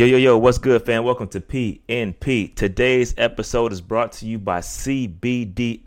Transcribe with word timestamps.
Yo, 0.00 0.06
yo, 0.06 0.16
yo, 0.16 0.38
what's 0.38 0.56
good, 0.56 0.86
fam? 0.86 1.04
Welcome 1.04 1.28
to 1.28 1.42
PNP. 1.42 2.56
Today's 2.56 3.12
episode 3.18 3.70
is 3.70 3.82
brought 3.82 4.12
to 4.12 4.24
you 4.24 4.38
by 4.38 4.60
CBDX.com. 4.60 5.82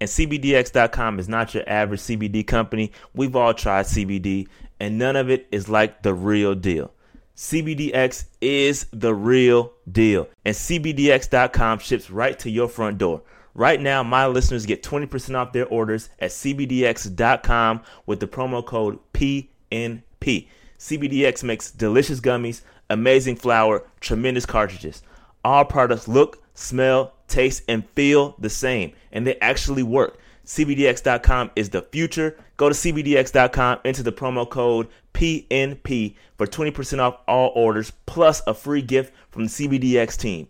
And 0.00 0.08
CBDX.com 0.08 1.18
is 1.18 1.28
not 1.28 1.52
your 1.52 1.68
average 1.68 1.98
CBD 1.98 2.46
company. 2.46 2.92
We've 3.12 3.34
all 3.34 3.54
tried 3.54 3.86
CBD, 3.86 4.46
and 4.78 4.98
none 4.98 5.16
of 5.16 5.28
it 5.30 5.48
is 5.50 5.68
like 5.68 6.04
the 6.04 6.14
real 6.14 6.54
deal. 6.54 6.92
CBDX 7.34 8.26
is 8.40 8.86
the 8.92 9.16
real 9.16 9.72
deal, 9.90 10.28
and 10.44 10.54
CBDX.com 10.54 11.80
ships 11.80 12.08
right 12.08 12.38
to 12.38 12.50
your 12.50 12.68
front 12.68 12.98
door. 12.98 13.22
Right 13.52 13.80
now, 13.80 14.04
my 14.04 14.28
listeners 14.28 14.64
get 14.64 14.84
20% 14.84 15.34
off 15.34 15.52
their 15.52 15.66
orders 15.66 16.08
at 16.20 16.30
CBDX.com 16.30 17.82
with 18.06 18.20
the 18.20 18.28
promo 18.28 18.64
code 18.64 19.00
PNP. 19.12 20.46
CBDX 20.80 21.44
makes 21.44 21.70
delicious 21.70 22.20
gummies, 22.20 22.62
amazing 22.88 23.36
flour, 23.36 23.86
tremendous 24.00 24.46
cartridges. 24.46 25.02
All 25.44 25.66
products 25.66 26.08
look, 26.08 26.42
smell, 26.54 27.12
taste, 27.28 27.64
and 27.68 27.86
feel 27.90 28.34
the 28.38 28.48
same, 28.48 28.94
and 29.12 29.26
they 29.26 29.36
actually 29.40 29.82
work. 29.82 30.18
CBDX.com 30.46 31.50
is 31.54 31.68
the 31.68 31.82
future. 31.82 32.38
Go 32.56 32.70
to 32.70 32.74
CBDX.com, 32.74 33.80
enter 33.84 34.02
the 34.02 34.10
promo 34.10 34.48
code 34.48 34.88
PNP 35.12 36.16
for 36.38 36.46
20% 36.46 36.98
off 36.98 37.20
all 37.28 37.52
orders, 37.54 37.92
plus 38.06 38.40
a 38.46 38.54
free 38.54 38.82
gift 38.82 39.12
from 39.30 39.44
the 39.44 39.50
CBDX 39.50 40.16
team. 40.18 40.48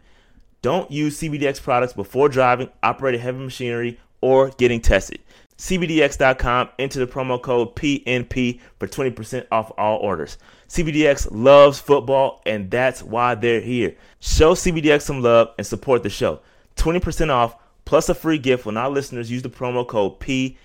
Don't 0.62 0.92
use 0.92 1.18
CBDX 1.18 1.60
products 1.60 1.92
before 1.92 2.28
driving, 2.28 2.70
operating 2.84 3.20
heavy 3.20 3.38
machinery, 3.38 3.98
or 4.20 4.50
getting 4.50 4.80
tested. 4.80 5.18
CBDX.com, 5.60 6.70
enter 6.78 7.00
the 7.00 7.06
promo 7.06 7.40
code 7.40 7.76
PNP 7.76 8.60
for 8.78 8.88
20% 8.88 9.46
off 9.52 9.70
all 9.76 9.98
orders. 9.98 10.38
CBDX 10.68 11.28
loves 11.30 11.78
football, 11.78 12.40
and 12.46 12.70
that's 12.70 13.02
why 13.02 13.34
they're 13.34 13.60
here. 13.60 13.94
Show 14.20 14.54
CBDX 14.54 15.02
some 15.02 15.20
love 15.20 15.50
and 15.58 15.66
support 15.66 16.02
the 16.02 16.08
show. 16.08 16.40
20% 16.76 17.28
off 17.28 17.56
plus 17.84 18.08
a 18.08 18.14
free 18.14 18.38
gift 18.38 18.64
when 18.64 18.78
our 18.78 18.88
listeners 18.88 19.30
use 19.30 19.42
the 19.42 19.50
promo 19.50 19.86
code 19.86 20.18
PNP 20.18 20.56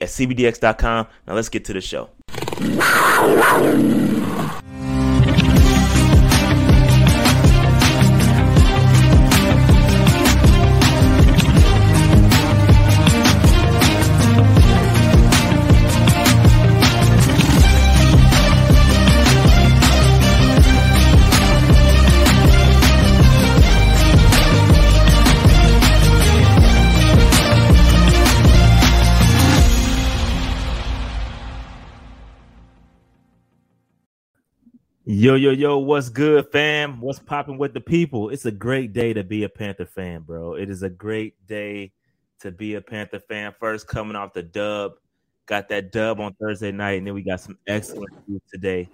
at 0.00 0.08
CBDX.com. 0.08 1.06
Now 1.26 1.34
let's 1.34 1.50
get 1.50 1.66
to 1.66 1.74
the 1.74 1.82
show. 1.82 2.08
Yo, 35.22 35.36
yo, 35.36 35.52
yo, 35.52 35.78
what's 35.78 36.08
good, 36.08 36.50
fam? 36.50 37.00
What's 37.00 37.20
popping 37.20 37.56
with 37.56 37.72
the 37.74 37.80
people? 37.80 38.30
It's 38.30 38.44
a 38.44 38.50
great 38.50 38.92
day 38.92 39.12
to 39.12 39.22
be 39.22 39.44
a 39.44 39.48
Panther 39.48 39.86
fan, 39.86 40.22
bro. 40.22 40.54
It 40.54 40.68
is 40.68 40.82
a 40.82 40.90
great 40.90 41.46
day 41.46 41.92
to 42.40 42.50
be 42.50 42.74
a 42.74 42.80
Panther 42.80 43.20
fan. 43.20 43.54
First, 43.60 43.86
coming 43.86 44.16
off 44.16 44.32
the 44.32 44.42
dub, 44.42 44.94
got 45.46 45.68
that 45.68 45.92
dub 45.92 46.18
on 46.18 46.34
Thursday 46.40 46.72
night, 46.72 46.98
and 46.98 47.06
then 47.06 47.14
we 47.14 47.22
got 47.22 47.38
some 47.38 47.56
excellent 47.68 48.10
news 48.26 48.40
today. 48.52 48.88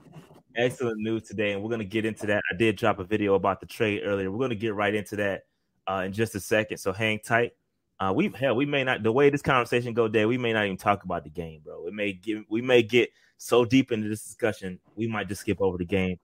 Excellent 0.55 1.01
news 1.01 1.23
today, 1.23 1.53
and 1.53 1.63
we're 1.63 1.71
gonna 1.71 1.83
get 1.83 2.05
into 2.05 2.27
that. 2.27 2.43
I 2.53 2.57
did 2.59 2.77
drop 2.77 2.99
a 2.99 3.05
video 3.05 3.33
about 3.33 3.61
the 3.61 3.67
trade 3.67 4.03
earlier. 4.05 4.31
We're 4.31 4.45
gonna 4.45 4.55
get 4.55 4.75
right 4.75 4.95
into 4.95 5.17
that 5.17 5.47
uh, 5.91 6.03
in 6.05 6.13
just 6.13 6.35
a 6.35 6.41
second, 6.41 6.77
so 6.77 6.93
hang 6.93 7.21
tight. 7.21 7.53
Uh, 8.01 8.13
we 8.15 8.31
hell, 8.39 8.55
we 8.55 8.67
may 8.67 8.85
not 8.85 9.03
the 9.03 9.11
way 9.11 9.31
this 9.31 9.41
conversation 9.41 9.95
go, 9.95 10.09
day, 10.09 10.27
we 10.27 10.37
may 10.37 10.53
not 10.53 10.67
even 10.67 10.77
talk 10.77 11.05
about 11.05 11.25
the 11.25 11.31
game, 11.31 11.63
bro. 11.65 11.87
It 11.87 11.95
may 11.95 12.13
give 12.13 12.45
we 12.51 12.61
may 12.61 12.83
get 12.83 13.09
so 13.39 13.65
deep 13.65 13.93
into 13.93 14.09
this 14.09 14.23
discussion, 14.23 14.79
we 14.97 15.07
might 15.07 15.29
just 15.29 15.41
skip 15.41 15.61
over 15.61 15.79
the 15.79 15.85
game. 15.85 16.19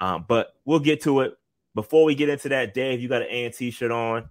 Um, 0.00 0.24
but 0.26 0.54
we'll 0.64 0.78
get 0.78 1.02
to 1.02 1.20
it. 1.20 1.36
Before 1.74 2.04
we 2.04 2.14
get 2.14 2.28
into 2.28 2.48
that, 2.48 2.72
Dave, 2.72 3.00
you 3.00 3.08
got 3.08 3.22
an 3.22 3.28
A&T 3.28 3.70
shirt 3.72 3.90
on. 3.90 4.28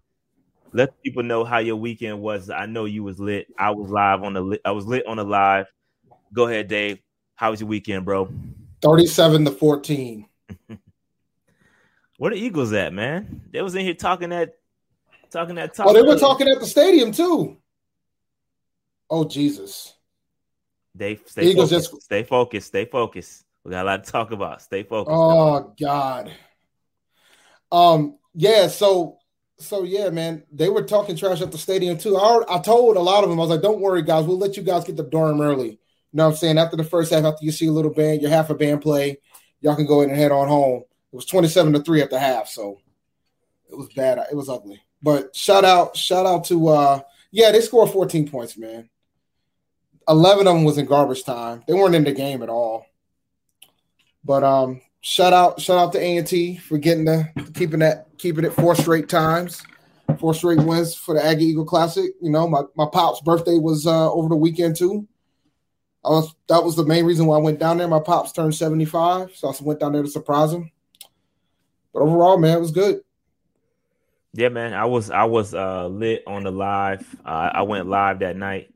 Let 0.71 1.01
people 1.03 1.23
know 1.23 1.43
how 1.43 1.59
your 1.59 1.75
weekend 1.75 2.21
was. 2.21 2.49
I 2.49 2.65
know 2.65 2.85
you 2.85 3.03
was 3.03 3.19
lit. 3.19 3.47
I 3.57 3.71
was 3.71 3.89
live 3.89 4.23
on 4.23 4.33
the 4.33 4.59
I 4.63 4.71
was 4.71 4.85
lit 4.85 5.05
on 5.07 5.17
the 5.17 5.23
live. 5.23 5.67
Go 6.31 6.47
ahead, 6.47 6.67
Dave. 6.67 6.99
How 7.35 7.51
was 7.51 7.59
your 7.59 7.69
weekend, 7.69 8.05
bro? 8.05 8.31
37 8.81 9.45
to 9.45 9.51
14. 9.51 10.25
Where 12.17 12.31
the 12.31 12.37
Eagles 12.37 12.73
at, 12.73 12.93
man? 12.93 13.41
They 13.51 13.61
was 13.61 13.75
in 13.75 13.81
here 13.81 13.93
talking 13.93 14.29
that 14.29 14.55
talking 15.31 15.55
that 15.55 15.73
talk. 15.73 15.87
Oh, 15.87 15.93
they 15.93 16.01
were 16.01 16.17
talking 16.19 16.47
at 16.47 16.59
the 16.59 16.67
stadium 16.67 17.11
too. 17.11 17.57
Oh 19.09 19.23
Jesus. 19.23 19.95
They 20.95 21.19
stay 21.25 21.43
Eagles 21.43 21.69
focused. 21.69 21.91
Just... 21.91 22.03
Stay 22.03 22.23
focused. 22.23 22.67
Stay 22.67 22.85
focused. 22.85 23.45
We 23.63 23.71
got 23.71 23.85
a 23.85 23.87
lot 23.87 24.03
to 24.03 24.11
talk 24.11 24.31
about. 24.31 24.61
Stay 24.61 24.83
focused. 24.83 25.15
Oh 25.15 25.73
God. 25.79 26.31
Um. 27.71 28.17
Yeah. 28.33 28.67
So. 28.67 29.17
So 29.59 29.83
yeah, 29.83 30.09
man. 30.09 30.43
They 30.51 30.69
were 30.69 30.83
talking 30.83 31.15
trash 31.15 31.41
at 31.41 31.51
the 31.51 31.57
stadium 31.57 31.97
too. 31.97 32.17
I, 32.17 32.41
I 32.49 32.59
told 32.59 32.95
a 32.95 33.01
lot 33.01 33.23
of 33.23 33.29
them. 33.29 33.39
I 33.39 33.41
was 33.41 33.49
like, 33.49 33.61
"Don't 33.61 33.81
worry, 33.81 34.01
guys. 34.01 34.25
We'll 34.25 34.37
let 34.37 34.57
you 34.57 34.63
guys 34.63 34.85
get 34.85 34.95
the 34.95 35.03
dorm 35.03 35.41
early." 35.41 35.79
You 36.11 36.17
know 36.17 36.25
what 36.25 36.31
I'm 36.31 36.37
saying? 36.37 36.57
After 36.57 36.75
the 36.75 36.83
first 36.83 37.11
half, 37.11 37.23
after 37.23 37.45
you 37.45 37.51
see 37.51 37.67
a 37.67 37.71
little 37.71 37.93
band, 37.93 38.21
your 38.21 38.31
half 38.31 38.49
a 38.49 38.55
band 38.55 38.81
play, 38.81 39.19
y'all 39.61 39.75
can 39.75 39.85
go 39.85 40.01
in 40.01 40.09
and 40.09 40.17
head 40.17 40.31
on 40.31 40.47
home. 40.47 40.83
It 41.11 41.15
was 41.15 41.25
27 41.25 41.73
to 41.73 41.81
3 41.81 42.01
at 42.01 42.09
the 42.09 42.19
half, 42.19 42.47
so 42.47 42.79
it 43.69 43.77
was 43.77 43.89
bad. 43.93 44.19
It 44.31 44.35
was 44.35 44.49
ugly. 44.49 44.81
But 45.01 45.35
shout 45.35 45.65
out, 45.65 45.95
shout 45.95 46.25
out 46.25 46.45
to 46.45 46.67
uh 46.69 46.99
yeah, 47.31 47.51
they 47.51 47.61
scored 47.61 47.91
14 47.91 48.27
points, 48.27 48.57
man. 48.57 48.89
11 50.09 50.47
of 50.47 50.55
them 50.55 50.63
was 50.63 50.77
in 50.77 50.85
garbage 50.85 51.23
time. 51.23 51.63
They 51.67 51.73
weren't 51.73 51.95
in 51.95 52.03
the 52.03 52.11
game 52.11 52.41
at 52.41 52.49
all. 52.49 52.85
But 54.25 54.43
um, 54.43 54.81
shout 55.01 55.33
out, 55.33 55.61
shout 55.61 55.77
out 55.77 55.93
to 55.93 55.99
A 55.99 56.17
and 56.17 56.27
T 56.27 56.57
for 56.57 56.77
getting 56.77 57.05
the 57.05 57.29
keeping 57.53 57.79
that 57.79 58.07
keeping 58.17 58.43
it 58.43 58.53
four 58.53 58.75
straight 58.75 59.07
times, 59.07 59.63
four 60.19 60.33
straight 60.33 60.59
wins 60.59 60.95
for 60.95 61.15
the 61.15 61.23
Aggie 61.23 61.45
Eagle 61.45 61.65
Classic. 61.65 62.11
You 62.21 62.31
know, 62.31 62.47
my 62.47 62.63
my 62.75 62.87
pop's 62.91 63.21
birthday 63.21 63.57
was 63.59 63.87
uh, 63.87 64.11
over 64.11 64.27
the 64.27 64.35
weekend 64.35 64.75
too. 64.75 65.07
I 66.03 66.09
was 66.09 66.33
that 66.47 66.63
was 66.63 66.75
the 66.75 66.85
main 66.85 67.05
reason 67.05 67.27
why 67.27 67.37
I 67.37 67.41
went 67.41 67.59
down 67.59 67.77
there. 67.77 67.87
My 67.87 67.99
pops 67.99 68.31
turned 68.31 68.55
75, 68.55 69.35
so 69.35 69.49
I 69.49 69.53
went 69.61 69.79
down 69.79 69.93
there 69.93 70.03
to 70.03 70.09
surprise 70.09 70.51
him. 70.51 70.71
But 71.93 72.01
overall, 72.01 72.37
man, 72.37 72.57
it 72.57 72.61
was 72.61 72.71
good. 72.71 73.01
Yeah, 74.33 74.49
man, 74.49 74.73
I 74.73 74.85
was 74.85 75.09
I 75.09 75.23
was 75.23 75.53
uh, 75.53 75.87
lit 75.87 76.23
on 76.27 76.43
the 76.43 76.51
live. 76.51 77.05
Uh, 77.25 77.51
I 77.53 77.61
went 77.63 77.87
live 77.87 78.19
that 78.19 78.37
night 78.37 78.69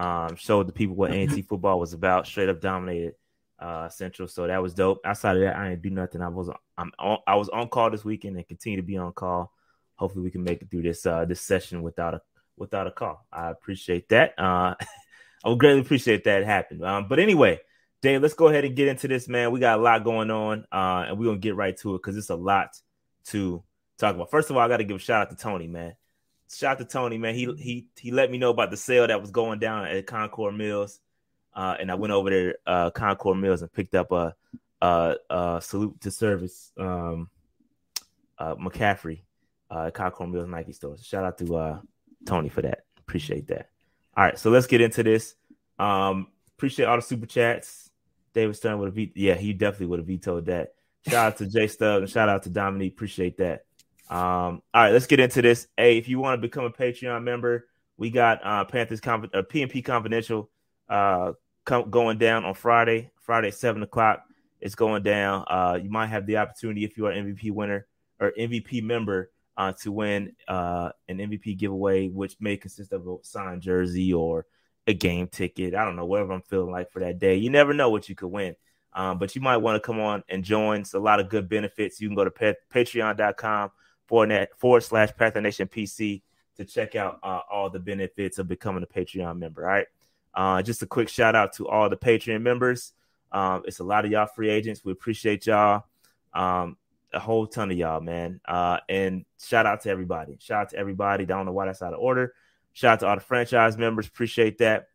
um, 0.00 0.34
showed 0.34 0.66
the 0.66 0.72
people 0.72 0.96
what 0.96 1.12
A&T 1.12 1.42
football 1.42 1.78
was 1.78 1.92
about. 1.92 2.26
Straight 2.26 2.48
up 2.48 2.60
dominated 2.60 3.14
uh, 3.58 3.90
Central, 3.90 4.26
so 4.26 4.46
that 4.46 4.62
was 4.62 4.72
dope. 4.72 5.00
Outside 5.04 5.36
of 5.36 5.42
that, 5.42 5.56
I 5.56 5.68
didn't 5.68 5.82
do 5.82 5.90
nothing. 5.90 6.22
I 6.22 6.28
was 6.28 6.48
I'm 6.78 6.90
on, 6.98 7.18
I 7.26 7.34
was 7.34 7.50
on 7.50 7.68
call 7.68 7.90
this 7.90 8.04
weekend 8.04 8.36
and 8.36 8.48
continue 8.48 8.78
to 8.78 8.86
be 8.86 8.96
on 8.96 9.12
call. 9.12 9.52
Hopefully, 9.96 10.24
we 10.24 10.30
can 10.30 10.42
make 10.42 10.62
it 10.62 10.70
through 10.70 10.82
this 10.82 11.04
uh, 11.04 11.26
this 11.26 11.42
session 11.42 11.82
without 11.82 12.14
a 12.14 12.22
without 12.56 12.86
a 12.86 12.90
call. 12.90 13.26
I 13.30 13.50
appreciate 13.50 14.08
that. 14.08 14.38
Uh, 14.38 14.74
I 15.44 15.48
would 15.48 15.58
greatly 15.58 15.82
appreciate 15.82 16.24
that 16.24 16.44
happened. 16.44 16.82
Um, 16.82 17.06
but 17.06 17.18
anyway, 17.18 17.60
Dave, 18.00 18.22
let's 18.22 18.34
go 18.34 18.48
ahead 18.48 18.64
and 18.64 18.74
get 18.74 18.88
into 18.88 19.06
this, 19.06 19.28
man. 19.28 19.50
We 19.52 19.60
got 19.60 19.78
a 19.78 19.82
lot 19.82 20.02
going 20.02 20.30
on, 20.30 20.64
uh, 20.72 21.04
and 21.08 21.18
we're 21.18 21.26
gonna 21.26 21.38
get 21.38 21.56
right 21.56 21.76
to 21.78 21.94
it 21.94 21.98
because 21.98 22.16
it's 22.16 22.30
a 22.30 22.36
lot 22.36 22.70
to 23.26 23.62
talk 23.98 24.14
about. 24.14 24.30
First 24.30 24.48
of 24.48 24.56
all, 24.56 24.62
I 24.62 24.68
got 24.68 24.78
to 24.78 24.84
give 24.84 24.96
a 24.96 25.00
shout 25.00 25.20
out 25.20 25.30
to 25.30 25.36
Tony, 25.36 25.66
man 25.66 25.94
shout 26.52 26.72
out 26.72 26.78
to 26.78 26.84
Tony, 26.84 27.18
man. 27.18 27.34
He 27.34 27.52
he 27.58 27.86
he 27.98 28.10
let 28.10 28.30
me 28.30 28.38
know 28.38 28.50
about 28.50 28.70
the 28.70 28.76
sale 28.76 29.06
that 29.06 29.20
was 29.20 29.30
going 29.30 29.58
down 29.58 29.86
at 29.86 30.06
Concord 30.06 30.56
Mills, 30.56 31.00
uh, 31.54 31.76
and 31.78 31.90
I 31.90 31.94
went 31.94 32.12
over 32.12 32.30
there, 32.30 32.58
uh, 32.66 32.90
Concord 32.90 33.38
Mills, 33.38 33.62
and 33.62 33.72
picked 33.72 33.94
up 33.94 34.12
a, 34.12 34.34
a, 34.80 35.16
a 35.28 35.60
salute 35.62 36.00
to 36.02 36.10
service, 36.10 36.72
um, 36.78 37.28
uh, 38.38 38.54
McCaffrey, 38.56 39.22
uh, 39.70 39.90
Concord 39.90 40.30
Mills 40.30 40.48
Nike 40.48 40.72
store. 40.72 40.96
So 40.96 41.02
shout 41.02 41.24
out 41.24 41.38
to 41.38 41.56
uh, 41.56 41.80
Tony 42.26 42.48
for 42.48 42.62
that. 42.62 42.84
Appreciate 42.98 43.48
that. 43.48 43.70
All 44.16 44.24
right, 44.24 44.38
so 44.38 44.50
let's 44.50 44.66
get 44.66 44.80
into 44.80 45.02
this. 45.02 45.34
Um, 45.78 46.28
appreciate 46.56 46.86
all 46.86 46.96
the 46.96 47.02
super 47.02 47.26
chats. 47.26 47.90
David 48.34 48.54
Stern 48.54 48.78
would 48.78 48.86
have 48.86 48.94
vetoed. 48.94 49.16
Yeah, 49.16 49.34
he 49.34 49.52
definitely 49.52 49.86
would 49.86 49.98
have 50.00 50.06
vetoed 50.06 50.46
that. 50.46 50.74
Shout 51.08 51.32
out 51.32 51.36
to 51.38 51.46
Jay 51.46 51.66
Stubb 51.66 52.02
and 52.02 52.10
shout 52.10 52.28
out 52.28 52.42
to 52.42 52.50
Dominique. 52.50 52.92
Appreciate 52.92 53.38
that. 53.38 53.64
Um, 54.10 54.60
all 54.74 54.82
right, 54.82 54.92
let's 54.92 55.06
get 55.06 55.20
into 55.20 55.40
this. 55.40 55.68
Hey, 55.76 55.96
if 55.96 56.08
you 56.08 56.18
want 56.18 56.36
to 56.36 56.46
become 56.46 56.64
a 56.64 56.70
Patreon 56.70 57.22
member, 57.22 57.68
we 57.96 58.10
got 58.10 58.44
uh, 58.44 58.64
Panthers 58.64 59.00
Conf- 59.00 59.30
uh, 59.32 59.42
PNP 59.42 59.84
Confidential 59.84 60.50
uh, 60.88 61.32
com- 61.64 61.90
going 61.90 62.18
down 62.18 62.44
on 62.44 62.54
Friday. 62.54 63.12
Friday, 63.20 63.52
seven 63.52 63.84
o'clock. 63.84 64.24
It's 64.60 64.74
going 64.74 65.04
down. 65.04 65.44
Uh, 65.46 65.78
you 65.80 65.90
might 65.90 66.08
have 66.08 66.26
the 66.26 66.38
opportunity 66.38 66.84
if 66.84 66.96
you 66.96 67.06
are 67.06 67.12
MVP 67.12 67.52
winner 67.52 67.86
or 68.18 68.32
MVP 68.36 68.82
member 68.82 69.30
uh, 69.56 69.72
to 69.82 69.92
win 69.92 70.34
uh, 70.48 70.90
an 71.08 71.18
MVP 71.18 71.56
giveaway, 71.56 72.08
which 72.08 72.36
may 72.40 72.56
consist 72.56 72.92
of 72.92 73.06
a 73.06 73.16
signed 73.22 73.62
jersey 73.62 74.12
or 74.12 74.44
a 74.88 74.92
game 74.92 75.28
ticket. 75.28 75.74
I 75.74 75.84
don't 75.84 75.94
know, 75.94 76.04
whatever 76.04 76.32
I'm 76.32 76.42
feeling 76.42 76.72
like 76.72 76.90
for 76.90 76.98
that 76.98 77.20
day. 77.20 77.36
You 77.36 77.48
never 77.48 77.72
know 77.72 77.90
what 77.90 78.08
you 78.08 78.16
could 78.16 78.28
win. 78.28 78.56
Um, 78.92 79.18
but 79.18 79.36
you 79.36 79.40
might 79.40 79.58
want 79.58 79.76
to 79.76 79.86
come 79.86 80.00
on 80.00 80.24
and 80.28 80.42
join. 80.42 80.80
It's 80.80 80.94
a 80.94 80.98
lot 80.98 81.20
of 81.20 81.28
good 81.28 81.48
benefits. 81.48 82.00
You 82.00 82.08
can 82.08 82.16
go 82.16 82.24
to 82.24 82.30
pa- 82.32 82.54
patreon.com 82.74 83.70
forward, 84.10 84.48
forward 84.58 84.82
slash 84.82 85.10
Panther 85.16 85.40
Nation 85.40 85.68
PC 85.68 86.20
to 86.56 86.64
check 86.64 86.96
out 86.96 87.20
uh, 87.22 87.40
all 87.50 87.70
the 87.70 87.78
benefits 87.78 88.38
of 88.38 88.48
becoming 88.48 88.82
a 88.82 88.86
Patreon 88.86 89.38
member. 89.38 89.64
All 89.64 89.72
right. 89.72 89.86
Uh, 90.34 90.62
just 90.62 90.82
a 90.82 90.86
quick 90.86 91.08
shout 91.08 91.34
out 91.34 91.54
to 91.54 91.68
all 91.68 91.88
the 91.88 91.96
Patreon 91.96 92.42
members. 92.42 92.92
Um, 93.32 93.62
it's 93.64 93.78
a 93.78 93.84
lot 93.84 94.04
of 94.04 94.10
y'all 94.10 94.26
free 94.26 94.50
agents. 94.50 94.84
We 94.84 94.92
appreciate 94.92 95.46
y'all. 95.46 95.84
Um, 96.34 96.76
a 97.12 97.20
whole 97.20 97.46
ton 97.46 97.70
of 97.70 97.76
y'all, 97.76 98.00
man. 98.00 98.40
Uh, 98.46 98.78
and 98.88 99.24
shout 99.40 99.66
out 99.66 99.82
to 99.82 99.90
everybody. 99.90 100.36
Shout 100.40 100.62
out 100.62 100.70
to 100.70 100.76
everybody. 100.76 101.24
Don't 101.24 101.46
know 101.46 101.52
why 101.52 101.66
that's 101.66 101.82
out 101.82 101.94
of 101.94 102.00
order. 102.00 102.34
Shout 102.72 102.94
out 102.94 103.00
to 103.00 103.06
all 103.06 103.14
the 103.14 103.20
franchise 103.20 103.78
members. 103.78 104.06
Appreciate 104.06 104.58
that. 104.58 104.88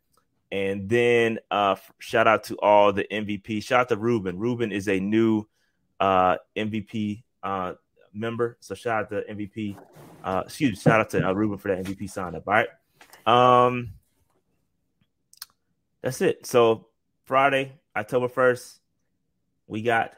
And 0.51 0.87
then 0.87 1.39
uh, 1.49 1.75
shout 1.99 2.27
out 2.27 2.43
to 2.45 2.55
all 2.57 2.93
the 2.93 3.05
MVP. 3.11 3.63
Shout 3.63 3.81
out 3.81 3.89
to 3.89 3.97
Ruben. 3.97 4.37
Ruben 4.37 4.71
is 4.71 4.87
a 4.87 4.99
new 4.99 5.45
uh, 5.99 6.37
MVP 6.55 7.23
uh, 7.43 7.73
member. 8.15 8.57
So 8.59 8.75
shout 8.75 9.03
out 9.03 9.09
to 9.09 9.33
MVP. 9.33 9.77
Uh, 10.23 10.43
excuse 10.45 10.81
shout 10.81 10.99
out 10.99 11.09
to 11.11 11.27
uh, 11.27 11.33
Ruben 11.33 11.57
for 11.57 11.69
that 11.69 11.85
MVP 11.85 12.09
sign 12.09 12.35
up. 12.35 12.47
All 12.47 12.53
right. 12.53 12.67
Um, 13.25 13.93
that's 16.01 16.21
it. 16.21 16.45
So 16.45 16.87
Friday, 17.25 17.73
October 17.95 18.27
1st, 18.27 18.79
we 19.67 19.81
got 19.81 20.13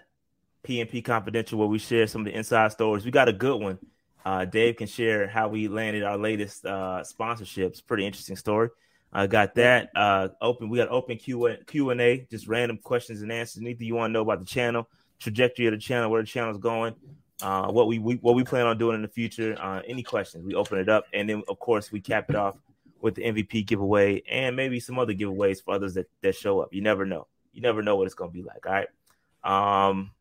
PNP 0.63 1.03
Confidential 1.03 1.59
where 1.59 1.67
we 1.67 1.79
share 1.79 2.07
some 2.07 2.21
of 2.21 2.25
the 2.25 2.35
inside 2.35 2.71
stories. 2.71 3.05
We 3.05 3.11
got 3.11 3.29
a 3.29 3.33
good 3.33 3.61
one. 3.61 3.79
Uh, 4.25 4.43
Dave 4.43 4.75
can 4.75 4.87
share 4.87 5.27
how 5.27 5.47
we 5.47 5.69
landed 5.69 6.03
our 6.03 6.17
latest 6.17 6.65
uh, 6.65 7.03
sponsorships. 7.03 7.85
Pretty 7.85 8.05
interesting 8.05 8.35
story. 8.35 8.69
I 9.13 9.25
got 9.27 9.55
that 9.55 9.89
uh, 9.95 10.27
open. 10.41 10.67
We 10.69 10.77
got 10.77 10.89
open 10.89 11.17
Q 11.17 11.45
and 11.45 12.01
A, 12.01 12.27
just 12.29 12.47
random 12.47 12.77
questions 12.83 13.21
and 13.21 13.31
answers. 13.31 13.61
Anything 13.61 13.87
you 13.87 13.95
want 13.95 14.09
to 14.09 14.13
know 14.13 14.21
about 14.21 14.39
the 14.39 14.45
channel, 14.45 14.89
trajectory 15.19 15.67
of 15.67 15.71
the 15.71 15.77
channel, 15.77 16.11
where 16.11 16.21
the 16.21 16.27
channel's 16.27 16.57
going, 16.57 16.93
uh, 17.41 17.71
what 17.71 17.87
we, 17.87 17.99
we, 17.99 18.15
what 18.15 18.35
we 18.35 18.43
plan 18.43 18.65
on 18.65 18.77
doing 18.77 18.95
in 18.95 19.01
the 19.01 19.07
future. 19.07 19.55
Uh, 19.59 19.81
any 19.85 20.03
questions, 20.03 20.43
we 20.43 20.55
open 20.55 20.79
it 20.79 20.89
up, 20.89 21.05
and 21.13 21.29
then 21.29 21.43
of 21.47 21.59
course 21.59 21.91
we 21.91 22.01
cap 22.01 22.29
it 22.29 22.35
off 22.35 22.55
with 23.01 23.15
the 23.15 23.23
MVP 23.23 23.65
giveaway 23.65 24.23
and 24.29 24.55
maybe 24.55 24.79
some 24.79 24.97
other 24.97 25.13
giveaways 25.13 25.63
for 25.63 25.73
others 25.73 25.93
that, 25.93 26.09
that 26.21 26.35
show 26.35 26.59
up. 26.59 26.73
You 26.73 26.81
never 26.81 27.05
know. 27.05 27.27
You 27.53 27.61
never 27.61 27.81
know 27.81 27.95
what 27.95 28.05
it's 28.05 28.15
going 28.15 28.31
to 28.31 28.33
be 28.33 28.43
like. 28.43 28.65
All 28.65 28.73
right. 28.73 29.89
Um, 29.89 30.11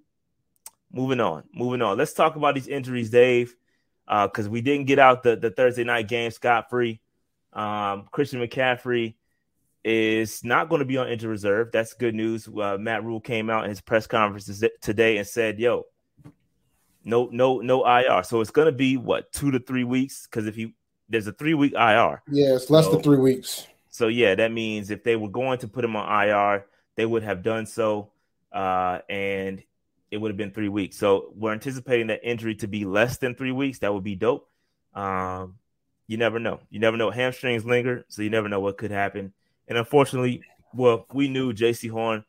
moving 0.93 1.21
on. 1.21 1.45
Moving 1.53 1.83
on. 1.83 1.99
Let's 1.99 2.13
talk 2.13 2.37
about 2.37 2.55
these 2.55 2.69
injuries, 2.69 3.11
Dave, 3.11 3.55
because 4.07 4.47
uh, 4.47 4.51
we 4.51 4.61
didn't 4.61 4.87
get 4.87 4.99
out 4.99 5.23
the, 5.23 5.37
the 5.37 5.51
Thursday 5.51 5.85
night 5.85 6.09
game 6.09 6.31
scot 6.31 6.71
free. 6.71 7.01
Um, 7.53 8.07
Christian 8.11 8.41
McCaffrey 8.41 9.15
is 9.83 10.45
not 10.45 10.69
going 10.69 10.81
to 10.81 10.85
be 10.85 10.99
on 10.99 11.09
injured 11.09 11.31
reserve. 11.31 11.73
That's 11.73 11.95
good 11.95 12.15
news. 12.15 12.49
Uh, 12.49 12.77
Matt 12.79 13.05
Rhule 13.05 13.21
came 13.21 13.49
out 13.49 13.65
in 13.65 13.71
his 13.71 13.81
press 13.81 14.07
conference 14.07 14.63
today 14.83 15.17
and 15.17 15.27
said, 15.27 15.59
"Yo, 15.59 15.87
no, 17.07 17.31
no, 17.33 17.61
no 17.61 17.87
IR." 17.87 18.23
So 18.25 18.43
it's 18.43 18.51
going 18.51 18.67
to 18.67 18.73
be 18.73 18.99
what 18.99 19.33
two 19.33 19.51
to 19.53 19.59
three 19.59 19.85
weeks 19.85 20.27
because 20.27 20.47
if 20.47 20.55
he 20.55 20.75
there's 21.09 21.27
a 21.27 21.33
three 21.33 21.55
week 21.55 21.73
IR. 21.73 22.23
Yeah, 22.31 22.55
it's 22.57 22.71
less 22.71 22.85
so, 22.85 22.93
than 22.93 23.03
three 23.03 23.19
weeks. 23.19 23.67
So 23.91 24.09
yeah, 24.09 24.35
that 24.35 24.53
means 24.53 24.91
if 24.91 25.05
they 25.05 25.17
were 25.17 25.29
going 25.29 25.59
to 25.61 25.69
put 25.69 25.85
him 25.85 25.97
on 25.97 26.29
IR, 26.29 26.67
they 26.97 27.07
would 27.07 27.23
have 27.23 27.43
done 27.43 27.67
so, 27.67 28.11
uh, 28.53 29.01
and 29.09 29.63
it 30.11 30.19
would 30.19 30.31
have 30.31 30.37
been 30.37 30.51
three 30.51 30.69
weeks. 30.69 30.97
So 30.97 31.33
we're 31.35 31.53
anticipating 31.53 32.09
that 32.09 32.21
injury 32.23 32.55
to 32.57 32.67
be 32.67 32.85
less 32.85 33.19
than 33.19 33.35
three 33.35 33.53
weeks. 33.53 33.79
That 33.81 33.93
would 33.93 34.05
be 34.05 34.17
dope. 34.17 34.49
Um, 34.95 35.57
you 36.07 36.17
never 36.17 36.39
know. 36.39 36.61
You 36.71 36.79
never 36.79 36.97
know. 36.97 37.11
Hamstrings 37.11 37.65
linger, 37.65 38.05
so 38.09 38.23
you 38.23 38.31
never 38.31 38.49
know 38.49 38.61
what 38.61 38.79
could 38.79 38.91
happen. 38.91 39.33
And 39.69 39.77
unfortunately, 39.77 40.43
well, 40.73 41.07
we 41.13 41.29
knew 41.29 41.53
Jaycee 41.53 41.91
Horn 41.91 42.25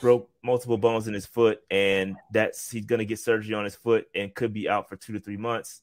broke 0.00 0.28
multiple 0.42 0.78
bones 0.78 1.06
in 1.06 1.14
his 1.14 1.26
foot, 1.26 1.60
and 1.70 2.16
that's 2.32 2.70
he's 2.70 2.86
going 2.86 2.98
to 2.98 3.04
get 3.04 3.18
surgery 3.18 3.54
on 3.54 3.64
his 3.64 3.74
foot 3.74 4.06
and 4.14 4.34
could 4.34 4.52
be 4.52 4.68
out 4.68 4.88
for 4.88 4.96
two 4.96 5.12
to 5.12 5.20
three 5.20 5.36
months. 5.36 5.82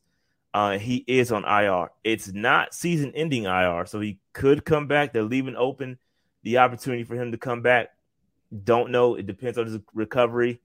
Uh, 0.53 0.77
he 0.77 1.03
is 1.07 1.31
on 1.31 1.45
IR. 1.45 1.91
It's 2.03 2.31
not 2.33 2.73
season 2.73 3.11
ending 3.15 3.43
IR, 3.43 3.85
so 3.85 3.99
he 3.99 4.19
could 4.33 4.65
come 4.65 4.87
back. 4.87 5.13
They're 5.13 5.23
leaving 5.23 5.55
open 5.55 5.97
the 6.43 6.57
opportunity 6.57 7.03
for 7.03 7.15
him 7.15 7.31
to 7.31 7.37
come 7.37 7.61
back. 7.61 7.89
Don't 8.63 8.91
know. 8.91 9.15
It 9.15 9.27
depends 9.27 9.57
on 9.57 9.67
his 9.67 9.77
recovery. 9.93 10.59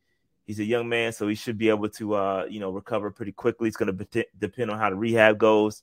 He's 0.46 0.60
a 0.60 0.64
young 0.64 0.88
man, 0.88 1.12
so 1.12 1.28
he 1.28 1.34
should 1.34 1.58
be 1.58 1.68
able 1.68 1.88
to, 1.90 2.14
uh, 2.14 2.46
you 2.48 2.60
know, 2.60 2.70
recover 2.70 3.10
pretty 3.10 3.32
quickly. 3.32 3.68
It's 3.68 3.76
going 3.76 3.96
to 3.96 4.26
depend 4.38 4.70
on 4.70 4.78
how 4.78 4.90
the 4.90 4.96
rehab 4.96 5.38
goes. 5.38 5.82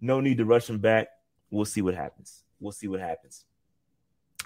No 0.00 0.20
need 0.20 0.38
to 0.38 0.44
rush 0.44 0.68
him 0.68 0.78
back. 0.78 1.08
We'll 1.50 1.64
see 1.64 1.82
what 1.82 1.94
happens. 1.94 2.44
We'll 2.60 2.72
see 2.72 2.88
what 2.88 3.00
happens. 3.00 3.44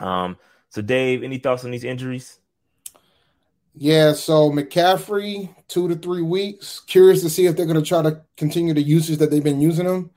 Um, 0.01 0.37
so 0.71 0.83
Dave, 0.83 1.23
any 1.23 1.39
thoughts 1.39 1.65
on 1.65 1.71
these 1.71 1.85
injuries? 1.85 2.41
Yeah, 3.77 4.13
so 4.13 4.51
McCaffrey, 4.51 5.53
two 5.67 5.89
to 5.89 5.97
three 5.97 6.23
weeks. 6.23 6.81
Curious 6.81 7.23
to 7.23 7.31
see 7.31 7.47
if 7.47 7.57
they're 7.57 7.67
going 7.67 7.83
to 7.83 7.83
try 7.83 8.03
to 8.03 8.23
continue 8.37 8.73
the 8.73 8.83
usage 8.83 9.19
that 9.19 9.31
they've 9.31 9.43
been 9.43 9.61
using 9.61 9.87
him. 9.87 10.11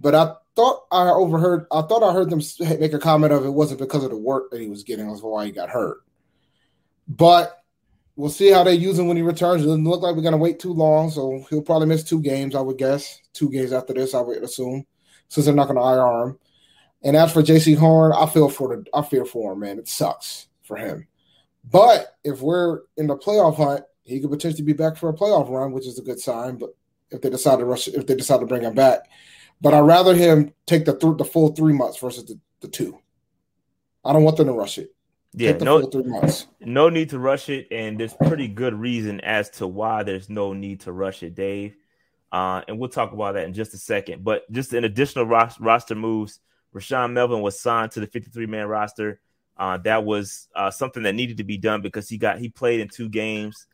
But 0.00 0.14
I 0.16 0.34
thought 0.56 0.86
I 0.90 1.08
overheard, 1.08 1.66
I 1.70 1.82
thought 1.82 2.02
I 2.02 2.12
heard 2.12 2.28
them 2.28 2.42
make 2.80 2.92
a 2.92 2.98
comment 2.98 3.32
of 3.32 3.44
it 3.44 3.50
wasn't 3.50 3.80
because 3.80 4.02
of 4.02 4.10
the 4.10 4.16
work 4.16 4.50
that 4.50 4.60
he 4.60 4.68
was 4.68 4.82
getting, 4.82 5.08
was 5.08 5.22
why 5.22 5.46
he 5.46 5.52
got 5.52 5.70
hurt. 5.70 5.98
But 7.06 7.62
we'll 8.16 8.30
see 8.30 8.50
how 8.50 8.64
they 8.64 8.74
use 8.74 8.98
him 8.98 9.06
when 9.06 9.16
he 9.16 9.22
returns. 9.22 9.62
It 9.62 9.66
doesn't 9.66 9.84
look 9.84 10.02
like 10.02 10.16
we're 10.16 10.22
going 10.22 10.32
to 10.32 10.38
wait 10.38 10.58
too 10.58 10.72
long, 10.72 11.10
so 11.10 11.46
he'll 11.48 11.62
probably 11.62 11.86
miss 11.86 12.02
two 12.02 12.20
games, 12.20 12.56
I 12.56 12.60
would 12.60 12.78
guess. 12.78 13.20
Two 13.32 13.48
games 13.48 13.72
after 13.72 13.94
this, 13.94 14.12
I 14.12 14.20
would 14.20 14.42
assume, 14.42 14.84
since 15.28 15.46
they're 15.46 15.54
not 15.54 15.68
going 15.68 15.78
to 15.78 15.82
IR 15.84 16.28
him. 16.28 16.38
And 17.04 17.16
as 17.16 17.32
for 17.32 17.42
Jaycee 17.42 17.76
Horn, 17.76 18.12
I 18.12 18.26
feel 18.26 18.48
for 18.48 18.76
the, 18.76 18.84
I 18.92 19.02
fear 19.02 19.24
for 19.24 19.52
him, 19.52 19.60
man. 19.60 19.78
It 19.78 19.86
sucks 19.86 20.48
for 20.62 20.76
him. 20.76 21.06
But 21.70 22.16
if 22.24 22.40
we're 22.40 22.82
in 22.96 23.06
the 23.06 23.16
playoff 23.16 23.56
hunt, 23.56 23.84
he 24.04 24.20
could 24.20 24.30
potentially 24.30 24.62
be 24.64 24.72
back 24.72 24.96
for 24.96 25.08
a 25.08 25.14
playoff 25.14 25.50
run, 25.50 25.72
which 25.72 25.86
is 25.86 25.98
a 25.98 26.02
good 26.02 26.18
sign. 26.18 26.56
But 26.56 26.70
if 27.10 27.20
they 27.20 27.30
decide 27.30 27.58
to 27.58 27.64
rush, 27.64 27.88
if 27.88 28.06
they 28.06 28.14
decide 28.14 28.40
to 28.40 28.46
bring 28.46 28.62
him 28.62 28.74
back, 28.74 29.00
but 29.60 29.74
I'd 29.74 29.80
rather 29.80 30.14
him 30.14 30.52
take 30.66 30.84
the 30.84 30.96
th- 30.96 31.18
the 31.18 31.24
full 31.24 31.54
three 31.54 31.72
months 31.72 31.98
versus 31.98 32.24
the, 32.24 32.38
the 32.60 32.68
two. 32.68 32.98
I 34.04 34.12
don't 34.12 34.24
want 34.24 34.36
them 34.36 34.46
to 34.46 34.52
rush 34.52 34.78
it. 34.78 34.94
Yeah, 35.34 35.52
no, 35.52 35.84
three 35.86 36.04
months. 36.04 36.46
no 36.60 36.88
need 36.88 37.10
to 37.10 37.18
rush 37.18 37.50
it, 37.50 37.68
and 37.70 38.00
there's 38.00 38.14
pretty 38.14 38.48
good 38.48 38.74
reason 38.74 39.20
as 39.20 39.50
to 39.50 39.66
why 39.66 40.02
there's 40.02 40.30
no 40.30 40.54
need 40.54 40.80
to 40.80 40.92
rush 40.92 41.22
it, 41.22 41.34
Dave. 41.34 41.76
Uh, 42.32 42.62
and 42.66 42.78
we'll 42.78 42.88
talk 42.88 43.12
about 43.12 43.34
that 43.34 43.44
in 43.44 43.52
just 43.52 43.74
a 43.74 43.78
second. 43.78 44.24
But 44.24 44.50
just 44.50 44.72
an 44.72 44.84
additional 44.84 45.26
ros- 45.26 45.60
roster 45.60 45.94
moves. 45.94 46.40
Rashaan 46.74 47.12
Melvin 47.12 47.40
was 47.40 47.60
signed 47.60 47.92
to 47.92 48.00
the 48.00 48.06
53 48.06 48.46
man 48.46 48.66
roster. 48.66 49.20
Uh, 49.58 49.76
that 49.78 50.04
was 50.04 50.48
uh, 50.54 50.70
something 50.70 51.02
that 51.02 51.14
needed 51.14 51.38
to 51.38 51.44
be 51.44 51.58
done 51.58 51.82
because 51.82 52.08
he 52.08 52.16
got 52.16 52.38
he 52.38 52.48
played 52.48 52.80
in 52.80 52.88
two 52.88 53.08
games. 53.08 53.66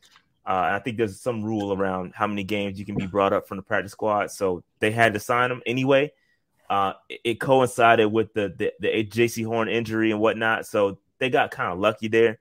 Uh, 0.47 0.73
I 0.73 0.79
think 0.79 0.97
there's 0.97 1.21
some 1.21 1.43
rule 1.43 1.73
around 1.73 2.13
how 2.15 2.27
many 2.27 2.45
games 2.45 2.79
you 2.79 2.85
can 2.85 2.97
be 2.97 3.06
brought 3.06 3.32
up 3.32 3.47
from 3.47 3.56
the 3.58 3.63
practice 3.63 3.93
squad, 3.93 4.31
so 4.31 4.63
they 4.79 4.91
had 4.91 5.15
to 5.15 5.20
sign 5.20 5.51
him 5.51 5.63
anyway. 5.67 6.13
Uh, 6.69 6.94
it, 7.08 7.20
it, 7.25 7.41
coincided 7.41 8.06
with 8.06 8.32
the, 8.32 8.55
the 8.58 8.73
the 8.81 9.05
Jaycee 9.05 9.44
Horn 9.44 9.69
injury 9.69 10.11
and 10.11 10.20
whatnot, 10.20 10.67
so 10.67 10.99
they 11.19 11.29
got 11.29 11.51
kind 11.51 11.73
of 11.73 11.79
lucky 11.79 12.08
there. 12.08 12.39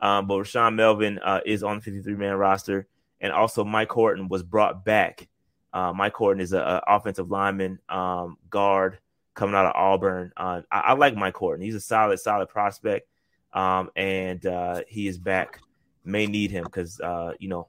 Um, 0.00 0.26
but 0.26 0.38
Rashaan 0.38 0.74
Melvin 0.74 1.18
uh, 1.18 1.40
is 1.46 1.62
on 1.62 1.76
the 1.76 1.82
53 1.82 2.14
man 2.14 2.34
roster, 2.34 2.86
and 3.20 3.32
also 3.32 3.64
Mike 3.64 3.90
Horton 3.90 4.28
was 4.28 4.42
brought 4.42 4.84
back. 4.84 5.28
Uh, 5.72 5.92
Mike 5.94 6.14
Horton 6.14 6.42
is 6.42 6.52
an 6.52 6.80
offensive 6.86 7.30
lineman, 7.30 7.78
um, 7.88 8.36
guard 8.50 8.98
coming 9.34 9.54
out 9.54 9.66
of 9.66 9.72
Auburn. 9.74 10.32
Uh, 10.36 10.62
I, 10.70 10.80
I, 10.80 10.92
like 10.94 11.16
Mike 11.16 11.36
Horton. 11.36 11.64
He's 11.64 11.74
a 11.74 11.80
solid, 11.80 12.18
solid 12.18 12.48
prospect, 12.48 13.08
um, 13.52 13.90
and 13.96 14.44
uh, 14.46 14.82
he 14.88 15.06
is 15.06 15.18
back. 15.18 15.60
May 16.04 16.26
need 16.26 16.50
him 16.50 16.64
because 16.64 17.00
uh, 17.00 17.32
you 17.38 17.48
know 17.48 17.68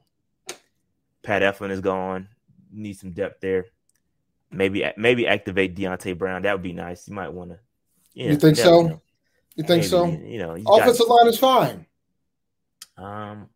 Pat 1.22 1.42
Elflein 1.42 1.70
is 1.70 1.80
gone. 1.80 2.28
Need 2.72 2.98
some 2.98 3.12
depth 3.12 3.40
there. 3.40 3.66
Maybe 4.50 4.84
maybe 4.96 5.26
activate 5.26 5.76
Deonte 5.76 6.16
Brown. 6.18 6.42
That 6.42 6.52
would 6.52 6.62
be 6.62 6.72
nice. 6.72 7.08
You 7.08 7.14
might 7.14 7.32
want 7.32 7.50
to. 7.50 7.58
Yeah, 8.14 8.30
you 8.30 8.36
think 8.36 8.56
so? 8.56 8.82
Know. 8.82 9.02
You 9.56 9.64
think 9.64 9.82
maybe, 9.82 9.86
so? 9.86 10.06
You 10.06 10.38
know, 10.38 10.54
you 10.56 10.64
offensive 10.66 11.06
got, 11.06 11.14
line 11.14 11.26
is 11.28 11.38
fine. 11.38 11.86
Um, 12.96 13.48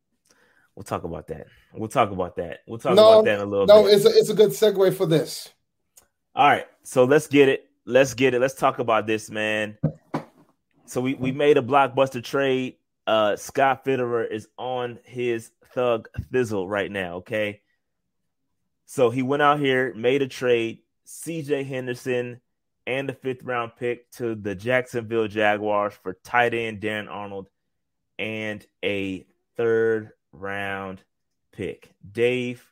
we'll 0.75 0.85
talk 0.85 1.05
about 1.05 1.27
that. 1.29 1.47
We'll 1.73 1.89
talk 1.89 2.11
about 2.11 2.37
that. 2.37 2.61
We'll 2.67 2.79
talk 2.79 2.95
no, 2.95 3.13
about 3.13 3.25
that 3.25 3.35
in 3.35 3.41
a 3.41 3.45
little 3.45 3.67
no, 3.67 3.85
bit. 3.85 3.91
No, 3.91 3.97
it's 3.97 4.05
a, 4.05 4.09
it's 4.09 4.31
a 4.31 4.35
good 4.35 4.51
segue 4.51 4.95
for 4.95 5.07
this. 5.07 5.51
All 6.35 6.49
right, 6.49 6.67
so 6.85 7.05
let's 7.05 7.27
get 7.27 7.49
it 7.49 7.68
let's 7.89 8.13
get 8.15 8.35
it. 8.35 8.41
Let's 8.41 8.55
talk 8.55 8.79
about 8.79 9.07
this, 9.07 9.31
man. 9.31 9.79
So 10.85 11.01
we, 11.01 11.15
we 11.15 11.33
made 11.33 11.57
a 11.57 11.63
blockbuster 11.63 12.23
trade. 12.23 12.77
Uh, 13.07 13.37
Scott 13.37 13.85
Fitterer 13.85 14.31
is 14.31 14.47
on 14.59 14.99
his 15.05 15.51
thug 15.75 16.09
thizzle 16.31 16.69
right 16.69 16.91
now. 16.91 17.17
Okay. 17.17 17.63
So 18.85 19.11
he 19.11 19.23
went 19.23 19.43
out 19.43 19.59
here, 19.59 19.95
made 19.95 20.23
a 20.23 20.29
trade, 20.29 20.81
CJ 21.07 21.67
Henderson 21.67 22.41
and 22.87 23.09
the 23.09 23.15
fifth 23.15 23.43
round 23.43 23.73
pick 23.77 24.11
to 24.13 24.35
the 24.35 24.55
Jacksonville 24.55 25.29
Jaguars 25.29 25.95
for 25.95 26.15
tight 26.25 26.55
end 26.55 26.81
Dan 26.81 27.09
Arnold 27.09 27.49
and 28.19 28.65
a 28.85 29.27
third 29.57 30.11
round 30.33 31.03
pick. 31.53 31.91
Dave, 32.11 32.67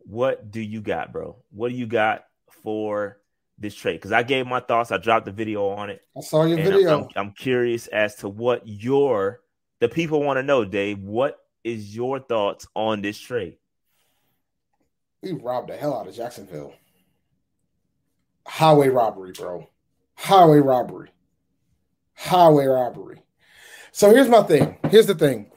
what 0.00 0.50
do 0.50 0.60
you 0.60 0.80
got, 0.82 1.12
bro? 1.12 1.36
What 1.50 1.70
do 1.70 1.74
you 1.74 1.86
got 1.86 2.24
for 2.62 3.18
this 3.58 3.74
trade 3.74 3.94
because 3.94 4.12
I 4.12 4.22
gave 4.22 4.46
my 4.46 4.60
thoughts. 4.60 4.90
I 4.90 4.98
dropped 4.98 5.26
the 5.26 5.32
video 5.32 5.68
on 5.68 5.90
it. 5.90 6.02
I 6.16 6.20
saw 6.20 6.44
your 6.44 6.58
video. 6.58 7.04
I'm, 7.04 7.08
I'm, 7.16 7.32
curious 7.32 7.86
as 7.86 8.16
to 8.16 8.28
what 8.28 8.62
your 8.66 9.40
the 9.80 9.88
people 9.88 10.22
want 10.22 10.38
to 10.38 10.42
know, 10.42 10.64
Dave, 10.64 10.98
what 10.98 11.38
is 11.64 11.94
your 11.94 12.20
thoughts 12.20 12.66
on 12.74 13.02
this 13.02 13.18
trade? 13.18 13.56
We 15.22 15.32
robbed 15.32 15.70
the 15.70 15.76
hell 15.76 15.98
out 15.98 16.06
of 16.06 16.14
Jacksonville. 16.14 16.74
Highway 18.46 18.88
robbery, 18.88 19.32
bro. 19.32 19.68
Highway 20.14 20.58
robbery. 20.58 21.10
Highway 22.14 22.66
robbery. 22.66 23.22
So 23.92 24.10
here's 24.10 24.28
my 24.28 24.42
thing. 24.42 24.78
Here's 24.90 25.06
the 25.06 25.14
thing. 25.14 25.50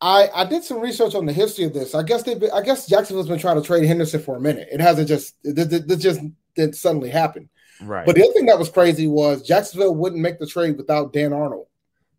I, 0.00 0.28
I 0.32 0.44
did 0.44 0.62
some 0.62 0.80
research 0.80 1.14
on 1.14 1.26
the 1.26 1.32
history 1.32 1.64
of 1.64 1.74
this. 1.74 1.94
I 1.94 2.02
guess 2.02 2.22
they 2.22 2.34
I 2.50 2.62
guess 2.62 2.86
Jacksonville's 2.86 3.28
been 3.28 3.38
trying 3.38 3.60
to 3.60 3.66
trade 3.66 3.84
Henderson 3.84 4.20
for 4.20 4.36
a 4.36 4.40
minute. 4.40 4.68
It 4.70 4.80
hasn't 4.80 5.08
just 5.08 5.36
this 5.42 6.02
just 6.02 6.20
didn't 6.58 6.76
suddenly 6.76 7.08
happen. 7.08 7.48
Right. 7.80 8.04
But 8.04 8.16
the 8.16 8.24
other 8.24 8.32
thing 8.32 8.46
that 8.46 8.58
was 8.58 8.68
crazy 8.68 9.06
was 9.06 9.42
Jacksonville 9.42 9.94
wouldn't 9.94 10.20
make 10.20 10.38
the 10.38 10.46
trade 10.46 10.76
without 10.76 11.12
Dan 11.12 11.32
Arnold. 11.32 11.66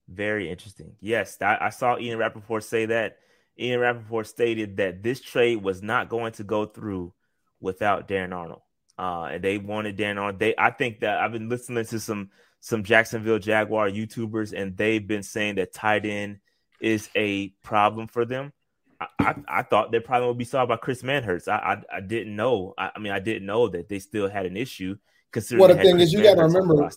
Very 0.07 0.49
interesting. 0.49 0.95
Yes, 1.01 1.37
I, 1.41 1.57
I 1.61 1.69
saw 1.69 1.97
Ian 1.97 2.17
Rapoport 2.17 2.63
say 2.63 2.87
that. 2.87 3.17
Ian 3.59 3.81
Rapoport 3.81 4.25
stated 4.25 4.77
that 4.77 5.03
this 5.03 5.19
trade 5.19 5.57
was 5.57 5.83
not 5.83 6.07
going 6.07 6.31
to 6.33 6.43
go 6.43 6.65
through 6.65 7.13
without 7.59 8.07
Dan 8.07 8.31
Arnold. 8.31 8.61
Uh, 8.97 9.29
and 9.33 9.43
they 9.43 9.57
wanted 9.57 9.97
Dan 9.97 10.17
Arnold. 10.17 10.39
They 10.39 10.55
I 10.57 10.71
think 10.71 11.01
that 11.01 11.19
I've 11.19 11.33
been 11.33 11.49
listening 11.49 11.85
to 11.85 11.99
some 11.99 12.29
some 12.61 12.83
Jacksonville 12.83 13.39
Jaguar 13.39 13.89
YouTubers, 13.89 14.53
and 14.53 14.75
they've 14.75 15.05
been 15.05 15.23
saying 15.23 15.55
that 15.55 15.73
tight 15.73 16.05
end 16.05 16.39
is 16.79 17.09
a 17.15 17.49
problem 17.63 18.07
for 18.07 18.25
them. 18.25 18.53
I, 18.99 19.07
I, 19.19 19.35
I, 19.47 19.63
thought 19.63 19.91
their 19.91 20.01
problem 20.01 20.27
would 20.27 20.37
be 20.37 20.45
solved 20.45 20.69
by 20.69 20.75
Chris 20.75 21.03
Manhertz. 21.03 21.47
I, 21.47 21.55
I, 21.91 21.97
I 21.97 22.01
didn't 22.01 22.35
know. 22.35 22.73
I, 22.77 22.91
I, 22.95 22.99
mean, 22.99 23.13
I 23.13 23.19
didn't 23.19 23.45
know 23.45 23.67
that 23.69 23.87
they 23.87 23.99
still 23.99 24.29
had 24.29 24.45
an 24.45 24.57
issue. 24.57 24.97
Considering 25.31 25.67
well, 25.67 25.75
the 25.75 25.81
thing 25.81 25.99
is, 25.99 26.11
you 26.11 26.23
got 26.23 26.35
to 26.35 26.43
remember, 26.43 26.89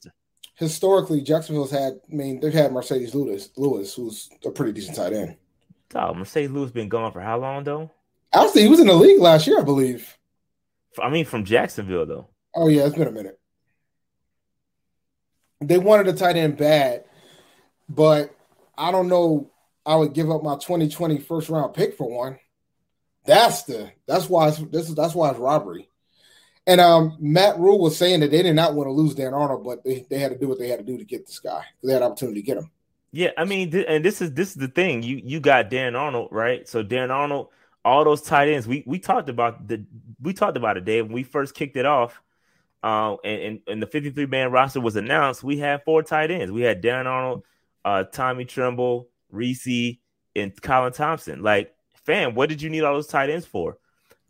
historically, 0.55 1.21
Jacksonville's 1.21 1.71
had. 1.71 2.01
I 2.11 2.15
mean, 2.15 2.41
they've 2.41 2.53
had 2.53 2.71
Marcedes 2.71 3.15
Lewis, 3.15 3.51
Lewis, 3.57 3.95
who's 3.95 4.31
a 4.45 4.51
pretty 4.51 4.73
decent 4.73 4.97
tight 4.97 5.13
end. 5.13 5.37
Oh, 5.95 6.15
Marcedes 6.15 6.53
Lewis 6.53 6.71
been 6.71 6.89
gone 6.89 7.13
for 7.13 7.21
how 7.21 7.39
long 7.39 7.65
though? 7.65 7.91
Actually, 8.33 8.63
he 8.63 8.69
was 8.69 8.81
in 8.81 8.87
the 8.87 8.95
league 8.95 9.21
last 9.21 9.47
year, 9.47 9.61
I 9.61 9.65
believe. 9.65 10.17
I 11.01 11.11
mean, 11.11 11.25
from 11.25 11.45
Jacksonville 11.45 12.07
though. 12.07 12.29
Oh 12.55 12.69
yeah, 12.69 12.87
it's 12.87 12.97
been 12.97 13.09
a 13.09 13.13
minute. 13.13 13.39
They 15.61 15.79
wanted 15.79 16.09
a 16.09 16.13
tight 16.15 16.37
end 16.37 16.57
bad, 16.57 17.05
but 17.89 18.35
I 18.77 18.91
don't 18.91 19.09
know 19.09 19.52
I 19.85 19.97
would 19.97 20.13
give 20.13 20.31
up 20.31 20.43
my 20.43 20.55
2020 20.55 21.19
first 21.19 21.49
round 21.49 21.75
pick 21.75 21.97
for 21.97 22.09
one. 22.09 22.39
That's 23.25 23.63
the 23.65 23.91
that's 24.07 24.29
why 24.29 24.49
it's, 24.49 24.59
this 24.59 24.89
is 24.89 24.95
that's 24.95 25.15
why 25.15 25.31
it's 25.31 25.39
robbery. 25.39 25.89
And 26.67 26.81
um, 26.81 27.17
Matt 27.19 27.59
Rhule 27.59 27.81
was 27.81 27.97
saying 27.97 28.21
that 28.21 28.31
they 28.31 28.43
did 28.43 28.55
not 28.55 28.75
want 28.75 28.87
to 28.87 28.93
lose 28.93 29.15
Dan 29.17 29.35
Arnold, 29.35 29.65
but 29.65 29.83
they, 29.85 30.07
they 30.09 30.19
had 30.19 30.31
to 30.31 30.39
do 30.39 30.49
what 30.49 30.61
they 30.61 30.69
had 30.69 30.79
to 30.79 30.85
do 30.85 30.97
to 30.97 31.05
get 31.05 31.27
this 31.27 31.41
guy. 31.41 31.65
They 31.83 31.93
had 31.93 32.03
opportunity 32.03 32.41
to 32.41 32.47
get 32.47 32.59
him. 32.59 32.71
Yeah, 33.11 33.31
I 33.37 33.45
mean, 33.45 33.71
th- 33.71 33.87
and 33.89 34.05
this 34.05 34.23
is 34.23 34.33
this 34.33 34.51
is 34.51 34.55
the 34.55 34.69
thing. 34.69 35.03
You 35.03 35.21
you 35.23 35.41
got 35.41 35.71
Dan 35.71 35.97
Arnold, 35.97 36.29
right? 36.31 36.67
So 36.69 36.83
Dan 36.83 37.11
Arnold, 37.11 37.49
all 37.85 38.05
those 38.05 38.23
tight 38.23 38.49
ends. 38.49 38.67
We 38.67 38.85
we 38.87 38.99
talked 38.99 39.29
about 39.29 39.69
the 39.69 39.85
we 40.21 40.33
talked 40.33 40.57
about 40.57 40.77
it, 40.77 40.85
Dave. 40.85 41.07
When 41.07 41.15
we 41.15 41.23
first 41.25 41.55
kicked 41.55 41.77
it 41.77 41.85
off, 41.85 42.23
uh, 42.83 43.17
and, 43.23 43.43
and, 43.43 43.61
and 43.69 43.83
the 43.83 43.87
53 43.87 44.27
man 44.27 44.51
roster 44.51 44.81
was 44.81 44.97
announced, 44.97 45.43
we 45.43 45.59
had 45.59 45.85
four 45.85 46.03
tight 46.03 46.31
ends. 46.31 46.51
We 46.51 46.63
had 46.63 46.81
Dan 46.81 47.07
Arnold, 47.07 47.45
uh, 47.85 48.05
Tommy 48.05 48.45
Tremble, 48.45 49.09
Reese, 49.33 49.99
and 50.37 50.63
Colin 50.63 50.93
Thompson. 50.93 51.43
Like, 51.43 51.75
fam, 52.05 52.35
what 52.35 52.49
did 52.49 52.63
you 52.63 52.71
need 52.71 52.83
all 52.83 52.95
those 52.95 53.07
tight 53.07 53.31
ends 53.31 53.47
for? 53.47 53.79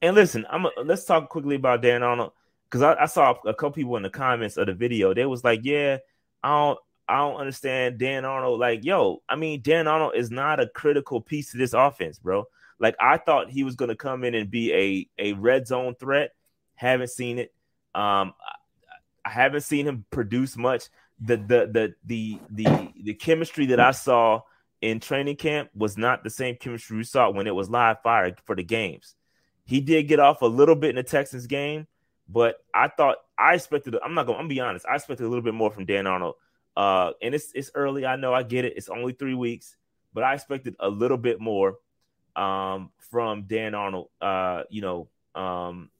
And 0.00 0.16
listen, 0.16 0.46
I'm 0.50 0.66
a, 0.66 0.70
let's 0.84 1.04
talk 1.04 1.28
quickly 1.28 1.56
about 1.56 1.82
Dan 1.82 2.02
Arnold 2.02 2.32
because 2.64 2.82
I, 2.82 3.02
I, 3.02 3.06
saw 3.06 3.34
a 3.46 3.54
couple 3.54 3.72
people 3.72 3.96
in 3.96 4.02
the 4.02 4.10
comments 4.10 4.56
of 4.56 4.66
the 4.66 4.74
video. 4.74 5.14
They 5.14 5.26
was 5.26 5.44
like, 5.44 5.60
"Yeah, 5.62 5.98
I 6.42 6.48
don't, 6.48 6.78
I 7.08 7.18
don't 7.18 7.36
understand 7.36 7.98
Dan 7.98 8.24
Arnold." 8.24 8.58
Like, 8.58 8.84
yo, 8.84 9.22
I 9.28 9.36
mean, 9.36 9.60
Dan 9.62 9.86
Arnold 9.86 10.14
is 10.16 10.30
not 10.30 10.58
a 10.58 10.66
critical 10.66 11.20
piece 11.20 11.52
to 11.52 11.58
this 11.58 11.72
offense, 11.72 12.18
bro. 12.18 12.46
Like, 12.80 12.96
I 13.00 13.18
thought 13.18 13.50
he 13.50 13.62
was 13.62 13.76
to 13.76 13.94
come 13.94 14.24
in 14.24 14.34
and 14.34 14.50
be 14.50 14.72
a 14.72 15.30
a 15.30 15.32
red 15.34 15.68
zone 15.68 15.94
threat. 15.94 16.32
Haven't 16.74 17.10
seen 17.10 17.38
it. 17.38 17.54
Um, 17.94 18.34
I 19.24 19.30
haven't 19.30 19.60
seen 19.60 19.86
him 19.86 20.04
produce 20.10 20.56
much. 20.56 20.86
The 21.20 21.36
the 21.36 21.68
the 21.70 21.94
the 22.04 22.38
the 22.50 22.92
the 23.04 23.14
chemistry 23.14 23.66
that 23.66 23.78
I 23.78 23.92
saw 23.92 24.42
in 24.82 25.00
training 25.00 25.36
camp 25.36 25.70
was 25.74 25.96
not 25.96 26.24
the 26.24 26.30
same 26.30 26.56
chemistry 26.56 26.96
we 26.98 27.04
saw 27.04 27.30
when 27.30 27.46
it 27.46 27.54
was 27.54 27.70
live 27.70 28.02
fire 28.02 28.34
for 28.44 28.56
the 28.56 28.64
games. 28.64 29.14
He 29.64 29.80
did 29.80 30.08
get 30.08 30.18
off 30.18 30.42
a 30.42 30.46
little 30.46 30.74
bit 30.74 30.90
in 30.90 30.96
the 30.96 31.04
Texans 31.04 31.46
game, 31.46 31.86
but 32.28 32.56
I 32.74 32.88
thought 32.88 33.18
I 33.38 33.54
expected. 33.54 33.96
I'm 34.04 34.14
not 34.14 34.26
going. 34.26 34.36
I'm 34.36 34.44
gonna 34.44 34.54
be 34.54 34.60
honest. 34.60 34.84
I 34.86 34.96
expected 34.96 35.24
a 35.24 35.28
little 35.28 35.42
bit 35.42 35.54
more 35.54 35.70
from 35.70 35.86
Dan 35.86 36.06
Arnold. 36.06 36.34
Uh, 36.76 37.12
and 37.22 37.34
it's 37.34 37.52
it's 37.54 37.70
early. 37.74 38.04
I 38.04 38.16
know. 38.16 38.34
I 38.34 38.42
get 38.42 38.64
it. 38.64 38.74
It's 38.76 38.88
only 38.88 39.12
three 39.12 39.34
weeks, 39.34 39.76
but 40.12 40.24
I 40.24 40.34
expected 40.34 40.74
a 40.80 40.88
little 40.88 41.16
bit 41.16 41.40
more 41.40 41.76
um, 42.34 42.90
from 43.10 43.44
Dan 43.44 43.74
Arnold. 43.74 44.08
Uh, 44.20 44.64
you 44.68 44.82
know, 44.82 45.08
um, 45.34 45.90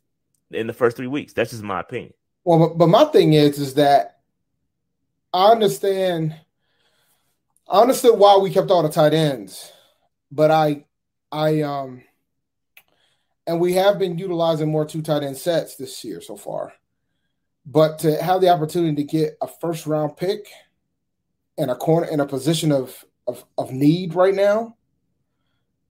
in 0.51 0.67
the 0.67 0.73
first 0.73 0.97
three 0.97 1.07
weeks. 1.07 1.33
That's 1.33 1.51
just 1.51 1.63
my 1.63 1.81
opinion. 1.81 2.15
Well, 2.45 2.59
but, 2.59 2.79
but 2.79 2.87
my 2.89 3.05
thing 3.05 3.35
is, 3.35 3.59
is 3.59 3.75
that 3.75 4.19
I 5.33 5.53
understand 5.53 6.35
I 7.69 7.81
understood 7.81 8.19
why 8.19 8.37
we 8.37 8.51
kept 8.51 8.71
all 8.71 8.83
the 8.83 8.89
tight 8.89 9.15
ends, 9.15 9.73
but 10.31 10.51
I, 10.51 10.85
I, 11.31 11.63
um, 11.63 12.03
and 13.47 13.61
we 13.61 13.75
have 13.75 13.99
been 13.99 14.19
utilizing 14.19 14.71
more 14.71 14.85
two 14.85 15.03
tight 15.03 15.23
end 15.23 15.37
sets 15.37 15.77
this 15.77 16.05
year 16.05 16.21
so 16.21 16.37
far. 16.37 16.73
But 17.65 18.01
to 18.01 18.21
have 18.23 18.41
the 18.41 18.49
opportunity 18.49 18.97
to 18.97 19.05
get 19.05 19.37
a 19.41 19.47
first 19.47 19.87
round 19.87 20.17
pick 20.17 20.47
in 21.57 21.71
a 21.71 21.77
corner 21.77 22.09
in 22.09 22.21
a 22.21 22.27
position 22.27 22.73
of 22.73 23.05
of, 23.27 23.45
of 23.57 23.71
need 23.71 24.15
right 24.15 24.35
now, 24.35 24.77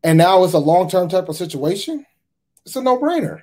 and 0.04 0.18
now 0.18 0.44
it's 0.44 0.52
a 0.52 0.58
long 0.58 0.88
term 0.88 1.08
type 1.08 1.28
of 1.28 1.36
situation, 1.36 2.04
it's 2.66 2.76
a 2.76 2.82
no 2.82 2.98
brainer. 2.98 3.42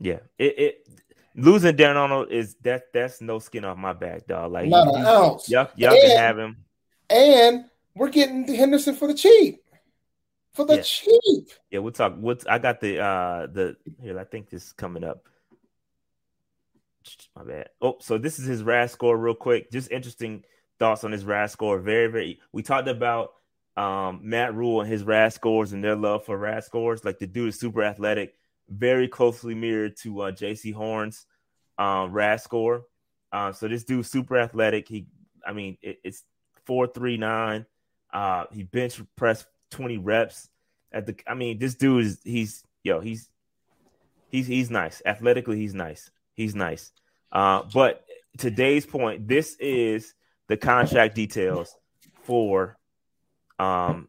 Yeah, 0.00 0.20
it, 0.38 0.58
it 0.58 0.88
losing 1.34 1.76
Dan 1.76 1.96
Arnold 1.96 2.30
is 2.30 2.54
that 2.62 2.92
that's 2.92 3.20
no 3.20 3.38
skin 3.38 3.64
off 3.64 3.76
my 3.76 3.92
back, 3.92 4.26
dog. 4.26 4.52
Like 4.52 4.68
not 4.68 4.88
an 4.88 5.04
ounce. 5.04 5.48
Y'all, 5.48 5.68
y'all 5.76 5.92
can 5.92 6.16
have 6.16 6.38
him 6.38 6.64
and 7.14 7.66
we're 7.94 8.10
getting 8.10 8.46
Henderson 8.52 8.94
for 8.94 9.06
the 9.06 9.14
cheap. 9.14 9.62
For 10.52 10.64
the 10.64 10.76
yeah. 10.76 10.82
cheap. 10.82 11.48
Yeah, 11.70 11.78
we'll 11.80 11.92
talk. 11.92 12.14
What's 12.16 12.46
I 12.46 12.58
got 12.58 12.80
the 12.80 13.00
uh 13.00 13.46
the 13.46 13.76
here, 14.02 14.18
I 14.18 14.24
think 14.24 14.50
this 14.50 14.66
is 14.66 14.72
coming 14.72 15.04
up. 15.04 15.24
My 17.36 17.44
bad. 17.44 17.68
Oh, 17.80 17.96
so 18.00 18.18
this 18.18 18.38
is 18.38 18.46
his 18.46 18.62
RAS 18.62 18.92
score, 18.92 19.16
real 19.16 19.34
quick. 19.34 19.70
Just 19.70 19.90
interesting 19.90 20.42
thoughts 20.78 21.04
on 21.04 21.12
his 21.12 21.24
RAS 21.24 21.52
score. 21.52 21.78
Very, 21.78 22.06
very 22.08 22.40
we 22.52 22.62
talked 22.62 22.88
about 22.88 23.32
um 23.76 24.20
Matt 24.22 24.54
Rhule 24.54 24.80
and 24.80 24.90
his 24.90 25.02
RAS 25.02 25.34
scores 25.34 25.72
and 25.72 25.82
their 25.82 25.96
love 25.96 26.24
for 26.24 26.36
RAS 26.36 26.66
scores. 26.66 27.04
Like 27.04 27.18
the 27.18 27.26
dude 27.26 27.48
is 27.48 27.58
super 27.58 27.82
athletic, 27.82 28.34
very 28.68 29.08
closely 29.08 29.54
mirrored 29.54 29.96
to 29.98 30.22
uh 30.22 30.32
Jaycee 30.32 30.74
Horn's 30.74 31.26
um 31.78 32.12
RAS 32.12 32.42
score. 32.42 32.84
Um, 33.32 33.52
so 33.52 33.66
this 33.66 33.82
dude's 33.82 34.10
super 34.10 34.38
athletic. 34.38 34.86
He 34.88 35.06
I 35.46 35.52
mean, 35.52 35.76
it, 35.82 35.98
it's 36.04 36.22
four 36.66 36.86
three 36.86 37.16
nine. 37.16 37.66
Uh, 38.12 38.44
he 38.52 38.62
bench 38.62 39.00
pressed 39.16 39.46
twenty 39.70 39.98
reps 39.98 40.48
at 40.92 41.06
the. 41.06 41.16
I 41.26 41.34
mean, 41.34 41.58
this 41.58 41.74
dude 41.74 42.04
is 42.04 42.20
he's 42.24 42.64
yo 42.82 43.00
he's 43.00 43.28
he's 44.28 44.46
he's 44.46 44.70
nice 44.70 45.02
athletically. 45.04 45.56
He's 45.56 45.74
nice. 45.74 46.10
He's 46.34 46.54
nice. 46.54 46.92
Uh, 47.32 47.62
but 47.72 48.04
today's 48.38 48.86
point, 48.86 49.28
this 49.28 49.56
is 49.56 50.14
the 50.48 50.56
contract 50.56 51.14
details 51.14 51.76
for 52.22 52.76
um 53.58 54.08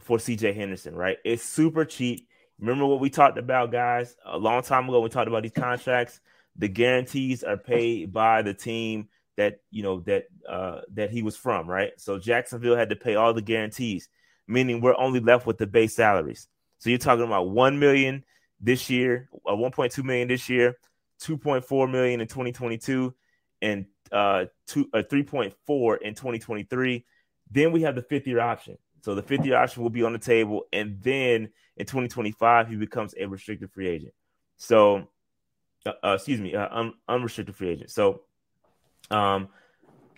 for 0.00 0.18
CJ 0.18 0.54
Henderson, 0.54 0.94
right? 0.94 1.18
It's 1.24 1.44
super 1.44 1.84
cheap. 1.84 2.28
Remember 2.58 2.86
what 2.86 3.00
we 3.00 3.10
talked 3.10 3.38
about, 3.38 3.72
guys, 3.72 4.16
a 4.24 4.36
long 4.36 4.62
time 4.62 4.88
ago. 4.88 5.00
We 5.00 5.08
talked 5.08 5.28
about 5.28 5.42
these 5.42 5.52
contracts. 5.52 6.20
The 6.56 6.68
guarantees 6.68 7.42
are 7.42 7.56
paid 7.56 8.12
by 8.12 8.42
the 8.42 8.52
team 8.52 9.08
that 9.40 9.60
you 9.70 9.82
know 9.82 10.00
that 10.00 10.24
uh, 10.46 10.82
that 10.92 11.10
he 11.10 11.22
was 11.22 11.34
from, 11.34 11.66
right? 11.66 11.92
So 11.96 12.18
Jacksonville 12.18 12.76
had 12.76 12.90
to 12.90 12.96
pay 12.96 13.14
all 13.14 13.32
the 13.32 13.40
guarantees, 13.40 14.10
meaning 14.46 14.82
we're 14.82 14.98
only 14.98 15.18
left 15.18 15.46
with 15.46 15.56
the 15.56 15.66
base 15.66 15.96
salaries. 15.96 16.46
So 16.78 16.90
you're 16.90 16.98
talking 16.98 17.24
about 17.24 17.48
one 17.48 17.78
million 17.78 18.22
this 18.60 18.90
year, 18.90 19.30
uh, 19.46 19.52
1.2 19.52 20.04
million 20.04 20.28
this 20.28 20.50
year, 20.50 20.76
2.4 21.22 21.90
million 21.90 22.20
in 22.20 22.26
2022, 22.26 23.14
and 23.62 23.86
uh, 24.12 24.44
two 24.66 24.90
uh, 24.92 25.02
3.4 25.10 26.02
in 26.02 26.14
2023. 26.14 27.06
Then 27.50 27.72
we 27.72 27.80
have 27.80 27.94
the 27.94 28.02
fifth 28.02 28.26
year 28.26 28.40
option. 28.40 28.76
So 29.00 29.14
the 29.14 29.22
fifth 29.22 29.46
year 29.46 29.56
option 29.56 29.82
will 29.82 29.88
be 29.88 30.02
on 30.02 30.12
the 30.12 30.18
table, 30.18 30.64
and 30.70 31.00
then 31.00 31.48
in 31.78 31.86
2025 31.86 32.68
he 32.68 32.76
becomes 32.76 33.14
a 33.18 33.24
restricted 33.24 33.72
free 33.72 33.88
agent. 33.88 34.12
So, 34.58 35.08
uh, 35.86 35.92
uh 36.04 36.12
excuse 36.16 36.42
me, 36.42 36.54
uh, 36.54 36.68
un- 36.70 36.94
unrestricted 37.08 37.56
free 37.56 37.70
agent. 37.70 37.90
So 37.90 38.24
um, 39.10 39.48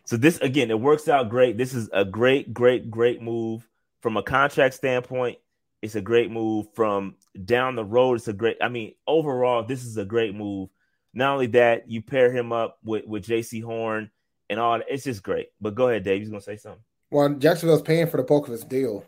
so 0.04 0.16
this 0.16 0.38
again, 0.38 0.70
it 0.70 0.80
works 0.80 1.08
out 1.08 1.28
great. 1.28 1.56
This 1.56 1.74
is 1.74 1.88
a 1.92 2.04
great, 2.04 2.52
great, 2.52 2.90
great 2.90 3.22
move 3.22 3.66
from 4.00 4.16
a 4.16 4.22
contract 4.22 4.74
standpoint. 4.74 5.38
It's 5.80 5.94
a 5.94 6.00
great 6.00 6.30
move 6.30 6.66
from 6.74 7.16
down 7.44 7.76
the 7.76 7.84
road. 7.84 8.14
It's 8.14 8.28
a 8.28 8.32
great. 8.32 8.56
I 8.60 8.68
mean, 8.68 8.94
overall, 9.06 9.64
this 9.64 9.84
is 9.84 9.96
a 9.96 10.04
great 10.04 10.34
move. 10.34 10.68
Not 11.14 11.34
only 11.34 11.46
that, 11.48 11.90
you 11.90 12.02
pair 12.02 12.32
him 12.32 12.52
up 12.52 12.78
with 12.84 13.06
with 13.06 13.26
Jaycee 13.26 13.62
Horn 13.62 14.10
and 14.48 14.60
all. 14.60 14.78
That, 14.78 14.86
it's 14.88 15.04
just 15.04 15.22
great. 15.22 15.48
But 15.60 15.74
go 15.74 15.88
ahead, 15.88 16.04
Dave. 16.04 16.22
You're 16.22 16.30
gonna 16.30 16.40
say 16.40 16.56
something. 16.56 16.82
Well, 17.10 17.30
Jacksonville's 17.34 17.82
paying 17.82 18.06
for 18.06 18.16
the 18.16 18.22
bulk 18.22 18.46
of 18.46 18.52
his 18.52 18.64
deal. 18.64 19.04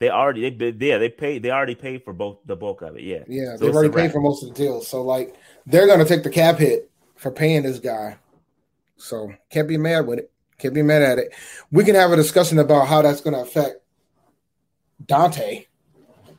They 0.00 0.10
already, 0.10 0.50
they, 0.50 0.74
yeah, 0.86 0.98
they 0.98 1.08
paid. 1.08 1.42
They 1.42 1.50
already 1.50 1.76
paid 1.76 2.04
for 2.04 2.12
both 2.12 2.38
the 2.44 2.56
bulk 2.56 2.82
of 2.82 2.96
it. 2.96 3.04
Yeah, 3.04 3.22
yeah, 3.28 3.56
so 3.56 3.64
they've 3.64 3.74
already 3.74 3.94
paid 3.94 4.12
for 4.12 4.20
most 4.20 4.42
of 4.42 4.50
the 4.50 4.54
deals. 4.54 4.86
So 4.86 5.02
like, 5.02 5.34
they're 5.64 5.86
gonna 5.86 6.04
take 6.04 6.24
the 6.24 6.30
cap 6.30 6.58
hit 6.58 6.90
for 7.14 7.30
paying 7.30 7.62
this 7.62 7.78
guy. 7.78 8.16
So 8.96 9.32
can't 9.50 9.68
be 9.68 9.76
mad 9.76 10.06
with 10.06 10.18
it. 10.18 10.30
Can't 10.58 10.74
be 10.74 10.82
mad 10.82 11.02
at 11.02 11.18
it. 11.18 11.34
We 11.70 11.84
can 11.84 11.94
have 11.94 12.12
a 12.12 12.16
discussion 12.16 12.58
about 12.58 12.86
how 12.86 13.02
that's 13.02 13.20
gonna 13.20 13.42
affect 13.42 13.76
Donte. 15.04 15.66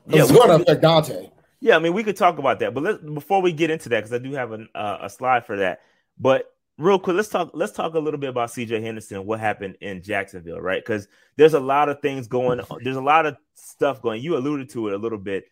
Yeah, 0.08 0.22
it's 0.22 0.32
going 0.32 0.50
to 0.50 0.56
affect 0.56 0.84
Donte. 0.84 1.32
Yeah, 1.60 1.76
I 1.76 1.80
mean, 1.80 1.94
we 1.94 2.04
could 2.04 2.18
talk 2.18 2.38
about 2.38 2.60
that, 2.60 2.74
but 2.74 2.84
let's 2.84 3.02
before 3.02 3.42
we 3.42 3.52
get 3.52 3.72
into 3.72 3.90
that, 3.90 4.04
because 4.04 4.14
I 4.14 4.20
do 4.20 4.34
have 4.34 4.52
a, 4.52 4.66
uh, 4.76 5.00
a 5.04 5.10
slide 5.10 5.46
for 5.46 5.58
that. 5.58 5.82
But 6.20 6.54
real 6.78 7.00
quick, 7.00 7.16
let's 7.16 7.30
talk. 7.30 7.52
Let's 7.54 7.72
talk 7.72 7.96
a 7.96 8.00
little 8.00 8.20
bit 8.20 8.30
about 8.30 8.52
C.J. 8.52 8.82
Henderson 8.82 9.18
and 9.18 9.26
what 9.26 9.40
happened 9.40 9.78
in 9.82 10.04
Jacksonville, 10.04 10.60
right? 10.60 10.84
Because 10.84 11.08
there's 11.38 11.56
a 11.56 11.60
lot 11.60 11.90
of 11.90 12.02
things 12.02 12.28
going. 12.28 12.62
There's 12.84 12.98
a 12.98 13.02
lot 13.02 13.26
of 13.26 13.38
stuff 13.56 14.02
going. 14.02 14.22
You 14.22 14.38
alluded 14.38 14.70
to 14.72 14.90
it 14.90 14.94
a 14.94 14.98
little 14.98 15.18
bit, 15.18 15.46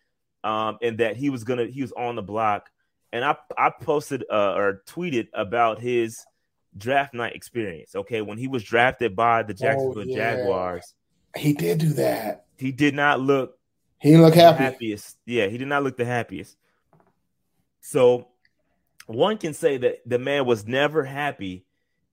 um, 0.44 0.78
in 0.80 0.98
that 0.98 1.16
he 1.16 1.30
was 1.30 1.42
gonna 1.42 1.66
he 1.66 1.82
was 1.82 1.92
on 1.92 2.14
the 2.14 2.22
block, 2.22 2.70
and 3.12 3.24
I 3.24 3.36
I 3.58 3.70
posted 3.70 4.24
uh, 4.30 4.54
or 4.54 4.82
tweeted 4.86 5.28
about 5.34 5.80
his 5.80 6.24
draft 6.76 7.14
night 7.14 7.34
experience. 7.34 7.94
Okay, 7.94 8.22
when 8.22 8.38
he 8.38 8.48
was 8.48 8.62
drafted 8.62 9.14
by 9.16 9.42
the 9.42 9.52
oh, 9.52 9.56
Jacksonville 9.56 10.02
oh, 10.02 10.04
yeah. 10.06 10.36
Jaguars, 10.36 10.94
he 11.36 11.52
did 11.52 11.78
do 11.78 11.92
that. 11.94 12.46
He 12.56 12.72
did 12.72 12.94
not 12.94 13.20
look 13.20 13.58
he 14.04 14.10
didn't 14.10 14.26
look 14.26 14.34
happy. 14.34 14.64
Happiest. 14.64 15.16
Yeah, 15.24 15.46
he 15.46 15.56
did 15.56 15.66
not 15.66 15.82
look 15.82 15.96
the 15.96 16.04
happiest. 16.04 16.58
So 17.80 18.28
one 19.06 19.38
can 19.38 19.54
say 19.54 19.78
that 19.78 20.02
the 20.04 20.18
man 20.18 20.44
was 20.44 20.66
never 20.66 21.04
happy 21.04 21.64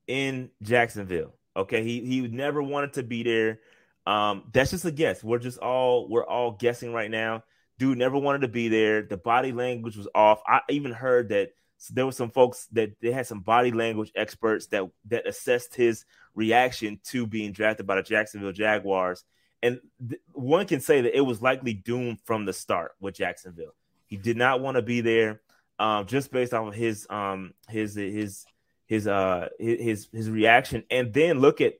in 0.08 0.51
Jacksonville. 0.62 1.34
Okay, 1.56 1.84
he 1.84 2.00
he 2.06 2.22
never 2.22 2.63
wanted 2.63 2.94
to 2.94 3.03
be 3.03 3.24
there. 3.24 3.60
Um, 4.08 4.44
that's 4.53 4.72
just 4.72 4.86
a 4.86 4.91
guess. 4.91 5.22
We're 5.22 5.39
just 5.39 5.58
all 5.58 6.08
we're 6.08 6.25
all 6.25 6.51
guessing 6.51 6.94
right 6.94 7.12
now. 7.12 7.44
Dude 7.77 7.98
never 7.98 8.18
wanted 8.18 8.41
to 8.41 8.48
be 8.48 8.70
there. 8.70 9.01
The 9.01 9.18
body 9.18 9.51
language 9.51 9.98
was 9.98 10.08
off. 10.15 10.41
I 10.48 10.62
even 10.70 10.94
heard 10.94 11.27
that 11.30 11.51
there 11.89 12.05
were 12.05 12.11
some 12.11 12.29
folks 12.29 12.67
that 12.71 12.91
they 13.01 13.11
had 13.11 13.27
some 13.27 13.39
body 13.39 13.71
language 13.71 14.11
experts 14.15 14.67
that 14.67 14.83
that 15.05 15.27
assessed 15.27 15.75
his 15.75 16.05
reaction 16.35 17.00
to 17.05 17.25
being 17.25 17.51
drafted 17.51 17.88
by 17.88 17.95
the 17.95 18.03
Jacksonville 18.03 18.51
Jaguars 18.51 19.23
and 19.63 19.79
th- 20.07 20.21
one 20.33 20.65
can 20.65 20.79
say 20.79 21.01
that 21.01 21.15
it 21.15 21.21
was 21.21 21.41
likely 21.41 21.73
doomed 21.73 22.19
from 22.23 22.45
the 22.45 22.53
start 22.53 22.93
with 23.00 23.15
Jacksonville. 23.15 23.73
He 24.05 24.17
did 24.17 24.38
not 24.38 24.61
want 24.61 24.75
to 24.75 24.81
be 24.81 25.01
there, 25.01 25.41
um, 25.79 26.05
just 26.05 26.31
based 26.31 26.53
off 26.53 26.67
of 26.67 26.73
his 26.73 27.07
um 27.09 27.53
his 27.69 27.95
his 27.95 28.45
his 28.88 29.07
uh 29.07 29.50
his 29.59 30.07
his 30.11 30.29
reaction. 30.29 30.83
And 30.89 31.13
then 31.13 31.39
look 31.39 31.61
at 31.61 31.75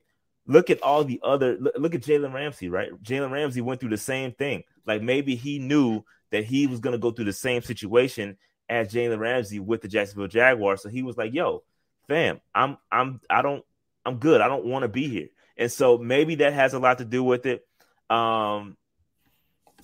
look 0.46 0.70
at 0.70 0.82
all 0.82 1.04
the 1.04 1.20
other 1.22 1.56
look, 1.58 1.74
look 1.76 1.94
at 1.94 2.02
Jalen 2.02 2.32
Ramsey, 2.32 2.68
right? 2.68 2.90
Jalen 3.02 3.30
Ramsey 3.32 3.60
went 3.60 3.80
through 3.80 3.90
the 3.90 3.96
same 3.96 4.32
thing. 4.32 4.64
Like 4.86 5.02
maybe 5.02 5.34
he 5.34 5.58
knew 5.58 6.04
that 6.30 6.44
he 6.44 6.66
was 6.66 6.80
going 6.80 6.92
to 6.92 6.98
go 6.98 7.10
through 7.10 7.26
the 7.26 7.32
same 7.32 7.62
situation 7.62 8.38
as 8.72 8.92
Jalen 8.92 9.18
Ramsey 9.18 9.60
with 9.60 9.82
the 9.82 9.88
Jacksonville 9.88 10.28
Jaguars. 10.28 10.82
So 10.82 10.88
he 10.88 11.02
was 11.02 11.16
like, 11.16 11.34
"Yo, 11.34 11.62
fam, 12.08 12.40
I'm 12.54 12.78
I'm 12.90 13.20
I 13.28 13.42
don't 13.42 13.64
I'm 14.04 14.16
good. 14.16 14.40
I 14.40 14.48
don't 14.48 14.64
want 14.64 14.82
to 14.82 14.88
be 14.88 15.08
here." 15.08 15.28
And 15.56 15.70
so 15.70 15.98
maybe 15.98 16.36
that 16.36 16.54
has 16.54 16.74
a 16.74 16.78
lot 16.78 16.98
to 16.98 17.04
do 17.04 17.22
with 17.22 17.46
it. 17.46 17.66
Um, 18.08 18.76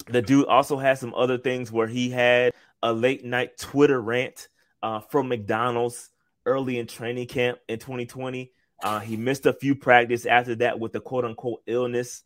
the 0.06 0.22
dude 0.22 0.46
also 0.46 0.78
has 0.78 1.00
some 1.00 1.14
other 1.14 1.38
things 1.38 1.70
where 1.70 1.86
he 1.86 2.10
had 2.10 2.54
a 2.82 2.92
late 2.92 3.24
night 3.24 3.58
Twitter 3.58 4.00
rant 4.00 4.48
uh, 4.82 5.00
from 5.00 5.28
McDonald's 5.28 6.10
early 6.46 6.78
in 6.78 6.86
training 6.86 7.26
camp 7.26 7.58
in 7.68 7.78
2020. 7.78 8.52
Uh, 8.82 9.00
he 9.00 9.16
missed 9.16 9.44
a 9.44 9.52
few 9.52 9.74
practice 9.74 10.24
after 10.24 10.54
that 10.56 10.78
with 10.80 10.92
the 10.92 11.00
quote 11.00 11.24
unquote 11.24 11.62
illness. 11.66 12.22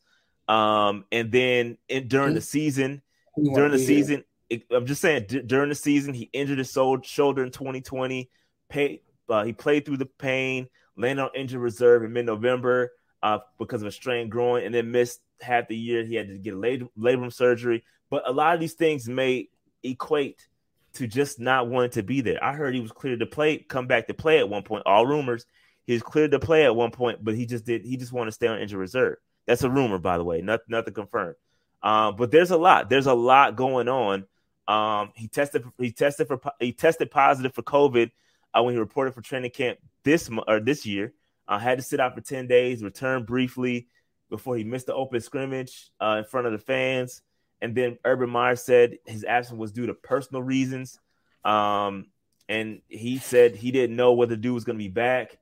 Um, 0.48 1.06
and 1.10 1.32
then 1.32 1.78
in, 1.88 2.08
during 2.08 2.34
the 2.34 2.40
season, 2.40 3.02
during 3.36 3.72
the 3.72 3.78
season, 3.78 4.24
it, 4.52 4.64
I'm 4.70 4.86
just 4.86 5.00
saying 5.00 5.26
d- 5.28 5.42
during 5.42 5.70
the 5.70 5.74
season, 5.74 6.12
he 6.12 6.28
injured 6.32 6.58
his 6.58 6.70
shoulder 6.70 7.42
in 7.42 7.50
2020. 7.50 8.28
Pay, 8.68 9.02
uh, 9.28 9.44
he 9.44 9.52
played 9.52 9.86
through 9.86 9.96
the 9.96 10.06
pain, 10.06 10.68
landed 10.96 11.22
on 11.22 11.30
injured 11.34 11.60
reserve 11.60 12.04
in 12.04 12.12
mid 12.12 12.26
November 12.26 12.92
uh, 13.22 13.38
because 13.58 13.80
of 13.80 13.88
a 13.88 13.92
strained 13.92 14.30
groin, 14.30 14.64
and 14.64 14.74
then 14.74 14.90
missed 14.90 15.20
half 15.40 15.68
the 15.68 15.76
year. 15.76 16.04
He 16.04 16.14
had 16.14 16.28
to 16.28 16.38
get 16.38 16.54
labor, 16.54 16.86
labor 16.96 17.30
surgery. 17.30 17.82
But 18.10 18.28
a 18.28 18.32
lot 18.32 18.54
of 18.54 18.60
these 18.60 18.74
things 18.74 19.08
may 19.08 19.48
equate 19.82 20.46
to 20.94 21.06
just 21.06 21.40
not 21.40 21.68
wanting 21.68 21.92
to 21.92 22.02
be 22.02 22.20
there. 22.20 22.42
I 22.44 22.52
heard 22.52 22.74
he 22.74 22.80
was 22.80 22.92
cleared 22.92 23.20
to 23.20 23.26
play, 23.26 23.56
come 23.56 23.86
back 23.86 24.06
to 24.08 24.14
play 24.14 24.38
at 24.38 24.48
one 24.48 24.62
point. 24.64 24.82
All 24.84 25.06
rumors. 25.06 25.46
He 25.86 25.94
was 25.94 26.02
cleared 26.02 26.32
to 26.32 26.38
play 26.38 26.64
at 26.64 26.76
one 26.76 26.90
point, 26.90 27.24
but 27.24 27.34
he 27.34 27.46
just 27.46 27.64
did. 27.64 27.84
He 27.84 27.96
just 27.96 28.12
wanted 28.12 28.30
to 28.30 28.34
stay 28.34 28.46
on 28.46 28.60
injured 28.60 28.78
reserve. 28.78 29.16
That's 29.46 29.62
a 29.62 29.70
rumor, 29.70 29.98
by 29.98 30.18
the 30.18 30.24
way, 30.24 30.42
not 30.42 30.60
nothing 30.68 30.94
confirmed. 30.94 31.36
Um, 31.82 32.16
but 32.16 32.30
there's 32.30 32.50
a 32.50 32.56
lot. 32.56 32.88
There's 32.90 33.06
a 33.06 33.14
lot 33.14 33.56
going 33.56 33.88
on. 33.88 34.24
Um, 34.68 35.12
he 35.14 35.28
tested. 35.28 35.64
He 35.78 35.92
tested 35.92 36.28
for. 36.28 36.40
He 36.60 36.72
tested 36.72 37.10
positive 37.10 37.54
for 37.54 37.62
COVID 37.62 38.10
uh, 38.54 38.62
when 38.62 38.74
he 38.74 38.80
reported 38.80 39.14
for 39.14 39.20
training 39.20 39.50
camp 39.50 39.78
this 40.04 40.30
or 40.46 40.60
this 40.60 40.86
year. 40.86 41.12
I 41.48 41.56
uh, 41.56 41.58
had 41.58 41.78
to 41.78 41.82
sit 41.82 42.00
out 42.00 42.14
for 42.14 42.20
ten 42.20 42.46
days, 42.46 42.82
returned 42.82 43.26
briefly 43.26 43.88
before 44.30 44.56
he 44.56 44.64
missed 44.64 44.86
the 44.86 44.94
open 44.94 45.20
scrimmage 45.20 45.90
uh, 46.00 46.16
in 46.18 46.24
front 46.24 46.46
of 46.46 46.52
the 46.52 46.58
fans. 46.58 47.22
And 47.60 47.76
then 47.76 47.98
Urban 48.04 48.30
Meyer 48.30 48.56
said 48.56 48.98
his 49.06 49.24
absence 49.24 49.58
was 49.58 49.72
due 49.72 49.86
to 49.86 49.94
personal 49.94 50.42
reasons. 50.42 50.98
Um, 51.44 52.06
and 52.48 52.80
he 52.88 53.18
said 53.18 53.54
he 53.54 53.70
didn't 53.70 53.94
know 53.94 54.14
whether 54.14 54.34
dude 54.34 54.54
was 54.54 54.64
going 54.64 54.78
to 54.78 54.82
be 54.82 54.88
back. 54.88 55.38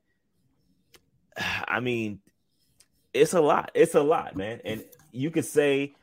I 1.67 1.79
mean, 1.79 2.19
it's 3.13 3.33
a 3.33 3.41
lot. 3.41 3.71
It's 3.73 3.95
a 3.95 4.03
lot, 4.03 4.35
man. 4.35 4.61
And 4.63 4.83
you 5.11 5.31
could 5.31 5.45
say, 5.45 5.93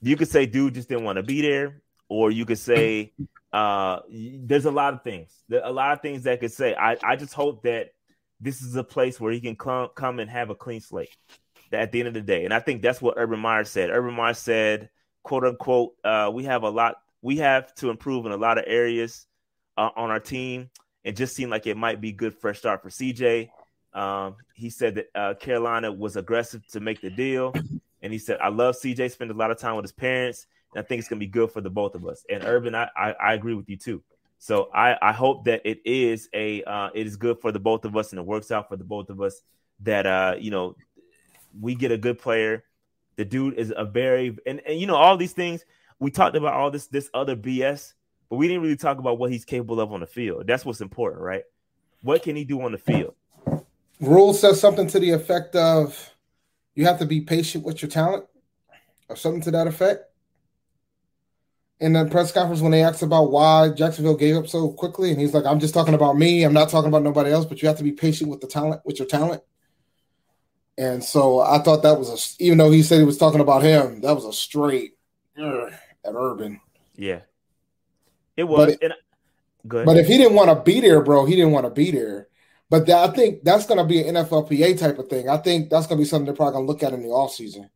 you 0.00 0.16
could 0.16 0.28
say, 0.28 0.46
dude 0.46 0.74
just 0.74 0.88
didn't 0.88 1.04
want 1.04 1.16
to 1.16 1.22
be 1.22 1.42
there, 1.42 1.82
or 2.10 2.30
you 2.30 2.44
could 2.44 2.58
say, 2.58 3.12
uh, 3.52 4.00
there's 4.10 4.66
a 4.66 4.70
lot 4.70 4.92
of 4.92 5.02
things. 5.02 5.32
There 5.48 5.62
a 5.64 5.72
lot 5.72 5.92
of 5.92 6.02
things 6.02 6.24
that 6.24 6.40
could 6.40 6.52
say. 6.52 6.74
I, 6.74 6.96
I 7.02 7.16
just 7.16 7.32
hope 7.32 7.62
that 7.62 7.92
this 8.40 8.60
is 8.60 8.76
a 8.76 8.84
place 8.84 9.18
where 9.18 9.32
he 9.32 9.40
can 9.40 9.56
come 9.56 9.88
come 9.94 10.18
and 10.18 10.28
have 10.28 10.50
a 10.50 10.54
clean 10.54 10.80
slate 10.80 11.16
at 11.72 11.92
the 11.92 12.00
end 12.00 12.08
of 12.08 12.14
the 12.14 12.20
day. 12.20 12.44
And 12.44 12.52
I 12.52 12.60
think 12.60 12.82
that's 12.82 13.00
what 13.00 13.14
Urban 13.16 13.40
Meyer 13.40 13.64
said. 13.64 13.90
Urban 13.90 14.14
Meyer 14.14 14.34
said, 14.34 14.90
quote 15.22 15.44
unquote, 15.44 15.92
uh, 16.04 16.30
we 16.34 16.44
have 16.44 16.64
a 16.64 16.68
lot, 16.68 16.96
we 17.22 17.38
have 17.38 17.74
to 17.76 17.90
improve 17.90 18.26
in 18.26 18.32
a 18.32 18.36
lot 18.36 18.58
of 18.58 18.64
areas 18.66 19.26
uh, 19.76 19.90
on 19.96 20.10
our 20.10 20.20
team. 20.20 20.68
It 21.04 21.16
just 21.16 21.34
seemed 21.34 21.50
like 21.50 21.66
it 21.66 21.76
might 21.76 22.00
be 22.00 22.12
good 22.12 22.34
fresh 22.34 22.58
start 22.58 22.82
for 22.82 22.90
CJ. 22.90 23.50
Um, 23.92 24.36
he 24.54 24.68
said 24.70 24.96
that 24.96 25.06
uh, 25.14 25.34
Carolina 25.34 25.90
was 25.92 26.16
aggressive 26.16 26.66
to 26.68 26.80
make 26.80 27.00
the 27.00 27.10
deal. 27.10 27.54
And 28.02 28.12
he 28.12 28.18
said, 28.18 28.38
I 28.40 28.48
love 28.48 28.76
CJ, 28.76 29.10
spend 29.10 29.30
a 29.30 29.34
lot 29.34 29.50
of 29.50 29.58
time 29.58 29.76
with 29.76 29.84
his 29.84 29.92
parents. 29.92 30.46
I 30.76 30.82
think 30.82 31.00
it's 31.00 31.08
going 31.08 31.18
to 31.18 31.26
be 31.26 31.30
good 31.30 31.50
for 31.50 31.60
the 31.60 31.70
both 31.70 31.94
of 31.94 32.06
us. 32.06 32.24
And 32.30 32.44
Urban, 32.44 32.74
I, 32.74 32.88
I, 32.96 33.12
I 33.12 33.34
agree 33.34 33.54
with 33.54 33.68
you 33.68 33.76
too. 33.76 34.02
So 34.38 34.70
I, 34.72 34.96
I 35.02 35.12
hope 35.12 35.44
that 35.44 35.62
it 35.64 35.80
is 35.84 36.28
a 36.32 36.62
uh, 36.64 36.90
it 36.94 37.06
is 37.06 37.16
good 37.16 37.40
for 37.40 37.52
the 37.52 37.58
both 37.58 37.84
of 37.84 37.96
us 37.96 38.10
and 38.12 38.18
it 38.18 38.24
works 38.24 38.50
out 38.50 38.68
for 38.68 38.76
the 38.76 38.84
both 38.84 39.10
of 39.10 39.20
us 39.20 39.42
that 39.80 40.06
uh 40.06 40.36
you 40.38 40.50
know 40.50 40.76
we 41.60 41.74
get 41.74 41.92
a 41.92 41.98
good 41.98 42.18
player. 42.18 42.64
The 43.16 43.24
dude 43.24 43.54
is 43.58 43.72
a 43.76 43.84
very 43.84 44.36
and, 44.46 44.60
and 44.66 44.80
you 44.80 44.86
know 44.86 44.96
all 44.96 45.16
these 45.16 45.32
things. 45.32 45.64
We 45.98 46.10
talked 46.10 46.36
about 46.36 46.54
all 46.54 46.70
this 46.70 46.86
this 46.86 47.10
other 47.12 47.36
BS, 47.36 47.92
but 48.30 48.36
we 48.36 48.48
didn't 48.48 48.62
really 48.62 48.76
talk 48.76 48.98
about 48.98 49.18
what 49.18 49.30
he's 49.30 49.44
capable 49.44 49.78
of 49.78 49.92
on 49.92 50.00
the 50.00 50.06
field. 50.06 50.46
That's 50.46 50.64
what's 50.64 50.80
important, 50.80 51.22
right? 51.22 51.42
What 52.02 52.22
can 52.22 52.34
he 52.34 52.44
do 52.44 52.62
on 52.62 52.72
the 52.72 52.78
field? 52.78 53.14
Rhule 54.00 54.32
says 54.32 54.58
something 54.58 54.86
to 54.86 54.98
the 54.98 55.10
effect 55.10 55.54
of 55.54 56.14
you 56.74 56.86
have 56.86 56.98
to 57.00 57.04
be 57.04 57.20
patient 57.20 57.62
with 57.62 57.82
your 57.82 57.90
talent, 57.90 58.24
or 59.10 59.16
something 59.16 59.42
to 59.42 59.50
that 59.50 59.66
effect. 59.66 60.09
In 61.80 61.94
the 61.94 62.04
press 62.04 62.30
conference, 62.30 62.60
when 62.60 62.72
they 62.72 62.82
asked 62.82 63.02
about 63.02 63.30
why 63.30 63.70
Jacksonville 63.70 64.16
gave 64.16 64.36
up 64.36 64.46
so 64.46 64.70
quickly, 64.72 65.10
and 65.10 65.20
he's 65.20 65.32
like, 65.32 65.46
"I'm 65.46 65.60
just 65.60 65.72
talking 65.72 65.94
about 65.94 66.18
me. 66.18 66.44
I'm 66.44 66.52
not 66.52 66.68
talking 66.68 66.88
about 66.88 67.02
nobody 67.02 67.30
else. 67.30 67.46
But 67.46 67.62
you 67.62 67.68
have 67.68 67.78
to 67.78 67.84
be 67.84 67.92
patient 67.92 68.30
with 68.30 68.40
the 68.40 68.46
talent, 68.46 68.82
with 68.84 68.98
your 68.98 69.08
talent." 69.08 69.42
And 70.76 71.02
so 71.02 71.40
I 71.40 71.58
thought 71.58 71.82
that 71.82 71.98
was 71.98 72.08
a, 72.38 72.44
even 72.44 72.58
though 72.58 72.70
he 72.70 72.82
said 72.82 72.98
he 72.98 73.04
was 73.04 73.18
talking 73.18 73.40
about 73.40 73.62
him, 73.62 74.00
that 74.02 74.14
was 74.14 74.24
a 74.24 74.32
straight 74.32 74.92
at 75.36 76.14
Urban. 76.14 76.60
Yeah, 76.96 77.20
it 78.36 78.44
was. 78.44 78.76
But, 78.78 78.82
it, 78.82 78.92
but 79.64 79.96
if 79.96 80.06
he 80.06 80.16
didn't 80.16 80.34
want 80.34 80.50
to 80.50 80.62
be 80.62 80.80
there, 80.80 81.02
bro, 81.02 81.24
he 81.24 81.36
didn't 81.36 81.52
want 81.52 81.66
to 81.66 81.70
be 81.70 81.90
there. 81.90 82.28
But 82.70 82.86
that, 82.86 83.10
I 83.10 83.12
think 83.12 83.42
that's 83.42 83.66
going 83.66 83.78
to 83.78 83.84
be 83.84 84.06
an 84.06 84.14
NFLPA 84.14 84.78
type 84.78 84.98
of 84.98 85.08
thing. 85.08 85.28
I 85.28 85.38
think 85.38 85.70
that's 85.70 85.86
going 85.86 85.98
to 85.98 86.04
be 86.04 86.08
something 86.08 86.26
they're 86.26 86.34
probably 86.34 86.52
going 86.52 86.66
to 86.66 86.72
look 86.72 86.82
at 86.82 86.92
in 86.92 87.02
the 87.02 87.08
offseason. 87.08 87.68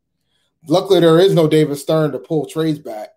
Luckily, 0.67 1.01
there 1.01 1.19
is 1.19 1.35
no 1.35 1.49
David 1.49 1.77
Stern 1.77 2.13
to 2.13 2.19
pull 2.19 2.47
trades 2.47 2.79
back. 2.79 3.09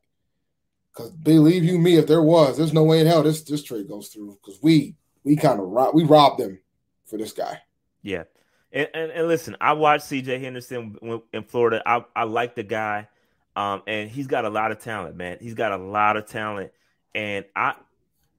Because 0.98 1.12
believe 1.12 1.64
you 1.64 1.78
me, 1.78 1.98
if 1.98 2.08
there 2.08 2.24
was, 2.24 2.58
there's 2.58 2.74
no 2.74 2.84
way 2.84 3.00
in 3.00 3.08
hell 3.08 3.22
this 3.22 3.44
this 3.44 3.64
trade 3.64 3.88
goes 3.88 4.08
through. 4.08 4.40
Because 4.42 4.60
we 4.64 4.96
we 5.24 5.36
kind 5.36 5.60
of 5.60 5.68
rob, 5.68 5.94
we 5.94 6.04
robbed 6.04 6.40
them 6.40 6.60
for 7.06 7.18
this 7.18 7.34
guy. 7.34 7.62
Yeah, 8.02 8.24
and, 8.72 8.90
and, 8.94 9.12
and 9.12 9.28
listen, 9.28 9.56
I 9.62 9.74
watched 9.74 10.06
C.J. 10.06 10.40
Henderson 10.40 11.22
in 11.34 11.44
Florida. 11.44 11.84
I, 11.86 12.04
I 12.16 12.24
like 12.24 12.56
the 12.56 12.64
guy, 12.64 13.08
um, 13.56 13.84
and 13.86 14.10
he's 14.10 14.28
got 14.28 14.46
a 14.46 14.50
lot 14.50 14.72
of 14.72 14.80
talent, 14.80 15.16
man. 15.16 15.38
He's 15.40 15.54
got 15.54 15.72
a 15.72 15.78
lot 15.78 16.18
of 16.18 16.26
talent, 16.26 16.72
and 17.14 17.46
I 17.56 17.76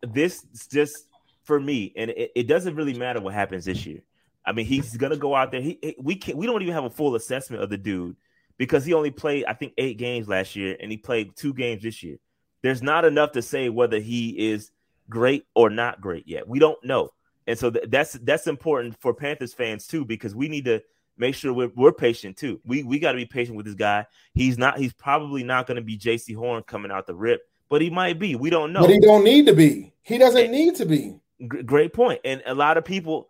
this 0.02 0.42
just 0.70 1.06
for 1.44 1.60
me, 1.60 1.92
and 1.96 2.10
it, 2.10 2.32
it 2.34 2.48
doesn't 2.48 2.74
really 2.74 2.94
matter 2.94 3.20
what 3.20 3.34
happens 3.34 3.66
this 3.66 3.86
year. 3.86 4.00
I 4.44 4.52
mean, 4.52 4.66
he's 4.66 4.96
gonna 4.96 5.16
go 5.16 5.34
out 5.34 5.52
there. 5.52 5.60
He, 5.60 5.94
we 6.00 6.16
can't. 6.16 6.36
We 6.36 6.46
don't 6.46 6.62
even 6.62 6.74
have 6.74 6.84
a 6.84 6.90
full 6.90 7.14
assessment 7.14 7.62
of 7.62 7.70
the 7.70 7.78
dude 7.78 8.16
because 8.56 8.84
he 8.84 8.94
only 8.94 9.12
played, 9.12 9.44
I 9.44 9.52
think, 9.52 9.74
eight 9.78 9.96
games 9.96 10.26
last 10.26 10.56
year, 10.56 10.76
and 10.80 10.90
he 10.90 10.96
played 10.96 11.36
two 11.36 11.54
games 11.54 11.84
this 11.84 12.02
year. 12.02 12.18
There's 12.62 12.82
not 12.82 13.04
enough 13.04 13.32
to 13.32 13.42
say 13.42 13.68
whether 13.68 13.98
he 13.98 14.50
is 14.50 14.70
great 15.08 15.46
or 15.54 15.70
not 15.70 16.00
great 16.00 16.26
yet. 16.26 16.48
We 16.48 16.58
don't 16.58 16.82
know, 16.84 17.10
and 17.46 17.58
so 17.58 17.70
th- 17.70 17.86
that's 17.88 18.12
that's 18.14 18.46
important 18.46 19.00
for 19.00 19.14
Panthers 19.14 19.54
fans 19.54 19.86
too 19.86 20.04
because 20.04 20.34
we 20.34 20.48
need 20.48 20.64
to 20.66 20.80
make 21.16 21.34
sure 21.34 21.52
we're, 21.52 21.70
we're 21.74 21.92
patient 21.92 22.36
too. 22.36 22.60
We 22.64 22.82
we 22.82 22.98
got 22.98 23.12
to 23.12 23.16
be 23.16 23.26
patient 23.26 23.56
with 23.56 23.66
this 23.66 23.74
guy. 23.74 24.06
He's 24.34 24.56
not. 24.56 24.78
He's 24.78 24.92
probably 24.92 25.42
not 25.42 25.66
going 25.66 25.76
to 25.76 25.82
be 25.82 25.98
Jaycee 25.98 26.36
Horn 26.36 26.62
coming 26.62 26.90
out 26.90 27.06
the 27.06 27.14
rip, 27.14 27.42
but 27.68 27.82
he 27.82 27.90
might 27.90 28.18
be. 28.18 28.36
We 28.36 28.50
don't 28.50 28.72
know. 28.72 28.80
But 28.80 28.90
he 28.90 29.00
don't 29.00 29.24
need 29.24 29.46
to 29.46 29.52
be. 29.52 29.92
He 30.02 30.18
doesn't 30.18 30.40
and, 30.40 30.52
need 30.52 30.76
to 30.76 30.86
be. 30.86 31.20
G- 31.40 31.62
great 31.62 31.92
point. 31.92 32.20
And 32.24 32.42
a 32.46 32.54
lot 32.54 32.76
of 32.76 32.84
people, 32.84 33.28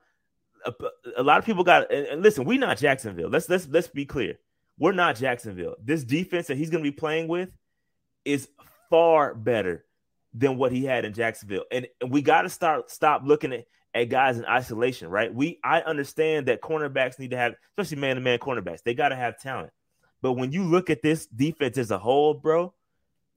a, 0.65 0.73
a 1.17 1.23
lot 1.23 1.39
of 1.39 1.45
people 1.45 1.65
got. 1.65 1.91
And, 1.93 2.07
and 2.07 2.23
listen, 2.23 2.45
we're 2.45 2.59
not 2.59 2.79
Jacksonville. 2.79 3.31
Let's 3.31 3.49
let's 3.49 3.67
let's 3.69 3.89
be 3.89 4.07
clear. 4.07 4.39
We're 4.79 4.93
not 4.93 5.17
Jacksonville. 5.17 5.75
This 5.83 6.05
defense 6.05 6.47
that 6.47 6.57
he's 6.57 6.71
going 6.71 6.85
to 6.85 6.91
be 6.91 6.97
playing 6.97 7.27
with 7.27 7.51
is 8.25 8.49
far 8.91 9.35
better 9.35 9.85
than 10.35 10.57
what 10.57 10.73
he 10.73 10.85
had 10.85 11.05
in 11.05 11.13
Jacksonville. 11.13 11.65
And, 11.71 11.87
we 12.07 12.23
got 12.23 12.43
to 12.43 12.49
start 12.49 12.91
stop 12.91 13.23
looking 13.25 13.53
at, 13.53 13.65
at 13.95 14.05
guys 14.05 14.39
in 14.39 14.45
isolation, 14.45 15.09
right? 15.09 15.33
We 15.33 15.59
I 15.65 15.81
understand 15.81 16.47
that 16.47 16.61
cornerbacks 16.61 17.19
need 17.19 17.31
to 17.31 17.37
have, 17.37 17.55
especially 17.77 18.01
man 18.01 18.17
to 18.17 18.23
man 18.23 18.39
cornerbacks, 18.39 18.83
they 18.83 18.95
got 18.95 19.09
to 19.09 19.17
have 19.17 19.41
talent. 19.41 19.73
But 20.21 20.33
when 20.33 20.53
you 20.53 20.65
look 20.65 20.91
at 20.91 21.03
this 21.03 21.27
defense 21.27 21.79
as 21.79 21.91
a 21.91 21.99
whole, 21.99 22.35
bro, 22.35 22.75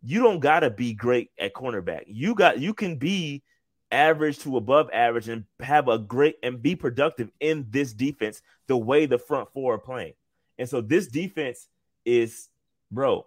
you 0.04 0.22
don't 0.22 0.40
got 0.40 0.62
to 0.62 0.70
be 0.70 0.94
great 0.94 1.30
at 1.40 1.54
cornerback. 1.54 2.04
You 2.08 2.36
got 2.36 2.60
you 2.60 2.74
can 2.74 2.98
be 2.98 3.44
average 3.92 4.40
to 4.40 4.58
above 4.58 4.90
average 4.92 5.28
and 5.28 5.46
have 5.60 5.88
a 5.88 6.00
great 6.00 6.36
and 6.44 6.62
be 6.62 6.76
productive 6.76 7.30
in 7.40 7.68
this 7.70 7.94
defense 7.94 8.42
the 8.68 8.78
way 8.78 9.06
the 9.06 9.18
front 9.20 9.50
four 9.54 9.76
are 9.76 9.80
playing. 9.80 10.14
And 10.58 10.68
so 10.68 10.82
this 10.82 11.08
defense 11.08 11.68
is, 12.06 12.50
bro, 12.90 13.26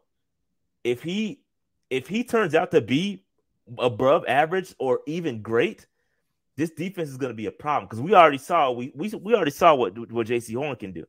if 0.82 1.02
he 1.02 1.40
if 1.94 2.09
he 2.09 2.24
turns 2.24 2.54
out 2.54 2.72
to 2.72 2.80
be 2.80 3.24
above 3.78 4.24
average 4.26 4.74
or 4.78 5.00
even 5.07 5.42
great, 5.42 5.87
this 6.57 6.70
defense 6.70 7.09
is 7.09 7.16
going 7.16 7.30
to 7.30 7.37
be 7.37 7.46
a 7.46 7.52
problem 7.52 7.87
because 7.87 8.00
we 8.00 8.14
already 8.14 8.38
saw 8.38 8.70
we, 8.72 8.92
we 8.94 9.09
we 9.11 9.35
already 9.35 9.50
saw 9.50 9.74
what 9.74 9.96
what 10.11 10.26
Jaycee 10.26 10.57
Horn 10.57 10.76
can 10.76 10.92
do. 10.92 11.04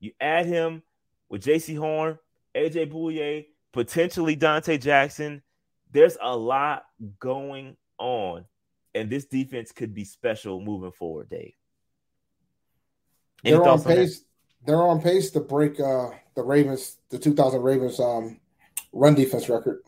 You 0.00 0.12
add 0.20 0.46
him 0.46 0.82
with 1.28 1.44
Jaycee 1.44 1.78
Horn, 1.78 2.18
AJ 2.54 2.92
Bouye, 2.92 3.46
potentially 3.72 4.36
Donte 4.36 4.80
Jackson. 4.80 5.42
There's 5.90 6.16
a 6.20 6.34
lot 6.34 6.84
going 7.20 7.76
on, 7.98 8.46
and 8.94 9.10
this 9.10 9.26
defense 9.26 9.70
could 9.70 9.94
be 9.94 10.04
special 10.04 10.60
moving 10.60 10.92
forward, 10.92 11.28
Dave. 11.28 11.52
Any 13.44 13.56
They're 13.56 13.68
on 13.68 13.82
pace 13.82 14.24
they're 14.64 14.82
on 14.82 15.00
pace 15.00 15.30
to 15.32 15.40
break 15.40 15.80
uh, 15.80 16.10
the 16.34 16.42
Ravens, 16.42 16.98
the 17.10 17.18
2000 17.18 17.60
Ravens 17.60 17.98
um, 17.98 18.38
run 18.92 19.14
defense 19.14 19.48
record, 19.48 19.82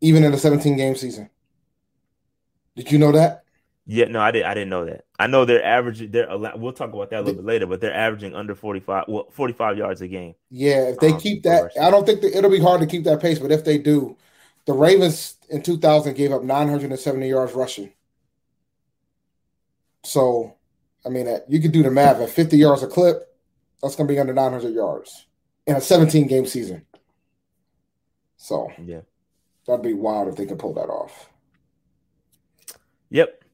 even 0.00 0.24
in 0.24 0.32
a 0.32 0.38
17 0.38 0.76
game 0.76 0.94
season. 0.94 1.30
Did 2.76 2.92
you 2.92 2.98
know 2.98 3.12
that? 3.12 3.44
Yeah, 3.90 4.04
no, 4.04 4.20
I 4.20 4.30
didn't. 4.30 4.46
I 4.46 4.54
didn't 4.54 4.68
know 4.68 4.84
that. 4.84 5.06
I 5.18 5.26
know 5.26 5.46
they're 5.46 5.64
averaging. 5.64 6.10
They're 6.10 6.28
we'll 6.28 6.74
talk 6.74 6.92
about 6.92 7.08
that 7.10 7.20
a 7.20 7.22
little 7.22 7.42
bit 7.42 7.46
later, 7.46 7.66
but 7.66 7.80
they're 7.80 7.94
averaging 7.94 8.34
under 8.34 8.54
45, 8.54 9.04
well, 9.08 9.28
45 9.32 9.78
yards 9.78 10.02
a 10.02 10.08
game. 10.08 10.34
Yeah, 10.50 10.90
if 10.90 10.98
they 10.98 11.12
um, 11.12 11.18
keep 11.18 11.42
that, 11.44 11.72
I 11.80 11.90
don't 11.90 12.04
think 12.04 12.20
that 12.20 12.36
it'll 12.36 12.50
be 12.50 12.60
hard 12.60 12.80
to 12.82 12.86
keep 12.86 13.04
that 13.04 13.22
pace. 13.22 13.38
But 13.38 13.50
if 13.50 13.64
they 13.64 13.78
do, 13.78 14.16
the 14.66 14.74
Ravens 14.74 15.36
in 15.48 15.62
2000 15.62 16.14
gave 16.14 16.32
up 16.32 16.42
970 16.42 17.26
yards 17.26 17.54
rushing. 17.54 17.90
So, 20.04 20.54
I 21.04 21.08
mean, 21.08 21.26
you 21.48 21.60
could 21.60 21.72
do 21.72 21.82
the 21.82 21.90
math 21.90 22.20
at 22.20 22.28
50 22.28 22.58
yards 22.58 22.82
a 22.82 22.86
clip 22.86 23.34
that's 23.82 23.96
going 23.96 24.06
to 24.06 24.12
be 24.12 24.20
under 24.20 24.34
900 24.34 24.74
yards 24.74 25.26
in 25.66 25.76
a 25.76 25.80
17 25.80 26.26
game 26.26 26.44
season. 26.44 26.84
So, 28.36 28.70
yeah, 28.84 29.00
that'd 29.68 29.82
be 29.82 29.94
wild 29.94 30.28
if 30.28 30.36
they 30.36 30.46
could 30.46 30.58
pull 30.58 30.72
that 30.74 30.88
off. 30.88 31.30
Yep. 33.10 33.44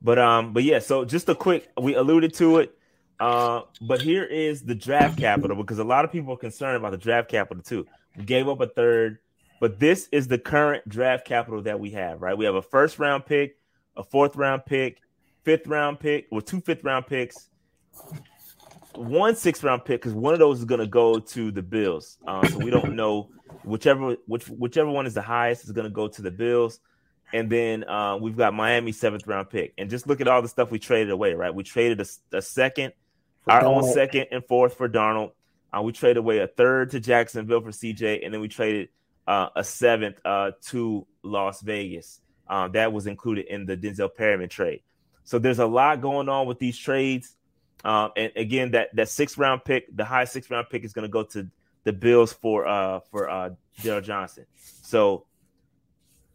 But 0.00 0.18
um, 0.18 0.52
but 0.52 0.62
yeah, 0.62 0.78
so 0.78 1.04
just 1.04 1.28
a 1.28 1.34
quick 1.34 1.68
we 1.80 1.94
alluded 1.94 2.32
to 2.34 2.58
it. 2.58 2.78
Uh, 3.18 3.62
but 3.80 4.00
here 4.00 4.24
is 4.24 4.62
the 4.62 4.74
draft 4.74 5.18
capital 5.18 5.56
because 5.56 5.78
a 5.78 5.84
lot 5.84 6.04
of 6.04 6.12
people 6.12 6.34
are 6.34 6.38
concerned 6.38 6.76
about 6.76 6.92
the 6.92 6.98
draft 6.98 7.30
capital 7.30 7.62
too. 7.62 7.86
We 8.16 8.24
gave 8.24 8.48
up 8.48 8.60
a 8.60 8.66
third, 8.66 9.18
but 9.60 9.80
this 9.80 10.08
is 10.12 10.28
the 10.28 10.38
current 10.38 10.88
draft 10.88 11.26
capital 11.26 11.62
that 11.62 11.80
we 11.80 11.90
have, 11.90 12.20
right? 12.20 12.36
We 12.36 12.44
have 12.44 12.54
a 12.54 12.62
first 12.62 12.98
round 12.98 13.26
pick, 13.26 13.56
a 13.96 14.04
fourth 14.04 14.36
round 14.36 14.66
pick, 14.66 15.00
fifth 15.44 15.66
round 15.66 15.98
pick, 15.98 16.26
or 16.30 16.42
two 16.42 16.60
fifth 16.60 16.84
round 16.84 17.06
picks, 17.06 17.48
one 18.94 19.34
sixth 19.34 19.64
round 19.64 19.84
pick 19.84 20.02
because 20.02 20.14
one 20.14 20.34
of 20.34 20.38
those 20.38 20.58
is 20.58 20.66
going 20.66 20.80
to 20.80 20.86
go 20.86 21.18
to 21.18 21.50
the 21.50 21.62
Bills. 21.62 22.18
Uh, 22.26 22.46
so 22.48 22.58
we 22.58 22.70
don't 22.70 22.94
know 22.94 23.30
whichever 23.66 24.16
which 24.26 24.48
whichever 24.48 24.90
one 24.90 25.06
is 25.06 25.14
the 25.14 25.22
highest 25.22 25.64
is 25.64 25.72
going 25.72 25.84
to 25.86 25.90
go 25.90 26.08
to 26.08 26.22
the 26.22 26.30
Bills. 26.30 26.80
And 27.32 27.50
then 27.50 27.82
uh, 27.88 28.16
we've 28.16 28.36
got 28.36 28.54
Miami 28.54 28.92
seventh 28.92 29.26
round 29.26 29.50
pick. 29.50 29.74
And 29.76 29.90
just 29.90 30.06
look 30.06 30.20
at 30.20 30.28
all 30.28 30.42
the 30.42 30.48
stuff 30.48 30.70
we 30.70 30.78
traded 30.78 31.10
away, 31.10 31.34
right? 31.34 31.52
We 31.52 31.64
traded 31.64 32.00
a, 32.00 32.36
a 32.36 32.40
second, 32.40 32.92
for 33.42 33.52
our 33.52 33.62
Darnold. 33.62 33.82
own 33.82 33.92
second 33.92 34.26
and 34.30 34.44
fourth 34.44 34.74
for 34.76 34.88
Darnold. 34.88 35.32
Uh, 35.76 35.82
we 35.82 35.92
traded 35.92 36.18
away 36.18 36.38
a 36.38 36.46
third 36.46 36.90
to 36.90 37.00
Jacksonville 37.00 37.60
for 37.60 37.70
CJ, 37.70 38.24
and 38.24 38.32
then 38.32 38.40
we 38.40 38.48
traded 38.48 38.90
uh, 39.26 39.48
a 39.56 39.64
seventh 39.64 40.20
uh, 40.24 40.52
to 40.66 41.06
Las 41.22 41.60
Vegas. 41.60 42.20
Uh, 42.48 42.68
that 42.68 42.92
was 42.92 43.08
included 43.08 43.46
in 43.46 43.66
the 43.66 43.76
Denzel 43.76 44.14
Perryman 44.14 44.48
trade. 44.48 44.82
So 45.24 45.40
there's 45.40 45.58
a 45.58 45.66
lot 45.66 46.00
going 46.00 46.28
on 46.28 46.46
with 46.46 46.60
these 46.60 46.78
trades. 46.78 47.34
Um, 47.84 48.12
and 48.16 48.32
again, 48.36 48.70
that 48.70 48.94
that 48.94 49.08
sixth 49.08 49.36
round 49.36 49.64
pick, 49.64 49.94
the 49.94 50.04
high 50.04 50.24
sixth 50.24 50.50
round 50.50 50.68
pick, 50.70 50.84
is 50.84 50.92
going 50.92 51.02
to 51.02 51.08
go 51.08 51.24
to 51.24 51.48
the 51.86 51.92
Bills 51.92 52.32
for 52.32 52.66
uh 52.66 53.00
for 53.12 53.30
uh 53.30 53.50
Daryl 53.80 54.02
Johnson. 54.02 54.44
So 54.82 55.24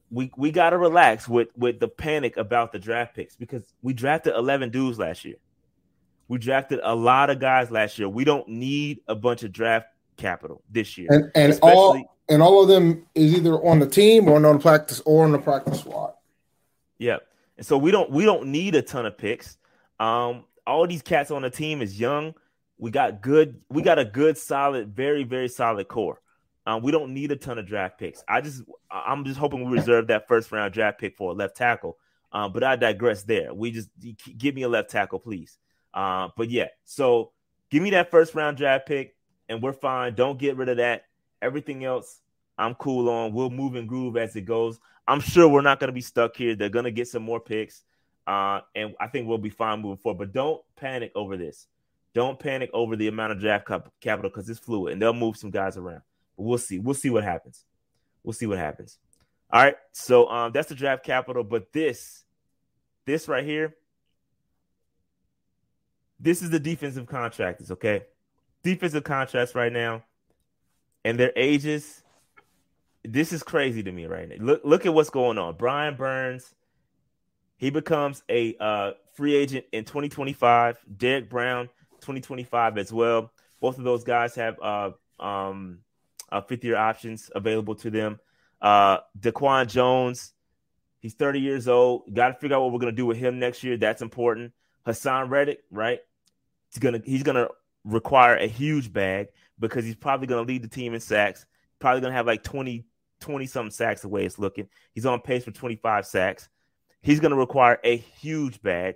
we 0.09 0.31
we 0.37 0.49
got 0.49 0.71
to 0.71 0.77
relax 0.77 1.27
with 1.27 1.49
with 1.57 1.79
the 1.79 1.89
panic 1.89 2.37
about 2.37 2.71
the 2.71 2.79
draft 2.79 3.13
picks 3.13 3.35
because 3.35 3.73
we 3.81 3.93
drafted 3.93 4.33
11 4.33 4.69
dudes 4.69 4.97
last 4.97 5.25
year. 5.25 5.35
We 6.29 6.37
drafted 6.37 6.79
a 6.81 6.95
lot 6.95 7.29
of 7.29 7.39
guys 7.39 7.69
last 7.69 7.99
year. 7.99 8.07
We 8.07 8.23
don't 8.23 8.47
need 8.47 9.01
a 9.09 9.15
bunch 9.15 9.43
of 9.43 9.51
draft 9.51 9.87
capital 10.15 10.63
this 10.71 10.97
year. 10.97 11.09
And 11.11 11.29
and 11.35 11.59
all 11.61 12.01
and 12.29 12.41
all 12.41 12.61
of 12.63 12.69
them 12.69 13.05
is 13.13 13.35
either 13.35 13.55
on 13.55 13.79
the 13.79 13.87
team 13.87 14.29
or 14.29 14.37
on 14.37 14.43
the 14.43 14.57
practice 14.57 15.01
or 15.05 15.25
on 15.25 15.33
the 15.33 15.39
practice 15.39 15.81
squad. 15.81 16.13
Yeah. 16.97 17.17
And 17.57 17.65
so 17.65 17.77
we 17.77 17.91
don't 17.91 18.09
we 18.09 18.23
don't 18.23 18.47
need 18.47 18.75
a 18.75 18.81
ton 18.81 19.05
of 19.05 19.17
picks. 19.17 19.57
Um 19.99 20.45
all 20.65 20.87
these 20.87 21.01
cats 21.01 21.29
on 21.29 21.41
the 21.41 21.49
team 21.49 21.81
is 21.81 21.99
young. 21.99 22.35
We 22.81 22.89
got 22.89 23.21
good. 23.21 23.61
We 23.69 23.83
got 23.83 23.99
a 23.99 24.05
good, 24.05 24.39
solid, 24.39 24.95
very, 24.95 25.23
very 25.23 25.47
solid 25.47 25.87
core. 25.87 26.19
Um, 26.65 26.81
we 26.81 26.91
don't 26.91 27.13
need 27.13 27.31
a 27.31 27.35
ton 27.35 27.59
of 27.59 27.67
draft 27.67 27.99
picks. 27.99 28.23
I 28.27 28.41
just, 28.41 28.63
I'm 28.89 29.23
just 29.23 29.37
hoping 29.37 29.63
we 29.63 29.71
reserve 29.77 30.07
that 30.07 30.27
first 30.27 30.51
round 30.51 30.73
draft 30.73 30.99
pick 30.99 31.15
for 31.15 31.29
a 31.31 31.33
left 31.35 31.55
tackle. 31.55 31.97
Um, 32.33 32.51
but 32.51 32.63
I 32.63 32.75
digress 32.75 33.21
there. 33.21 33.53
We 33.53 33.69
just 33.69 33.89
give 34.35 34.55
me 34.55 34.63
a 34.63 34.67
left 34.67 34.89
tackle, 34.89 35.19
please. 35.19 35.59
Uh, 35.93 36.29
but 36.35 36.49
yeah, 36.49 36.69
so 36.83 37.31
give 37.69 37.83
me 37.83 37.91
that 37.91 38.09
first 38.09 38.33
round 38.33 38.57
draft 38.57 38.87
pick, 38.87 39.15
and 39.47 39.61
we're 39.61 39.73
fine. 39.73 40.15
Don't 40.15 40.39
get 40.39 40.57
rid 40.57 40.69
of 40.69 40.77
that. 40.77 41.03
Everything 41.39 41.85
else, 41.85 42.19
I'm 42.57 42.73
cool 42.75 43.09
on. 43.09 43.31
We'll 43.31 43.51
move 43.51 43.75
and 43.75 43.87
groove 43.87 44.17
as 44.17 44.35
it 44.35 44.45
goes. 44.45 44.79
I'm 45.07 45.19
sure 45.19 45.47
we're 45.47 45.61
not 45.61 45.79
going 45.79 45.89
to 45.89 45.93
be 45.93 46.01
stuck 46.01 46.35
here. 46.35 46.55
They're 46.55 46.69
going 46.69 46.85
to 46.85 46.91
get 46.91 47.07
some 47.07 47.23
more 47.23 47.39
picks. 47.39 47.83
Uh, 48.25 48.61
and 48.73 48.95
I 48.99 49.07
think 49.07 49.27
we'll 49.27 49.37
be 49.37 49.49
fine 49.49 49.81
moving 49.81 49.97
forward. 49.97 50.19
But 50.19 50.33
don't 50.33 50.61
panic 50.75 51.11
over 51.13 51.37
this. 51.37 51.67
Don't 52.13 52.39
panic 52.39 52.69
over 52.73 52.95
the 52.95 53.07
amount 53.07 53.31
of 53.31 53.39
draft 53.39 53.67
capital 54.01 54.29
because 54.29 54.49
it's 54.49 54.59
fluid 54.59 54.93
and 54.93 55.01
they'll 55.01 55.13
move 55.13 55.37
some 55.37 55.49
guys 55.49 55.77
around. 55.77 56.01
But 56.37 56.43
we'll 56.43 56.57
see. 56.57 56.79
We'll 56.79 56.93
see 56.93 57.09
what 57.09 57.23
happens. 57.23 57.63
We'll 58.23 58.33
see 58.33 58.45
what 58.45 58.57
happens. 58.57 58.97
All 59.51 59.63
right. 59.63 59.75
So 59.91 60.29
um, 60.29 60.51
that's 60.51 60.69
the 60.69 60.75
draft 60.75 61.05
capital. 61.05 61.43
But 61.43 61.71
this, 61.71 62.23
this 63.05 63.27
right 63.27 63.45
here, 63.45 63.75
this 66.19 66.41
is 66.41 66.49
the 66.49 66.59
defensive 66.59 67.07
contractors. 67.07 67.71
Okay, 67.71 68.03
defensive 68.61 69.03
contracts 69.03 69.55
right 69.55 69.71
now, 69.71 70.03
and 71.03 71.19
their 71.19 71.33
ages. 71.35 72.03
This 73.03 73.33
is 73.33 73.41
crazy 73.41 73.81
to 73.81 73.91
me 73.91 74.05
right 74.05 74.29
now. 74.29 74.35
Look, 74.39 74.61
look 74.63 74.85
at 74.85 74.93
what's 74.93 75.09
going 75.09 75.39
on. 75.39 75.55
Brian 75.55 75.95
Burns 75.95 76.53
he 77.61 77.69
becomes 77.69 78.23
a 78.27 78.55
uh, 78.59 78.93
free 79.13 79.35
agent 79.35 79.65
in 79.71 79.85
2025. 79.85 80.79
Derrick 80.97 81.29
Brown, 81.29 81.69
2025 82.01 82.77
as 82.77 82.91
well. 82.91 83.31
Both 83.59 83.77
of 83.77 83.83
those 83.83 84.03
guys 84.03 84.35
have 84.35 84.59
uh, 84.61 84.91
um, 85.19 85.79
uh, 86.31 86.41
fifth 86.41 86.63
year 86.63 86.77
options 86.77 87.31
available 87.33 87.75
to 87.75 87.89
them. 87.89 88.19
Uh, 88.61 88.99
Daquan 89.19 89.67
Jones, 89.67 90.33
he's 90.99 91.13
30 91.13 91.39
years 91.39 91.67
old. 91.67 92.13
Got 92.13 92.29
to 92.29 92.33
figure 92.35 92.55
out 92.55 92.61
what 92.61 92.73
we're 92.73 92.79
going 92.79 92.93
to 92.93 92.97
do 92.97 93.05
with 93.05 93.17
him 93.17 93.39
next 93.39 93.63
year. 93.63 93.77
That's 93.77 94.01
important. 94.01 94.53
Haason 94.85 95.29
Reddick, 95.29 95.63
right? 95.69 95.99
He's 96.69 96.79
gonna 96.79 97.01
he's 97.03 97.23
gonna 97.23 97.49
require 97.83 98.37
a 98.37 98.47
huge 98.47 98.91
bag 98.91 99.27
because 99.59 99.83
he's 99.85 99.95
probably 99.95 100.25
gonna 100.25 100.47
lead 100.47 100.63
the 100.63 100.69
team 100.69 100.93
in 100.93 101.01
sacks. 101.01 101.45
Probably 101.79 102.01
gonna 102.01 102.13
have 102.13 102.25
like 102.25 102.43
20 102.43 102.85
20 103.21 103.45
something 103.45 103.71
sacks 103.71 104.01
the 104.01 104.09
way 104.09 104.25
it's 104.25 104.39
looking. 104.39 104.67
He's 104.93 105.05
on 105.05 105.21
pace 105.21 105.45
for 105.45 105.51
25 105.51 106.05
sacks. 106.05 106.49
He's 107.01 107.19
going 107.19 107.31
to 107.31 107.37
require 107.37 107.79
a 107.83 107.95
huge 107.95 108.61
bag. 108.61 108.95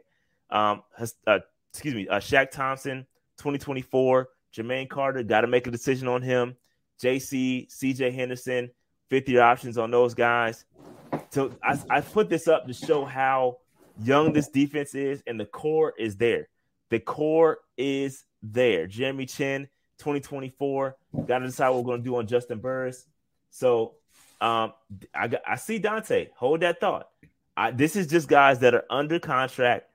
Um, 0.50 0.84
uh, 1.26 1.40
excuse 1.76 1.94
me, 1.94 2.08
uh, 2.08 2.20
Shaq 2.20 2.52
Thompson, 2.52 3.06
2024. 3.38 4.30
Jermaine 4.56 4.90
Carter, 4.90 5.22
got 5.24 5.42
to 5.42 5.48
make 5.48 5.68
a 5.68 5.72
decision 5.72 6.08
on 6.08 6.22
him. 6.22 6.56
JC, 7.04 7.68
CJ 7.68 8.14
Henderson, 8.14 8.72
fifth 9.10 9.28
year 9.28 9.42
options 9.42 9.78
on 9.78 9.92
those 9.92 10.14
guys. 10.14 10.64
So 11.32 11.52
I, 11.62 11.78
I 11.90 12.00
put 12.00 12.30
this 12.30 12.48
up 12.48 12.66
to 12.68 12.74
show 12.74 13.04
how 13.04 13.58
young 14.02 14.32
this 14.32 14.48
defense 14.48 14.96
is, 14.96 15.22
and 15.28 15.38
the 15.38 15.46
core 15.46 15.94
is 16.00 16.16
there. 16.16 16.48
The 16.90 17.00
core 17.00 17.60
is 17.76 18.24
there. 18.42 18.88
Jeremy 18.88 19.26
Chinn, 19.26 19.68
2024. 19.98 20.96
Got 21.28 21.40
to 21.40 21.46
decide 21.46 21.70
what 21.70 21.80
we're 21.80 21.84
going 21.84 22.04
to 22.04 22.10
do 22.10 22.16
on 22.16 22.26
Juston 22.26 22.62
Burris. 22.62 23.06
So 23.50 23.96
um, 24.40 24.72
I, 25.14 25.30
I 25.46 25.56
see 25.58 25.82
Donte. 25.82 26.30
Hold 26.38 26.62
that 26.62 26.80
thought. 26.80 27.10
I, 27.58 27.72
this 27.72 27.98
is 27.98 28.08
just 28.08 28.30
guys 28.30 28.60
that 28.60 28.74
are 28.74 28.86
under 28.90 29.20
contract 29.20 29.90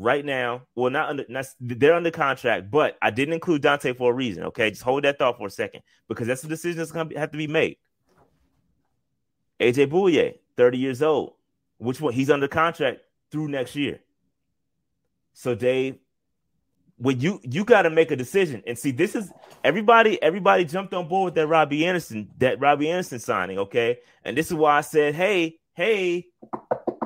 right 0.00 0.24
now. 0.24 0.62
Well, 0.74 0.90
not 0.90 1.10
under, 1.10 1.24
not, 1.28 1.46
they're 1.60 1.94
under 1.94 2.10
contract, 2.10 2.70
but 2.70 2.96
I 3.02 3.10
didn't 3.10 3.34
include 3.34 3.62
Donte 3.62 3.96
for 3.96 4.10
a 4.10 4.14
reason. 4.14 4.44
Okay, 4.44 4.70
just 4.70 4.82
hold 4.82 5.04
that 5.04 5.18
thought 5.18 5.38
for 5.38 5.46
a 5.46 5.50
second 5.50 5.82
because 6.08 6.26
that's 6.26 6.42
the 6.42 6.48
decision 6.48 6.78
that's 6.78 6.90
going 6.90 7.10
to 7.10 7.18
have 7.18 7.30
to 7.32 7.38
be 7.38 7.46
made. 7.46 7.76
AJ 9.60 9.90
Bouye, 9.90 10.38
30 10.56 10.78
years 10.78 11.02
old. 11.02 11.34
Which 11.78 12.00
one? 12.00 12.14
He's 12.14 12.30
under 12.30 12.48
contract 12.48 13.00
through 13.30 13.48
next 13.48 13.76
year. 13.76 14.00
So 15.34 15.54
Dave, 15.54 15.98
when 16.96 17.20
you 17.20 17.40
you 17.42 17.64
got 17.64 17.82
to 17.82 17.90
make 17.90 18.10
a 18.10 18.16
decision 18.16 18.62
and 18.66 18.78
see 18.78 18.90
this 18.90 19.14
is 19.14 19.32
everybody 19.64 20.22
everybody 20.22 20.64
jumped 20.64 20.92
on 20.92 21.08
board 21.08 21.26
with 21.26 21.34
that 21.36 21.46
Robby 21.46 21.86
Anderson 21.86 22.28
that 22.38 22.60
Robby 22.60 22.90
Anderson 22.90 23.18
signing, 23.18 23.58
okay? 23.58 24.00
And 24.24 24.36
this 24.36 24.48
is 24.48 24.54
why 24.54 24.78
I 24.78 24.80
said, 24.82 25.14
"Hey, 25.14 25.58
hey, 25.72 26.26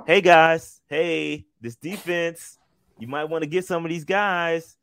hey 0.06 0.20
guys, 0.20 0.80
hey, 0.88 1.46
this 1.60 1.76
defense, 1.76 2.58
you 2.98 3.06
might 3.06 3.24
want 3.24 3.42
to 3.42 3.48
get 3.48 3.64
some 3.64 3.84
of 3.84 3.90
these 3.90 4.04
guys. 4.04 4.76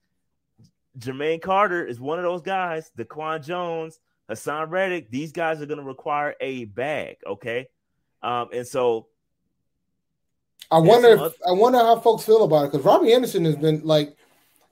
Jermaine 1.00 1.42
Carter 1.42 1.86
is 1.86 2.00
one 2.00 2.20
of 2.20 2.24
those 2.24 2.42
guys, 2.42 2.92
Daquan 2.98 3.46
Jones, 3.46 4.00
Haason 4.30 4.70
Reddick, 4.70 5.10
these 5.10 5.32
guys 5.32 5.62
are 5.62 5.66
going 5.66 5.80
to 5.80 5.86
require 5.86 6.36
a 6.42 6.66
bag, 6.66 7.18
okay? 7.26 7.68
Um, 8.22 8.50
and 8.54 8.68
so 8.68 9.08
I 10.70 10.80
wonder 10.80 11.10
if, 11.10 11.20
other- 11.20 11.36
I 11.48 11.52
wonder 11.54 11.80
how 11.80 12.00
folks 12.00 12.24
feel 12.24 12.44
about 12.44 12.66
it 12.66 12.72
because 12.72 12.86
Robby 12.86 13.14
Anderson 13.14 13.46
has 13.46 13.56
been 13.56 13.82
like 13.84 14.16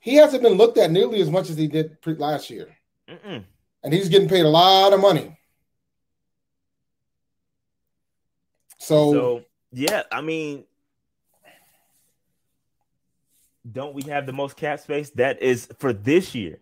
he 0.02 0.15
hasn't 0.15 0.43
been 0.43 0.54
looked 0.54 0.78
at 0.78 0.91
nearly 0.91 1.21
as 1.21 1.30
much 1.30 1.49
as 1.49 1.58
he 1.58 1.67
did 1.67 2.02
pre- 2.02 2.15
last 2.15 2.49
year, 2.49 2.78
Mm-mm. 3.10 3.43
and 3.84 3.93
he's 3.93 4.08
getting 4.08 4.30
paid 4.30 4.45
a 4.45 4.49
lot 4.49 4.93
of 4.93 4.99
money. 5.02 5.38
So, 8.78 9.12
so 9.13 9.43
yeah, 9.71 10.04
I 10.12 10.21
mean, 10.21 10.63
don't 13.72 13.94
we 13.94 14.04
have 14.04 14.26
the 14.26 14.34
most 14.34 14.56
cap 14.56 14.80
space? 14.80 15.10
That 15.12 15.42
is 15.42 15.68
for 15.78 15.94
this 15.94 16.36
year. 16.36 16.60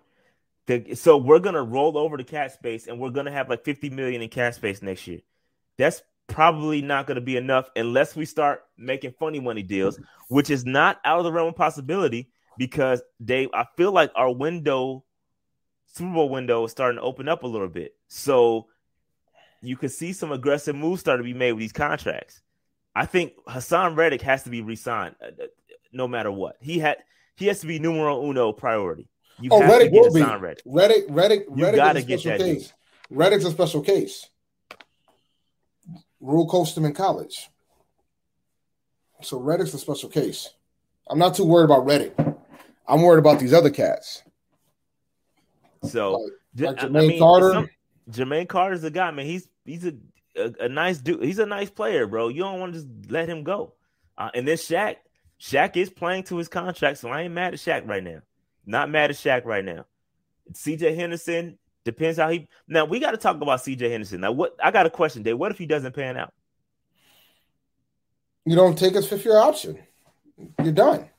The, 0.65 0.95
so 0.95 1.17
we're 1.17 1.39
gonna 1.39 1.63
roll 1.63 1.97
over 1.97 2.17
the 2.17 2.23
cap 2.23 2.51
space, 2.51 2.87
and 2.87 2.99
we're 2.99 3.09
gonna 3.09 3.31
have 3.31 3.49
like 3.49 3.63
50 3.63 3.89
million 3.89 4.21
in 4.21 4.29
cap 4.29 4.53
space 4.53 4.81
next 4.81 5.07
year. 5.07 5.21
That's 5.77 6.01
probably 6.27 6.81
not 6.81 7.07
gonna 7.07 7.21
be 7.21 7.37
enough 7.37 7.69
unless 7.75 8.15
we 8.15 8.25
start 8.25 8.63
making 8.77 9.13
funny 9.19 9.39
money 9.39 9.63
deals, 9.63 9.99
which 10.27 10.49
is 10.49 10.65
not 10.65 10.99
out 11.05 11.19
of 11.19 11.23
the 11.23 11.31
realm 11.31 11.49
of 11.49 11.55
possibility. 11.55 12.29
Because 12.57 13.01
Dave, 13.23 13.49
I 13.53 13.65
feel 13.77 13.91
like 13.91 14.11
our 14.15 14.31
window, 14.31 15.03
Super 15.93 16.11
Bowl 16.11 16.29
window, 16.29 16.65
is 16.65 16.71
starting 16.71 16.97
to 16.97 17.03
open 17.03 17.29
up 17.29 17.43
a 17.43 17.47
little 17.47 17.67
bit. 17.67 17.95
So 18.07 18.67
you 19.61 19.77
could 19.77 19.91
see 19.91 20.11
some 20.11 20.31
aggressive 20.31 20.75
moves 20.75 21.01
start 21.01 21.19
to 21.19 21.23
be 21.23 21.33
made 21.33 21.53
with 21.53 21.61
these 21.61 21.71
contracts. 21.71 22.41
I 22.95 23.05
think 23.05 23.33
Haason 23.47 23.95
Reddick 23.95 24.23
has 24.23 24.41
to 24.43 24.49
be 24.49 24.61
re-signed 24.61 25.15
no 25.97 26.07
matter 26.07 26.31
what. 26.31 26.55
He 26.61 26.79
had 26.79 26.97
he 27.35 27.47
has 27.47 27.59
to 27.59 27.67
be 27.67 27.79
numero 27.79 28.23
uno 28.23 28.53
priority. 28.53 29.09
You 29.39 29.49
oh, 29.51 29.61
Reddick 29.61 29.91
will 29.91 30.13
be. 30.13 30.21
Reddick. 30.21 30.63
Reddick, 30.65 31.05
Reddick, 31.09 31.45
Reddick 31.49 31.75
gotta 31.75 31.99
is 31.99 32.05
a 32.05 32.17
special 32.17 32.37
case. 32.37 32.67
Dude. 32.67 33.17
Reddick's 33.17 33.45
a 33.45 33.51
special 33.51 33.81
case. 33.81 34.29
Rhule 36.19 36.47
coached 36.47 36.75
him 36.75 36.85
in 36.85 36.93
college. 36.93 37.49
So 39.21 39.39
Reddick's 39.39 39.73
a 39.73 39.79
special 39.79 40.09
case. 40.09 40.49
I'm 41.09 41.19
not 41.19 41.35
too 41.35 41.45
worried 41.45 41.65
about 41.65 41.85
Reddick. 41.85 42.15
I'm 42.87 43.01
worried 43.01 43.19
about 43.19 43.39
these 43.39 43.53
other 43.53 43.69
cats. 43.69 44.23
So 45.83 46.29
like, 46.55 46.67
like 46.67 46.77
Jermaine 46.77 46.97
I 46.97 47.07
mean, 47.07 47.19
Carter. 47.19 47.51
Some, 47.53 47.69
Jermaine 48.09 48.47
Carter's 48.47 48.83
a 48.83 48.91
guy, 48.91 49.11
man. 49.11 49.25
He's 49.25 49.47
he's 49.65 49.85
a, 49.85 49.93
a, 50.35 50.65
a 50.65 50.69
nice 50.69 50.97
dude. 50.97 51.23
He's 51.23 51.39
a 51.39 51.45
nice 51.45 51.69
player, 51.69 52.07
bro. 52.07 52.29
You 52.29 52.41
don't 52.41 52.59
want 52.59 52.73
to 52.73 52.79
just 52.79 53.11
let 53.11 53.29
him 53.29 53.43
go. 53.43 53.73
Uh, 54.17 54.29
and 54.33 54.47
then 54.47 54.57
Shaq, 54.57 54.95
Shaq 55.39 55.77
is 55.77 55.89
playing 55.89 56.23
to 56.23 56.37
his 56.37 56.47
contract, 56.47 56.97
so 56.97 57.09
I 57.09 57.23
ain't 57.23 57.33
mad 57.33 57.53
at 57.53 57.59
Shaq 57.59 57.87
right 57.87 58.03
now. 58.03 58.21
Not 58.65 58.89
mad 58.89 59.11
at 59.11 59.15
Shaq 59.15 59.45
right 59.45 59.63
now. 59.63 59.85
CJ 60.51 60.95
Henderson 60.95 61.57
depends 61.83 62.17
how 62.17 62.29
he. 62.29 62.47
Now 62.67 62.85
we 62.85 62.99
got 62.99 63.11
to 63.11 63.17
talk 63.17 63.35
about 63.35 63.59
CJ 63.59 63.91
Henderson. 63.91 64.21
Now, 64.21 64.31
what 64.31 64.55
I 64.63 64.71
got 64.71 64.85
a 64.85 64.89
question, 64.89 65.23
Dave. 65.23 65.37
What 65.37 65.51
if 65.51 65.57
he 65.57 65.65
doesn't 65.65 65.95
pan 65.95 66.17
out? 66.17 66.33
You 68.45 68.55
don't 68.55 68.77
take 68.77 68.95
his 68.95 69.07
fifth 69.07 69.25
year 69.25 69.37
option. 69.37 69.77
You're 70.63 70.71
done. 70.71 71.09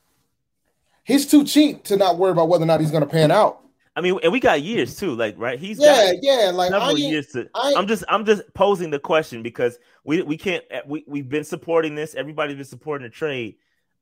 He's 1.04 1.26
too 1.26 1.44
cheap 1.44 1.84
to 1.84 1.96
not 1.96 2.18
worry 2.18 2.32
about 2.32 2.48
whether 2.48 2.64
or 2.64 2.66
not 2.66 2.80
he's 2.80 2.90
going 2.90 3.02
to 3.02 3.08
pan 3.08 3.30
out. 3.30 3.60
I 3.96 4.00
mean, 4.00 4.18
and 4.22 4.30
we 4.30 4.40
got 4.40 4.62
years 4.62 4.96
too, 4.96 5.14
like 5.16 5.34
right. 5.38 5.58
He's 5.58 5.78
yeah, 5.80 6.12
yeah, 6.22 6.52
like 6.54 6.70
several 6.70 6.96
years 6.96 7.26
to. 7.28 7.48
I, 7.54 7.72
am 7.72 7.88
just, 7.88 8.04
I'm 8.08 8.24
just 8.24 8.42
posing 8.54 8.90
the 8.90 8.98
question 8.98 9.42
because 9.42 9.78
we 10.04 10.22
we 10.22 10.36
can't. 10.36 10.62
We 10.86 11.04
we've 11.08 11.28
been 11.28 11.44
supporting 11.44 11.96
this. 11.96 12.14
Everybody's 12.14 12.56
been 12.56 12.64
supporting 12.64 13.04
the 13.04 13.10
trade. 13.10 13.56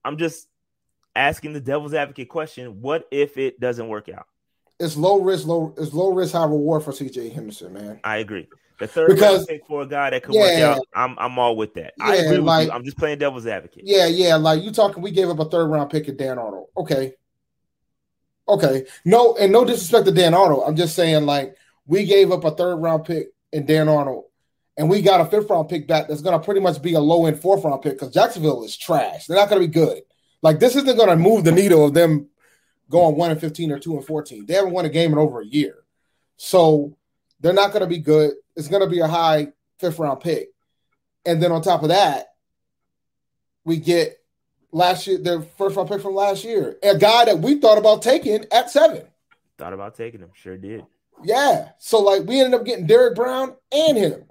I'm 0.07 0.17
just 0.19 0.49
asking 1.15 1.53
the 1.53 1.61
devil's 1.61 1.95
advocate 1.95 2.29
question: 2.29 2.81
What 2.81 3.07
if 3.11 3.37
it 3.37 3.61
doesn't 3.61 3.89
work 3.89 4.09
out? 4.09 4.27
It's 4.79 4.97
low 4.97 5.21
risk, 5.21 5.47
low. 5.47 5.75
It's 5.79 5.93
low 5.93 6.13
risk, 6.13 6.33
high 6.33 6.45
reward 6.45 6.83
for 6.83 6.93
CJ 6.93 7.33
Henderson, 7.33 7.73
man. 7.73 8.01
I 8.05 8.19
agree. 8.19 8.49
The 8.79 8.87
third 8.87 9.09
because 9.09 9.47
pick 9.47 9.67
for 9.67 9.83
a 9.83 9.87
guy 9.87 10.11
that 10.11 10.23
could 10.23 10.35
yeah, 10.35 10.41
work 10.71 10.79
out, 10.79 10.87
I'm 10.95 11.19
I'm 11.19 11.39
all 11.39 11.57
with 11.57 11.75
that. 11.75 11.95
Yeah, 11.99 12.05
I 12.05 12.15
agree 12.17 12.39
with 12.39 12.47
like, 12.47 12.69
you. 12.69 12.73
I'm 12.73 12.85
just 12.85 12.99
playing 12.99 13.19
devil's 13.19 13.47
advocate. 13.47 13.85
Yeah, 13.87 14.07
yeah. 14.07 14.37
Like 14.37 14.63
you 14.63 14.71
talking, 14.71 15.03
we 15.03 15.11
gave 15.11 15.29
up 15.29 15.39
a 15.39 15.47
third 15.47 15.67
round 15.67 15.91
pick 15.91 16.09
at 16.09 16.19
Dan 16.19 16.39
Arnold. 16.39 16.69
Okay, 16.77 17.15
Okay. 18.49 18.87
No, 19.05 19.37
and 19.37 19.53
no 19.53 19.65
disrespect 19.65 20.07
to 20.07 20.13
Dan 20.13 20.35
Arnold. 20.35 20.65
I'm 20.67 20.77
just 20.77 20.95
saying, 20.95 21.27
like, 21.27 21.57
we 21.87 22.05
gave 22.05 22.31
up 22.31 22.45
a 22.45 22.51
third 22.51 22.77
round 22.77 23.05
pick 23.05 23.29
in 23.53 23.67
Dan 23.67 23.89
Arnold, 23.89 24.25
and 24.77 24.91
we 24.91 25.03
got 25.03 25.21
a 25.21 25.25
fifth 25.25 25.49
round 25.49 25.69
pick 25.69 25.87
back 25.87 26.09
that's 26.09 26.23
going 26.23 26.39
to 26.39 26.45
pretty 26.45 26.61
much 26.61 26.83
be 26.83 26.95
a 26.95 27.01
low 27.01 27.27
end 27.27 27.41
fourth 27.41 27.65
round 27.65 27.83
pick 27.83 27.95
because 27.95 28.13
Jacksonville 28.13 28.65
is 28.65 28.77
trash. 28.77 29.27
They're 29.27 29.37
not 29.37 29.49
going 29.49 29.63
to 29.63 29.69
be 29.69 29.73
good. 29.73 30.03
Like, 30.43 30.61
this 30.61 30.77
isn't 30.77 30.97
going 30.97 31.09
to 31.09 31.17
move 31.17 31.45
the 31.45 31.53
needle 31.53 31.87
of 31.87 31.95
them 31.95 32.29
going 32.91 33.17
1 33.17 33.31
and 33.31 33.41
15 33.41 33.73
or 33.73 33.79
2 33.79 33.97
and 33.97 34.07
14. 34.07 34.47
They 34.47 34.55
haven't 34.55 34.73
won 34.73 34.85
a 34.85 34.91
game 34.91 35.13
in 35.13 35.19
over 35.19 35.41
a 35.41 35.47
year. 35.47 35.79
So 36.37 36.97
they're 37.41 37.53
not 37.53 37.73
going 37.73 37.81
to 37.81 37.89
be 37.89 37.99
good. 37.99 38.33
It's 38.55 38.69
going 38.69 38.83
to 38.83 38.89
be 38.89 39.01
a 39.01 39.09
high 39.09 39.49
fifth 39.79 39.99
round 39.99 40.21
pick. 40.21 40.51
And 41.25 41.43
then 41.43 41.53
on 41.53 41.63
top 41.63 41.83
of 41.83 41.89
that, 41.89 42.35
we 43.65 43.79
get 43.79 44.19
last 44.73 45.07
year, 45.07 45.19
their 45.19 45.43
first 45.43 45.77
round 45.77 45.89
pick 45.89 46.01
from 46.01 46.15
last 46.15 46.45
year, 46.45 46.77
a 46.83 46.97
guy 46.97 47.25
that 47.25 47.39
we 47.39 47.57
thought 47.57 47.79
about 47.79 48.03
taking 48.03 48.45
at 48.53 48.71
seven. 48.71 49.03
Thought 49.59 49.73
about 49.73 49.97
taking 49.97 50.21
him, 50.21 50.31
sure 50.35 50.57
did. 50.57 50.85
Yeah, 51.25 51.71
so 51.79 52.01
like 52.01 52.25
we 52.25 52.41
ended 52.41 52.61
up 52.61 52.67
getting 52.67 52.87
Derrick 52.87 53.15
Brown 53.15 53.57
and 53.73 53.97
him. 53.97 54.25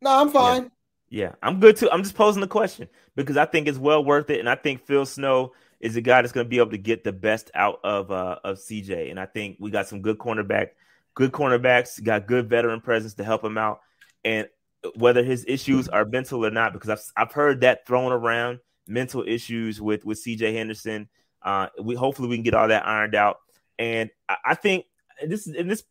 No, 0.00 0.20
I'm 0.20 0.30
fine. 0.30 0.70
Yeah. 1.08 1.26
yeah, 1.26 1.32
I'm 1.42 1.60
good 1.60 1.76
too. 1.76 1.90
I'm 1.90 2.02
just 2.02 2.14
posing 2.14 2.40
the 2.40 2.48
question 2.48 2.88
because 3.16 3.36
I 3.36 3.46
think 3.46 3.68
it's 3.68 3.78
well 3.78 4.04
worth 4.04 4.30
it, 4.30 4.40
and 4.40 4.48
I 4.48 4.54
think 4.54 4.84
Phil 4.86 5.06
Snow 5.06 5.52
is 5.80 5.96
a 5.96 6.00
guy 6.00 6.22
that's 6.22 6.32
going 6.32 6.46
to 6.46 6.48
be 6.48 6.58
able 6.58 6.70
to 6.70 6.78
get 6.78 7.04
the 7.04 7.12
best 7.12 7.50
out 7.54 7.80
of 7.84 8.10
uh, 8.10 8.38
of 8.44 8.58
CJ, 8.58 9.10
and 9.10 9.18
I 9.18 9.26
think 9.26 9.56
we 9.60 9.70
got 9.70 9.88
some 9.88 10.02
good 10.02 10.18
cornerback, 10.18 10.68
good 11.14 11.32
cornerbacks, 11.32 12.02
got 12.02 12.26
good 12.26 12.48
veteran 12.48 12.80
presence 12.80 13.14
to 13.14 13.24
help 13.24 13.44
him 13.44 13.58
out, 13.58 13.80
and 14.24 14.48
whether 14.94 15.24
his 15.24 15.44
issues 15.48 15.88
are 15.88 16.04
mental 16.04 16.44
or 16.44 16.50
not, 16.50 16.72
because 16.72 16.90
I've 16.90 17.02
I've 17.16 17.32
heard 17.32 17.62
that 17.62 17.86
thrown 17.86 18.12
around 18.12 18.60
mental 18.86 19.24
issues 19.26 19.80
with 19.80 20.04
with 20.04 20.22
CJ 20.24 20.54
Henderson. 20.54 21.08
Uh, 21.42 21.68
we 21.80 21.94
hopefully 21.94 22.28
we 22.28 22.36
can 22.36 22.42
get 22.42 22.54
all 22.54 22.68
that 22.68 22.86
ironed 22.86 23.14
out. 23.14 23.38
And 23.78 24.10
I, 24.28 24.36
I 24.46 24.54
think 24.54 24.86
this 25.26 25.46
and 25.46 25.70
this 25.70 25.84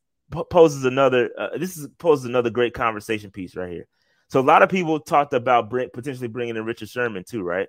poses 0.49 0.83
another 0.83 1.29
uh, 1.37 1.57
this 1.57 1.77
is 1.77 1.87
poses 1.97 2.25
another 2.25 2.49
great 2.49 2.73
conversation 2.73 3.31
piece 3.31 3.55
right 3.55 3.71
here. 3.71 3.87
So 4.29 4.39
a 4.39 4.41
lot 4.41 4.61
of 4.61 4.69
people 4.69 4.99
talked 4.99 5.33
about 5.33 5.69
bring, 5.69 5.89
potentially 5.93 6.27
bringing 6.27 6.55
in 6.55 6.65
Richard 6.65 6.89
Sherman 6.89 7.23
too, 7.23 7.43
right? 7.43 7.67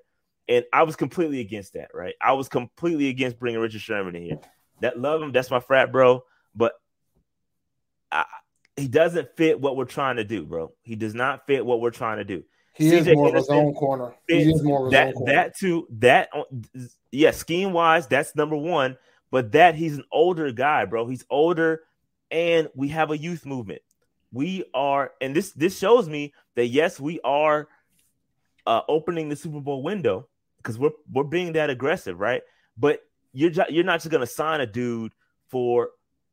And 0.48 0.64
I 0.72 0.82
was 0.82 0.96
completely 0.96 1.40
against 1.40 1.74
that, 1.74 1.90
right? 1.94 2.14
I 2.20 2.32
was 2.32 2.48
completely 2.48 3.08
against 3.08 3.38
bringing 3.38 3.60
Richard 3.60 3.80
Sherman 3.80 4.16
in 4.16 4.22
here. 4.22 4.38
That 4.80 4.98
love 4.98 5.22
him, 5.22 5.32
that's 5.32 5.50
my 5.50 5.60
frat 5.60 5.92
bro, 5.92 6.24
but 6.54 6.72
I, 8.10 8.24
he 8.76 8.88
doesn't 8.88 9.36
fit 9.36 9.60
what 9.60 9.76
we're 9.76 9.84
trying 9.84 10.16
to 10.16 10.24
do, 10.24 10.44
bro. 10.44 10.72
He 10.82 10.96
does 10.96 11.14
not 11.14 11.46
fit 11.46 11.64
what 11.64 11.80
we're 11.80 11.90
trying 11.90 12.18
to 12.18 12.24
do. 12.24 12.44
He 12.74 12.90
CJ 12.90 12.92
is 12.92 13.06
more 13.08 13.28
of 13.28 13.34
his 13.34 13.48
own 13.48 13.74
corner. 13.74 14.14
He 14.28 14.52
is 14.52 14.62
more 14.62 14.78
of 14.78 14.84
his 14.86 14.92
that, 14.92 15.08
own 15.08 15.12
corner. 15.14 15.32
That 15.32 15.56
too. 15.56 15.88
That 15.98 16.28
uh, 16.32 16.44
yeah, 17.10 17.32
scheme 17.32 17.72
wise, 17.72 18.06
that's 18.06 18.36
number 18.36 18.56
one. 18.56 18.96
But 19.30 19.52
that 19.52 19.74
he's 19.74 19.98
an 19.98 20.04
older 20.12 20.52
guy, 20.52 20.84
bro. 20.84 21.08
He's 21.08 21.24
older, 21.28 21.82
and 22.30 22.68
we 22.74 22.88
have 22.88 23.10
a 23.10 23.18
youth 23.18 23.44
movement. 23.44 23.82
We 24.32 24.64
are, 24.74 25.12
and 25.20 25.34
this 25.34 25.52
this 25.52 25.78
shows 25.78 26.08
me 26.08 26.34
that 26.54 26.66
yes, 26.66 27.00
we 27.00 27.20
are 27.24 27.68
uh, 28.66 28.82
opening 28.88 29.28
the 29.28 29.36
Super 29.36 29.60
Bowl 29.60 29.82
window 29.82 30.28
because 30.58 30.78
we're 30.78 30.90
we're 31.10 31.24
being 31.24 31.52
that 31.52 31.70
aggressive, 31.70 32.20
right? 32.20 32.42
But 32.76 33.00
you're 33.32 33.52
you're 33.70 33.84
not 33.84 34.00
just 34.00 34.10
gonna 34.10 34.26
sign 34.26 34.60
a 34.60 34.66
dude 34.66 35.12
for 35.48 35.90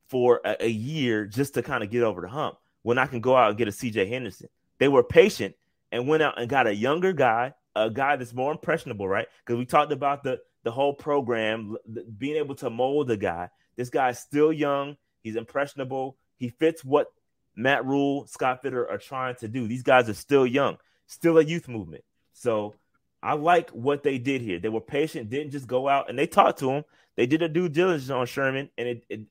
for 0.07 0.41
a, 0.43 0.65
a 0.65 0.69
year 0.69 1.25
just 1.25 1.53
to 1.53 1.63
kind 1.63 1.83
of 1.83 1.89
get 1.89 2.03
over 2.03 2.21
the 2.21 2.27
hump. 2.27 2.57
When 2.83 2.97
I 2.97 3.07
can 3.07 3.21
go 3.21 3.35
out 3.35 3.49
and 3.49 3.57
get 3.57 3.67
a 3.67 3.71
CJ 3.71 4.09
Henderson, 4.09 4.49
they 4.77 4.87
were 4.87 5.03
patient 5.03 5.55
and 5.91 6.07
went 6.07 6.21
out 6.21 6.39
and 6.39 6.49
got 6.49 6.67
a 6.67 6.75
younger 6.75 7.13
guy, 7.13 7.53
a 7.75 7.89
guy 7.89 8.15
that's 8.15 8.33
more 8.33 8.51
impressionable, 8.51 9.07
right? 9.07 9.27
Because 9.45 9.57
we 9.57 9.65
talked 9.65 9.91
about 9.91 10.23
the 10.23 10.39
the 10.63 10.71
whole 10.71 10.93
program 10.93 11.77
being 12.17 12.35
able 12.37 12.55
to 12.55 12.69
mold 12.69 13.09
a 13.11 13.17
guy. 13.17 13.49
This 13.75 13.89
guy's 13.89 14.19
still 14.19 14.51
young. 14.51 14.97
He's 15.21 15.35
impressionable. 15.35 16.17
He 16.37 16.49
fits 16.49 16.83
what 16.83 17.07
Matt 17.55 17.85
Rhule, 17.85 18.27
Scott 18.27 18.63
Fitterer 18.63 18.89
are 18.89 18.97
trying 18.97 19.35
to 19.35 19.47
do. 19.47 19.67
These 19.67 19.83
guys 19.83 20.09
are 20.09 20.13
still 20.13 20.45
young, 20.45 20.77
still 21.07 21.37
a 21.37 21.43
youth 21.43 21.67
movement. 21.67 22.03
So 22.33 22.75
I 23.23 23.33
like 23.33 23.69
what 23.71 24.03
they 24.03 24.17
did 24.17 24.41
here. 24.41 24.59
They 24.59 24.69
were 24.69 24.81
patient, 24.81 25.29
didn't 25.29 25.51
just 25.51 25.67
go 25.67 25.87
out 25.87 26.09
and 26.09 26.19
they 26.19 26.27
talked 26.27 26.59
to 26.59 26.71
him. 26.71 26.83
They 27.15 27.25
did 27.25 27.41
a 27.41 27.49
due 27.49 27.69
diligence 27.69 28.09
on 28.09 28.25
Sherman, 28.25 28.69
and 28.77 28.87
it, 28.87 29.05
it 29.09 29.21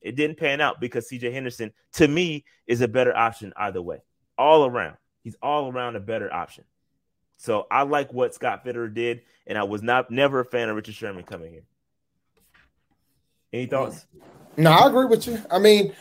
it 0.00 0.16
didn't 0.16 0.38
pan 0.38 0.60
out 0.60 0.80
because 0.80 1.08
CJ 1.08 1.32
Henderson, 1.32 1.72
to 1.92 2.08
me, 2.08 2.44
is 2.66 2.80
a 2.80 2.88
better 2.88 3.14
option 3.14 3.52
either 3.56 3.82
way. 3.82 3.98
All 4.38 4.64
around. 4.64 4.96
He's 5.22 5.36
all 5.42 5.70
around 5.70 5.96
a 5.96 6.00
better 6.00 6.32
option. 6.32 6.64
So 7.36 7.66
I 7.70 7.82
like 7.82 8.12
what 8.12 8.34
Scott 8.34 8.64
Fitterer 8.64 8.92
did, 8.92 9.22
and 9.46 9.58
I 9.58 9.64
was 9.64 9.82
not 9.82 10.10
never 10.10 10.40
a 10.40 10.44
fan 10.44 10.68
of 10.68 10.76
Richard 10.76 10.94
Sherman 10.94 11.24
coming 11.24 11.52
here. 11.52 11.64
Any 13.52 13.66
thoughts? 13.66 14.06
No, 14.56 14.70
I 14.70 14.88
agree 14.88 15.06
with 15.06 15.26
you. 15.26 15.42
I 15.50 15.58
mean, 15.58 15.94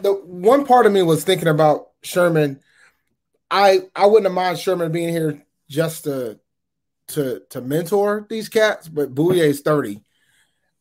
the 0.00 0.12
one 0.24 0.64
part 0.64 0.86
of 0.86 0.92
me 0.92 1.02
was 1.02 1.24
thinking 1.24 1.48
about 1.48 1.88
Sherman. 2.02 2.60
I 3.50 3.80
I 3.94 4.06
wouldn't 4.06 4.26
have 4.26 4.34
mind 4.34 4.58
Sherman 4.58 4.92
being 4.92 5.08
here 5.08 5.44
just 5.68 6.04
to 6.04 6.38
to 7.08 7.42
to 7.50 7.60
mentor 7.60 8.26
these 8.28 8.48
cats, 8.48 8.88
but 8.88 9.14
Bouye 9.14 9.38
is 9.38 9.60
30. 9.60 10.02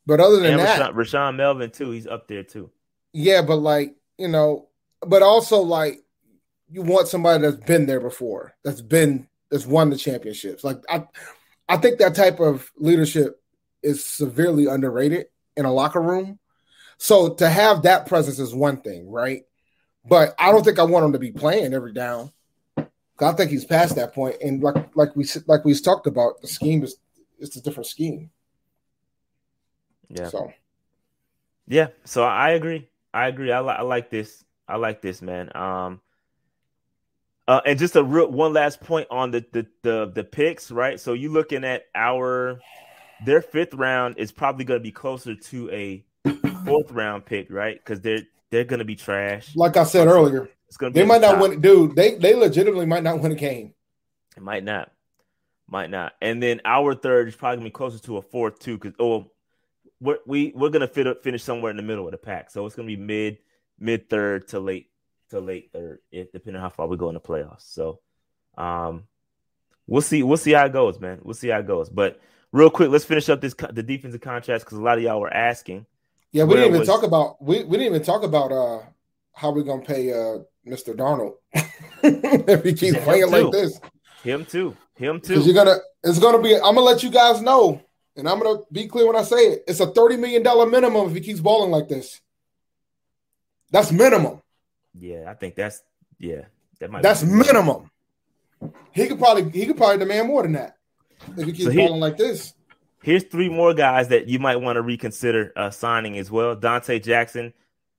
But 0.06 0.20
other 0.20 0.38
than 0.38 0.54
and 0.54 0.60
that, 0.60 0.94
Rashaan 0.94 1.36
Melvin 1.36 1.72
too, 1.72 1.92
he's 1.92 2.08
up 2.08 2.28
there 2.28 2.44
too. 2.44 2.72
Yeah, 3.14 3.42
but 3.42 3.58
like, 3.58 3.96
you 4.18 4.28
know, 4.28 4.70
but 5.02 5.22
also 5.22 5.60
like 5.60 6.00
you 6.70 6.82
want 6.82 7.08
somebody 7.08 7.42
that's 7.42 7.64
been 7.64 7.86
there 7.86 8.00
before, 8.00 8.56
that's 8.64 8.82
been 8.82 9.28
that's 9.52 9.66
won 9.66 9.90
the 9.90 9.98
championships. 9.98 10.64
Like 10.64 10.78
I 10.90 11.06
I 11.68 11.78
think 11.78 12.00
that 12.00 12.16
type 12.16 12.40
of 12.40 12.72
leadership 12.78 13.42
is 13.84 14.04
severely 14.04 14.66
underrated 14.66 15.28
in 15.56 15.66
a 15.66 15.72
locker 15.72 16.02
room. 16.02 16.40
So 17.00 17.34
to 17.36 17.50
have 17.50 17.84
that 17.84 18.06
presence 18.08 18.40
is 18.40 18.54
one 18.54 18.82
thing, 18.82 19.10
right? 19.10 19.46
But 20.06 20.36
I 20.38 20.52
don't 20.52 20.64
think 20.64 20.80
I 20.80 20.84
want 20.84 21.06
him 21.06 21.14
to 21.14 21.20
be 21.20 21.32
playing 21.32 21.74
every 21.74 21.94
down. 21.94 22.32
I 23.22 23.32
think 23.34 23.52
he's 23.52 23.66
past 23.66 23.96
that 23.96 24.14
point, 24.14 24.36
and 24.44 24.62
like 24.62 24.96
like 24.96 25.16
we 25.16 25.26
like 25.48 25.64
we 25.64 25.74
talked 25.74 26.08
about, 26.08 26.42
the 26.42 26.48
scheme 26.48 26.84
is 26.84 26.98
it's 27.40 27.56
a 27.56 27.62
different 27.62 27.88
scheme. 27.88 28.30
Yeah. 30.10 30.28
So. 30.28 30.52
Yeah. 31.68 31.88
So 32.04 32.24
I 32.24 32.52
agree. 32.52 32.90
I 33.14 33.28
agree. 33.28 33.52
I, 33.52 33.62
li- 33.62 33.76
I 33.78 33.82
like 33.82 34.10
this. 34.10 34.44
I 34.68 34.76
like 34.76 35.02
this, 35.02 35.22
man. 35.22 35.56
Um. 35.56 36.02
Uh, 37.48 37.62
and 37.66 37.80
just 37.80 37.96
a 37.96 38.04
real 38.04 38.30
one 38.30 38.54
last 38.54 38.80
point 38.82 39.08
on 39.10 39.32
the, 39.32 39.44
the 39.54 39.66
the 39.84 40.12
the 40.14 40.24
picks, 40.24 40.70
right? 40.70 41.00
So 41.00 41.14
you're 41.14 41.32
looking 41.32 41.64
at 41.64 41.86
our 41.96 42.60
their 43.26 43.42
fifth 43.42 43.74
round 43.74 44.18
is 44.18 44.32
probably 44.32 44.66
going 44.66 44.80
to 44.80 44.84
be 44.84 44.92
closer 44.92 45.34
to 45.34 45.72
a 45.72 46.06
fourth 46.70 46.92
round 46.92 47.26
pick, 47.26 47.52
right? 47.52 47.78
Because 47.78 48.02
they're 48.02 48.22
they're 48.52 48.64
going 48.64 48.80
to 48.80 48.86
be 48.86 48.96
trash. 48.96 49.56
Like 49.56 49.78
I 49.78 49.84
said 49.84 50.08
earlier, 50.08 50.50
it's 50.68 50.78
to 50.78 50.90
they 50.90 51.06
might 51.06 51.22
not 51.22 51.40
win. 51.40 51.62
Dude, 51.62 51.96
they 51.96 52.16
they 52.16 52.36
legitimately 52.36 52.86
might 52.86 53.04
not 53.04 53.20
win 53.20 53.32
a 53.32 53.36
game. 53.36 53.74
It 54.38 54.44
might 54.44 54.64
not, 54.64 54.92
might 55.68 55.90
not. 55.90 56.14
And 56.22 56.42
then 56.42 56.62
our 56.66 56.94
third 56.94 57.28
is 57.28 57.36
probably 57.36 57.58
going 57.58 57.66
to 57.66 57.70
be 57.70 57.74
closer 57.74 58.00
to 58.00 58.18
a 58.18 58.22
fourth 58.22 58.60
too, 58.60 58.78
because 58.78 58.94
oh, 59.00 59.32
we're, 60.00 60.20
we 60.26 60.54
we're 60.56 60.70
going 60.70 60.82
to 60.82 60.88
fit 60.88 61.24
finish 61.24 61.44
somewhere 61.44 61.72
in 61.72 61.78
the 61.78 61.84
middle 61.84 62.06
of 62.06 62.12
the 62.12 62.18
pack. 62.18 62.52
So 62.52 62.66
it's 62.66 62.76
going 62.76 62.88
to 62.88 62.96
be 62.96 63.02
mid 63.02 63.40
mid 63.80 64.10
third 64.10 64.48
to 64.50 64.60
late 64.60 64.90
to 65.30 65.40
late 65.40 65.72
third, 65.74 66.00
if 66.12 66.32
depending 66.32 66.58
on 66.58 66.62
how 66.62 66.70
far 66.70 66.88
we 66.88 66.98
go 66.98 67.10
in 67.10 67.14
the 67.14 67.20
playoffs. 67.20 67.72
So, 67.74 68.00
um, 68.58 69.04
we'll 69.88 70.02
see. 70.02 70.24
We'll 70.24 70.38
see 70.38 70.52
how 70.52 70.66
it 70.66 70.74
goes, 70.74 71.00
man. 71.00 71.20
We'll 71.24 71.34
see 71.34 71.50
how 71.50 71.60
it 71.60 71.68
goes. 71.68 71.90
But 71.90 72.20
real 72.52 72.70
quick, 72.70 72.90
let's 72.90 73.06
finish 73.06 73.30
up 73.30 73.42
this 73.42 73.54
the 73.54 73.84
defensive 73.84 74.22
contracts 74.22 74.64
because 74.64 74.78
a 74.78 74.82
lot 74.82 74.98
of 74.98 75.04
y'all 75.04 75.20
were 75.20 75.34
asking. 75.34 75.86
Yeah, 76.32 76.44
we 76.44 76.56
didn't 76.56 76.68
even 76.68 76.80
was, 76.80 76.88
talk 76.88 77.04
about 77.04 77.42
we, 77.42 77.64
we 77.64 77.78
didn't 77.78 77.94
even 77.94 78.04
talk 78.04 78.24
about 78.24 78.52
uh 78.52 78.82
how 79.34 79.52
we're 79.52 79.64
gonna 79.64 79.84
pay 79.84 80.12
uh 80.12 80.40
Mr. 80.68 80.96
Darnold 80.96 81.36
if 82.04 82.64
he 82.64 82.74
keeps 82.74 83.00
playing 83.04 83.32
like 83.32 83.52
this. 83.52 83.80
Him 84.24 84.46
too. 84.46 84.76
Him 84.96 85.22
too. 85.22 85.30
Because 85.30 85.46
you're 85.46 85.56
gonna 85.56 85.78
it's 86.04 86.20
gonna 86.20 86.42
be 86.42 86.56
I'm 86.56 86.76
gonna 86.76 86.82
let 86.82 87.04
you 87.04 87.10
guys 87.10 87.42
know, 87.42 87.82
and 88.16 88.28
I'm 88.28 88.40
gonna 88.40 88.60
be 88.72 88.88
clear 88.88 89.08
when 89.08 89.16
I 89.16 89.24
say 89.24 89.38
it. 89.38 89.64
It's 89.68 89.80
a 89.80 89.88
$30 89.88 90.20
million 90.20 90.44
minimum 90.70 91.08
if 91.08 91.14
he 91.14 91.22
keeps 91.22 91.40
balling 91.40 91.72
like 91.72 91.88
this. 91.88 92.22
That's 93.72 93.92
minimum. 93.92 94.42
Yeah, 94.98 95.26
I 95.28 95.34
think 95.34 95.56
that's 95.56 95.82
yeah. 96.18 96.46
That 96.80 96.92
might 96.92 97.04
that's 97.04 97.24
minimum. 97.24 97.90
He 98.92 99.08
could 99.08 99.20
probably 99.20 99.50
he 99.50 99.66
could 99.66 99.78
probably 99.78 99.98
demand 99.98 100.28
more 100.28 100.44
than 100.44 100.54
that 100.54 100.78
if 101.38 101.46
he 101.46 101.54
keeps 101.54 101.72
so 101.72 101.76
balling 101.76 102.00
like 102.00 102.18
this. 102.18 102.54
Here's 103.02 103.24
three 103.24 103.50
more 103.50 103.74
guys 103.74 104.10
that 104.10 104.28
you 104.28 104.40
might 104.40 104.58
want 104.58 104.76
to 104.76 104.82
reconsider 104.82 105.54
uh, 105.56 105.70
signing 105.70 106.18
as 106.18 106.30
well. 106.30 106.56
Donte 106.56 107.02
Jackson. 107.04 107.54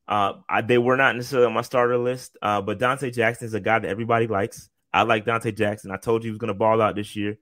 Uh, 0.06 0.34
I, 0.48 0.60
they 0.60 0.76
were 0.76 0.96
not 0.96 1.16
necessarily 1.16 1.46
on 1.46 1.54
my 1.54 1.62
starter 1.62 1.96
list, 1.96 2.36
uh, 2.42 2.60
but 2.60 2.78
Donte 2.78 3.12
Jackson 3.12 3.46
is 3.46 3.54
a 3.54 3.60
guy 3.60 3.78
that 3.78 3.88
everybody 3.88 4.26
likes. 4.26 4.68
I 4.92 5.02
like 5.02 5.24
Donte 5.24 5.56
Jackson. 5.56 5.90
I 5.90 5.96
told 5.96 6.24
you 6.24 6.28
he 6.28 6.32
was 6.32 6.38
going 6.38 6.48
to 6.48 6.54
ball 6.54 6.82
out 6.82 6.96
this 6.96 7.14
year. 7.14 7.38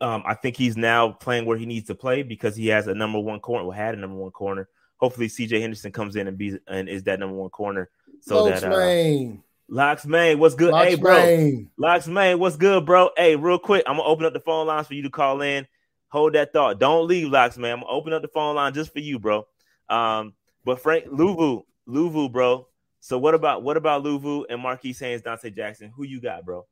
Um, 0.00 0.22
I 0.26 0.34
think 0.34 0.56
he's 0.56 0.78
now 0.78 1.10
playing 1.10 1.44
where 1.44 1.58
he 1.58 1.66
needs 1.66 1.88
to 1.88 1.94
play 1.94 2.22
because 2.22 2.56
he 2.56 2.68
has 2.68 2.86
a 2.86 2.94
number 2.94 3.20
one 3.20 3.38
corner. 3.38 3.64
Well, 3.66 3.76
had 3.76 3.94
a 3.94 3.98
number 3.98 4.16
one 4.16 4.30
corner. 4.30 4.68
Hopefully, 4.96 5.28
C.J. 5.28 5.60
Henderson 5.60 5.92
comes 5.92 6.16
in 6.16 6.26
and 6.26 6.38
be 6.38 6.58
and 6.66 6.88
is 6.88 7.02
that 7.04 7.20
number 7.20 7.36
one 7.36 7.50
corner. 7.50 7.90
So 8.22 8.44
Locks 8.44 8.62
that 8.62 8.72
uh, 8.72 8.76
Main. 8.76 9.42
Locks 9.68 10.06
Main, 10.06 10.38
what's 10.38 10.54
good? 10.54 10.72
Locks 10.72 10.88
hey, 10.88 10.94
bro. 10.96 11.16
Main. 11.18 11.70
Locks 11.76 12.08
Main, 12.08 12.38
what's 12.38 12.56
good, 12.56 12.86
bro? 12.86 13.10
Hey, 13.16 13.36
real 13.36 13.58
quick, 13.58 13.84
I'm 13.86 13.98
gonna 13.98 14.08
open 14.08 14.24
up 14.24 14.32
the 14.32 14.40
phone 14.40 14.66
lines 14.66 14.86
for 14.86 14.94
you 14.94 15.02
to 15.02 15.10
call 15.10 15.42
in 15.42 15.66
hold 16.10 16.34
that 16.34 16.52
thought. 16.52 16.78
Don't 16.78 17.08
leave, 17.08 17.28
Locks, 17.28 17.56
man. 17.56 17.78
I'm 17.78 17.84
open 17.88 18.12
up 18.12 18.22
the 18.22 18.28
phone 18.28 18.56
line 18.56 18.74
just 18.74 18.92
for 18.92 18.98
you, 19.00 19.18
bro. 19.18 19.46
Um, 19.88 20.34
but 20.64 20.80
Frank 20.80 21.06
Luvu, 21.06 21.64
Luvu, 21.88 22.30
bro. 22.30 22.68
So 23.00 23.18
what 23.18 23.34
about 23.34 23.62
what 23.62 23.76
about 23.76 24.04
Luvu 24.04 24.44
and 24.50 24.60
Marquis 24.60 24.94
Haynes, 25.00 25.22
Donte 25.22 25.54
Jackson? 25.54 25.90
Who 25.96 26.04
you 26.04 26.20
got, 26.20 26.44
bro? 26.44 26.66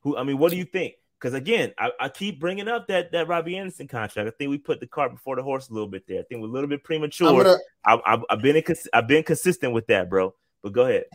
Who 0.00 0.16
I 0.16 0.22
mean, 0.22 0.38
what 0.38 0.52
do 0.52 0.56
you 0.56 0.64
think? 0.64 0.94
Because 1.18 1.34
again, 1.34 1.72
I, 1.78 1.90
I, 1.98 2.08
keep 2.10 2.38
bringing 2.38 2.68
up 2.68 2.88
that 2.88 3.12
that 3.12 3.28
Robby 3.28 3.56
Anderson 3.56 3.88
contract. 3.88 4.28
I 4.28 4.30
think 4.30 4.50
we 4.50 4.58
put 4.58 4.78
the 4.78 4.86
cart 4.86 5.10
before 5.12 5.36
the 5.36 5.42
horse 5.42 5.70
a 5.70 5.72
little 5.72 5.88
bit 5.88 6.06
there. 6.06 6.20
I 6.20 6.22
think 6.22 6.42
we're 6.42 6.48
a 6.48 6.52
little 6.52 6.68
bit 6.68 6.84
premature. 6.84 7.30
Gonna, 7.32 7.56
I, 7.84 8.22
have 8.30 8.42
been 8.42 8.62
I've 8.92 9.08
been 9.08 9.22
consistent 9.22 9.72
with 9.72 9.86
that, 9.86 10.10
bro. 10.10 10.34
But 10.62 10.74
go 10.74 10.82
ahead. 10.82 11.06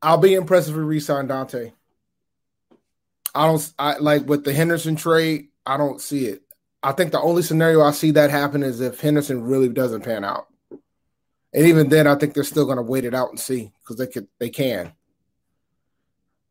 I'll 0.00 0.18
be 0.18 0.34
impressed 0.34 0.68
if 0.68 0.76
we 0.76 0.82
resign 0.82 1.28
Donte. 1.28 1.72
I 3.34 3.46
don't 3.46 3.74
I 3.78 3.98
like 3.98 4.26
with 4.26 4.44
the 4.44 4.52
Henderson 4.52 4.96
trade. 4.96 5.48
I 5.66 5.76
don't 5.76 6.00
see 6.00 6.26
it. 6.26 6.43
I 6.84 6.92
think 6.92 7.12
the 7.12 7.20
only 7.20 7.42
scenario 7.42 7.80
I 7.80 7.92
see 7.92 8.10
that 8.12 8.30
happen 8.30 8.62
is 8.62 8.80
if 8.80 9.00
Henderson 9.00 9.42
really 9.42 9.70
doesn't 9.70 10.04
pan 10.04 10.22
out. 10.22 10.46
And 10.70 11.66
even 11.66 11.88
then, 11.88 12.06
I 12.06 12.14
think 12.14 12.34
they're 12.34 12.44
still 12.44 12.66
going 12.66 12.76
to 12.76 12.82
wait 12.82 13.06
it 13.06 13.14
out 13.14 13.30
and 13.30 13.40
see 13.40 13.72
because 13.82 13.96
they 13.96 14.06
could, 14.06 14.28
they 14.38 14.50
can. 14.50 14.92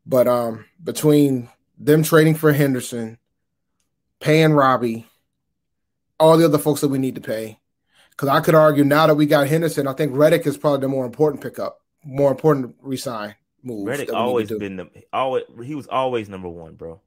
But 0.08 0.28
um, 0.28 0.66
between 0.84 1.50
them 1.78 2.02
trading 2.02 2.34
for 2.34 2.52
Henderson, 2.52 3.20
paying 4.20 4.54
Robby, 4.54 5.06
all 6.20 6.38
the 6.38 6.46
other 6.46 6.58
folks 6.58 6.82
that 6.82 6.88
we 6.88 6.98
need 6.98 7.16
to 7.16 7.22
pay, 7.22 7.60
because 8.10 8.30
I 8.30 8.40
could 8.40 8.56
argue 8.56 8.84
now 8.84 9.06
that 9.06 9.16
we 9.16 9.28
got 9.28 9.48
Henderson, 9.48 9.88
I 9.88 9.94
think 9.94 10.16
Reddick 10.16 10.48
is 10.48 10.58
probably 10.58 10.82
the 10.82 10.88
more 10.88 11.06
important 11.06 11.44
pickup, 11.44 11.80
more 12.04 12.32
important 12.32 12.76
resign 12.82 13.36
move. 13.62 13.86
Reddick 13.86 14.12
always 14.12 14.50
been 14.50 14.78
the 14.78 14.90
always 15.12 15.44
he 15.64 15.76
was 15.76 15.88
always 15.88 16.28
number 16.28 16.50
one, 16.50 16.76
bro. 16.76 17.02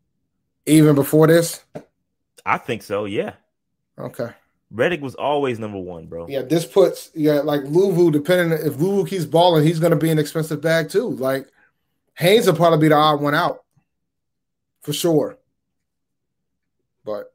Even 0.67 0.95
before 0.95 1.27
this. 1.27 1.65
I 2.47 2.59
think 2.59 2.83
so. 2.85 3.05
Yeah. 3.07 3.35
Okay. 3.99 4.31
Reddick 4.71 5.03
was 5.03 5.15
always 5.17 5.59
number 5.59 5.79
one, 5.79 6.07
bro. 6.07 6.27
Yeah, 6.29 6.43
this 6.43 6.65
puts 6.65 7.11
yeah 7.15 7.41
like 7.41 7.63
Luvu. 7.63 8.13
Depending 8.13 8.59
if 8.59 8.75
Luvu 8.75 9.09
keeps 9.09 9.25
balling, 9.25 9.65
he's 9.65 9.81
going 9.81 9.91
to 9.91 9.97
be 9.97 10.11
an 10.11 10.19
expensive 10.19 10.61
bag 10.61 10.89
too. 10.89 11.11
Like 11.11 11.49
Haynes 12.15 12.47
will 12.47 12.55
probably 12.55 12.79
be 12.79 12.89
the 12.89 12.95
odd 12.95 13.21
one 13.21 13.35
out 13.35 13.65
for 14.83 14.93
sure. 14.93 15.39
But 17.05 17.33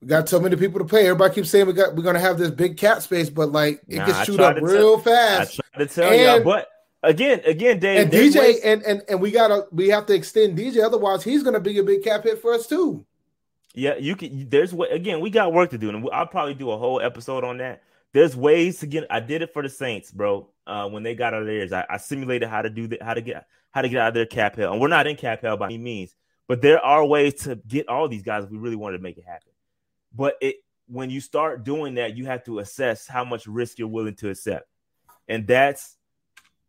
we 0.00 0.08
got 0.08 0.28
so 0.28 0.38
many 0.38 0.56
people 0.56 0.78
to 0.80 0.86
pay. 0.86 1.06
Everybody 1.06 1.34
keeps 1.34 1.50
saying 1.50 1.66
we 1.66 1.72
got 1.72 1.94
we're 1.94 2.02
going 2.02 2.14
to 2.14 2.20
have 2.20 2.38
this 2.38 2.50
big 2.50 2.76
cap 2.76 3.00
space, 3.02 3.30
but 3.30 3.52
like 3.52 3.82
it 3.88 3.96
nah, 3.96 4.06
gets 4.06 4.26
chewed 4.26 4.40
up 4.40 4.56
real 4.60 4.98
fast. 4.98 5.60
I 5.60 5.76
try 5.76 5.86
to 5.86 5.94
tell 5.94 6.14
you, 6.14 6.44
but 6.44 6.68
again, 7.02 7.40
again, 7.44 7.78
Dave 7.78 8.04
and 8.04 8.12
DJ 8.12 8.56
and, 8.64 8.82
and 8.82 9.02
and 9.08 9.20
we 9.20 9.30
gotta 9.30 9.66
we 9.72 9.88
have 9.88 10.06
to 10.06 10.14
extend 10.14 10.58
DJ, 10.58 10.82
otherwise 10.84 11.22
he's 11.22 11.42
going 11.42 11.54
to 11.54 11.60
be 11.60 11.78
a 11.78 11.82
big 11.82 12.02
cap 12.02 12.24
hit 12.24 12.40
for 12.40 12.54
us 12.54 12.66
too. 12.66 13.04
Yeah, 13.76 13.96
you 13.96 14.16
can. 14.16 14.48
There's 14.48 14.72
again, 14.72 15.20
we 15.20 15.28
got 15.28 15.52
work 15.52 15.70
to 15.70 15.78
do, 15.78 15.90
and 15.90 16.08
I'll 16.10 16.26
probably 16.26 16.54
do 16.54 16.70
a 16.70 16.78
whole 16.78 16.98
episode 16.98 17.44
on 17.44 17.58
that. 17.58 17.82
There's 18.14 18.34
ways 18.34 18.80
to 18.80 18.86
get. 18.86 19.04
I 19.10 19.20
did 19.20 19.42
it 19.42 19.52
for 19.52 19.62
the 19.62 19.68
Saints, 19.68 20.10
bro. 20.10 20.48
Uh, 20.66 20.88
when 20.88 21.02
they 21.02 21.14
got 21.14 21.34
out 21.34 21.42
of 21.42 21.46
theirs, 21.46 21.74
I, 21.74 21.84
I 21.88 21.98
simulated 21.98 22.48
how 22.48 22.62
to 22.62 22.70
do 22.70 22.88
that, 22.88 23.02
how 23.02 23.12
to 23.12 23.20
get 23.20 23.46
how 23.72 23.82
to 23.82 23.90
get 23.90 24.00
out 24.00 24.08
of 24.08 24.14
their 24.14 24.24
cap 24.24 24.56
hell, 24.56 24.72
and 24.72 24.80
we're 24.80 24.88
not 24.88 25.06
in 25.06 25.16
cap 25.16 25.42
hell 25.42 25.58
by 25.58 25.66
any 25.66 25.76
means. 25.76 26.14
But 26.48 26.62
there 26.62 26.80
are 26.80 27.04
ways 27.04 27.34
to 27.42 27.56
get 27.56 27.90
all 27.90 28.08
these 28.08 28.22
guys 28.22 28.44
if 28.44 28.50
we 28.50 28.56
really 28.56 28.76
wanted 28.76 28.96
to 28.96 29.02
make 29.02 29.18
it 29.18 29.24
happen. 29.26 29.52
But 30.14 30.36
it 30.40 30.56
when 30.88 31.10
you 31.10 31.20
start 31.20 31.62
doing 31.62 31.96
that, 31.96 32.16
you 32.16 32.24
have 32.24 32.44
to 32.44 32.60
assess 32.60 33.06
how 33.06 33.26
much 33.26 33.46
risk 33.46 33.78
you're 33.78 33.88
willing 33.88 34.14
to 34.16 34.30
accept. 34.30 34.66
And 35.28 35.46
that's 35.46 35.98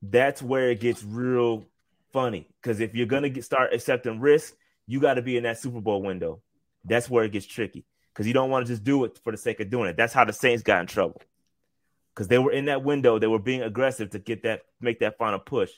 that's 0.01 0.41
where 0.41 0.72
it 0.72 0.82
gets 0.82 1.05
real 1.05 1.64
funny. 2.12 2.49
Because 2.62 2.82
if 2.82 2.95
you're 2.95 3.05
gonna 3.05 3.30
get 3.30 3.45
start 3.45 3.74
accepting 3.74 4.20
risk, 4.20 4.53
you 4.88 4.99
got 4.99 5.14
to 5.14 5.22
be 5.22 5.38
in 5.38 5.43
that 5.43 5.58
Super 5.58 5.80
Bowl 5.80 6.01
window. 6.01 6.41
That's 6.86 7.09
where 7.09 7.23
it 7.23 7.32
gets 7.32 7.45
tricky. 7.45 7.86
Because 8.13 8.28
you 8.28 8.34
don't 8.34 8.49
want 8.49 8.65
to 8.65 8.71
just 8.71 8.84
do 8.84 9.03
it 9.03 9.19
for 9.23 9.32
the 9.32 9.38
sake 9.38 9.59
of 9.59 9.69
doing 9.69 9.89
it. 9.89 9.97
That's 9.97 10.13
how 10.13 10.25
the 10.25 10.34
Saints 10.34 10.63
got 10.63 10.82
in 10.82 10.88
trouble. 10.88 11.21
Because 12.13 12.28
they 12.28 12.39
were 12.39 12.51
in 12.51 12.65
that 12.65 12.84
window, 12.84 13.19
they 13.19 13.28
were 13.28 13.38
being 13.39 13.61
aggressive 13.61 14.09
to 14.11 14.19
get 14.19 14.43
that 14.43 14.61
make 14.82 14.99
that 14.99 15.17
final 15.17 15.38
push. 15.38 15.69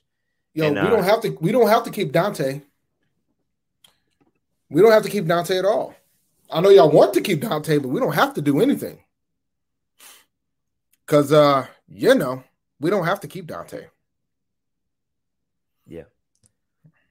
Yo, 0.54 0.66
and, 0.66 0.76
we 0.76 0.82
uh, 0.82 0.90
don't 0.90 1.04
have 1.04 1.22
to 1.22 1.38
we 1.42 1.52
don't 1.52 1.68
have 1.68 1.84
to 1.84 1.92
keep 1.92 2.12
Donte. 2.12 2.62
We 4.70 4.82
don't 4.82 4.92
have 4.92 5.04
to 5.04 5.10
keep 5.10 5.26
Donte 5.26 5.58
at 5.58 5.66
all. 5.66 5.96
I 6.50 6.62
know 6.62 6.70
y'all 6.70 6.90
want 6.90 7.14
to 7.16 7.22
keep 7.22 7.42
Donte, 7.42 7.82
but 7.82 7.90
we 7.90 8.00
don't 8.00 8.16
have 8.16 8.34
to 8.36 8.42
do 8.42 8.62
anything. 8.62 9.00
Cause 11.06 11.32
uh, 11.32 11.68
you 11.88 12.16
know, 12.16 12.44
we 12.80 12.90
don't 12.90 13.06
have 13.06 13.20
to 13.22 13.28
keep 13.28 13.48
Donte. 13.48 13.88
Yeah. 15.88 16.04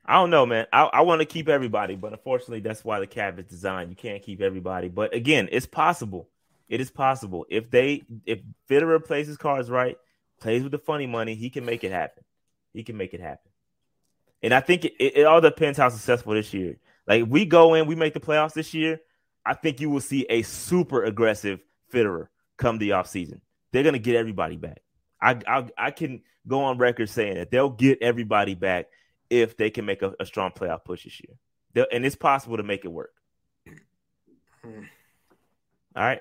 I 0.09 0.15
don't 0.15 0.31
know, 0.31 0.47
man. 0.47 0.67
I, 0.73 0.85
I 0.85 1.01
want 1.03 1.21
to 1.21 1.27
keep 1.27 1.51
everybody, 1.51 1.95
but 1.95 2.13
unfortunately, 2.13 2.61
that's 2.61 2.83
why 2.83 2.99
the 2.99 3.07
cap 3.07 3.39
is 3.39 3.45
designed. 3.45 3.91
You 3.91 3.97
can't 3.97 4.23
keep 4.23 4.41
everybody. 4.41 4.89
But 4.89 5.15
again, 5.15 5.51
it's 5.53 5.67
possible. 5.67 6.31
It 6.67 6.81
is 6.81 6.91
possible. 6.91 7.45
If 7.51 7.71
they 7.71 8.05
if 8.25 8.41
Fitterer 8.71 9.05
plays 9.05 9.27
his 9.27 9.37
cards 9.37 9.69
right, 9.69 9.99
plays 10.41 10.63
with 10.63 10.73
the 10.73 10.79
funny 10.79 11.07
money, 11.07 11.35
he 11.35 11.51
can 11.51 11.67
make 11.67 11.85
it 11.85 11.93
happen. 11.93 12.25
He 12.73 12.85
can 12.85 12.97
make 12.97 13.13
it 13.13 13.21
happen. 13.21 13.51
And 14.43 14.55
I 14.55 14.61
think 14.61 14.87
it, 14.87 14.95
it, 14.99 15.19
it 15.19 15.27
all 15.27 15.43
depends 15.43 15.77
how 15.77 15.91
successful 15.91 16.33
this 16.33 16.55
year. 16.55 16.79
Like 17.07 17.25
we 17.29 17.45
go 17.45 17.75
in, 17.75 17.87
we 17.87 17.95
make 17.95 18.15
the 18.15 18.21
playoffs 18.21 18.55
this 18.55 18.73
year, 18.73 19.01
I 19.45 19.53
think 19.53 19.79
you 19.79 19.91
will 19.91 20.01
see 20.01 20.25
a 20.31 20.41
super 20.41 21.05
aggressive 21.05 21.61
Fitterer 21.93 22.29
come 22.57 22.79
the 22.79 22.91
offseason. 22.91 23.43
They're 23.73 23.83
gonna 23.83 23.99
get 23.99 24.17
everybody 24.17 24.57
back. 24.57 24.81
I, 25.21 25.39
I 25.47 25.69
I 25.77 25.91
can 25.91 26.23
go 26.47 26.61
on 26.61 26.79
record 26.79 27.11
saying 27.11 27.35
that 27.35 27.51
they'll 27.51 27.69
get 27.69 27.99
everybody 28.01 28.55
back 28.55 28.87
if 29.31 29.57
they 29.57 29.70
can 29.70 29.85
make 29.85 30.03
a, 30.03 30.14
a 30.20 30.26
strong 30.26 30.51
playoff 30.51 30.85
push 30.85 31.05
this 31.05 31.20
year. 31.20 31.37
They'll, 31.74 31.87
and 31.93 32.05
it's 32.05 32.16
possible 32.16 32.57
to 32.57 32.62
make 32.62 32.85
it 32.85 32.89
work. 32.89 33.12
All 34.64 36.05
right. 36.05 36.20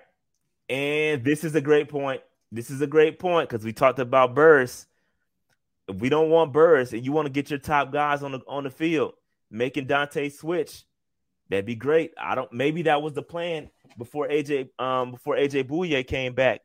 And 0.69 1.23
this 1.23 1.43
is 1.43 1.55
a 1.55 1.61
great 1.61 1.89
point. 1.89 2.21
This 2.51 2.69
is 2.69 2.81
a 2.81 2.87
great 2.87 3.19
point 3.19 3.49
because 3.49 3.65
we 3.65 3.73
talked 3.73 3.99
about 3.99 4.35
Burris. 4.35 4.87
If 5.87 5.97
we 5.97 6.09
don't 6.09 6.29
want 6.29 6.51
Burris 6.51 6.91
and 6.93 7.05
you 7.05 7.11
want 7.11 7.27
to 7.27 7.31
get 7.31 7.49
your 7.49 7.59
top 7.59 7.91
guys 7.91 8.23
on 8.23 8.33
the 8.33 8.41
on 8.47 8.63
the 8.63 8.69
field, 8.69 9.13
making 9.49 9.87
Donte 9.87 10.31
switch, 10.31 10.83
that'd 11.49 11.65
be 11.65 11.75
great. 11.75 12.13
I 12.19 12.35
don't 12.35 12.51
maybe 12.51 12.83
that 12.83 13.01
was 13.01 13.13
the 13.13 13.21
plan 13.21 13.69
before 13.97 14.27
AJ 14.27 14.69
um 14.79 15.11
before 15.11 15.35
AJ 15.35 15.65
Bouye 15.65 16.05
came 16.05 16.33
back. 16.33 16.61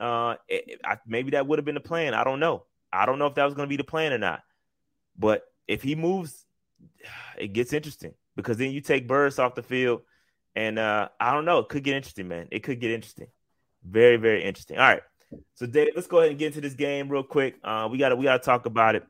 Uh 0.00 0.36
it, 0.48 0.80
I, 0.84 0.98
maybe 1.06 1.32
that 1.32 1.46
would 1.46 1.58
have 1.58 1.66
been 1.66 1.76
the 1.76 1.80
plan. 1.80 2.14
I 2.14 2.24
don't 2.24 2.40
know. 2.40 2.64
I 2.92 3.06
don't 3.06 3.18
know 3.18 3.26
if 3.26 3.34
that 3.34 3.44
was 3.44 3.54
going 3.54 3.66
to 3.66 3.70
be 3.70 3.76
the 3.76 3.84
plan 3.84 4.12
or 4.12 4.18
not. 4.18 4.42
But 5.18 5.42
if 5.68 5.82
he 5.82 5.94
moves, 5.94 6.44
it 7.38 7.52
gets 7.52 7.72
interesting 7.72 8.14
because 8.36 8.56
then 8.56 8.70
you 8.70 8.80
take 8.80 9.06
Burris 9.08 9.38
off 9.38 9.54
the 9.54 9.62
field, 9.62 10.02
and 10.54 10.78
uh, 10.78 11.08
I 11.20 11.32
don't 11.32 11.44
know. 11.44 11.58
It 11.60 11.68
could 11.68 11.84
get 11.84 11.96
interesting, 11.96 12.28
man. 12.28 12.48
It 12.50 12.60
could 12.60 12.80
get 12.80 12.90
interesting. 12.90 13.28
Very, 13.84 14.16
very 14.16 14.42
interesting. 14.42 14.78
All 14.78 14.88
right. 14.88 15.02
So 15.54 15.66
Dave, 15.66 15.92
let's 15.94 16.06
go 16.06 16.18
ahead 16.18 16.30
and 16.30 16.38
get 16.38 16.48
into 16.48 16.60
this 16.60 16.74
game 16.74 17.08
real 17.08 17.22
quick. 17.22 17.56
Uh, 17.64 17.88
we 17.90 17.98
gotta 17.98 18.16
we 18.16 18.24
gotta 18.24 18.42
talk 18.42 18.66
about 18.66 18.94
it. 18.94 19.04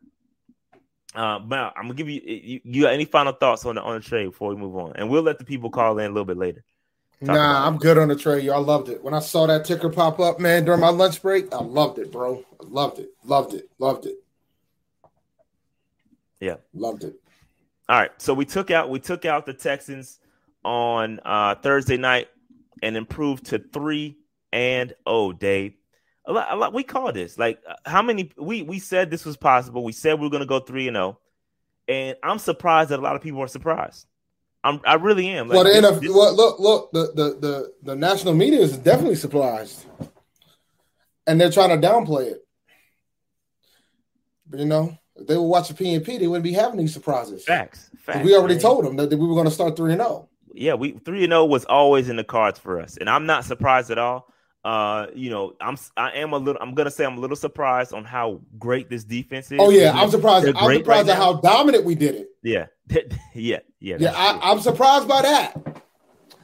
Uh, 1.14 1.38
but 1.38 1.72
I'm 1.76 1.84
gonna 1.84 1.94
give 1.94 2.09
you, 2.09 2.20
you, 2.24 2.61
you 2.64 2.82
got 2.82 2.92
any 2.92 3.05
final 3.05 3.32
thoughts 3.32 3.64
on 3.64 3.76
the 3.76 3.82
on 3.82 3.94
the 3.94 4.00
trade 4.00 4.26
before 4.26 4.48
we 4.48 4.57
move 4.57 4.76
on, 4.76 4.94
and 4.96 5.09
we'll 5.09 5.22
let 5.22 5.38
the 5.38 5.44
people 5.44 5.70
call 5.70 5.98
in 5.98 6.07
a 6.07 6.09
little 6.09 6.24
bit 6.24 6.38
later. 6.38 6.64
Nah, 7.20 7.66
I'm 7.66 7.78
good 7.78 7.98
on 7.98 8.09
the 8.09 8.16
trade. 8.16 8.44
Y'all 8.44 8.62
loved 8.62 8.88
it. 8.88 9.02
When 9.02 9.14
I 9.14 9.20
saw 9.20 9.46
that 9.46 9.64
ticker 9.64 9.88
pop 9.88 10.18
up, 10.18 10.40
man, 10.40 10.64
during 10.64 10.80
my 10.80 10.88
lunch 10.88 11.22
break, 11.22 11.52
I 11.55 11.61
loved 11.62 11.98
it, 11.98 12.11
bro. 12.11 12.44
I 12.61 12.64
loved 12.64 12.98
it, 12.98 13.11
loved 13.24 13.55
it, 13.55 13.70
loved 13.78 14.07
it. 14.07 14.16
Yeah, 16.45 16.57
loved 16.74 17.05
it. 17.05 17.14
All 17.88 17.99
right, 17.99 18.11
so 18.18 18.34
we 18.34 18.45
took 18.45 18.70
out 18.70 18.90
we 18.90 19.01
took 19.01 19.24
out 19.24 19.47
the 19.47 19.55
Texans 19.55 20.20
on 20.62 21.20
uh, 21.24 21.55
Thursday 21.55 21.97
night 21.97 22.28
and 22.82 22.99
improved 22.99 23.47
to 23.47 23.59
three 23.59 24.18
and 24.53 24.92
oh, 25.07 25.32
Dave. 25.32 25.72
A 26.26 26.32
lot, 26.32 26.49
a 26.51 26.57
lot, 26.57 26.74
we 26.74 26.82
call 26.82 27.11
this 27.12 27.38
like 27.38 27.62
uh, 27.66 27.76
how 27.86 28.03
many 28.03 28.30
we 28.36 28.61
we 28.61 28.78
said 28.78 29.11
this 29.11 29.24
was 29.24 29.38
possible. 29.38 29.82
We 29.82 29.92
said 29.92 30.20
we 30.20 30.26
were 30.26 30.30
going 30.30 30.40
to 30.42 30.47
go 30.47 30.61
three 30.61 30.86
and 30.86 30.99
oh, 30.99 31.18
and 31.88 32.16
I'm 32.22 32.38
surprised 32.38 32.90
that 32.90 32.99
a 32.99 33.03
lot 33.03 33.16
of 33.16 33.22
people 33.22 33.40
are 33.40 33.49
surprised. 33.49 34.07
I'm, 34.62 34.80
I 34.86 34.95
really 34.95 35.28
am. 35.28 35.49
Like, 35.49 35.57
well, 35.57 35.64
the 35.64 35.80
this, 35.80 36.11
NFL, 36.11 36.14
well, 36.14 36.34
look, 36.34 36.59
look, 36.59 36.92
the, 36.92 37.12
the 37.14 37.38
the 37.40 37.72
the 37.82 37.97
national 37.97 38.34
media 38.34 38.61
is 38.61 38.76
definitely 38.76 39.16
surprised, 39.16 39.86
and 41.26 41.40
they're 41.40 41.51
trying 41.51 41.80
to 41.80 41.86
downplay 41.86 42.32
it. 42.32 42.47
But 44.47 44.61
you 44.61 44.66
know, 44.66 44.99
if 45.17 45.27
they 45.27 45.37
were 45.37 45.43
watching 45.43 45.77
PNP, 45.77 46.19
they 46.19 46.27
wouldn't 46.27 46.45
be 46.45 46.53
having 46.53 46.79
these 46.79 46.93
surprises. 46.93 47.45
Facts. 47.45 47.91
Facts. 47.99 48.25
We 48.25 48.35
already 48.35 48.55
man. 48.55 48.62
told 48.62 48.85
them 48.85 48.97
that, 48.97 49.11
we 49.11 49.27
were 49.27 49.35
going 49.35 49.47
to 49.47 49.51
start 49.51 49.77
three 49.77 49.93
and 49.93 50.01
zero. 50.01 50.11
Oh. 50.11 50.29
Yeah, 50.57 50.75
we 50.75 50.93
three 50.93 51.25
and 51.25 51.33
zero 51.33 51.43
oh 51.43 51.47
was 51.47 51.65
always 51.65 52.09
in 52.09 52.17
the 52.17 52.25
cards 52.25 52.59
for 52.59 52.81
us, 52.81 52.97
and 52.97 53.11
I'm 53.11 53.27
not 53.27 53.45
surprised 53.45 53.91
at 53.91 53.99
all. 53.99 54.33
Uh, 54.65 55.09
you 55.15 55.29
know, 55.29 55.55
I'm 55.61 55.77
I 55.97 56.12
am 56.12 56.33
a 56.33 56.39
little. 56.39 56.62
I'm 56.62 56.75
gonna 56.75 56.91
say 56.91 57.05
I'm 57.05 57.19
a 57.19 57.21
little 57.21 57.37
surprised 57.37 57.93
on 57.93 58.05
how 58.05 58.41
great 58.59 58.89
this 58.89 59.05
defense 59.05 59.51
is. 59.51 59.59
Oh 59.61 59.71
yeah, 59.71 59.93
I'm 59.93 60.11
surprised. 60.11 60.47
I'm 60.47 60.55
surprised 60.55 60.87
right 60.87 61.09
at 61.09 61.17
how 61.17 61.35
dominant 61.35 61.85
we 61.85 61.95
did 61.95 62.15
it. 62.15 62.29
Yeah, 62.43 62.67
yeah, 63.35 63.59
yeah. 63.81 63.97
Yeah, 63.99 64.12
I, 64.15 64.53
am 64.53 64.61
surprised 64.61 65.09
by 65.09 65.23
that. 65.23 65.83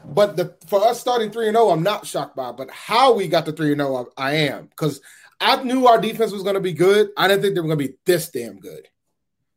But 0.05 0.37
the 0.37 0.57
for 0.66 0.85
us 0.85 1.01
starting 1.01 1.31
three 1.31 1.47
and 1.47 1.57
zero, 1.57 1.68
oh, 1.68 1.71
I'm 1.71 1.83
not 1.83 2.07
shocked 2.07 2.35
by. 2.35 2.53
But 2.53 2.71
how 2.71 3.14
we 3.14 3.29
got 3.29 3.47
to 3.47 3.53
three 3.53 3.73
and 3.73 3.81
zero, 3.81 4.09
I 4.16 4.33
am 4.33 4.66
because 4.66 5.01
I 5.41 5.62
knew 5.62 5.86
our 5.86 6.01
defense 6.01 6.32
was 6.32 6.43
going 6.43 6.55
to 6.55 6.61
be 6.61 6.72
good. 6.72 7.11
I 7.16 7.28
didn't 7.28 7.43
think 7.43 7.55
they 7.55 7.61
were 7.61 7.68
going 7.68 7.78
to 7.78 7.88
be 7.88 7.95
this 8.05 8.30
damn 8.30 8.61
good. 8.61 8.88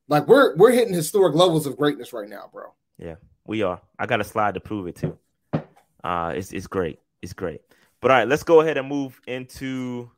Like 0.07 0.27
we're 0.27 0.55
we're 0.55 0.71
hitting 0.71 0.93
historic 0.93 1.35
levels 1.35 1.65
of 1.65 1.77
greatness 1.77 2.13
right 2.13 2.29
now, 2.29 2.49
bro. 2.51 2.73
Yeah, 2.97 3.15
we 3.45 3.63
are. 3.63 3.81
I 3.97 4.05
got 4.05 4.21
a 4.21 4.23
slide 4.23 4.53
to 4.55 4.59
prove 4.59 4.87
it 4.87 4.95
too. 4.95 5.17
Uh, 6.03 6.33
it's 6.35 6.51
it's 6.51 6.67
great. 6.67 6.99
It's 7.21 7.33
great. 7.33 7.61
But 8.01 8.11
all 8.11 8.17
right, 8.17 8.27
let's 8.27 8.43
go 8.43 8.61
ahead 8.61 8.77
and 8.77 8.87
move 8.87 9.19
into 9.27 10.11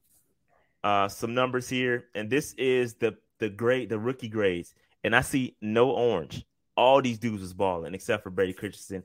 uh, 0.83 1.07
some 1.07 1.33
numbers 1.33 1.69
here. 1.69 2.05
And 2.15 2.29
this 2.29 2.53
is 2.53 2.95
the 2.95 3.17
the 3.39 3.49
grade, 3.49 3.89
the 3.89 3.99
rookie 3.99 4.27
grades. 4.27 4.73
And 5.03 5.15
I 5.15 5.21
see 5.21 5.55
no 5.61 5.91
orange. 5.91 6.45
All 6.75 7.01
these 7.01 7.19
dudes 7.19 7.41
was 7.41 7.53
balling 7.53 7.93
except 7.93 8.23
for 8.23 8.31
Brady 8.31 8.53
Christensen. 8.53 9.03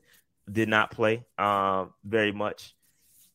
Did 0.51 0.67
not 0.67 0.91
play 0.91 1.23
uh, 1.37 1.85
very 2.03 2.31
much. 2.31 2.75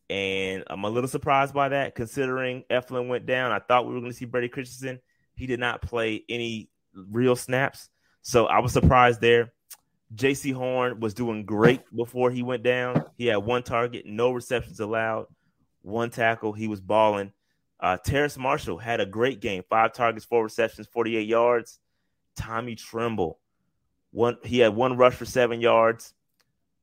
And 0.09 0.63
I'm 0.69 0.85
a 0.85 0.91
little 0.91 1.09
surprised 1.09 1.53
by 1.53 1.71
that, 1.71 1.95
considering 1.95 2.65
Eflin 2.71 3.09
went 3.09 3.27
down. 3.27 3.53
I 3.53 3.59
thought 3.59 3.87
we 3.87 3.95
were 3.95 4.01
going 4.01 4.13
to 4.13 4.17
see 4.17 4.25
Brady 4.25 4.49
Christensen. 4.49 5.01
He 5.35 5.47
did 5.47 5.61
not 5.61 5.83
play 5.83 6.25
any 6.29 6.71
real 6.95 7.37
snaps. 7.37 7.89
So 8.23 8.47
I 8.47 8.61
was 8.61 8.73
surprised 8.73 9.21
there. 9.21 9.53
Jaycee 10.15 10.55
Horn 10.55 11.01
was 11.01 11.15
doing 11.15 11.45
great 11.45 11.83
before 11.97 12.31
he 12.31 12.43
went 12.43 12.63
down. 12.63 13.05
He 13.17 13.27
had 13.27 13.39
one 13.39 13.63
target, 13.63 14.07
no 14.07 14.31
receptions 14.31 14.81
allowed 14.81 15.27
one 15.83 16.11
tackle. 16.11 16.53
He 16.53 16.69
was 16.69 16.81
balling. 16.81 17.33
Uh, 17.79 17.97
Terrace 17.99 18.39
Marshall 18.39 18.79
had 18.79 19.01
a 19.01 19.07
great 19.07 19.41
game, 19.41 19.63
five 19.69 19.93
targets, 19.93 20.25
four 20.25 20.43
receptions, 20.43 20.87
48 20.87 21.27
yards. 21.27 21.79
Tommy 22.37 22.75
Tremble, 22.75 23.39
one 24.11 24.37
he 24.45 24.59
had 24.59 24.75
one 24.75 24.97
rush 24.97 25.15
for 25.15 25.25
seven 25.25 25.61
yards, 25.61 26.13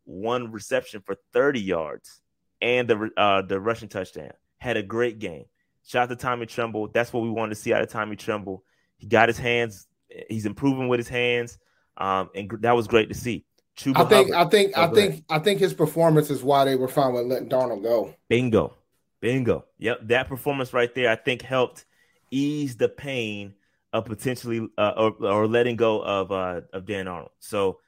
one 0.03 0.51
reception 0.51 1.01
for 1.01 1.15
30 1.31 1.61
yards, 1.61 2.21
and 2.63 2.87
the 2.87 3.11
uh, 3.17 3.41
the 3.43 3.59
rushing 3.59 3.89
touchdown. 3.89 4.31
Had 4.57 4.77
a 4.77 4.83
great 4.83 5.19
game. 5.19 5.45
Shout 5.85 6.03
out 6.03 6.09
to 6.09 6.15
Tommy 6.15 6.45
Tremble. 6.45 6.87
That's 6.87 7.11
what 7.11 7.21
we 7.21 7.29
wanted 7.29 7.55
to 7.55 7.61
see 7.61 7.73
out 7.73 7.81
of 7.81 7.89
Tommy 7.89 8.15
Tremble. 8.15 8.63
He 8.97 9.07
got 9.07 9.27
his 9.27 9.37
hands. 9.37 9.85
He's 10.29 10.45
improving 10.45 10.87
with 10.87 10.99
his 10.99 11.09
hands, 11.09 11.57
um, 11.97 12.29
and 12.33 12.49
that 12.61 12.75
was 12.75 12.87
great 12.87 13.09
to 13.09 13.15
see. 13.15 13.45
Chuba 13.75 13.97
I 13.97 14.05
think, 14.05 14.33
Hubbard, 14.33 14.47
I 14.47 14.49
think, 14.49 14.77
I 14.77 14.87
think, 14.87 15.25
I 15.29 15.39
think 15.39 15.59
his 15.59 15.73
performance 15.73 16.29
is 16.29 16.43
why 16.43 16.63
they 16.63 16.75
were 16.75 16.87
fine 16.87 17.13
with 17.13 17.25
letting 17.25 17.49
Dan 17.49 17.59
Arnold 17.59 17.83
go. 17.83 18.13
Bingo. 18.29 18.75
Bingo. 19.19 19.65
Yep, 19.79 19.99
that 20.03 20.27
performance 20.27 20.73
right 20.73 20.93
there, 20.93 21.09
I 21.09 21.15
think, 21.15 21.41
helped 21.41 21.85
ease 22.29 22.77
the 22.77 22.89
pain 22.89 23.55
of 23.91 24.05
potentially 24.05 24.67
uh, 24.77 24.93
or, 24.95 25.11
or 25.25 25.47
letting 25.47 25.75
go 25.75 26.01
of 26.01 26.31
uh, 26.31 26.61
of 26.71 26.85
Dan 26.85 27.07
Arnold. 27.07 27.31
So 27.39 27.79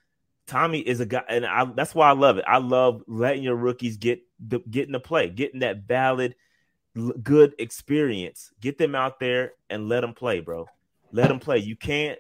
Tommy 0.48 0.80
is 0.80 1.00
a 1.00 1.06
guy, 1.06 1.24
and 1.30 1.46
I, 1.46 1.66
that's 1.66 1.94
why 1.94 2.10
I 2.10 2.14
love 2.14 2.38
it. 2.38 2.46
I 2.48 2.58
love 2.58 3.04
letting 3.08 3.44
your 3.44 3.56
rookies 3.56 3.98
get 3.98 4.22
the, 4.40 4.60
getting 4.60 4.94
the 4.94 5.00
play, 5.00 5.30
getting 5.30 5.62
that 5.62 5.88
valid, 5.88 6.36
good 7.22 7.56
experience. 7.60 8.52
Get 8.60 8.78
them 8.78 8.96
out 8.96 9.20
there 9.20 9.54
and 9.70 9.90
let 9.90 10.02
them 10.02 10.14
play, 10.14 10.40
bro. 10.40 10.68
Let 11.12 11.28
them 11.28 11.40
play. 11.40 11.60
You 11.60 11.76
can't 11.76 12.20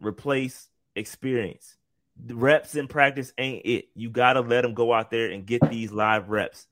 replace 0.00 0.68
experience. 0.94 1.76
The 2.24 2.34
reps 2.34 2.74
in 2.74 2.88
practice 2.88 3.32
ain't 3.38 3.64
it. 3.64 3.88
You 3.94 4.10
got 4.10 4.34
to 4.34 4.40
let 4.40 4.62
them 4.62 4.74
go 4.74 4.92
out 4.92 5.10
there 5.10 5.30
and 5.30 5.46
get 5.46 5.68
these 5.68 5.90
live 5.90 6.28
reps 6.28 6.66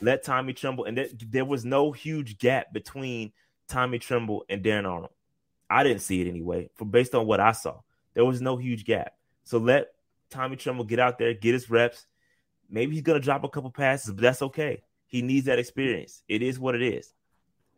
let 0.00 0.22
Tommy 0.22 0.52
Tremble, 0.52 0.84
and 0.84 0.96
th- 0.96 1.12
there 1.30 1.44
was 1.44 1.64
no 1.64 1.92
huge 1.92 2.38
gap 2.38 2.72
between 2.72 3.32
Tommy 3.68 3.98
Tremble 3.98 4.44
and 4.48 4.62
Dan 4.62 4.86
Arnold. 4.86 5.12
I 5.70 5.82
didn't 5.82 6.02
see 6.02 6.20
it 6.20 6.28
anyway, 6.28 6.68
for 6.74 6.84
based 6.84 7.14
on 7.14 7.26
what 7.26 7.40
I 7.40 7.52
saw. 7.52 7.80
There 8.12 8.24
was 8.24 8.40
no 8.40 8.56
huge 8.56 8.84
gap. 8.84 9.14
So 9.44 9.58
let 9.58 9.88
Tommy 10.30 10.56
Tremble 10.56 10.84
get 10.84 10.98
out 10.98 11.18
there, 11.18 11.34
get 11.34 11.54
his 11.54 11.70
reps. 11.70 12.06
Maybe 12.74 12.94
he's 12.94 13.02
gonna 13.02 13.20
drop 13.20 13.44
a 13.44 13.48
couple 13.48 13.70
passes, 13.70 14.12
but 14.12 14.22
that's 14.22 14.42
okay. 14.42 14.82
He 15.06 15.22
needs 15.22 15.46
that 15.46 15.60
experience. 15.60 16.24
It 16.28 16.42
is 16.42 16.58
what 16.58 16.74
it 16.74 16.82
is. 16.82 17.14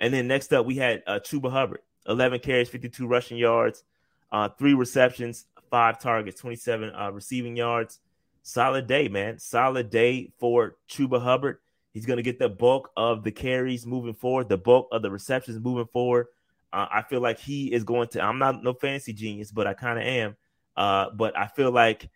And 0.00 0.12
then 0.12 0.26
next 0.26 0.54
up, 0.54 0.64
we 0.64 0.76
had 0.76 1.02
uh, 1.06 1.20
Chuba 1.20 1.50
Hubbard, 1.52 1.80
11 2.08 2.40
carries, 2.40 2.70
52 2.70 3.06
rushing 3.06 3.36
yards, 3.36 3.84
uh, 4.32 4.48
three 4.58 4.72
receptions, 4.72 5.44
five 5.70 5.98
targets, 5.98 6.40
27 6.40 6.94
uh, 6.94 7.10
receiving 7.10 7.54
yards. 7.54 8.00
Solid 8.42 8.86
day, 8.86 9.08
man. 9.08 9.38
Solid 9.38 9.90
day 9.90 10.32
for 10.38 10.76
Chuba 10.88 11.20
Hubbard. 11.20 11.58
He's 11.92 12.06
going 12.06 12.18
to 12.18 12.22
get 12.22 12.38
the 12.38 12.48
bulk 12.48 12.90
of 12.96 13.22
the 13.22 13.32
carries 13.32 13.86
moving 13.86 14.14
forward, 14.14 14.48
the 14.48 14.56
bulk 14.56 14.88
of 14.92 15.02
the 15.02 15.10
receptions 15.10 15.58
moving 15.58 15.88
forward. 15.92 16.28
Uh, 16.72 16.86
I 16.90 17.02
feel 17.02 17.20
like 17.20 17.38
he 17.38 17.70
is 17.70 17.84
going 17.84 18.08
to. 18.08 18.22
I'm 18.22 18.38
not 18.38 18.62
no 18.62 18.72
fancy 18.72 19.12
genius, 19.12 19.50
but 19.50 19.66
I 19.66 19.74
kind 19.74 19.98
of 19.98 20.06
am. 20.06 20.36
Uh, 20.74 21.10
but 21.10 21.36
I 21.36 21.48
feel 21.48 21.70
like 21.70 22.08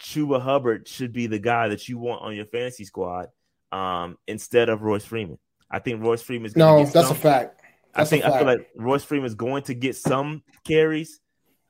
Chuba 0.00 0.40
Hubbard 0.40 0.88
should 0.88 1.12
be 1.12 1.26
the 1.26 1.38
guy 1.38 1.68
that 1.68 1.88
you 1.88 1.98
want 1.98 2.22
on 2.22 2.34
your 2.34 2.46
fantasy 2.46 2.84
squad 2.84 3.28
um, 3.72 4.18
instead 4.26 4.68
of 4.68 4.82
Royce 4.82 5.04
Freeman. 5.04 5.38
I 5.70 5.78
think 5.78 6.02
Royce 6.02 6.22
Freeman 6.22 6.46
is 6.46 6.56
no, 6.56 6.84
that's 6.84 7.08
some, 7.08 7.16
a 7.16 7.20
fact. 7.20 7.62
That's 7.94 8.08
I 8.08 8.10
think. 8.10 8.24
I 8.24 8.38
feel 8.38 8.46
like 8.46 8.68
Royce 8.76 9.04
Freeman 9.04 9.26
is 9.26 9.34
going 9.34 9.64
to 9.64 9.74
get 9.74 9.96
some 9.96 10.42
carries. 10.66 11.20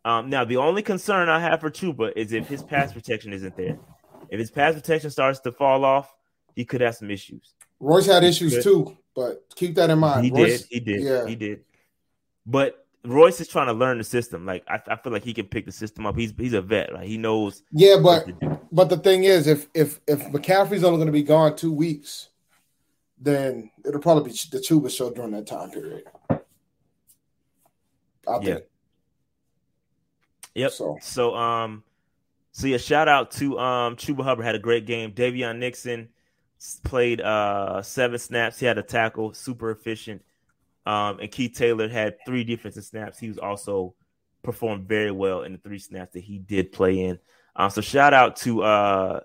Um, 0.04 0.28
now, 0.28 0.44
the 0.44 0.58
only 0.58 0.82
concern 0.82 1.28
I 1.28 1.40
have 1.40 1.60
for 1.60 1.70
Chuba 1.70 2.12
is 2.14 2.32
if 2.32 2.46
his 2.48 2.62
pass 2.62 2.92
protection 2.92 3.32
isn't 3.32 3.56
there. 3.56 3.78
If 4.28 4.38
his 4.38 4.50
pass 4.50 4.74
protection 4.74 5.10
starts 5.10 5.40
to 5.40 5.52
fall 5.52 5.84
off, 5.84 6.12
he 6.54 6.64
could 6.64 6.80
have 6.80 6.94
some 6.96 7.10
issues. 7.10 7.54
Royce 7.80 8.06
had 8.06 8.24
issues 8.24 8.62
too, 8.62 8.96
but 9.14 9.44
keep 9.54 9.74
that 9.76 9.90
in 9.90 9.98
mind. 9.98 10.24
He 10.24 10.30
Royce, 10.30 10.62
did. 10.62 10.68
He 10.70 10.80
did. 10.80 11.02
Yeah. 11.02 11.26
He 11.26 11.36
did. 11.36 11.64
But 12.46 12.83
Royce 13.04 13.40
is 13.40 13.48
trying 13.48 13.66
to 13.66 13.72
learn 13.72 13.98
the 13.98 14.04
system. 14.04 14.46
Like 14.46 14.64
I, 14.66 14.80
I 14.88 14.96
feel 14.96 15.12
like 15.12 15.24
he 15.24 15.34
can 15.34 15.46
pick 15.46 15.66
the 15.66 15.72
system 15.72 16.06
up. 16.06 16.16
He's 16.16 16.32
he's 16.36 16.54
a 16.54 16.62
vet. 16.62 16.92
Like 16.92 17.06
he 17.06 17.18
knows. 17.18 17.62
Yeah, 17.70 17.96
but 18.02 18.26
but 18.72 18.88
the 18.88 18.96
thing 18.96 19.24
is, 19.24 19.46
if 19.46 19.68
if 19.74 20.00
if 20.06 20.20
McCaffrey's 20.28 20.84
only 20.84 20.96
going 20.96 21.06
to 21.06 21.12
be 21.12 21.22
gone 21.22 21.54
two 21.56 21.72
weeks, 21.72 22.30
then 23.18 23.70
it'll 23.84 24.00
probably 24.00 24.30
be 24.30 24.38
the 24.50 24.58
Chuba 24.58 24.90
show 24.90 25.10
during 25.10 25.32
that 25.32 25.46
time 25.46 25.70
period. 25.70 26.04
I 28.26 28.38
yeah. 28.40 28.40
think. 28.40 28.64
Yep. 30.54 30.70
So 30.72 30.98
so 31.02 31.34
um 31.34 31.84
so 32.52 32.66
yeah, 32.66 32.78
shout 32.78 33.08
out 33.08 33.32
to 33.32 33.58
um 33.58 33.96
Chuba 33.96 34.24
Hubbard 34.24 34.46
had 34.46 34.54
a 34.54 34.60
great 34.60 34.86
game. 34.86 35.12
Daviyon 35.12 35.58
Nixon 35.58 36.08
played 36.84 37.20
uh 37.20 37.82
seven 37.82 38.18
snaps. 38.18 38.58
He 38.60 38.66
had 38.66 38.78
a 38.78 38.82
tackle, 38.82 39.34
super 39.34 39.70
efficient. 39.70 40.22
Um, 40.86 41.18
and 41.20 41.30
Keith 41.30 41.54
Taylor 41.54 41.88
had 41.88 42.16
three 42.26 42.44
defensive 42.44 42.84
snaps. 42.84 43.18
He 43.18 43.28
was 43.28 43.38
also 43.38 43.94
performed 44.42 44.86
very 44.86 45.10
well 45.10 45.42
in 45.42 45.52
the 45.52 45.58
three 45.58 45.78
snaps 45.78 46.12
that 46.12 46.20
he 46.20 46.38
did 46.38 46.72
play 46.72 47.00
in. 47.00 47.18
Um, 47.56 47.70
so 47.70 47.80
shout 47.80 48.12
out 48.12 48.36
to 48.36 48.62
uh 48.62 49.20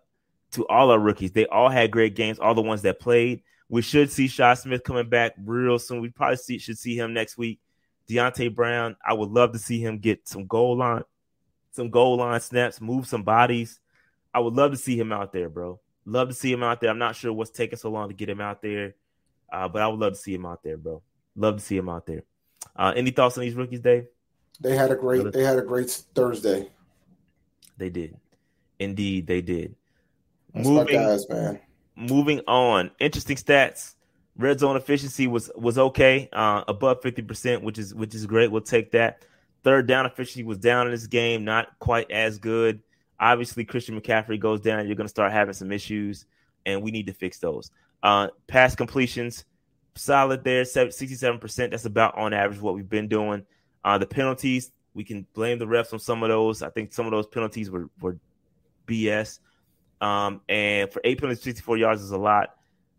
to 0.51 0.67
all 0.67 0.91
our 0.91 0.99
rookies. 0.99 1.31
They 1.31 1.45
all 1.45 1.69
had 1.69 1.91
great 1.91 2.15
games. 2.15 2.39
All 2.39 2.55
the 2.55 2.61
ones 2.61 2.81
that 2.83 2.99
played. 2.99 3.43
We 3.67 3.83
should 3.83 4.11
see 4.11 4.27
Shi 4.27 4.55
Smith 4.55 4.83
coming 4.83 5.09
back 5.09 5.33
real 5.37 5.77
soon. 5.77 6.01
We 6.01 6.09
probably 6.09 6.37
see, 6.37 6.57
should 6.57 6.79
see 6.79 6.97
him 6.97 7.13
next 7.13 7.37
week. 7.37 7.59
Deonte 8.09 8.53
Brown, 8.55 8.95
I 9.05 9.13
would 9.13 9.29
love 9.29 9.51
to 9.51 9.59
see 9.59 9.79
him 9.79 9.99
get 9.99 10.27
some 10.27 10.47
goal 10.47 10.77
line, 10.77 11.03
some 11.71 11.91
goal 11.91 12.17
line 12.17 12.39
snaps, 12.41 12.81
move 12.81 13.07
some 13.07 13.21
bodies. 13.21 13.79
I 14.33 14.39
would 14.39 14.55
love 14.55 14.71
to 14.71 14.77
see 14.77 14.99
him 14.99 15.11
out 15.11 15.31
there, 15.31 15.49
bro. 15.49 15.79
Love 16.05 16.29
to 16.29 16.33
see 16.33 16.51
him 16.51 16.63
out 16.63 16.81
there. 16.81 16.89
I'm 16.89 16.97
not 16.97 17.15
sure 17.15 17.31
what's 17.31 17.51
taking 17.51 17.77
so 17.77 17.91
long 17.91 18.07
to 18.07 18.15
get 18.15 18.29
him 18.29 18.41
out 18.41 18.63
there, 18.63 18.95
uh, 19.53 19.67
but 19.67 19.83
I 19.83 19.87
would 19.87 19.99
love 19.99 20.13
to 20.13 20.19
see 20.19 20.33
him 20.33 20.47
out 20.47 20.63
there, 20.63 20.77
bro. 20.77 21.03
Love 21.35 21.57
to 21.57 21.61
see 21.61 21.77
him 21.77 21.89
out 21.89 22.05
there. 22.05 22.23
Uh, 22.75 22.93
any 22.95 23.11
thoughts 23.11 23.37
on 23.37 23.41
these 23.43 23.55
rookies, 23.55 23.79
Dave? 23.79 24.07
They 24.59 24.75
had 24.75 24.91
a 24.91 24.95
great. 24.95 25.31
They 25.31 25.43
had 25.43 25.57
a 25.57 25.61
great 25.61 25.89
Thursday. 26.13 26.69
They 27.77 27.89
did, 27.89 28.17
indeed, 28.77 29.25
they 29.25 29.41
did. 29.41 29.75
That's 30.53 30.67
moving, 30.67 30.95
guys, 30.95 31.29
man. 31.29 31.59
Moving 31.95 32.41
on, 32.47 32.91
interesting 32.99 33.37
stats. 33.37 33.95
Red 34.37 34.59
zone 34.59 34.75
efficiency 34.75 35.27
was 35.27 35.51
was 35.55 35.77
okay, 35.77 36.29
uh, 36.33 36.63
above 36.67 37.01
fifty 37.01 37.21
percent, 37.21 37.63
which 37.63 37.77
is 37.77 37.93
which 37.93 38.15
is 38.15 38.25
great. 38.25 38.51
We'll 38.51 38.61
take 38.61 38.91
that. 38.91 39.23
Third 39.63 39.87
down 39.87 40.05
efficiency 40.05 40.43
was 40.43 40.57
down 40.57 40.87
in 40.87 40.91
this 40.91 41.07
game, 41.07 41.43
not 41.43 41.67
quite 41.79 42.09
as 42.11 42.37
good. 42.37 42.81
Obviously, 43.19 43.65
Christian 43.65 43.99
McCaffrey 43.99 44.39
goes 44.39 44.61
down, 44.61 44.87
you're 44.87 44.95
going 44.95 45.05
to 45.05 45.09
start 45.09 45.33
having 45.33 45.53
some 45.53 45.73
issues, 45.73 46.25
and 46.65 46.81
we 46.81 46.91
need 46.91 47.07
to 47.07 47.13
fix 47.13 47.39
those. 47.39 47.69
Uh, 48.01 48.29
pass 48.47 48.75
completions 48.75 49.43
solid 49.95 50.43
there, 50.43 50.63
67%. 50.63 51.71
That's 51.71 51.85
about 51.85 52.17
on 52.17 52.33
average 52.33 52.61
what 52.61 52.75
we've 52.75 52.89
been 52.89 53.07
doing. 53.07 53.45
Uh, 53.83 53.97
the 53.97 54.05
penalties, 54.05 54.71
we 54.93 55.03
can 55.03 55.25
blame 55.33 55.59
the 55.59 55.65
refs 55.65 55.93
on 55.93 55.99
some 55.99 56.23
of 56.23 56.29
those. 56.29 56.61
I 56.61 56.69
think 56.69 56.93
some 56.93 57.05
of 57.05 57.11
those 57.11 57.27
penalties 57.27 57.69
were, 57.69 57.89
were 58.01 58.17
BS. 58.87 59.39
Um, 60.01 60.41
and 60.49 60.91
for 60.91 61.01
eight 61.03 61.19
penalties, 61.19 61.43
64 61.43 61.77
yards 61.77 62.01
is 62.01 62.11
a 62.11 62.17
lot. 62.17 62.55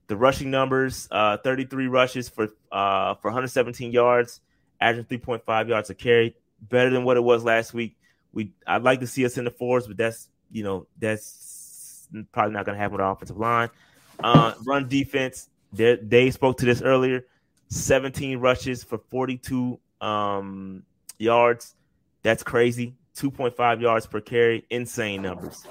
The 0.07 0.16
rushing 0.16 0.51
numbers, 0.51 1.09
uh, 1.11 1.36
33 1.38 1.86
rushes 1.86 2.28
for 2.28 2.49
uh, 2.72 3.14
for 3.14 3.28
117 3.28 3.93
yards, 3.93 4.41
averaging 4.80 5.20
3.5 5.20 5.68
yards 5.68 5.91
a 5.91 5.95
carry, 5.95 6.34
better 6.61 6.91
than 6.91 7.05
what 7.05 7.16
it 7.16 7.20
was 7.20 7.45
last 7.45 7.72
week. 7.72 7.97
We 8.32 8.53
I'd 8.66 8.82
like 8.82 9.01
to 9.01 9.07
see 9.07 9.24
us 9.24 9.38
in 9.38 9.45
the 9.45 9.51
fours, 9.51 9.86
but 9.86 9.97
that's 9.97 10.28
you 10.51 10.64
know 10.64 10.86
that's 10.99 12.09
probably 12.32 12.55
not 12.55 12.66
going 12.66 12.76
to 12.76 12.80
happen 12.80 12.93
with 12.93 13.01
our 13.01 13.12
offensive 13.12 13.38
line. 13.38 13.70
Uh, 14.18 14.55
run 14.66 14.88
defense, 14.88 15.49
they 15.73 16.31
spoke 16.31 16.59
to 16.59 16.66
this 16.66 16.83
earlier. 16.83 17.27
17 17.68 18.39
rushes 18.39 18.83
for 18.83 18.99
42 18.99 19.79
um, 20.01 20.83
yards. 21.18 21.75
That's 22.23 22.43
crazy. 22.43 22.95
2.5 23.16 23.81
yards 23.81 24.07
per 24.07 24.21
carry. 24.21 24.64
Insane 24.71 25.23
numbers. 25.23 25.66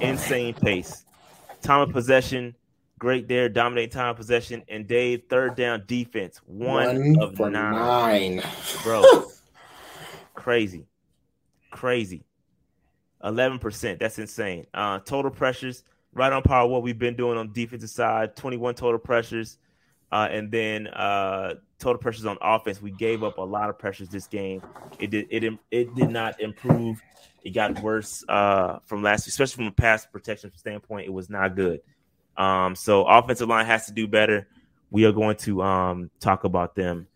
Insane 0.00 0.54
pace. 0.54 1.04
Time 1.62 1.80
of 1.80 1.90
possession, 1.90 2.54
great 2.98 3.28
there. 3.28 3.48
Dominating 3.48 3.90
time 3.90 4.10
of 4.10 4.16
possession. 4.16 4.62
And 4.68 4.86
Dave, 4.86 5.22
third 5.28 5.56
down 5.56 5.84
defense. 5.86 6.40
One, 6.46 7.14
one 7.14 7.22
of 7.22 7.38
nine. 7.38 7.52
nine. 8.36 8.42
Bro. 8.82 9.24
crazy. 10.34 10.86
Crazy. 11.70 12.24
11%. 13.24 13.98
That's 13.98 14.18
insane. 14.18 14.66
Uh, 14.72 15.00
total 15.00 15.30
pressures 15.30 15.82
right 16.12 16.32
on 16.32 16.42
par 16.42 16.64
with 16.64 16.72
what 16.72 16.82
we've 16.82 16.98
been 16.98 17.16
doing 17.16 17.38
on 17.38 17.52
defensive 17.52 17.90
side. 17.90 18.36
21 18.36 18.74
total 18.74 18.98
pressures, 18.98 19.58
uh, 20.12 20.28
and 20.30 20.50
then 20.50 20.88
uh, 20.88 21.54
total 21.78 21.98
pressures 21.98 22.26
on 22.26 22.38
offense. 22.40 22.82
We 22.82 22.90
gave 22.92 23.22
up 23.22 23.38
a 23.38 23.42
lot 23.42 23.70
of 23.70 23.78
pressures 23.78 24.08
this 24.08 24.26
game. 24.26 24.62
It 24.98 25.10
did 25.10 25.26
it 25.30 25.58
it 25.70 25.94
did 25.94 26.10
not 26.10 26.40
improve. 26.40 27.00
It 27.44 27.50
got 27.50 27.80
worse 27.82 28.24
uh, 28.28 28.78
from 28.84 29.02
last, 29.02 29.26
especially 29.26 29.56
from 29.56 29.66
a 29.68 29.72
pass 29.72 30.06
protection 30.06 30.52
standpoint. 30.56 31.06
It 31.06 31.12
was 31.12 31.30
not 31.30 31.54
good. 31.54 31.80
Um, 32.36 32.74
so 32.74 33.04
offensive 33.04 33.48
line 33.48 33.66
has 33.66 33.86
to 33.86 33.92
do 33.92 34.06
better. 34.06 34.48
We 34.90 35.04
are 35.04 35.12
going 35.12 35.36
to 35.38 35.62
um, 35.62 36.10
talk 36.20 36.44
about 36.44 36.74
them 36.74 37.08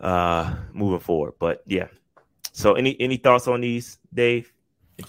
uh, 0.00 0.54
moving 0.72 1.00
forward. 1.00 1.34
But 1.38 1.62
yeah. 1.66 1.88
So 2.52 2.74
any 2.74 2.98
any 3.00 3.16
thoughts 3.16 3.48
on 3.48 3.60
these, 3.60 3.98
Dave? 4.12 4.52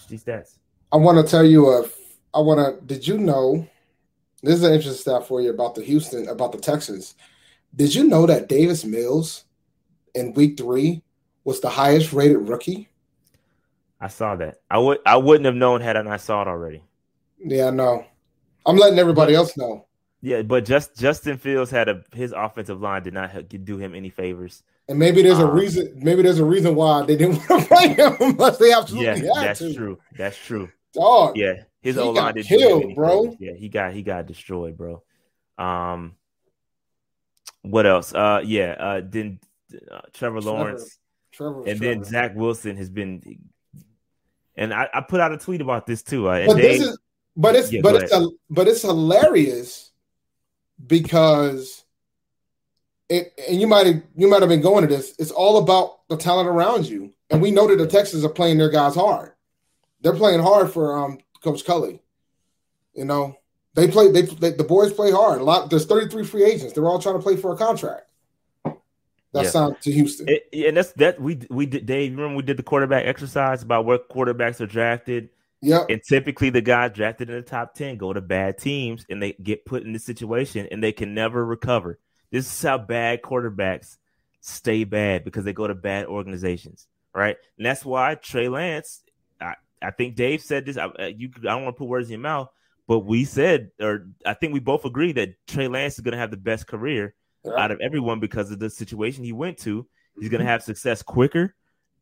These 0.10 0.24
stats. 0.24 0.58
I 0.92 0.98
want 0.98 1.26
to 1.26 1.30
tell 1.30 1.46
you 1.46 1.70
a 1.70 1.88
I 2.34 2.40
want 2.40 2.60
to. 2.60 2.86
Did 2.86 3.08
you 3.08 3.18
know? 3.18 3.68
This 4.44 4.56
is 4.56 4.64
an 4.64 4.74
interesting 4.74 5.14
stat 5.14 5.28
for 5.28 5.42
you 5.42 5.50
about 5.50 5.76
the 5.76 5.84
Houston, 5.84 6.28
about 6.28 6.52
the 6.52 6.60
Texans. 6.60 7.16
Did 7.76 7.94
you 7.94 8.04
know 8.04 8.26
that 8.28 8.48
Davis 8.48 8.86
Mills 8.86 9.46
in 10.14 10.34
Week 10.34 10.58
Three 10.58 11.02
was 11.44 11.60
the 11.60 11.70
highest 11.70 12.14
rated 12.14 12.48
rookie? 12.48 12.90
I 14.00 14.08
saw 14.08 14.36
that. 14.36 14.60
I 14.70 14.78
would. 14.78 15.00
I 15.06 15.18
wouldn't 15.18 15.46
have 15.46 15.56
known 15.56 15.82
had 15.82 15.98
I 15.98 16.04
not 16.04 16.22
saw 16.22 16.44
it 16.44 16.48
already. 16.48 16.84
Yeah, 17.40 17.68
I 17.68 17.70
know. 17.72 18.06
I'm 18.66 18.78
letting 18.78 19.00
everybody 19.00 19.34
else 19.34 19.58
know. 19.58 19.86
Yeah, 20.22 20.42
but 20.42 20.66
just 20.66 20.98
Justin 20.98 21.38
Fields 21.38 21.72
had 21.72 21.90
a 21.90 22.04
his 22.14 22.34
offensive 22.36 22.82
line 22.82 23.04
did 23.04 23.14
not 23.14 23.48
do 23.50 23.78
him 23.78 23.96
any 23.96 24.10
favors. 24.10 24.64
And 24.90 24.98
maybe 24.98 25.22
there's 25.22 25.40
um, 25.40 25.50
a 25.50 25.52
reason. 25.52 25.94
Maybe 25.96 26.22
there's 26.22 26.40
a 26.40 26.46
reason 26.46 26.76
why 26.76 27.04
they 27.06 27.16
didn't 27.16 27.38
want 27.50 27.64
to 27.64 27.68
play 27.68 27.88
him 27.90 28.16
unless 28.20 28.58
they 28.58 28.74
absolutely 28.74 29.06
yeah, 29.28 29.36
had 29.36 29.48
that's 29.48 29.60
to. 29.60 29.74
true. 29.74 30.00
That's 30.18 30.38
true. 30.38 30.70
Dog. 30.94 31.38
Yeah, 31.38 31.64
his 31.88 31.98
O 31.98 32.12
line 32.12 32.34
did 32.34 32.46
killed, 32.46 32.96
bro. 32.96 33.36
Yeah, 33.40 33.54
he 33.54 33.70
got 33.70 33.94
he 33.94 34.02
got 34.02 34.26
destroyed, 34.26 34.78
bro. 34.78 35.04
Um, 35.58 36.16
what 37.62 37.86
else? 37.86 38.14
Uh, 38.14 38.42
yeah. 38.44 38.76
Uh, 38.78 39.02
then 39.04 39.40
uh, 39.74 40.02
Trevor, 40.12 40.12
Trevor 40.14 40.42
Lawrence, 40.42 40.98
Trevor, 41.32 41.60
and 41.60 41.80
Trevor. 41.80 41.96
then 41.96 42.04
Zach 42.04 42.36
Wilson 42.36 42.76
has 42.78 42.90
been. 42.90 43.40
And 44.56 44.74
I, 44.74 44.90
I 44.94 45.02
put 45.02 45.22
out 45.22 45.32
a 45.32 45.38
tweet 45.38 45.62
about 45.62 45.86
this 45.86 46.04
too. 46.04 46.28
Uh, 46.28 46.48
but 46.48 46.56
they, 46.56 46.78
this 46.78 46.88
is, 46.88 46.98
but 47.36 47.56
it's 47.56 47.72
yeah, 47.72 47.82
but 47.82 47.96
it's 47.96 48.12
a, 48.12 48.28
but 48.50 48.68
it's 48.68 48.82
hilarious 48.82 49.92
because 50.86 51.86
it 53.08 53.34
and 53.48 53.62
you 53.62 53.68
might 53.68 53.86
have 53.86 54.04
you 54.16 54.28
might 54.28 54.42
have 54.42 54.50
been 54.50 54.62
going 54.62 54.82
to 54.82 54.94
this. 54.94 55.16
It's 55.20 55.32
all 55.32 55.58
about 55.60 56.08
the 56.10 56.18
talent 56.18 56.50
around 56.50 56.86
you, 56.86 57.14
and 57.30 57.42
we 57.42 57.52
know 57.52 57.68
that 57.68 57.78
the 57.78 57.88
Texans 57.88 58.26
are 58.26 58.30
playing 58.30 58.58
their 58.58 58.72
guys 58.72 58.96
hard. 58.96 59.34
They're 60.02 60.14
playing 60.14 60.42
hard 60.42 60.72
for 60.72 60.98
um 60.98 61.20
Coach 61.42 61.66
Culley. 61.66 62.02
You 62.94 63.06
know, 63.06 63.38
they 63.76 63.88
play. 63.88 64.12
They, 64.12 64.24
they, 64.24 64.52
the 64.52 64.64
boys 64.64 64.94
play 64.94 65.12
hard. 65.12 65.42
A 65.42 65.44
lot. 65.44 65.70
There's 65.70 65.86
33 65.86 66.26
free 66.26 66.44
agents. 66.44 66.74
They're 66.74 66.88
all 66.88 67.00
trying 67.00 67.16
to 67.16 67.22
play 67.22 67.36
for 67.36 67.54
a 67.54 67.58
contract. 67.58 68.08
That's 69.34 69.54
yeah. 69.54 69.70
to 69.82 69.92
Houston. 69.92 70.28
It, 70.30 70.48
and 70.68 70.78
that's 70.78 70.94
that 70.94 71.22
we 71.22 71.40
we 71.50 71.66
did. 71.66 71.86
Dave, 71.86 72.16
remember 72.16 72.38
we 72.38 72.44
did 72.44 72.58
the 72.58 72.64
quarterback 72.64 73.06
exercise 73.06 73.62
about 73.62 73.86
where 73.86 74.00
quarterbacks 74.00 74.62
are 74.62 74.68
drafted, 74.68 75.30
Yeah. 75.62 75.86
And 75.90 76.02
typically 76.02 76.50
the 76.50 76.62
guys 76.62 76.92
drafted 76.94 77.30
in 77.30 77.36
the 77.36 77.42
top 77.42 77.74
10 77.76 77.98
go 77.98 78.14
to 78.14 78.22
bad 78.22 78.58
teams 78.58 79.06
and 79.10 79.22
they 79.22 79.34
get 79.34 79.66
put 79.66 79.84
in 79.84 79.94
this 79.94 80.06
situation 80.06 80.68
and 80.72 80.84
they 80.84 80.92
can 80.92 81.14
never 81.14 81.46
recover. 81.46 82.00
This 82.32 82.46
is 82.46 82.62
how 82.62 82.78
bad 82.78 83.22
quarterbacks 83.22 83.98
stay 84.42 84.84
bad 84.86 85.24
because 85.24 85.44
they 85.44 85.54
go 85.54 85.68
to 85.68 85.76
bad 85.76 86.06
organizations, 86.06 86.88
right? 87.14 87.38
And 87.58 87.66
that's 87.66 87.86
why 87.86 88.16
Trey 88.16 88.48
Lance, 88.50 89.04
I, 89.82 89.92
think 89.92 90.16
Dave 90.16 90.42
said 90.42 90.66
this. 90.66 90.78
I, 90.78 90.86
uh, 90.86 91.06
you, 91.06 91.30
I 91.40 91.42
don't 91.42 91.64
want 91.64 91.76
to 91.76 91.80
put 91.80 91.88
words 91.88 92.08
in 92.08 92.14
your 92.14 92.22
mouth, 92.22 92.50
but 92.88 93.00
we 93.00 93.26
said, 93.26 93.72
or 93.80 94.08
I 94.26 94.34
think 94.34 94.54
we 94.54 94.60
both 94.60 94.86
agree 94.86 95.12
that 95.14 95.36
Trey 95.48 95.68
Lance 95.68 95.96
is 95.96 96.02
going 96.02 96.14
to 96.14 96.18
have 96.18 96.32
the 96.32 96.38
best 96.38 96.68
career 96.68 97.14
yeah. 97.44 97.54
out 97.58 97.72
of 97.72 97.80
everyone 97.82 98.20
because 98.20 98.52
of 98.52 98.60
the 98.60 98.70
situation 98.70 99.24
he 99.24 99.34
went 99.34 99.58
to. 99.60 99.88
He's 100.20 100.30
going 100.30 100.44
to 100.44 100.50
have 100.50 100.64
success 100.64 101.04
quicker 101.04 101.54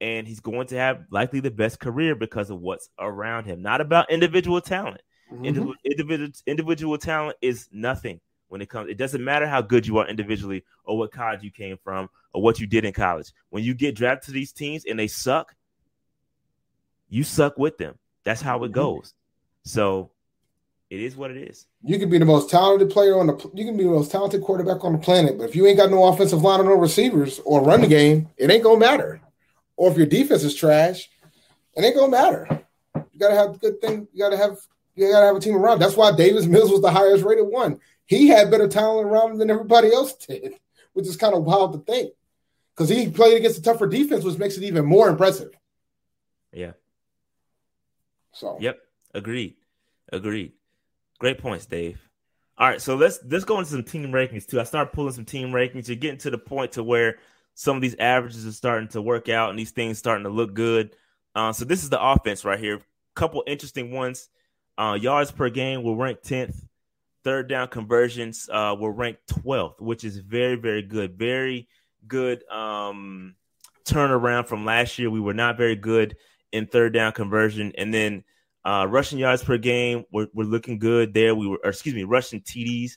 and 0.02 0.28
he's 0.28 0.40
going 0.40 0.68
to 0.68 0.78
have 0.78 1.06
likely 1.10 1.40
the 1.40 1.52
best 1.52 1.80
career 1.80 2.16
because 2.16 2.50
of 2.50 2.60
what's 2.60 2.90
around 3.00 3.46
him. 3.46 3.62
Not 3.62 3.82
about 3.82 4.10
individual 4.10 4.62
talent. 4.62 5.02
Mm-hmm. 5.32 5.46
Individual, 5.46 5.76
individual 5.84 6.30
individual 6.46 6.98
talent 6.98 7.38
is 7.42 7.68
nothing 7.72 8.20
when 8.48 8.62
it 8.62 8.70
comes. 8.70 8.90
It 8.90 8.98
doesn't 8.98 9.24
matter 9.24 9.48
how 9.48 9.62
good 9.62 9.88
you 9.88 9.98
are 9.98 10.08
individually 10.08 10.64
or 10.84 10.98
what 10.98 11.12
college 11.12 11.44
you 11.44 11.52
came 11.52 11.78
from 11.84 12.10
or 12.34 12.42
what 12.42 12.60
you 12.60 12.68
did 12.68 12.86
in 12.86 12.94
college. 12.94 13.32
When 13.50 13.64
you 13.64 13.74
get 13.74 13.96
drafted 13.96 14.28
to 14.28 14.32
these 14.32 14.52
teams 14.52 14.86
and 14.86 15.00
they 15.00 15.08
suck, 15.08 15.56
you 17.10 17.24
suck 17.24 17.58
with 17.58 17.78
them. 17.78 17.98
That's 18.24 18.42
how 18.42 18.64
it 18.64 18.68
mm-hmm. 18.68 18.76
goes. 18.76 19.14
So 19.64 20.12
it 20.90 21.00
is 21.00 21.16
what 21.16 21.32
it 21.32 21.38
is. 21.38 21.66
You 21.84 22.00
can 22.00 22.10
be 22.10 22.18
the 22.18 22.26
most 22.26 22.50
talented 22.50 22.90
player 22.90 23.20
on 23.20 23.28
the. 23.28 23.52
You 23.54 23.66
can 23.66 23.78
be 23.78 23.84
the 23.84 23.90
most 23.90 24.12
talented 24.12 24.42
quarterback 24.42 24.84
on 24.84 24.94
the 24.94 25.00
planet, 25.00 25.38
but 25.38 25.50
if 25.50 25.56
you 25.56 25.66
ain't 25.68 25.78
got 25.78 25.92
no 25.92 26.06
offensive 26.06 26.42
line 26.42 26.60
or 26.60 26.64
no 26.64 26.76
receivers 26.76 27.40
or 27.46 27.64
run 27.64 27.82
the 27.82 27.88
game, 27.88 28.30
it 28.38 28.50
ain't 28.50 28.64
gonna 28.64 28.80
matter 28.80 29.22
or 29.78 29.92
if 29.92 29.98
your 29.98 30.06
defense 30.06 30.44
is 30.44 30.56
trash, 30.56 31.10
it 31.76 31.84
ain't 31.84 31.96
gonna 31.96 32.12
matter. 32.12 32.48
You 32.96 33.20
gotta 33.20 33.36
have 33.36 33.56
a 33.56 33.58
good 33.58 33.82
thing. 33.82 34.08
You 34.14 34.20
gotta 34.20 34.38
have 34.38 34.58
you 34.96 35.12
gotta 35.12 35.26
have 35.26 35.36
a 35.36 35.40
team 35.40 35.56
around. 35.56 35.80
That's 35.80 35.98
why 35.98 36.16
Davis 36.16 36.46
Mills 36.46 36.72
was 36.72 36.82
the 36.82 36.92
highest 36.92 37.24
rated 37.24 37.48
one. 37.48 37.80
He 38.06 38.28
had 38.28 38.52
better 38.52 38.68
talent 38.68 39.08
around 39.08 39.32
him 39.32 39.38
than 39.38 39.50
everybody 39.50 39.92
else 39.94 40.14
did, 40.28 40.54
which 40.94 41.08
is 41.08 41.18
kind 41.18 41.36
of 41.36 41.44
wild 41.44 41.74
to 41.74 41.80
think. 41.80 42.14
Because 42.74 42.90
he 42.90 43.10
played 43.10 43.38
against 43.38 43.60
a 43.60 43.62
tougher 43.62 43.88
defense, 43.88 44.24
which 44.24 44.38
makes 44.38 44.58
it 44.58 44.64
even 44.64 44.86
more 44.86 45.08
impressive. 45.08 45.52
Yeah. 46.52 46.74
So 48.36 48.58
Yep. 48.60 48.80
Agreed. 49.14 49.56
Agreed. 50.12 50.52
Great 51.20 51.40
points, 51.40 51.66
Dave. 51.66 52.00
All 52.58 52.70
right, 52.70 52.82
so 52.82 52.96
let's 52.96 53.20
let's 53.30 53.46
go 53.46 53.60
into 53.60 53.72
some 53.72 53.84
team 53.84 54.12
rankings 54.12 54.46
too. 54.46 54.60
I 54.60 54.64
start 54.64 54.94
pulling 54.94 55.14
some 55.14 55.26
team 55.26 55.50
rankings. 55.50 55.88
You're 55.88 55.98
getting 55.98 56.20
to 56.20 56.30
the 56.30 56.38
point 56.38 56.74
to 56.74 56.84
where 56.84 57.18
some 57.54 57.76
of 57.76 57.82
these 57.82 57.96
averages 57.98 58.46
are 58.46 58.52
starting 58.52 58.90
to 58.90 59.02
work 59.02 59.30
out 59.30 59.50
and 59.50 59.60
these 59.60 59.72
things 59.72 59.98
starting 59.98 60.26
to 60.26 60.30
look 60.30 60.54
good. 60.54 60.96
Uh, 61.34 61.52
so 61.52 61.66
this 61.66 61.84
is 61.84 61.90
the 61.90 62.02
offense 62.02 62.46
right 62.46 62.60
here. 62.60 62.82
Couple 63.14 63.44
interesting 63.48 63.92
ones. 63.92 64.30
Uh, 64.78 64.98
yards 65.00 65.32
per 65.32 65.50
game 65.50 65.84
will 65.84 65.96
rank 65.96 66.22
10th. 66.22 66.66
Third 67.24 67.48
down 67.48 67.70
conversions 67.70 68.50
uh, 68.52 68.76
will 68.78 68.92
rank 68.92 69.18
12th, 69.30 69.82
which 69.82 70.04
is 70.04 70.18
very, 70.18 70.56
very 70.56 70.82
good. 70.82 71.18
Very 71.18 71.68
good 72.08 72.48
um, 72.50 73.36
turnaround 73.86 74.48
from 74.48 74.66
last 74.66 75.00
year. 75.00 75.10
We 75.10 75.22
were 75.22 75.34
not 75.34 75.58
very 75.58 75.76
good 75.76 76.18
in 76.56 76.68
third 76.68 76.94
down 76.94 77.12
conversion. 77.12 77.74
And 77.78 77.94
then 77.94 78.24
uh, 78.64 78.88
rushing 78.90 79.20
yards 79.20 79.44
per 79.44 79.58
game, 79.58 80.06
we're, 80.12 80.28
we're 80.34 80.46
looking 80.46 80.80
good 80.80 81.14
there. 81.14 81.36
We 81.36 81.48
were, 81.48 81.60
excuse 81.64 81.94
me, 81.94 82.04
rushing 82.04 82.42
TDs 82.42 82.94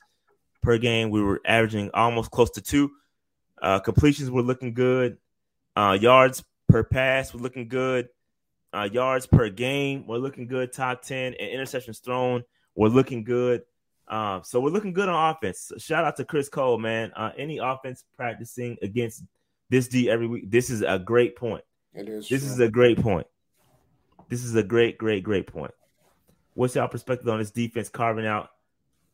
per 0.63 0.77
game. 0.77 1.09
We 1.09 1.21
were 1.21 1.41
averaging 1.45 1.91
almost 1.93 2.31
close 2.31 2.49
to 2.51 2.61
two. 2.61 2.91
Uh, 3.61 3.79
completions 3.79 4.31
were 4.31 4.41
looking 4.41 4.73
good. 4.73 5.17
Uh, 5.75 5.97
yards 5.99 6.43
per 6.69 6.83
pass 6.83 7.33
were 7.33 7.39
looking 7.41 7.67
good. 7.67 8.07
Uh, 8.71 8.87
yards 8.91 9.27
per 9.27 9.49
game 9.49 10.07
were 10.07 10.19
looking 10.19 10.47
good. 10.47 10.71
Top 10.71 11.01
10 11.01 11.33
and 11.33 11.59
interceptions 11.59 12.03
thrown 12.03 12.43
were 12.75 12.89
looking 12.89 13.23
good. 13.23 13.63
Uh, 14.07 14.41
so 14.41 14.59
we're 14.59 14.69
looking 14.69 14.93
good 14.93 15.09
on 15.09 15.35
offense. 15.35 15.71
Shout 15.77 16.05
out 16.05 16.15
to 16.17 16.25
Chris 16.25 16.49
Cole, 16.49 16.79
man. 16.79 17.11
Uh, 17.15 17.31
any 17.37 17.59
offense 17.59 18.03
practicing 18.15 18.77
against 18.81 19.23
this 19.69 19.87
D 19.87 20.09
every 20.09 20.27
week. 20.27 20.49
This 20.49 20.69
is 20.69 20.81
a 20.81 20.97
great 20.97 21.35
point. 21.35 21.63
It 21.93 22.09
is. 22.09 22.27
This 22.27 22.43
true. 22.43 22.51
is 22.51 22.59
a 22.59 22.69
great 22.69 22.99
point. 22.99 23.27
This 24.29 24.43
is 24.43 24.55
a 24.55 24.63
great, 24.63 24.97
great, 24.97 25.23
great 25.23 25.47
point. 25.47 25.73
What's 26.53 26.75
your 26.75 26.87
perspective 26.87 27.27
on 27.27 27.39
this 27.39 27.51
defense 27.51 27.89
carving 27.89 28.27
out 28.27 28.51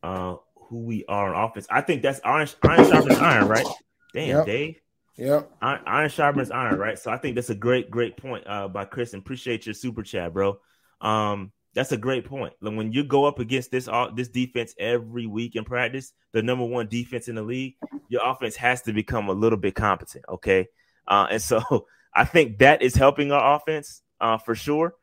uh, 0.03 0.35
who 0.55 0.79
we 0.79 1.05
are 1.07 1.33
on 1.33 1.49
offense? 1.49 1.67
I 1.69 1.81
think 1.81 2.01
that's 2.01 2.19
iron, 2.23 2.47
iron 2.63 2.89
sharpens 2.89 3.17
iron, 3.19 3.47
right? 3.47 3.67
Damn, 4.13 4.27
yep. 4.27 4.45
Dave. 4.45 4.81
Yep. 5.17 5.51
Iron, 5.61 5.81
iron 5.85 6.09
sharpens 6.09 6.51
iron, 6.51 6.77
right? 6.77 6.99
So 6.99 7.11
I 7.11 7.17
think 7.17 7.35
that's 7.35 7.49
a 7.49 7.55
great, 7.55 7.89
great 7.89 8.17
point 8.17 8.45
uh, 8.45 8.67
by 8.67 8.85
Chris. 8.85 9.13
And 9.13 9.21
appreciate 9.21 9.65
your 9.65 9.73
super 9.73 10.03
chat, 10.03 10.33
bro. 10.33 10.59
Um, 11.01 11.51
that's 11.73 11.91
a 11.91 11.97
great 11.97 12.25
point. 12.25 12.53
Like 12.61 12.75
when 12.75 12.91
you 12.91 13.03
go 13.03 13.25
up 13.25 13.39
against 13.39 13.69
this 13.69 13.87
uh, 13.87 14.09
this 14.15 14.29
defense 14.29 14.73
every 14.79 15.27
week 15.27 15.55
in 15.55 15.65
practice, 15.65 16.13
the 16.31 16.41
number 16.41 16.65
one 16.65 16.87
defense 16.87 17.27
in 17.27 17.35
the 17.35 17.43
league, 17.43 17.75
your 18.07 18.21
offense 18.25 18.55
has 18.55 18.81
to 18.83 18.93
become 18.93 19.27
a 19.27 19.33
little 19.33 19.59
bit 19.59 19.75
competent. 19.75 20.25
Okay, 20.27 20.67
uh, 21.07 21.27
and 21.29 21.41
so 21.41 21.61
I 22.15 22.23
think 22.23 22.59
that 22.59 22.81
is 22.81 22.95
helping 22.95 23.31
our 23.31 23.55
offense 23.57 24.01
uh, 24.21 24.37
for 24.37 24.55
sure. 24.55 24.95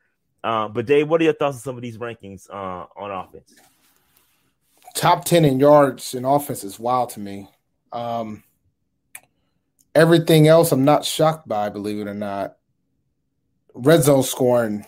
Uh, 0.45 0.69
but 0.69 0.87
Dave, 0.87 1.09
what 1.09 1.21
are 1.21 1.25
your 1.25 1.35
thoughts 1.35 1.57
on 1.57 1.61
some 1.61 1.77
of 1.77 1.83
these 1.83 1.99
rankings 1.99 2.51
uh, 2.51 2.87
on 2.97 3.11
offense? 3.11 3.55
Top 4.95 5.25
ten 5.25 5.45
in 5.45 5.61
yards 5.61 6.15
in 6.15 6.25
offense 6.25 6.65
is 6.65 6.79
wild 6.79 7.11
to 7.11 7.21
me. 7.21 7.49
Um, 7.93 8.43
Everything 9.95 10.49
else, 10.49 10.73
I'm 10.73 10.85
not 10.85 11.05
shocked 11.05 11.47
by, 11.47 11.69
believe 11.69 11.99
it 11.99 12.09
or 12.09 12.15
not. 12.15 12.57
Red 13.75 14.03
zone 14.03 14.23
scoring. 14.23 14.87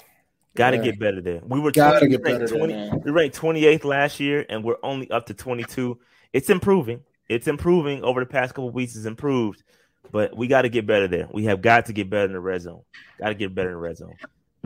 Got 0.54 0.70
to 0.70 0.78
yeah. 0.78 0.84
get 0.84 0.98
better 0.98 1.20
there. 1.20 1.40
We 1.44 1.60
were 1.60 1.72
20, 1.72 2.08
get 2.08 2.22
better 2.22 2.46
20, 2.46 2.72
there, 2.72 2.96
we 3.04 3.10
ranked 3.10 3.38
28th 3.38 3.84
last 3.84 4.20
year, 4.20 4.46
and 4.48 4.64
we're 4.64 4.76
only 4.82 5.10
up 5.10 5.26
to 5.26 5.34
22. 5.34 5.98
It's 6.32 6.48
improving. 6.48 7.02
It's 7.28 7.48
improving 7.48 8.02
over 8.02 8.20
the 8.20 8.26
past 8.26 8.54
couple 8.54 8.70
weeks. 8.70 8.96
It's 8.96 9.04
improved, 9.04 9.62
but 10.10 10.36
we 10.36 10.46
got 10.46 10.62
to 10.62 10.68
get 10.68 10.86
better 10.86 11.08
there. 11.08 11.28
We 11.32 11.44
have 11.46 11.60
got 11.60 11.86
to 11.86 11.92
get 11.92 12.08
better 12.08 12.26
in 12.26 12.32
the 12.32 12.40
red 12.40 12.62
zone. 12.62 12.82
Got 13.18 13.28
to 13.28 13.34
get 13.34 13.54
better 13.54 13.70
in 13.70 13.74
the 13.74 13.80
red 13.80 13.96
zone. 13.96 14.16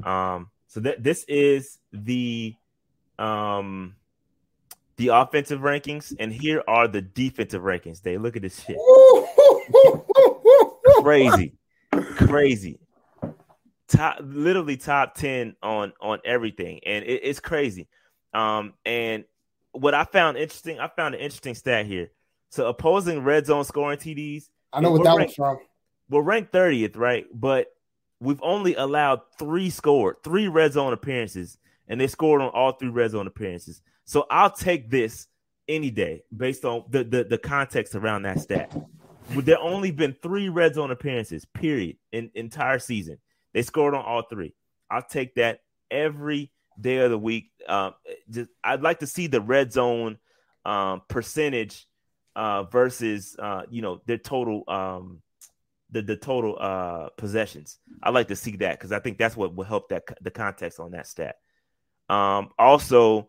Um, 0.04 0.50
so 0.68 0.80
that 0.80 1.02
this 1.02 1.24
is 1.24 1.78
the 1.92 2.54
um 3.18 3.96
the 4.96 5.08
offensive 5.08 5.60
rankings, 5.60 6.14
and 6.18 6.32
here 6.32 6.62
are 6.68 6.88
the 6.88 7.00
defensive 7.00 7.62
rankings. 7.62 8.02
They 8.02 8.18
look 8.18 8.36
at 8.36 8.42
this 8.42 8.64
shit 8.64 8.76
crazy, 11.02 11.54
crazy. 12.16 12.78
Top, 13.88 14.18
literally 14.20 14.76
top 14.76 15.14
ten 15.14 15.56
on 15.62 15.92
on 16.00 16.20
everything, 16.24 16.80
and 16.84 17.04
it, 17.04 17.20
it's 17.24 17.40
crazy. 17.40 17.88
Um, 18.34 18.74
and 18.84 19.24
what 19.72 19.94
I 19.94 20.04
found 20.04 20.36
interesting, 20.36 20.78
I 20.78 20.88
found 20.88 21.14
an 21.14 21.20
interesting 21.20 21.54
stat 21.54 21.86
here. 21.86 22.10
So 22.50 22.66
opposing 22.66 23.24
red 23.24 23.46
zone 23.46 23.64
scoring 23.64 23.98
TDs. 23.98 24.50
I 24.72 24.80
know 24.80 24.90
what 24.90 25.04
that 25.04 25.16
ranked, 25.16 25.30
was 25.30 25.36
from. 25.36 25.58
We're 26.10 26.22
ranked 26.22 26.52
30th, 26.52 26.96
right? 26.96 27.26
But 27.32 27.68
we've 28.20 28.42
only 28.42 28.74
allowed 28.74 29.20
three 29.38 29.70
scored, 29.70 30.16
three 30.22 30.48
red 30.48 30.72
zone 30.72 30.92
appearances, 30.92 31.58
and 31.88 32.00
they 32.00 32.06
scored 32.06 32.42
on 32.42 32.50
all 32.50 32.72
three 32.72 32.90
red 32.90 33.10
zone 33.12 33.26
appearances. 33.26 33.82
So 34.04 34.26
I'll 34.30 34.50
take 34.50 34.90
this 34.90 35.28
any 35.68 35.90
day 35.90 36.22
based 36.34 36.64
on 36.64 36.84
the 36.88 37.04
the, 37.04 37.24
the 37.24 37.38
context 37.38 37.94
around 37.94 38.22
that 38.22 38.40
stat 38.40 38.74
there 39.30 39.60
only 39.60 39.90
been 39.90 40.16
three 40.22 40.48
red 40.48 40.74
zone 40.74 40.90
appearances, 40.90 41.44
period, 41.44 41.96
in 42.12 42.30
entire 42.34 42.78
season. 42.78 43.18
They 43.52 43.62
scored 43.62 43.94
on 43.94 44.04
all 44.04 44.22
three. 44.22 44.54
I'll 44.90 45.02
take 45.02 45.34
that 45.34 45.60
every 45.90 46.50
day 46.80 46.98
of 46.98 47.10
the 47.10 47.18
week. 47.18 47.50
Um, 47.66 47.94
just, 48.30 48.50
I'd 48.64 48.82
like 48.82 49.00
to 49.00 49.06
see 49.06 49.26
the 49.26 49.40
red 49.40 49.72
zone 49.72 50.18
um, 50.64 51.02
percentage 51.08 51.86
uh, 52.36 52.64
versus 52.64 53.36
uh, 53.38 53.62
you 53.68 53.82
know 53.82 54.00
their 54.06 54.18
total 54.18 54.64
um, 54.68 55.22
the 55.90 56.02
the 56.02 56.16
total 56.16 56.56
uh, 56.60 57.08
possessions. 57.16 57.78
I 58.02 58.10
like 58.10 58.28
to 58.28 58.36
see 58.36 58.56
that 58.56 58.78
because 58.78 58.92
I 58.92 59.00
think 59.00 59.18
that's 59.18 59.36
what 59.36 59.54
will 59.54 59.64
help 59.64 59.88
that 59.90 60.04
the 60.20 60.30
context 60.30 60.80
on 60.80 60.92
that 60.92 61.06
stat. 61.06 61.36
Um, 62.08 62.50
also, 62.58 63.28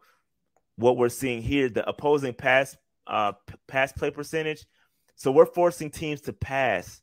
what 0.76 0.98
we're 0.98 1.10
seeing 1.10 1.42
here, 1.42 1.70
the 1.70 1.88
opposing 1.88 2.34
pass 2.34 2.76
uh, 3.08 3.34
pass 3.68 3.92
play 3.92 4.12
percentage 4.12 4.66
so 5.20 5.34
we're 5.34 5.46
forcing 5.46 5.90
teams 5.90 6.22
to 6.22 6.34
pass 6.34 7.02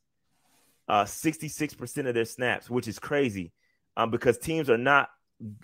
uh, 0.89 1.05
66% 1.05 2.09
of 2.09 2.15
their 2.15 2.25
snaps, 2.25 2.71
which 2.71 2.89
is 2.89 2.99
crazy 2.99 3.53
um, 3.95 4.11
because 4.11 4.39
teams 4.39 4.71
are 4.71 4.79
not 4.79 5.11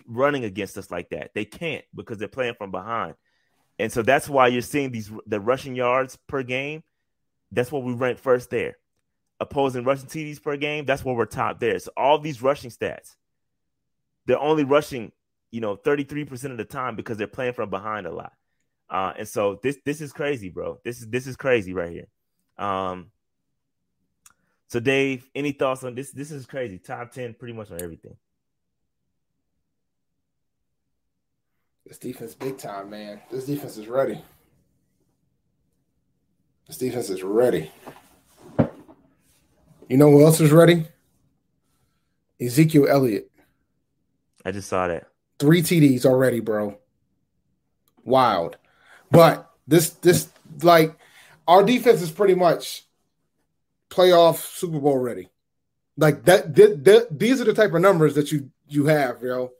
running 0.05 0.43
against 0.43 0.77
us 0.77 0.91
like 0.91 1.09
that. 1.09 1.31
They 1.33 1.45
can't 1.45 1.83
because 1.95 2.19
they're 2.19 2.27
playing 2.27 2.53
from 2.59 2.69
behind. 2.69 3.15
And 3.79 3.91
so 3.91 4.03
that's 4.03 4.29
why 4.29 4.49
you're 4.49 4.61
seeing 4.61 4.91
these 4.91 5.11
the 5.25 5.39
rushing 5.39 5.75
yards 5.75 6.15
per 6.27 6.43
game. 6.43 6.83
That's 7.51 7.71
what 7.71 7.83
we 7.83 7.93
rank 7.93 8.19
first 8.19 8.51
there. 8.51 8.77
Opposing 9.43 9.83
rushing 9.83 10.07
TDs 10.07 10.41
per 10.41 10.55
game, 10.55 10.85
that's 10.85 11.03
where 11.03 11.13
we're 11.13 11.25
top 11.25 11.59
there. 11.59 11.77
So 11.77 11.91
all 11.97 12.17
these 12.17 12.41
rushing 12.41 12.71
stats, 12.71 13.17
they're 14.25 14.39
only 14.39 14.63
rushing, 14.63 15.11
you 15.51 15.59
know, 15.59 15.75
33% 15.75 16.51
of 16.51 16.57
the 16.57 16.63
time 16.63 16.95
because 16.95 17.17
they're 17.17 17.27
playing 17.27 17.51
from 17.51 17.69
behind 17.69 18.07
a 18.07 18.11
lot. 18.11 18.31
Uh, 18.89 19.11
and 19.17 19.27
so 19.27 19.59
this 19.61 19.77
this 19.85 19.99
is 19.99 20.13
crazy, 20.13 20.47
bro. 20.47 20.79
This 20.85 21.01
is 21.01 21.09
this 21.09 21.27
is 21.27 21.35
crazy 21.35 21.73
right 21.73 21.91
here. 21.91 22.07
Um, 22.57 23.11
so 24.67 24.79
Dave, 24.79 25.29
any 25.35 25.51
thoughts 25.51 25.83
on 25.83 25.93
this? 25.93 26.11
This 26.11 26.31
is 26.31 26.45
crazy. 26.45 26.79
Top 26.79 27.11
10 27.11 27.33
pretty 27.33 27.53
much 27.53 27.69
on 27.69 27.81
everything. 27.81 28.15
This 31.85 31.97
defense, 31.97 32.33
big 32.33 32.57
time, 32.57 32.89
man. 32.89 33.19
This 33.29 33.45
defense 33.45 33.77
is 33.77 33.87
ready. 33.87 34.21
This 36.65 36.77
defense 36.77 37.09
is 37.09 37.23
ready. 37.23 37.71
You 39.93 39.99
know 39.99 40.09
who 40.09 40.25
else 40.25 40.41
is 40.41 40.49
ready? 40.49 40.87
Ezekiel 42.41 42.87
Elliott. 42.89 43.29
I 44.43 44.49
just 44.51 44.67
saw 44.67 44.87
that. 44.87 45.05
Three 45.37 45.61
TDs 45.61 46.03
already, 46.03 46.39
bro. 46.39 46.79
Wild. 48.03 48.57
But 49.11 49.51
this, 49.67 49.91
this, 49.91 50.29
like, 50.63 50.95
our 51.47 51.63
defense 51.63 52.01
is 52.01 52.09
pretty 52.09 52.33
much 52.33 52.87
playoff 53.91 54.37
Super 54.37 54.79
Bowl 54.79 54.97
ready. 54.97 55.29
Like 55.95 56.25
that, 56.25 56.55
th- 56.55 56.83
th- 56.83 57.07
these 57.11 57.39
are 57.39 57.45
the 57.45 57.53
type 57.53 57.75
of 57.75 57.81
numbers 57.81 58.15
that 58.15 58.31
you 58.31 58.49
you 58.67 58.87
have, 58.87 59.21
you 59.21 59.27
know. 59.27 59.51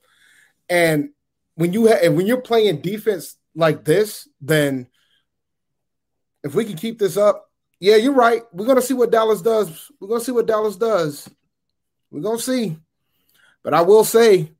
And 0.68 1.10
when 1.54 1.74
you 1.74 1.86
have, 1.86 2.12
when 2.12 2.26
you're 2.26 2.42
playing 2.42 2.82
defense 2.82 3.36
like 3.54 3.86
this, 3.86 4.28
then 4.42 4.88
if 6.44 6.56
we 6.56 6.66
can 6.66 6.76
keep 6.76 6.98
this 6.98 7.18
up, 7.18 7.52
yeah, 7.84 7.98
you're 7.98 8.14
right. 8.14 8.44
We're 8.54 8.66
gonna 8.66 8.82
see 8.82 8.94
what 8.94 9.12
Dallas 9.12 9.42
does. 9.42 9.92
We're 10.00 10.08
gonna 10.08 10.24
see 10.24 10.32
what 10.32 10.48
Dallas 10.48 10.78
does. 10.78 11.30
We're 12.10 12.22
gonna 12.22 12.40
see. 12.40 12.78
But 13.62 13.74
I 13.74 13.82
will 13.82 14.06
say, 14.06 14.54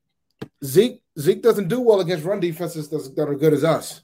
Zeke 0.62 1.02
Zeke 1.18 1.42
doesn't 1.42 1.70
do 1.70 1.80
well 1.80 2.02
against 2.02 2.26
run 2.26 2.42
defenses 2.42 2.90
that 2.90 3.30
are 3.30 3.36
good 3.36 3.54
as 3.54 3.64
us. 3.64 4.02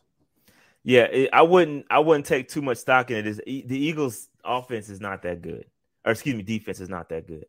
Yeah, 0.86 1.04
it, 1.04 1.32
I 1.34 1.42
wouldn't. 1.42 1.86
I 1.90 2.00
wouldn't 2.00 2.28
take 2.28 2.48
too 2.48 2.62
much 2.62 2.78
stock 2.78 3.12
in 3.12 3.18
it. 3.18 3.28
Is 3.28 3.42
the 3.46 3.78
Eagles' 3.78 4.30
offense 4.42 4.88
is 4.88 5.02
not 5.02 5.24
that 5.24 5.42
good, 5.42 5.66
or 6.06 6.14
excuse 6.14 6.36
me, 6.36 6.44
defense 6.44 6.80
is 6.80 6.88
not 6.88 7.10
that 7.10 7.28
good. 7.28 7.46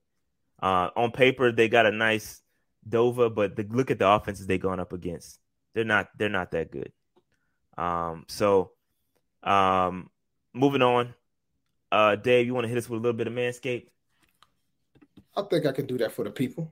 Uh, 0.61 0.91
on 0.97 1.13
paper, 1.13 1.53
they 1.53 1.69
got 1.69 1.87
a 1.87 1.93
nice 1.93 2.43
Dova, 2.89 3.33
but 3.33 3.55
the, 3.55 3.63
look 3.71 3.93
at 3.93 4.01
the 4.01 4.09
offenses 4.09 4.49
they 4.49 4.59
going 4.59 4.81
up 4.81 4.93
against. 4.93 5.39
They're 5.75 5.85
not. 5.85 6.09
They're 6.19 6.29
not 6.29 6.51
that 6.51 6.73
good. 6.73 6.91
Um, 7.79 8.25
so, 8.27 8.73
um, 9.45 10.11
moving 10.53 10.83
on. 10.83 11.15
Uh, 11.93 12.17
Dave, 12.17 12.47
you 12.47 12.55
want 12.55 12.65
to 12.65 12.69
hit 12.69 12.79
us 12.79 12.89
with 12.89 12.99
a 12.99 13.03
little 13.03 13.17
bit 13.17 13.27
of 13.27 13.33
Manscaped? 13.33 13.89
I 15.37 15.43
think 15.43 15.67
I 15.67 15.73
can 15.73 15.87
do 15.87 15.99
that 15.99 16.13
for 16.13 16.25
the 16.25 16.31
people. 16.31 16.71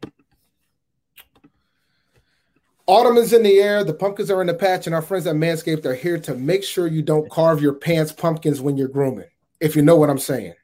Autumn 2.87 3.19
is 3.19 3.33
in 3.33 3.43
the 3.43 3.59
air. 3.59 3.85
The 3.85 3.93
pumpkins 3.93 4.31
are 4.31 4.41
in 4.41 4.47
the 4.47 4.55
patch, 4.55 4.87
and 4.87 4.95
our 4.95 5.03
friends 5.03 5.27
at 5.27 5.37
Manscaped 5.37 5.85
are 5.85 5.95
here 5.95 6.19
to 6.21 6.35
make 6.35 6.65
sure 6.65 6.87
you 6.87 7.03
don't 7.03 7.31
carve 7.31 7.61
your 7.61 7.75
pants 7.75 8.13
pumpkins 8.13 8.61
when 8.61 8.77
you're 8.77 8.89
grooming, 8.89 9.29
if 9.61 9.77
you 9.77 9.83
know 9.83 9.97
what 9.97 10.09
I'm 10.09 10.19
saying. 10.19 10.55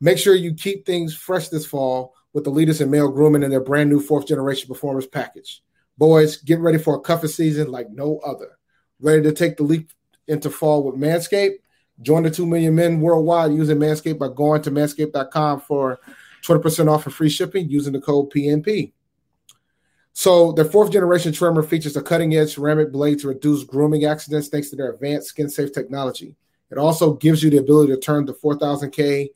Make 0.00 0.18
sure 0.18 0.34
you 0.34 0.54
keep 0.54 0.84
things 0.84 1.14
fresh 1.14 1.48
this 1.48 1.64
fall 1.64 2.14
with 2.34 2.44
the 2.44 2.50
leaders 2.50 2.80
in 2.80 2.90
male 2.90 3.10
grooming 3.10 3.42
and 3.42 3.52
their 3.52 3.62
brand 3.62 3.88
new 3.88 4.00
fourth 4.00 4.26
generation 4.26 4.68
performance 4.68 5.06
package. 5.06 5.62
Boys, 5.96 6.36
get 6.38 6.58
ready 6.58 6.76
for 6.76 6.96
a 6.96 7.00
cuffing 7.00 7.30
season 7.30 7.70
like 7.70 7.88
no 7.90 8.18
other. 8.18 8.58
Ready 9.00 9.22
to 9.22 9.32
take 9.32 9.56
the 9.56 9.62
leap 9.62 9.90
into 10.26 10.50
fall 10.50 10.82
with 10.82 11.00
Manscaped? 11.00 11.60
Join 12.02 12.24
the 12.24 12.30
2 12.30 12.46
million 12.46 12.74
men 12.74 13.00
worldwide 13.00 13.52
using 13.52 13.78
Manscaped 13.78 14.18
by 14.18 14.28
going 14.28 14.62
to 14.62 14.70
manscaped.com 14.70 15.60
for 15.60 16.00
20% 16.44 16.90
off 16.90 17.06
and 17.06 17.14
free 17.14 17.28
shipping 17.28 17.68
using 17.68 17.92
the 17.92 18.00
code 18.00 18.30
PNP. 18.30 18.92
So 20.12 20.52
their 20.52 20.64
fourth 20.64 20.92
generation 20.92 21.32
trimmer 21.32 21.62
features 21.62 21.96
a 21.96 22.02
cutting 22.02 22.36
edge 22.36 22.54
ceramic 22.54 22.92
blade 22.92 23.18
to 23.20 23.28
reduce 23.28 23.64
grooming 23.64 24.04
accidents 24.04 24.48
thanks 24.48 24.70
to 24.70 24.76
their 24.76 24.92
advanced 24.92 25.28
skin 25.28 25.48
safe 25.48 25.72
technology. 25.72 26.36
It 26.70 26.78
also 26.78 27.14
gives 27.14 27.42
you 27.42 27.50
the 27.50 27.58
ability 27.58 27.92
to 27.92 28.00
turn 28.00 28.24
the 28.24 28.34
4000K 28.34 29.28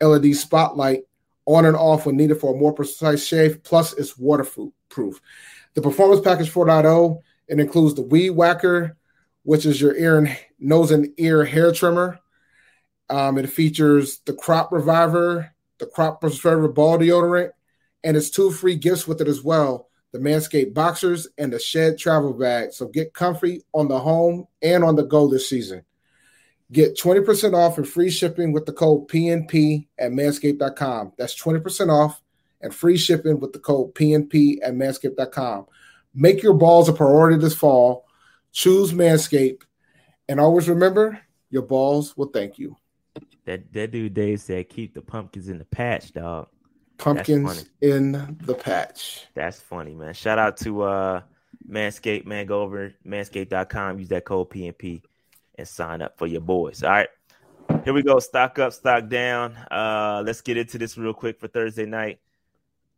LED 0.00 0.36
spotlight 0.36 1.02
on 1.44 1.66
and 1.66 1.76
off 1.76 2.06
when 2.06 2.16
needed 2.16 2.40
for 2.40 2.54
a 2.54 2.58
more 2.58 2.72
precise 2.72 3.26
shave. 3.26 3.62
Plus, 3.62 3.94
it's 3.94 4.16
waterproof. 4.16 5.20
The 5.74 5.82
Performance 5.82 6.20
Package 6.20 6.52
4.0 6.52 7.22
it 7.48 7.60
includes 7.60 7.94
the 7.94 8.02
Weed 8.02 8.30
Whacker, 8.30 8.96
which 9.42 9.66
is 9.66 9.80
your 9.80 9.94
ear 9.96 10.18
and 10.18 10.36
nose 10.58 10.90
and 10.90 11.08
ear 11.18 11.44
hair 11.44 11.72
trimmer. 11.72 12.18
Um, 13.10 13.38
it 13.38 13.50
features 13.50 14.20
the 14.24 14.32
Crop 14.32 14.72
Reviver, 14.72 15.54
the 15.78 15.86
Crop 15.86 16.20
Preserver 16.20 16.68
ball 16.68 16.98
deodorant, 16.98 17.50
and 18.04 18.16
it's 18.16 18.30
two 18.30 18.50
free 18.50 18.76
gifts 18.76 19.06
with 19.06 19.20
it 19.20 19.28
as 19.28 19.42
well 19.42 19.88
the 20.12 20.18
Manscaped 20.18 20.74
Boxers, 20.74 21.26
and 21.38 21.52
the 21.52 21.58
Shed 21.58 21.98
Travel 21.98 22.34
Bag. 22.34 22.72
So 22.72 22.86
get 22.86 23.14
comfy 23.14 23.62
on 23.72 23.88
the 23.88 23.98
home 23.98 24.46
and 24.60 24.84
on 24.84 24.94
the 24.94 25.04
go 25.04 25.26
this 25.26 25.48
season. 25.48 25.84
Get 26.70 26.96
20% 26.96 27.54
off 27.54 27.78
and 27.78 27.88
free 27.88 28.10
shipping 28.10 28.52
with 28.52 28.66
the 28.66 28.72
code 28.72 29.08
PNP 29.08 29.88
at 29.98 30.12
manscaped.com. 30.12 31.12
That's 31.18 31.40
20% 31.40 31.88
off 31.90 32.22
and 32.60 32.74
free 32.74 32.96
shipping 32.96 33.40
with 33.40 33.52
the 33.52 33.58
code 33.58 33.94
PNP 33.94 34.58
at 34.62 34.74
manscaped.com. 34.74 35.66
Make 36.14 36.42
your 36.42 36.54
balls 36.54 36.88
a 36.88 36.92
priority 36.92 37.38
this 37.38 37.54
fall. 37.54 38.06
Choose 38.52 38.92
Manscaped. 38.92 39.62
And 40.28 40.38
always 40.38 40.68
remember, 40.68 41.20
your 41.50 41.62
balls 41.62 42.16
will 42.16 42.28
thank 42.28 42.58
you. 42.58 42.76
That 43.44 43.72
that 43.72 43.90
dude 43.90 44.14
Dave 44.14 44.40
said 44.40 44.68
keep 44.68 44.94
the 44.94 45.02
pumpkins 45.02 45.48
in 45.48 45.58
the 45.58 45.64
patch, 45.64 46.12
dog 46.12 46.48
pumpkins 47.02 47.70
in 47.80 48.36
the 48.40 48.54
patch. 48.54 49.26
That's 49.34 49.60
funny, 49.60 49.94
man. 49.94 50.14
Shout 50.14 50.38
out 50.38 50.56
to 50.58 50.82
uh 50.82 51.20
Manscaped, 51.68 52.26
man. 52.26 52.46
Go 52.46 52.62
over 52.62 52.94
manscaped.com, 53.06 53.98
use 53.98 54.08
that 54.08 54.24
code 54.24 54.50
PNP 54.50 55.02
and 55.56 55.68
sign 55.68 56.02
up 56.02 56.16
for 56.18 56.26
your 56.26 56.40
boys. 56.40 56.82
All 56.82 56.90
right. 56.90 57.08
Here 57.84 57.92
we 57.92 58.02
go. 58.02 58.18
Stock 58.18 58.58
up, 58.58 58.72
stock 58.72 59.08
down. 59.08 59.56
Uh 59.70 60.22
let's 60.24 60.40
get 60.40 60.56
into 60.56 60.78
this 60.78 60.96
real 60.96 61.14
quick 61.14 61.40
for 61.40 61.48
Thursday 61.48 61.86
night. 61.86 62.20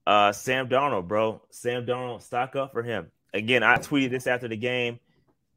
Uh 0.06 0.32
Sam 0.32 0.68
Darnold, 0.68 1.08
bro. 1.08 1.42
Sam 1.50 1.86
Darnold, 1.86 2.22
stock 2.22 2.56
up 2.56 2.72
for 2.72 2.82
him. 2.82 3.10
Again, 3.32 3.62
I 3.62 3.78
tweeted 3.78 4.10
this 4.10 4.26
after 4.26 4.48
the 4.48 4.56
game. 4.56 5.00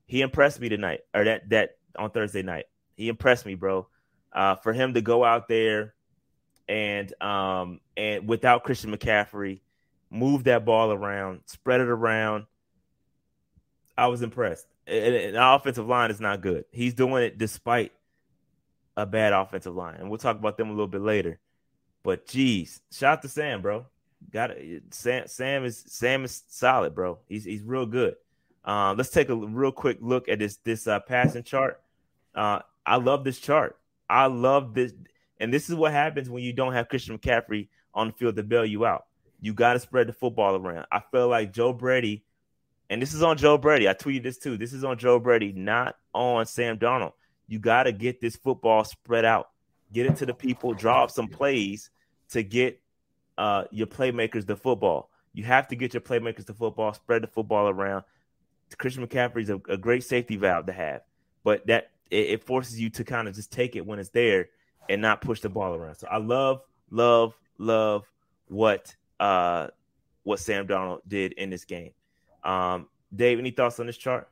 He 0.07 0.21
impressed 0.21 0.59
me 0.59 0.69
tonight, 0.69 1.01
or 1.13 1.25
that 1.25 1.49
that 1.49 1.77
on 1.97 2.09
Thursday 2.11 2.41
night. 2.41 2.65
He 2.95 3.09
impressed 3.09 3.45
me, 3.45 3.55
bro. 3.55 3.87
Uh, 4.33 4.55
for 4.55 4.73
him 4.73 4.93
to 4.95 5.01
go 5.01 5.23
out 5.23 5.47
there 5.47 5.93
and 6.67 7.21
um 7.21 7.79
and 7.95 8.27
without 8.27 8.63
Christian 8.63 8.95
McCaffrey, 8.95 9.61
move 10.09 10.45
that 10.45 10.65
ball 10.65 10.91
around, 10.91 11.41
spread 11.45 11.81
it 11.81 11.87
around. 11.87 12.45
I 13.97 14.07
was 14.07 14.21
impressed. 14.21 14.67
And, 14.85 15.15
and 15.15 15.37
offensive 15.37 15.87
line 15.87 16.11
is 16.11 16.21
not 16.21 16.41
good. 16.41 16.65
He's 16.71 16.93
doing 16.93 17.23
it 17.23 17.37
despite 17.37 17.91
a 18.95 19.05
bad 19.05 19.33
offensive 19.33 19.75
line, 19.75 19.95
and 19.99 20.09
we'll 20.09 20.17
talk 20.17 20.37
about 20.37 20.57
them 20.57 20.69
a 20.69 20.71
little 20.71 20.87
bit 20.87 21.01
later. 21.01 21.39
But 22.03 22.25
geez, 22.25 22.81
shout 22.91 23.17
out 23.17 23.21
to 23.23 23.27
Sam, 23.27 23.61
bro. 23.61 23.85
Got 24.31 24.51
it. 24.51 24.93
Sam. 24.93 25.27
Sam 25.27 25.65
is 25.65 25.83
Sam 25.87 26.23
is 26.23 26.43
solid, 26.47 26.95
bro. 26.95 27.19
He's 27.27 27.43
he's 27.43 27.61
real 27.61 27.85
good. 27.85 28.15
Um, 28.65 28.97
let's 28.97 29.09
take 29.09 29.29
a 29.29 29.35
real 29.35 29.71
quick 29.71 29.97
look 30.01 30.27
at 30.29 30.39
this 30.39 30.57
this 30.57 30.87
uh, 30.87 30.99
passing 30.99 31.43
chart. 31.43 31.81
Uh, 32.35 32.59
I 32.85 32.97
love 32.97 33.23
this 33.23 33.39
chart. 33.39 33.77
I 34.09 34.27
love 34.27 34.73
this. 34.73 34.93
And 35.39 35.53
this 35.53 35.69
is 35.69 35.75
what 35.75 35.91
happens 35.91 36.29
when 36.29 36.43
you 36.43 36.53
don't 36.53 36.73
have 36.73 36.89
Christian 36.89 37.17
McCaffrey 37.17 37.67
on 37.93 38.07
the 38.07 38.13
field 38.13 38.35
to 38.35 38.43
bail 38.43 38.65
you 38.65 38.85
out. 38.85 39.05
You 39.39 39.53
got 39.53 39.73
to 39.73 39.79
spread 39.79 40.07
the 40.07 40.13
football 40.13 40.55
around. 40.55 40.87
I 40.91 41.01
feel 41.11 41.27
like 41.27 41.53
Joe 41.53 41.73
Brady, 41.73 42.23
and 42.89 43.01
this 43.01 43.13
is 43.13 43.21
on 43.21 43.37
Joe 43.37 43.57
Brady. 43.57 43.87
I 43.87 43.93
tweeted 43.93 44.23
this 44.23 44.37
too. 44.37 44.57
This 44.57 44.73
is 44.73 44.83
on 44.83 44.97
Joe 44.97 45.19
Brady, 45.19 45.51
not 45.51 45.95
on 46.13 46.45
Sam 46.45 46.77
Darnold. 46.77 47.13
You 47.47 47.59
got 47.59 47.83
to 47.83 47.91
get 47.91 48.19
this 48.19 48.35
football 48.35 48.83
spread 48.83 49.25
out, 49.25 49.49
get 49.93 50.05
it 50.05 50.17
to 50.17 50.25
the 50.25 50.33
people, 50.33 50.73
draw 50.73 51.03
up 51.03 51.11
some 51.11 51.27
plays 51.27 51.91
to 52.29 52.43
get 52.43 52.81
uh, 53.37 53.65
your 53.71 53.87
playmakers 53.87 54.45
the 54.45 54.55
football. 54.55 55.09
You 55.33 55.43
have 55.43 55.67
to 55.67 55.75
get 55.75 55.93
your 55.93 56.01
playmakers 56.01 56.45
the 56.45 56.53
football, 56.53 56.93
spread 56.93 57.23
the 57.23 57.27
football 57.27 57.69
around. 57.69 58.03
Christian 58.75 59.05
McCaffrey 59.05 59.43
is 59.43 59.49
a, 59.49 59.61
a 59.69 59.77
great 59.77 60.03
safety 60.03 60.35
valve 60.35 60.65
to 60.65 60.73
have, 60.73 61.01
but 61.43 61.65
that 61.67 61.91
it, 62.11 62.27
it 62.27 62.43
forces 62.43 62.79
you 62.79 62.89
to 62.91 63.03
kind 63.03 63.27
of 63.27 63.35
just 63.35 63.51
take 63.51 63.75
it 63.75 63.85
when 63.85 63.99
it's 63.99 64.09
there 64.09 64.49
and 64.89 65.01
not 65.01 65.21
push 65.21 65.41
the 65.41 65.49
ball 65.49 65.73
around. 65.73 65.95
So 65.95 66.07
I 66.09 66.17
love, 66.17 66.61
love, 66.89 67.33
love 67.57 68.05
what 68.47 68.95
uh 69.19 69.67
what 70.23 70.39
Sam 70.39 70.67
Darnold 70.67 70.99
did 71.07 71.33
in 71.33 71.49
this 71.49 71.65
game. 71.65 71.91
Um, 72.43 72.87
Dave, 73.15 73.39
any 73.39 73.51
thoughts 73.51 73.79
on 73.79 73.87
this 73.87 73.97
chart? 73.97 74.29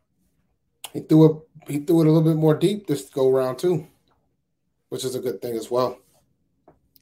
He 0.94 1.00
threw 1.00 1.26
it. 1.26 1.72
He 1.72 1.80
threw 1.80 2.02
it 2.02 2.08
a 2.08 2.12
little 2.12 2.22
bit 2.22 2.38
more 2.38 2.56
deep 2.56 2.88
this 2.88 3.10
go 3.10 3.30
round 3.30 3.60
too, 3.60 3.88
which 4.90 5.04
is 5.04 5.16
a 5.16 5.20
good 5.20 5.42
thing 5.42 5.56
as 5.56 5.72
well. 5.72 6.00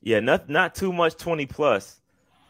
Yeah, 0.02 0.20
not 0.20 0.50
not 0.50 0.76
too 0.76 0.94
much 0.94 1.18
twenty 1.18 1.46
plus. 1.46 2.00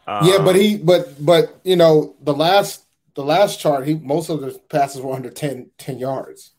Um, 0.06 0.26
yeah, 0.26 0.38
but 0.38 0.54
he 0.54 0.76
but 0.76 1.24
but 1.24 1.60
you 1.64 1.76
know 1.76 2.14
the 2.20 2.34
last 2.34 2.83
the 3.14 3.24
last 3.24 3.60
chart 3.60 3.86
he 3.86 3.94
most 3.94 4.28
of 4.28 4.40
the 4.40 4.58
passes 4.68 5.00
were 5.00 5.14
under 5.14 5.30
10, 5.30 5.70
10 5.78 5.98
yards. 5.98 6.52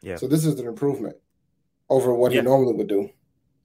Yeah. 0.00 0.16
So 0.16 0.26
this 0.26 0.44
is 0.44 0.58
an 0.58 0.66
improvement 0.66 1.16
over 1.88 2.14
what 2.14 2.32
yeah. 2.32 2.40
he 2.40 2.44
normally 2.44 2.74
would 2.74 2.88
do. 2.88 3.10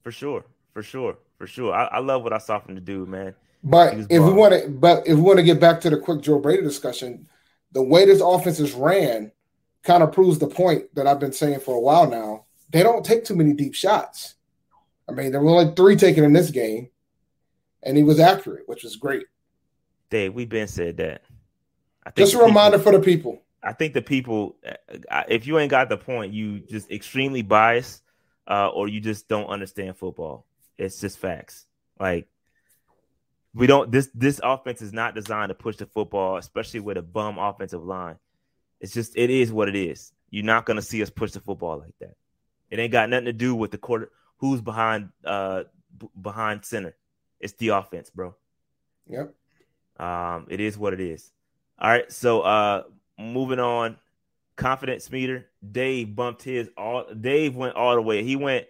For 0.02 0.12
sure, 0.12 0.44
for 0.72 0.82
sure, 0.82 1.18
for 1.36 1.46
sure. 1.46 1.74
I, 1.74 1.84
I 1.84 1.98
love 1.98 2.22
what 2.22 2.32
I 2.32 2.38
saw 2.38 2.60
from 2.60 2.74
the 2.74 2.80
dude, 2.80 3.08
man. 3.08 3.34
But 3.64 3.94
if 4.08 4.22
we 4.22 4.32
want 4.32 4.54
to, 4.54 4.68
but 4.68 5.06
if 5.06 5.16
we 5.16 5.20
want 5.20 5.38
to 5.38 5.44
get 5.44 5.60
back 5.60 5.80
to 5.80 5.90
the 5.90 5.98
quick 5.98 6.20
Joe 6.20 6.38
Brady 6.38 6.62
discussion, 6.62 7.28
the 7.72 7.82
way 7.82 8.06
this 8.06 8.20
offense 8.20 8.60
is 8.60 8.72
ran 8.72 9.32
kind 9.82 10.02
of 10.02 10.12
proves 10.12 10.38
the 10.38 10.46
point 10.46 10.94
that 10.94 11.06
I've 11.06 11.18
been 11.18 11.32
saying 11.32 11.60
for 11.60 11.74
a 11.74 11.80
while 11.80 12.08
now. 12.08 12.44
They 12.70 12.82
don't 12.82 13.04
take 13.04 13.24
too 13.24 13.34
many 13.34 13.54
deep 13.54 13.74
shots. 13.74 14.34
I 15.08 15.12
mean, 15.12 15.32
there 15.32 15.40
were 15.40 15.50
only 15.50 15.74
three 15.74 15.96
taken 15.96 16.22
in 16.22 16.34
this 16.34 16.50
game, 16.50 16.90
and 17.82 17.96
he 17.96 18.02
was 18.02 18.20
accurate, 18.20 18.68
which 18.68 18.84
was 18.84 18.96
great. 18.96 19.24
Dave, 20.10 20.34
we've 20.34 20.48
been 20.48 20.68
said 20.68 20.98
that. 20.98 21.22
Just 22.16 22.34
a 22.34 22.38
reminder 22.38 22.78
people, 22.78 22.92
for 22.92 22.98
the 22.98 23.04
people. 23.04 23.42
I 23.62 23.72
think 23.72 23.94
the 23.94 24.02
people, 24.02 24.56
uh, 25.10 25.24
if 25.28 25.46
you 25.46 25.58
ain't 25.58 25.70
got 25.70 25.88
the 25.88 25.96
point, 25.96 26.32
you 26.32 26.60
just 26.60 26.90
extremely 26.90 27.42
biased, 27.42 28.02
uh, 28.46 28.68
or 28.68 28.88
you 28.88 29.00
just 29.00 29.28
don't 29.28 29.46
understand 29.46 29.96
football. 29.96 30.46
It's 30.78 31.00
just 31.00 31.18
facts. 31.18 31.66
Like 31.98 32.28
we 33.54 33.66
don't 33.66 33.90
this 33.90 34.08
this 34.14 34.40
offense 34.42 34.82
is 34.82 34.92
not 34.92 35.14
designed 35.14 35.50
to 35.50 35.54
push 35.54 35.76
the 35.76 35.86
football, 35.86 36.36
especially 36.36 36.80
with 36.80 36.96
a 36.96 37.02
bum 37.02 37.38
offensive 37.38 37.84
line. 37.84 38.16
It's 38.80 38.92
just 38.92 39.16
it 39.16 39.30
is 39.30 39.52
what 39.52 39.68
it 39.68 39.76
is. 39.76 40.12
You're 40.30 40.44
not 40.44 40.64
gonna 40.64 40.82
see 40.82 41.02
us 41.02 41.10
push 41.10 41.32
the 41.32 41.40
football 41.40 41.78
like 41.78 41.94
that. 42.00 42.14
It 42.70 42.78
ain't 42.78 42.92
got 42.92 43.10
nothing 43.10 43.26
to 43.26 43.32
do 43.32 43.54
with 43.54 43.70
the 43.70 43.78
quarter 43.78 44.10
who's 44.36 44.60
behind 44.60 45.08
uh 45.24 45.64
b- 45.98 46.08
behind 46.20 46.64
center. 46.64 46.94
It's 47.40 47.54
the 47.54 47.68
offense, 47.68 48.10
bro. 48.10 48.34
Yep. 49.08 49.34
Um, 49.98 50.46
it 50.48 50.60
is 50.60 50.78
what 50.78 50.92
it 50.92 51.00
is. 51.00 51.32
All 51.78 51.90
right, 51.90 52.10
so 52.10 52.40
uh 52.42 52.82
moving 53.18 53.60
on. 53.60 53.96
Confidence 54.56 55.10
meter. 55.12 55.46
Dave 55.70 56.16
bumped 56.16 56.42
his 56.42 56.68
all 56.76 57.04
Dave 57.14 57.54
went 57.54 57.76
all 57.76 57.94
the 57.94 58.02
way. 58.02 58.24
He 58.24 58.36
went 58.36 58.66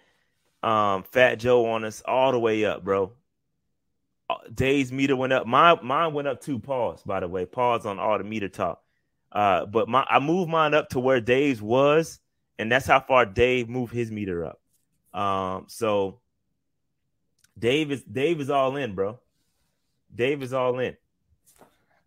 um 0.62 1.04
Fat 1.04 1.36
Joe 1.36 1.66
on 1.66 1.84
us 1.84 2.02
all 2.04 2.32
the 2.32 2.38
way 2.38 2.64
up, 2.64 2.84
bro. 2.84 3.12
Uh, 4.30 4.36
Dave's 4.52 4.92
meter 4.92 5.16
went 5.16 5.32
up. 5.32 5.46
Mine 5.46 5.78
mine 5.82 6.12
went 6.12 6.28
up 6.28 6.42
two 6.42 6.58
Pause, 6.58 7.02
by 7.04 7.20
the 7.20 7.28
way. 7.28 7.46
Pause 7.46 7.86
on 7.86 7.98
all 7.98 8.18
the 8.18 8.24
meter 8.24 8.48
talk. 8.48 8.82
Uh, 9.32 9.64
but 9.66 9.88
my 9.88 10.06
I 10.08 10.18
moved 10.18 10.50
mine 10.50 10.74
up 10.74 10.90
to 10.90 11.00
where 11.00 11.20
Dave's 11.20 11.62
was, 11.62 12.20
and 12.58 12.70
that's 12.70 12.86
how 12.86 13.00
far 13.00 13.24
Dave 13.24 13.68
moved 13.68 13.92
his 13.94 14.10
meter 14.10 14.44
up. 14.44 14.60
Um, 15.18 15.64
so 15.68 16.20
Dave 17.58 17.90
is 17.90 18.02
Dave 18.02 18.40
is 18.40 18.50
all 18.50 18.76
in, 18.76 18.94
bro. 18.94 19.18
Dave 20.14 20.42
is 20.42 20.52
all 20.52 20.78
in. 20.78 20.96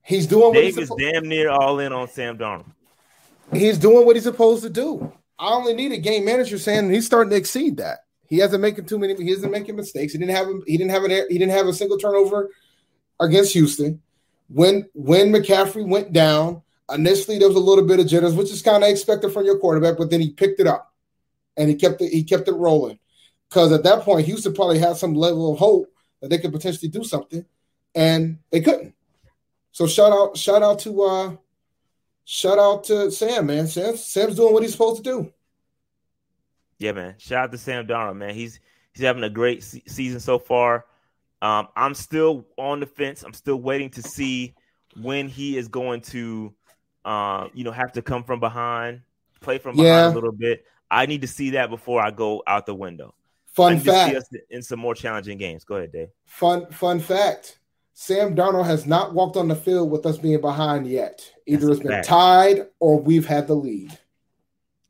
He's 0.03 0.27
doing 0.27 0.53
Dave 0.53 0.77
is 0.77 0.91
damn 0.97 1.27
near 1.27 1.49
all 1.49 1.79
in 1.79 1.93
on 1.93 2.07
Sam 2.07 2.37
Darnold. 2.37 2.71
He's 3.53 3.77
doing 3.77 4.05
what 4.05 4.15
he's 4.15 4.23
supposed 4.23 4.63
to 4.63 4.69
do. 4.69 5.11
I 5.37 5.49
only 5.53 5.73
need 5.73 5.91
a 5.91 5.97
game 5.97 6.25
manager 6.25 6.57
saying 6.57 6.89
he's 6.89 7.05
starting 7.05 7.31
to 7.31 7.35
exceed 7.35 7.77
that. 7.77 7.99
He 8.27 8.37
hasn't 8.37 8.61
making 8.61 8.85
too 8.85 8.97
many. 8.97 9.15
He 9.15 9.31
isn't 9.31 9.51
making 9.51 9.75
mistakes. 9.75 10.13
He 10.13 10.19
didn't 10.19 10.35
have. 10.35 10.47
He 10.65 10.77
didn't 10.77 10.91
have 10.91 11.03
an. 11.03 11.11
He 11.29 11.37
didn't 11.37 11.51
have 11.51 11.67
a 11.67 11.73
single 11.73 11.97
turnover 11.97 12.49
against 13.19 13.53
Houston. 13.53 14.01
When 14.47 14.87
when 14.93 15.31
McCaffrey 15.31 15.85
went 15.85 16.13
down, 16.13 16.61
initially 16.93 17.39
there 17.39 17.47
was 17.47 17.57
a 17.57 17.61
little 17.61 17.85
bit 17.85 17.99
of 17.99 18.07
jitters, 18.07 18.33
which 18.33 18.51
is 18.51 18.61
kind 18.61 18.83
of 18.83 18.89
expected 18.89 19.33
from 19.33 19.45
your 19.45 19.59
quarterback. 19.59 19.97
But 19.97 20.09
then 20.09 20.21
he 20.21 20.31
picked 20.31 20.61
it 20.61 20.67
up, 20.67 20.93
and 21.57 21.69
he 21.69 21.75
kept 21.75 22.01
it. 22.01 22.11
He 22.11 22.23
kept 22.23 22.47
it 22.47 22.53
rolling. 22.53 22.99
Because 23.49 23.73
at 23.73 23.83
that 23.83 24.03
point, 24.03 24.25
Houston 24.27 24.53
probably 24.53 24.79
had 24.79 24.95
some 24.95 25.13
level 25.13 25.51
of 25.51 25.59
hope 25.59 25.91
that 26.21 26.29
they 26.29 26.37
could 26.37 26.53
potentially 26.53 26.87
do 26.87 27.03
something, 27.03 27.43
and 27.93 28.37
they 28.49 28.61
couldn't. 28.61 28.95
So 29.71 29.87
shout 29.87 30.11
out, 30.11 30.37
shout 30.37 30.63
out 30.63 30.79
to 30.79 31.01
uh 31.03 31.35
shout 32.25 32.59
out 32.59 32.83
to 32.85 33.11
Sam, 33.11 33.45
man. 33.45 33.67
Sam, 33.67 33.95
Sam's 33.95 34.35
doing 34.35 34.53
what 34.53 34.63
he's 34.63 34.73
supposed 34.73 35.03
to 35.03 35.09
do. 35.09 35.33
Yeah, 36.77 36.93
man. 36.93 37.15
Shout 37.17 37.45
out 37.45 37.51
to 37.51 37.57
Sam 37.57 37.87
Darnold, 37.87 38.17
man. 38.17 38.33
He's 38.33 38.59
he's 38.93 39.03
having 39.03 39.23
a 39.23 39.29
great 39.29 39.63
se- 39.63 39.83
season 39.87 40.19
so 40.19 40.39
far. 40.39 40.85
Um, 41.41 41.67
I'm 41.75 41.93
still 41.93 42.45
on 42.57 42.79
the 42.79 42.85
fence. 42.85 43.23
I'm 43.23 43.33
still 43.33 43.59
waiting 43.59 43.89
to 43.91 44.01
see 44.01 44.55
when 44.99 45.27
he 45.27 45.57
is 45.57 45.67
going 45.67 46.01
to, 46.01 46.53
uh, 47.05 47.47
you 47.53 47.63
know, 47.63 47.71
have 47.71 47.93
to 47.93 48.01
come 48.01 48.23
from 48.23 48.39
behind, 48.39 49.01
play 49.39 49.57
from 49.57 49.75
behind 49.75 49.87
yeah. 49.87 50.11
a 50.11 50.13
little 50.13 50.31
bit. 50.31 50.65
I 50.89 51.05
need 51.05 51.21
to 51.21 51.27
see 51.27 51.51
that 51.51 51.69
before 51.69 52.01
I 52.01 52.11
go 52.11 52.43
out 52.45 52.65
the 52.65 52.75
window. 52.75 53.15
Fun 53.45 53.79
fact: 53.79 54.15
in 54.49 54.61
some 54.61 54.79
more 54.79 54.95
challenging 54.95 55.37
games. 55.37 55.63
Go 55.63 55.75
ahead, 55.75 55.91
Dave. 55.91 56.09
Fun 56.25 56.67
fun 56.71 56.99
fact: 56.99 57.59
Sam 58.01 58.35
Darnold 58.35 58.65
has 58.65 58.87
not 58.87 59.13
walked 59.13 59.37
on 59.37 59.47
the 59.47 59.55
field 59.55 59.91
with 59.91 60.07
us 60.07 60.17
being 60.17 60.41
behind 60.41 60.87
yet. 60.87 61.23
Either 61.45 61.67
That's 61.67 61.77
it's 61.77 61.87
been 61.87 61.97
fact. 61.97 62.07
tied 62.07 62.67
or 62.79 62.99
we've 62.99 63.27
had 63.27 63.45
the 63.45 63.53
lead. 63.53 63.95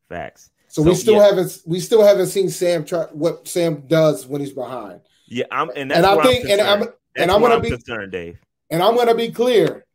Facts. 0.07 0.49
So, 0.70 0.82
so 0.82 0.89
we 0.89 0.95
still 0.95 1.16
yeah. 1.16 1.26
haven't 1.26 1.62
we 1.66 1.82
still 1.82 2.05
haven't 2.05 2.28
seen 2.28 2.49
Sam 2.49 2.86
try 2.86 3.07
what 3.12 3.49
Sam 3.49 3.84
does 3.86 4.26
when 4.26 4.39
he's 4.39 4.53
behind. 4.53 5.01
Yeah, 5.28 5.43
I'm 5.51 5.70
and, 5.76 5.91
and 5.91 6.05
I 6.05 6.24
think 6.24 6.45
I'm 6.45 6.51
and 6.51 6.62
I'm 6.62 6.80
that's 6.80 6.91
and 7.18 7.32
I'm 7.32 7.41
gonna 7.41 7.55
I'm 7.55 7.62
be 7.62 7.72
concerned, 7.72 8.14
Dave. 8.14 8.39
And 8.70 8.82
I'm 8.82 8.95
gonna 8.95 9.14
be 9.14 9.30
clear. 9.30 9.86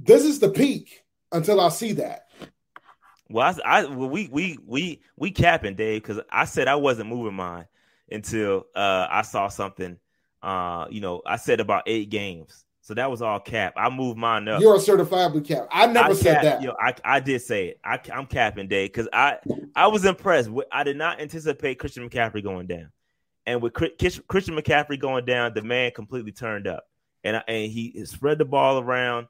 This 0.00 0.24
is 0.24 0.40
the 0.40 0.50
peak 0.50 1.04
until 1.30 1.60
I 1.60 1.68
see 1.68 1.92
that. 1.92 2.26
Well, 3.30 3.54
I, 3.64 3.82
I 3.82 3.84
well, 3.84 4.08
we 4.10 4.28
we 4.32 4.58
we 4.66 5.02
we 5.16 5.30
capping 5.30 5.76
Dave 5.76 6.02
because 6.02 6.20
I 6.28 6.44
said 6.44 6.66
I 6.66 6.74
wasn't 6.74 7.08
moving 7.08 7.34
mine 7.34 7.66
until 8.10 8.66
uh, 8.74 9.06
I 9.08 9.22
saw 9.22 9.46
something. 9.46 9.96
Uh, 10.42 10.86
you 10.90 11.00
know, 11.00 11.22
I 11.26 11.36
said 11.36 11.60
about 11.60 11.84
eight 11.86 12.10
games. 12.10 12.64
So 12.88 12.94
that 12.94 13.10
was 13.10 13.20
all 13.20 13.38
cap. 13.38 13.74
I 13.76 13.90
moved 13.90 14.16
mine 14.16 14.48
up. 14.48 14.62
You're 14.62 14.76
a 14.76 14.78
certifiably 14.78 15.46
cap. 15.46 15.68
I 15.70 15.86
never 15.88 16.12
I 16.12 16.14
said 16.14 16.34
cap, 16.36 16.42
that. 16.42 16.62
Yo, 16.62 16.72
I, 16.80 16.94
I 17.04 17.20
did 17.20 17.42
say 17.42 17.66
it. 17.68 17.80
I, 17.84 18.00
am 18.10 18.24
capping 18.24 18.66
day 18.66 18.86
because 18.86 19.08
I 19.12 19.36
I 19.76 19.88
was 19.88 20.06
impressed. 20.06 20.48
I 20.72 20.84
did 20.84 20.96
not 20.96 21.20
anticipate 21.20 21.78
Christian 21.78 22.08
McCaffrey 22.08 22.42
going 22.42 22.66
down, 22.66 22.90
and 23.44 23.60
with 23.60 23.74
Christian 23.74 24.24
McCaffrey 24.30 24.98
going 24.98 25.26
down, 25.26 25.52
the 25.52 25.60
man 25.60 25.90
completely 25.90 26.32
turned 26.32 26.66
up, 26.66 26.84
and 27.24 27.42
and 27.46 27.70
he 27.70 28.06
spread 28.06 28.38
the 28.38 28.46
ball 28.46 28.78
around. 28.78 29.26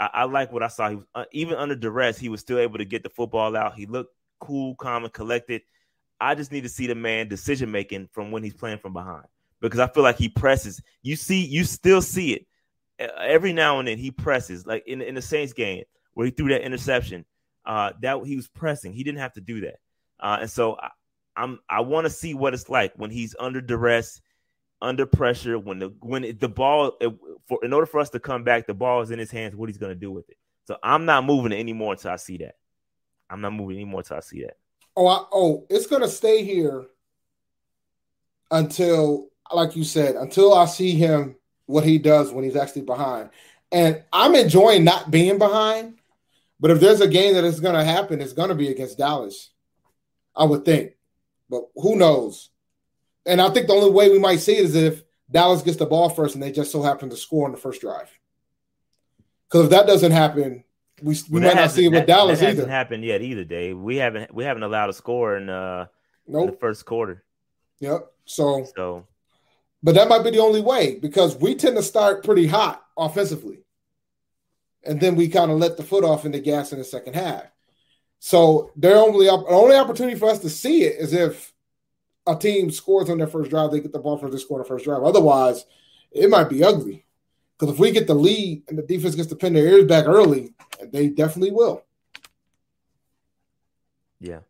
I, 0.00 0.08
I 0.14 0.24
like 0.24 0.50
what 0.50 0.62
I 0.62 0.68
saw. 0.68 0.88
He 0.88 0.96
was 0.96 1.04
uh, 1.14 1.26
even 1.32 1.56
under 1.56 1.76
duress, 1.76 2.18
he 2.18 2.30
was 2.30 2.40
still 2.40 2.60
able 2.60 2.78
to 2.78 2.86
get 2.86 3.02
the 3.02 3.10
football 3.10 3.54
out. 3.54 3.74
He 3.74 3.84
looked 3.84 4.14
cool, 4.40 4.74
calm, 4.76 5.04
and 5.04 5.12
collected. 5.12 5.60
I 6.18 6.34
just 6.34 6.50
need 6.50 6.62
to 6.62 6.70
see 6.70 6.86
the 6.86 6.94
man 6.94 7.28
decision 7.28 7.70
making 7.70 8.08
from 8.12 8.30
when 8.30 8.42
he's 8.42 8.54
playing 8.54 8.78
from 8.78 8.94
behind 8.94 9.26
because 9.62 9.80
I 9.80 9.86
feel 9.86 10.02
like 10.02 10.18
he 10.18 10.28
presses. 10.28 10.82
You 11.02 11.16
see, 11.16 11.44
you 11.44 11.64
still 11.64 12.02
see 12.02 12.34
it 12.34 12.46
every 12.98 13.52
now 13.52 13.78
and 13.78 13.88
then 13.88 13.98
he 13.98 14.10
presses 14.10 14.66
like 14.66 14.86
in 14.86 15.00
in 15.00 15.14
the 15.14 15.22
Saints 15.22 15.54
game 15.54 15.84
where 16.12 16.26
he 16.26 16.30
threw 16.30 16.48
that 16.48 16.62
interception. 16.62 17.24
Uh, 17.64 17.92
that 18.02 18.20
he 18.26 18.36
was 18.36 18.48
pressing. 18.48 18.92
He 18.92 19.04
didn't 19.04 19.20
have 19.20 19.32
to 19.34 19.40
do 19.40 19.60
that. 19.60 19.76
Uh, 20.18 20.38
and 20.40 20.50
so 20.50 20.76
I, 20.76 20.90
I'm 21.36 21.60
I 21.70 21.80
want 21.80 22.04
to 22.04 22.10
see 22.10 22.34
what 22.34 22.54
it's 22.54 22.68
like 22.68 22.92
when 22.96 23.10
he's 23.10 23.34
under 23.38 23.60
duress, 23.60 24.20
under 24.82 25.06
pressure. 25.06 25.58
When 25.58 25.78
the 25.78 25.94
when 26.00 26.36
the 26.38 26.48
ball 26.48 26.98
for 27.46 27.64
in 27.64 27.72
order 27.72 27.86
for 27.86 28.00
us 28.00 28.10
to 28.10 28.20
come 28.20 28.42
back, 28.42 28.66
the 28.66 28.74
ball 28.74 29.00
is 29.00 29.10
in 29.10 29.18
his 29.18 29.30
hands. 29.30 29.54
What 29.54 29.68
he's 29.68 29.78
going 29.78 29.92
to 29.92 29.98
do 29.98 30.10
with 30.10 30.28
it. 30.28 30.36
So 30.66 30.76
I'm 30.82 31.04
not 31.04 31.24
moving 31.24 31.52
anymore 31.52 31.92
until 31.92 32.10
I 32.10 32.16
see 32.16 32.38
that. 32.38 32.56
I'm 33.30 33.40
not 33.40 33.52
moving 33.52 33.76
anymore 33.76 34.00
until 34.00 34.18
I 34.18 34.20
see 34.20 34.42
that. 34.42 34.56
Oh, 34.96 35.06
I, 35.06 35.24
oh, 35.32 35.66
it's 35.70 35.86
going 35.86 36.02
to 36.02 36.08
stay 36.08 36.44
here 36.44 36.86
until, 38.50 39.28
like 39.52 39.76
you 39.76 39.84
said, 39.84 40.14
until 40.16 40.54
I 40.54 40.66
see 40.66 40.92
him 40.92 41.36
what 41.66 41.84
he 41.84 41.98
does 41.98 42.32
when 42.32 42.44
he's 42.44 42.56
actually 42.56 42.82
behind. 42.82 43.30
And 43.70 44.02
I'm 44.12 44.34
enjoying 44.34 44.84
not 44.84 45.10
being 45.10 45.38
behind, 45.38 45.98
but 46.60 46.70
if 46.70 46.80
there's 46.80 47.00
a 47.00 47.08
game 47.08 47.34
that 47.34 47.44
is 47.44 47.60
going 47.60 47.74
to 47.74 47.84
happen, 47.84 48.20
it's 48.20 48.34
going 48.34 48.50
to 48.50 48.54
be 48.54 48.68
against 48.68 48.98
Dallas, 48.98 49.50
I 50.36 50.44
would 50.44 50.64
think. 50.64 50.92
But 51.48 51.64
who 51.74 51.96
knows? 51.96 52.50
And 53.26 53.40
I 53.40 53.50
think 53.50 53.66
the 53.66 53.74
only 53.74 53.90
way 53.90 54.10
we 54.10 54.18
might 54.18 54.40
see 54.40 54.56
it 54.56 54.64
is 54.64 54.74
if 54.74 55.02
Dallas 55.30 55.62
gets 55.62 55.78
the 55.78 55.86
ball 55.86 56.08
first 56.08 56.34
and 56.34 56.42
they 56.42 56.52
just 56.52 56.72
so 56.72 56.82
happen 56.82 57.10
to 57.10 57.16
score 57.16 57.46
on 57.46 57.52
the 57.52 57.58
first 57.58 57.80
drive. 57.80 58.10
Because 59.48 59.64
if 59.66 59.70
that 59.70 59.86
doesn't 59.86 60.12
happen, 60.12 60.64
we, 61.02 61.14
we 61.30 61.40
well, 61.40 61.48
might 61.48 61.60
not 61.60 61.70
see 61.70 61.86
it 61.86 61.88
with 61.88 62.00
that, 62.00 62.06
Dallas 62.06 62.40
that 62.40 62.46
either. 62.46 62.56
Hasn't 62.56 62.70
happened 62.70 63.04
yet 63.04 63.22
either, 63.22 63.44
Dave. 63.44 63.78
We 63.78 63.96
haven't 63.96 64.34
we 64.34 64.44
haven't 64.44 64.62
allowed 64.62 64.90
a 64.90 64.92
score 64.92 65.36
in, 65.36 65.48
uh, 65.48 65.86
nope. 66.26 66.44
in 66.44 66.50
the 66.52 66.56
first 66.58 66.84
quarter. 66.86 67.24
Yep. 67.80 68.12
So 68.24 68.66
so 68.76 69.06
but 69.82 69.94
that 69.94 70.08
might 70.08 70.22
be 70.22 70.30
the 70.30 70.38
only 70.38 70.60
way 70.60 70.98
because 71.00 71.36
we 71.36 71.54
tend 71.54 71.76
to 71.76 71.82
start 71.82 72.24
pretty 72.24 72.46
hot 72.46 72.84
offensively. 72.96 73.64
And 74.84 75.00
then 75.00 75.14
we 75.14 75.28
kind 75.28 75.50
of 75.50 75.58
let 75.58 75.76
the 75.76 75.84
foot 75.84 76.04
off 76.04 76.24
in 76.24 76.32
the 76.32 76.40
gas 76.40 76.72
in 76.72 76.78
the 76.78 76.84
second 76.84 77.14
half. 77.14 77.44
So 78.18 78.70
their 78.76 78.96
only 78.96 79.26
the 79.26 79.32
only 79.32 79.76
opportunity 79.76 80.18
for 80.18 80.30
us 80.30 80.38
to 80.40 80.50
see 80.50 80.82
it 80.84 81.00
is 81.00 81.12
if 81.12 81.52
a 82.26 82.36
team 82.36 82.70
scores 82.70 83.10
on 83.10 83.18
their 83.18 83.26
first 83.26 83.50
drive, 83.50 83.72
they 83.72 83.80
get 83.80 83.92
the 83.92 83.98
ball 83.98 84.18
for 84.18 84.30
the 84.30 84.38
score 84.38 84.58
on 84.58 84.62
the 84.62 84.68
first 84.68 84.84
drive. 84.84 85.02
Otherwise, 85.02 85.64
it 86.12 86.30
might 86.30 86.48
be 86.48 86.62
ugly. 86.62 87.04
Because 87.58 87.74
if 87.74 87.80
we 87.80 87.90
get 87.90 88.06
the 88.06 88.14
lead 88.14 88.62
and 88.68 88.78
the 88.78 88.82
defense 88.82 89.14
gets 89.14 89.28
to 89.28 89.36
pin 89.36 89.52
their 89.52 89.66
ears 89.66 89.84
back 89.84 90.06
early, 90.06 90.54
they 90.92 91.08
definitely 91.08 91.50
will. 91.52 91.84
Yeah. 94.20 94.40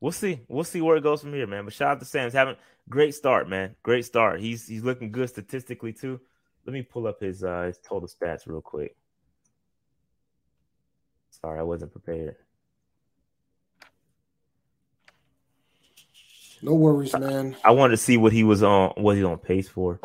We'll 0.00 0.12
see. 0.12 0.40
We'll 0.48 0.64
see 0.64 0.80
where 0.80 0.96
it 0.96 1.02
goes 1.02 1.22
from 1.22 1.32
here, 1.32 1.46
man. 1.46 1.64
But 1.64 1.74
shout 1.74 1.92
out 1.92 2.00
to 2.00 2.06
Sam's 2.06 2.34
having 2.34 2.56
great 2.88 3.14
start, 3.14 3.48
man. 3.48 3.74
Great 3.82 4.04
start. 4.04 4.40
He's 4.40 4.66
he's 4.66 4.82
looking 4.82 5.10
good 5.10 5.28
statistically 5.28 5.92
too. 5.92 6.20
Let 6.66 6.72
me 6.72 6.82
pull 6.82 7.06
up 7.06 7.20
his 7.20 7.42
uh 7.42 7.62
his 7.62 7.78
total 7.78 8.08
stats 8.08 8.46
real 8.46 8.60
quick. 8.60 8.96
Sorry, 11.30 11.58
I 11.58 11.62
wasn't 11.62 11.92
prepared. 11.92 12.36
No 16.62 16.74
worries, 16.74 17.12
man. 17.16 17.56
I, 17.64 17.68
I 17.68 17.70
wanted 17.72 17.92
to 17.92 17.96
see 17.98 18.16
what 18.16 18.32
he 18.32 18.42
was 18.42 18.62
on 18.62 18.92
what 18.96 19.16
he 19.16 19.24
on 19.24 19.38
pace 19.38 19.68
for. 19.68 20.00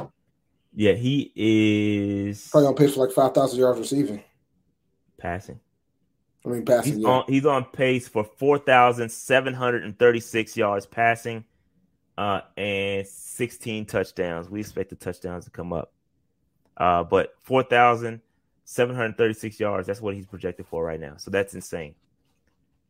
Yeah, 0.73 0.93
he 0.93 1.31
is 1.35 2.47
probably 2.49 2.67
on 2.67 2.75
pace 2.75 2.93
for 2.93 3.05
like 3.05 3.13
five 3.13 3.33
thousand 3.33 3.59
yards 3.59 3.79
receiving. 3.79 4.23
Passing. 5.17 5.59
I 6.45 6.49
mean 6.49 6.65
passing. 6.65 6.93
He's 6.93 7.01
yeah. 7.01 7.09
on 7.09 7.23
he's 7.27 7.45
on 7.45 7.65
pace 7.65 8.07
for 8.07 8.23
four 8.23 8.57
thousand 8.57 9.11
seven 9.11 9.53
hundred 9.53 9.83
and 9.83 9.97
thirty 9.97 10.19
six 10.19 10.57
yards 10.57 10.85
passing 10.85 11.45
uh, 12.17 12.41
and 12.57 13.07
16 13.07 13.85
touchdowns. 13.85 14.49
We 14.49 14.59
expect 14.59 14.89
the 14.91 14.95
touchdowns 14.95 15.45
to 15.45 15.51
come 15.51 15.71
up. 15.73 15.93
Uh, 16.77 17.03
but 17.03 17.33
4,736 17.43 19.59
yards. 19.59 19.87
That's 19.87 19.99
what 20.01 20.13
he's 20.15 20.27
projected 20.27 20.67
for 20.67 20.83
right 20.83 20.99
now. 20.99 21.15
So 21.17 21.31
that's 21.31 21.55
insane. 21.55 21.95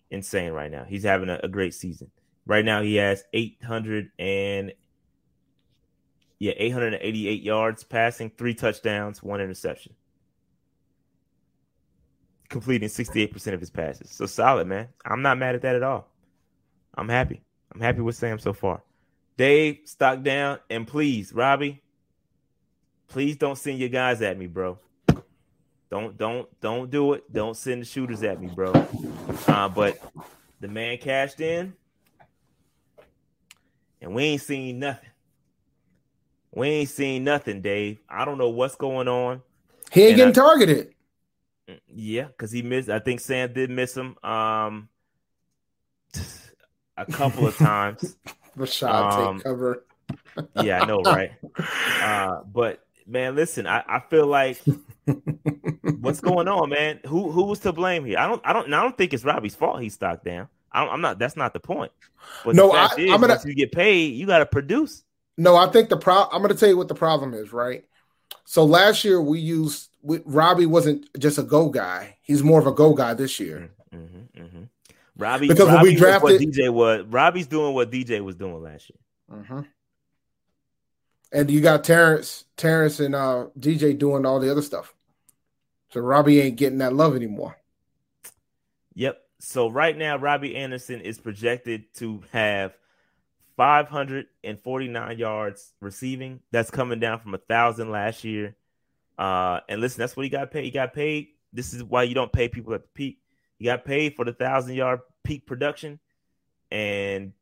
Insane 0.09 0.51
right 0.51 0.69
now. 0.69 0.83
He's 0.83 1.03
having 1.03 1.29
a, 1.29 1.39
a 1.43 1.47
great 1.47 1.73
season. 1.73 2.11
Right 2.45 2.65
now 2.65 2.81
he 2.81 2.95
has 2.95 3.23
800 3.33 4.11
and 4.19 4.73
yeah, 6.39 6.51
888 6.57 7.43
yards 7.43 7.83
passing, 7.83 8.31
three 8.37 8.55
touchdowns, 8.55 9.23
one 9.23 9.39
interception. 9.39 9.93
Completing 12.51 12.89
68% 12.89 13.53
of 13.53 13.61
his 13.61 13.69
passes. 13.69 14.11
So 14.11 14.25
solid, 14.25 14.67
man. 14.67 14.89
I'm 15.05 15.21
not 15.21 15.37
mad 15.37 15.55
at 15.55 15.61
that 15.61 15.77
at 15.77 15.83
all. 15.83 16.09
I'm 16.95 17.07
happy. 17.07 17.41
I'm 17.73 17.79
happy 17.79 18.01
with 18.01 18.17
Sam 18.17 18.37
so 18.39 18.51
far. 18.51 18.83
Dave, 19.37 19.79
stock 19.85 20.21
down, 20.21 20.59
and 20.69 20.85
please, 20.85 21.31
Robby, 21.31 21.81
please 23.07 23.37
don't 23.37 23.57
send 23.57 23.79
your 23.79 23.87
guys 23.87 24.21
at 24.21 24.37
me, 24.37 24.47
bro. 24.47 24.77
Don't 25.89 26.17
don't 26.17 26.47
don't 26.59 26.91
do 26.91 27.13
it. 27.13 27.31
Don't 27.31 27.55
send 27.55 27.81
the 27.81 27.85
shooters 27.85 28.21
at 28.21 28.41
me, 28.41 28.47
bro. 28.47 28.73
Uh, 29.47 29.69
but 29.69 30.01
the 30.59 30.67
man 30.67 30.97
cashed 30.97 31.39
in, 31.39 31.73
and 34.01 34.13
we 34.13 34.23
ain't 34.23 34.41
seen 34.41 34.79
nothing. 34.79 35.09
We 36.53 36.67
ain't 36.67 36.89
seen 36.89 37.23
nothing, 37.23 37.61
Dave. 37.61 37.99
I 38.09 38.25
don't 38.25 38.37
know 38.37 38.49
what's 38.49 38.75
going 38.75 39.07
on. 39.07 39.41
He 39.91 40.01
ain't 40.01 40.09
and 40.09 40.17
getting 40.17 40.31
I, 40.31 40.45
targeted. 40.45 40.93
Yeah, 41.87 42.25
because 42.25 42.51
he 42.51 42.61
missed. 42.61 42.89
I 42.89 42.99
think 42.99 43.19
Sam 43.19 43.53
did 43.53 43.69
miss 43.69 43.95
him 43.95 44.17
um 44.23 44.89
a 46.97 47.05
couple 47.05 47.47
of 47.47 47.55
times. 47.57 48.17
Rashad 48.57 48.89
um, 48.91 49.37
take 49.37 49.43
cover. 49.45 49.85
yeah, 50.61 50.81
I 50.81 50.85
know, 50.85 51.01
right? 51.01 51.31
Uh, 52.01 52.41
but 52.51 52.83
man, 53.05 53.35
listen, 53.35 53.67
I, 53.67 53.83
I 53.87 53.99
feel 53.99 54.25
like 54.25 54.59
what's 55.99 56.19
going 56.19 56.47
on, 56.47 56.69
man? 56.69 56.99
Who 57.05 57.31
who 57.31 57.43
was 57.43 57.59
to 57.59 57.71
blame 57.71 58.05
here? 58.05 58.17
I 58.17 58.27
don't 58.27 58.41
I 58.43 58.53
don't 58.53 58.73
I 58.73 58.81
don't 58.81 58.97
think 58.97 59.13
it's 59.13 59.23
Robby's 59.23 59.55
fault. 59.55 59.81
He's 59.81 59.93
stocked 59.93 60.25
down. 60.25 60.47
I 60.71 60.85
am 60.85 61.01
not. 61.01 61.19
That's 61.19 61.35
not 61.35 61.53
the 61.53 61.59
point. 61.59 61.91
But 62.43 62.55
no, 62.55 62.71
I, 62.71 62.87
is, 62.97 63.11
I'm 63.11 63.21
gonna. 63.21 63.39
you 63.45 63.53
get 63.53 63.71
paid, 63.71 64.15
you 64.15 64.25
got 64.25 64.39
to 64.39 64.45
produce. 64.45 65.03
No, 65.37 65.55
I 65.55 65.67
think 65.67 65.89
the 65.89 65.97
pro. 65.97 66.23
I'm 66.31 66.41
gonna 66.41 66.55
tell 66.55 66.69
you 66.69 66.77
what 66.77 66.87
the 66.87 66.95
problem 66.95 67.33
is. 67.33 67.53
Right. 67.53 67.85
So 68.45 68.63
last 68.65 69.03
year 69.03 69.21
we 69.21 69.39
used 69.39 69.90
we, 70.01 70.19
Robby 70.25 70.65
wasn't 70.65 71.07
just 71.19 71.37
a 71.37 71.43
go 71.43 71.69
guy. 71.69 72.17
He's 72.21 72.43
more 72.43 72.59
of 72.59 72.67
a 72.67 72.71
go 72.71 72.93
guy 72.93 73.13
this 73.13 73.39
year. 73.39 73.71
Mm-hmm, 73.93 74.41
mm-hmm. 74.41 74.63
Robby 75.17 75.47
because 75.47 75.67
Robby 75.67 75.75
when 75.75 75.93
we 75.93 75.95
drafted 75.95 76.41
DJ 76.41 76.69
was 76.71 77.05
Robby's 77.07 77.47
doing 77.47 77.73
what 77.73 77.91
DJ 77.91 78.23
was 78.23 78.35
doing 78.35 78.61
last 78.61 78.89
year. 78.89 79.39
Mm-hmm. 79.39 79.61
And 81.33 81.49
you 81.49 81.61
got 81.61 81.83
Terrence, 81.83 82.45
Terrence, 82.57 82.99
and 82.99 83.15
uh, 83.15 83.47
DJ 83.57 83.97
doing 83.97 84.25
all 84.25 84.39
the 84.39 84.51
other 84.51 84.61
stuff. 84.61 84.93
So 85.91 86.01
Robby 86.01 86.41
ain't 86.41 86.57
getting 86.57 86.79
that 86.79 86.93
love 86.93 87.15
anymore. 87.15 87.57
Yep. 88.95 89.21
So 89.39 89.69
right 89.69 89.97
now, 89.97 90.17
Robby 90.17 90.55
Anderson 90.55 91.01
is 91.01 91.19
projected 91.19 91.93
to 91.95 92.21
have 92.31 92.73
549 93.57 95.17
yards 95.17 95.73
receiving. 95.79 96.41
That's 96.51 96.71
coming 96.71 96.99
down 96.99 97.19
from 97.19 97.33
a 97.33 97.37
thousand 97.37 97.91
last 97.91 98.23
year. 98.23 98.55
Uh, 99.17 99.59
and 99.69 99.81
listen, 99.81 99.99
that's 99.99 100.15
what 100.15 100.23
he 100.23 100.29
got 100.29 100.51
paid. 100.51 100.65
He 100.65 100.71
got 100.71 100.93
paid. 100.93 101.29
This 101.53 101.73
is 101.73 101.83
why 101.83 102.03
you 102.03 102.15
don't 102.15 102.31
pay 102.31 102.47
people 102.47 102.73
at 102.73 102.81
the 102.81 102.87
peak. 102.93 103.19
He 103.57 103.65
got 103.65 103.85
paid 103.85 104.15
for 104.15 104.25
the 104.25 104.33
thousand 104.33 104.75
yard 104.75 105.01
peak 105.23 105.45
production, 105.45 105.99
and 106.71 107.33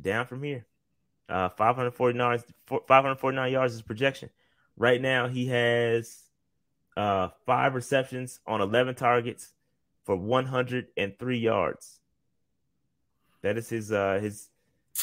down 0.00 0.26
from 0.26 0.42
here. 0.42 0.66
Uh, 1.28 1.48
549 1.48 2.42
549 2.86 3.52
yards 3.52 3.74
is 3.74 3.82
projection. 3.82 4.30
Right 4.76 5.00
now, 5.00 5.28
he 5.28 5.46
has 5.46 6.24
uh, 6.96 7.28
five 7.46 7.74
receptions 7.74 8.40
on 8.46 8.60
11 8.60 8.94
targets 8.96 9.52
for 10.04 10.16
103 10.16 11.38
yards. 11.38 12.00
That 13.42 13.58
is 13.58 13.68
his 13.68 13.90
uh 13.90 14.18
his 14.20 14.48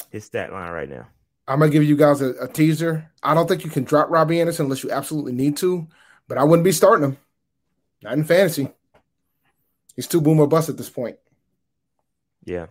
his 0.10 0.26
stat 0.26 0.52
line 0.52 0.72
right 0.72 0.90
now. 0.90 1.08
I'm 1.50 1.58
gonna 1.58 1.72
give 1.72 1.84
you 1.84 1.98
guys 1.98 2.22
a, 2.22 2.30
a, 2.42 2.48
teaser. 2.48 3.10
I 3.24 3.34
don't 3.34 3.48
think 3.48 3.66
you 3.66 3.72
can 3.72 3.84
drop 3.84 4.12
Robby 4.12 4.40
Anderson 4.40 4.68
unless 4.68 4.84
you 4.84 4.92
absolutely 4.92 5.32
need 5.32 5.58
to, 5.58 5.88
but 6.28 6.38
I 6.38 6.44
wouldn't 6.44 6.64
be 6.64 6.72
starting 6.72 7.04
him. 7.04 7.18
Not 8.04 8.14
in 8.14 8.24
fantasy. 8.24 8.70
He's 9.96 10.06
too 10.06 10.22
boomer 10.22 10.46
bust 10.46 10.70
at 10.70 10.78
this 10.78 10.92
point. 10.92 11.18
Yeah. 12.46 12.68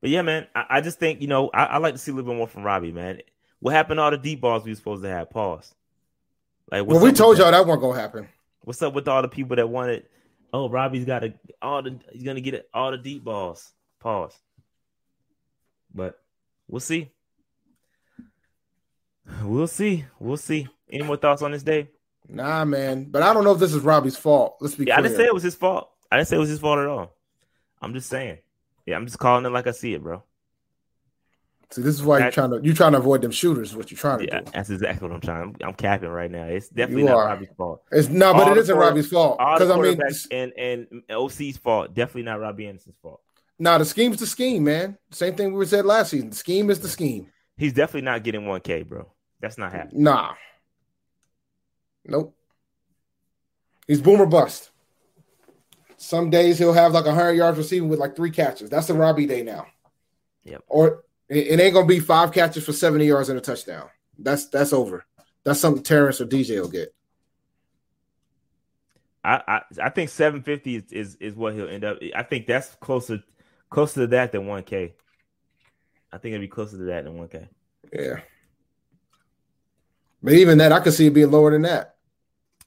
But 0.00 0.10
yeah, 0.10 0.22
man, 0.22 0.46
I, 0.54 0.66
I 0.70 0.80
just 0.80 1.00
think 1.00 1.20
you 1.20 1.26
know 1.26 1.50
I, 1.52 1.64
I, 1.64 1.78
like 1.78 1.94
to 1.94 1.98
see 1.98 2.12
a 2.12 2.14
little 2.14 2.30
bit 2.30 2.38
more 2.38 2.46
from 2.46 2.62
Robby, 2.62 2.92
man. 2.92 3.18
What 3.58 3.74
happened 3.74 3.98
to 3.98 4.02
all 4.02 4.12
the 4.12 4.18
deep 4.18 4.40
balls 4.40 4.64
we 4.64 4.70
were 4.70 4.76
supposed 4.76 5.02
to 5.02 5.08
have? 5.08 5.28
Pause. 5.30 5.74
Like, 6.70 6.86
well, 6.86 7.00
we 7.00 7.10
told 7.10 7.36
y'all 7.36 7.50
that? 7.50 7.58
that 7.58 7.66
wasn't 7.66 7.82
gonna 7.82 8.00
happen. 8.00 8.28
What's 8.60 8.80
up 8.80 8.94
with 8.94 9.08
all 9.08 9.22
the 9.22 9.28
people 9.28 9.56
that 9.56 9.68
wanted? 9.68 10.06
Oh, 10.52 10.68
Robby's 10.68 11.04
got 11.04 11.24
a, 11.24 11.34
all 11.60 11.82
the 11.82 11.98
he's 12.12 12.22
gonna 12.22 12.40
get 12.40 12.54
it, 12.54 12.68
all 12.72 12.92
the 12.92 12.98
deep 12.98 13.24
balls. 13.24 13.72
Pause. 13.98 14.38
But 15.96 16.20
we'll 16.68 16.80
see. 16.80 17.10
We'll 19.42 19.66
see. 19.66 20.04
We'll 20.20 20.36
see. 20.36 20.68
Any 20.90 21.02
more 21.02 21.16
thoughts 21.16 21.42
on 21.42 21.50
this 21.50 21.64
day? 21.64 21.88
Nah, 22.28 22.64
man. 22.64 23.04
But 23.04 23.22
I 23.22 23.32
don't 23.32 23.42
know 23.42 23.52
if 23.52 23.58
this 23.58 23.72
is 23.72 23.82
Robby's 23.82 24.16
fault. 24.16 24.58
Let's 24.60 24.74
be. 24.74 24.84
Yeah, 24.84 24.96
clear. 24.96 24.98
I 24.98 25.08
didn't 25.08 25.16
say 25.16 25.24
it 25.24 25.34
was 25.34 25.42
his 25.42 25.54
fault. 25.54 25.90
I 26.12 26.16
didn't 26.16 26.28
say 26.28 26.36
it 26.36 26.40
was 26.40 26.50
his 26.50 26.60
fault 26.60 26.78
at 26.78 26.86
all. 26.86 27.16
I'm 27.80 27.94
just 27.94 28.08
saying. 28.08 28.38
Yeah, 28.84 28.96
I'm 28.96 29.06
just 29.06 29.18
calling 29.18 29.44
it 29.44 29.50
like 29.50 29.66
I 29.66 29.72
see 29.72 29.94
it, 29.94 30.02
bro. 30.02 30.22
See, 31.70 31.82
this 31.82 31.94
is 31.96 32.02
why 32.04 32.20
you're 32.20 32.30
trying 32.30 32.50
to 32.50 32.60
you're 32.62 32.74
trying 32.74 32.92
to 32.92 32.98
avoid 32.98 33.22
them 33.22 33.32
shooters. 33.32 33.74
What 33.74 33.90
you're 33.90 33.98
trying 33.98 34.20
to 34.20 34.26
yeah, 34.26 34.40
do. 34.40 34.50
That's 34.52 34.70
exactly 34.70 35.08
what 35.08 35.14
I'm 35.14 35.20
trying. 35.20 35.42
I'm, 35.42 35.68
I'm 35.68 35.74
capping 35.74 36.10
right 36.10 36.30
now. 36.30 36.44
It's 36.44 36.68
definitely 36.68 37.02
you 37.02 37.08
not 37.08 37.16
are. 37.16 37.26
Robby's 37.26 37.48
fault. 37.56 37.82
It's 37.90 38.08
no, 38.08 38.32
but 38.32 38.44
all 38.44 38.52
it 38.52 38.58
isn't 38.58 38.76
Robby's 38.76 39.08
fault 39.08 39.38
because 39.38 39.70
I 39.70 39.80
mean, 39.80 40.00
and 40.30 40.52
and 40.52 41.02
OC's 41.10 41.56
fault. 41.56 41.92
Definitely 41.92 42.22
not 42.22 42.38
Robby 42.38 42.68
Anderson's 42.68 42.96
fault. 43.02 43.20
Nah, 43.58 43.78
the 43.78 43.84
scheme's 43.84 44.20
the 44.20 44.26
scheme, 44.26 44.64
man. 44.64 44.98
Same 45.10 45.34
thing 45.34 45.54
we 45.54 45.64
said 45.66 45.86
last 45.86 46.10
season. 46.10 46.30
The 46.30 46.36
scheme 46.36 46.70
is 46.70 46.80
the 46.80 46.88
scheme. 46.88 47.28
He's 47.56 47.72
definitely 47.72 48.02
not 48.02 48.22
getting 48.22 48.42
1K, 48.42 48.86
bro. 48.86 49.10
That's 49.40 49.56
not 49.56 49.72
happening. 49.72 50.02
Nah. 50.02 50.34
Nope. 52.04 52.36
He's 53.86 54.00
boomer 54.00 54.26
bust. 54.26 54.70
Some 55.96 56.28
days 56.28 56.58
he'll 56.58 56.72
have 56.72 56.92
like 56.92 57.06
hundred 57.06 57.32
yards 57.32 57.56
receiving 57.56 57.88
with 57.88 57.98
like 57.98 58.14
three 58.14 58.30
catches. 58.30 58.68
That's 58.68 58.86
the 58.86 58.94
Robby 58.94 59.26
day 59.26 59.42
now. 59.42 59.66
Yep. 60.44 60.62
Or 60.68 61.04
it, 61.28 61.58
ain't 61.58 61.74
gonna 61.74 61.86
be 61.86 62.00
five 62.00 62.32
catches 62.32 62.64
for 62.64 62.72
70 62.72 63.06
yards 63.06 63.28
and 63.28 63.38
a 63.38 63.40
touchdown. 63.40 63.88
That's 64.18 64.46
that's 64.48 64.72
over. 64.72 65.06
That's 65.44 65.60
something 65.60 65.82
Terrence 65.82 66.20
or 66.20 66.26
DJ 66.26 66.60
will 66.60 66.68
get. 66.68 66.94
I, 69.24 69.42
I, 69.48 69.60
I 69.82 69.90
think 69.90 70.10
750 70.10 70.76
is, 70.76 70.92
is, 70.92 71.16
is 71.16 71.34
what 71.34 71.54
he'll 71.54 71.68
end 71.68 71.84
up. 71.84 71.98
I 72.14 72.22
think 72.22 72.46
that's 72.46 72.76
closer 72.76 73.18
closer 73.76 74.00
to 74.00 74.06
that 74.06 74.32
than 74.32 74.46
1K. 74.46 74.92
I 76.10 76.16
think 76.16 76.32
it'd 76.32 76.40
be 76.40 76.48
closer 76.48 76.78
to 76.78 76.84
that 76.84 77.04
than 77.04 77.18
1K. 77.18 77.46
Yeah. 77.92 78.20
But 80.22 80.32
even 80.32 80.56
that, 80.58 80.72
I 80.72 80.80
could 80.80 80.94
see 80.94 81.08
it 81.08 81.12
being 81.12 81.30
lower 81.30 81.50
than 81.50 81.60
that. 81.62 81.96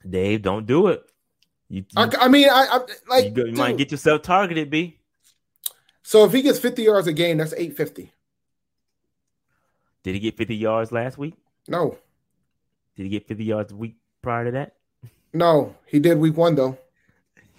Dave, 0.07 0.43
don't 0.43 0.67
do 0.67 0.85
it. 0.89 1.01
You, 1.67 1.79
you 1.79 1.85
I, 1.97 2.11
I, 2.21 2.27
mean, 2.27 2.47
I, 2.47 2.67
I 2.71 2.79
like 3.09 3.25
you, 3.25 3.31
go, 3.31 3.45
you 3.45 3.53
might 3.53 3.75
get 3.75 3.89
yourself 3.89 4.21
targeted, 4.21 4.69
B. 4.69 4.99
So 6.03 6.25
if 6.25 6.31
he 6.31 6.43
gets 6.43 6.59
50 6.59 6.83
yards 6.83 7.07
a 7.07 7.13
game, 7.13 7.39
that's 7.39 7.53
850. 7.53 8.13
Did 10.03 10.13
he 10.13 10.19
get 10.19 10.37
50 10.37 10.55
yards 10.55 10.91
last 10.91 11.17
week? 11.17 11.33
No. 11.67 11.97
Did 12.95 13.03
he 13.05 13.09
get 13.09 13.27
50 13.27 13.43
yards 13.43 13.71
a 13.71 13.75
week 13.75 13.95
prior 14.21 14.45
to 14.45 14.51
that? 14.51 14.75
No, 15.33 15.75
he 15.87 15.97
did 15.97 16.19
week 16.19 16.37
one 16.37 16.53
though. 16.53 16.77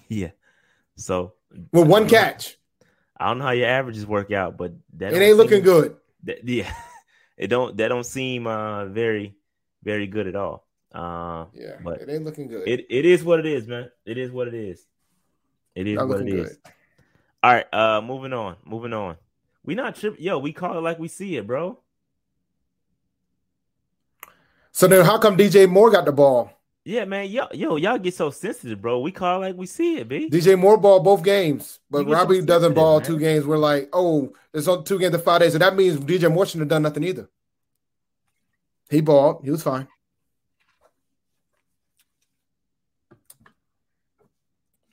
Yeah. 0.06 0.30
So 0.94 1.34
with 1.72 1.88
one 1.88 2.08
catch. 2.08 2.56
I 3.20 3.26
don't 3.26 3.38
know 3.38 3.44
how 3.44 3.50
your 3.50 3.68
averages 3.68 4.06
work 4.06 4.32
out, 4.32 4.56
but 4.56 4.72
that 4.94 5.12
it 5.12 5.20
ain't 5.20 5.36
looking 5.36 5.62
good. 5.62 5.96
That, 6.24 6.42
yeah, 6.48 6.72
it 7.36 7.48
don't. 7.48 7.76
That 7.76 7.88
don't 7.88 8.06
seem 8.06 8.46
uh, 8.46 8.86
very, 8.86 9.36
very 9.84 10.06
good 10.06 10.26
at 10.26 10.34
all. 10.34 10.66
Uh, 10.90 11.44
yeah, 11.52 11.76
but 11.84 12.00
it 12.00 12.08
ain't 12.08 12.24
looking 12.24 12.48
good. 12.48 12.66
It 12.66 12.86
it 12.88 13.04
is 13.04 13.22
what 13.22 13.38
it 13.38 13.46
is, 13.46 13.68
man. 13.68 13.90
It 14.06 14.16
is 14.16 14.30
what 14.32 14.48
it 14.48 14.54
is. 14.54 14.86
It 15.74 15.86
is 15.86 15.96
Not 15.96 16.08
what 16.08 16.22
it 16.22 16.28
is. 16.28 16.48
Good. 16.48 16.58
All 17.42 17.52
right, 17.52 17.74
uh, 17.74 18.00
moving 18.00 18.32
on, 18.32 18.56
moving 18.64 18.94
on. 18.94 19.16
We 19.64 19.74
not 19.74 19.96
tripping, 19.96 20.24
yo. 20.24 20.38
We 20.38 20.54
call 20.54 20.78
it 20.78 20.80
like 20.80 20.98
we 20.98 21.08
see 21.08 21.36
it, 21.36 21.46
bro. 21.46 21.78
So 24.72 24.86
then, 24.86 25.04
how 25.04 25.18
come 25.18 25.36
DJ 25.36 25.68
Moore 25.68 25.90
got 25.90 26.06
the 26.06 26.12
ball? 26.12 26.50
Yeah, 26.84 27.04
man, 27.04 27.28
yo, 27.28 27.46
yo, 27.52 27.76
y'all 27.76 27.98
get 27.98 28.14
so 28.14 28.30
sensitive, 28.30 28.80
bro. 28.80 29.00
We 29.00 29.12
call 29.12 29.40
like 29.40 29.54
we 29.54 29.66
see 29.66 29.98
it, 29.98 30.08
b. 30.08 30.30
DJ 30.30 30.58
Moore 30.58 30.78
ball 30.78 31.00
both 31.00 31.22
games, 31.22 31.78
but 31.90 32.06
Robby 32.06 32.40
so 32.40 32.46
doesn't 32.46 32.72
ball 32.72 33.00
man. 33.00 33.06
two 33.06 33.18
games. 33.18 33.46
We're 33.46 33.58
like, 33.58 33.90
oh, 33.92 34.32
it's 34.54 34.66
on 34.66 34.84
two 34.84 34.98
games 34.98 35.14
in 35.14 35.20
five 35.20 35.40
days, 35.40 35.52
so 35.52 35.58
that 35.58 35.76
means 35.76 35.98
DJ 35.98 36.32
Moore 36.32 36.46
shouldn't 36.46 36.62
have 36.62 36.68
done 36.70 36.82
nothing 36.82 37.04
either. 37.04 37.28
He 38.88 39.02
balled, 39.02 39.44
he 39.44 39.50
was 39.50 39.62
fine. 39.62 39.88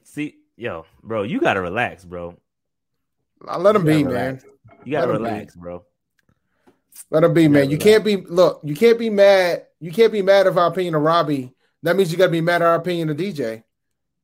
See, 0.03 0.35
yo, 0.57 0.85
bro, 1.01 1.23
you 1.23 1.39
gotta 1.39 1.61
relax, 1.61 2.03
bro. 2.03 2.35
I 3.47 3.57
let 3.57 3.77
him 3.77 3.85
be, 3.85 4.03
man. 4.03 4.41
You 4.83 4.91
gotta 4.91 5.13
relax, 5.13 5.55
bro. 5.55 5.85
Let 7.11 7.23
him 7.23 7.33
be, 7.33 7.47
man. 7.47 7.69
You 7.69 7.77
can't 7.77 8.03
be 8.03 8.17
look. 8.17 8.59
You 8.65 8.75
can't 8.75 8.99
be 8.99 9.09
mad. 9.09 9.67
You 9.79 9.93
can't 9.93 10.11
be 10.11 10.21
mad 10.21 10.47
of 10.47 10.57
our 10.57 10.67
opinion 10.67 10.95
of 10.95 11.01
Robby 11.03 11.53
That 11.87 11.95
means 11.95 12.11
you 12.11 12.17
got 12.17 12.25
to 12.25 12.31
be 12.31 12.41
mad 12.41 12.61
at 12.61 12.67
our 12.67 12.75
opinion 12.75 13.09
of 13.09 13.15
DJ, 13.15 13.63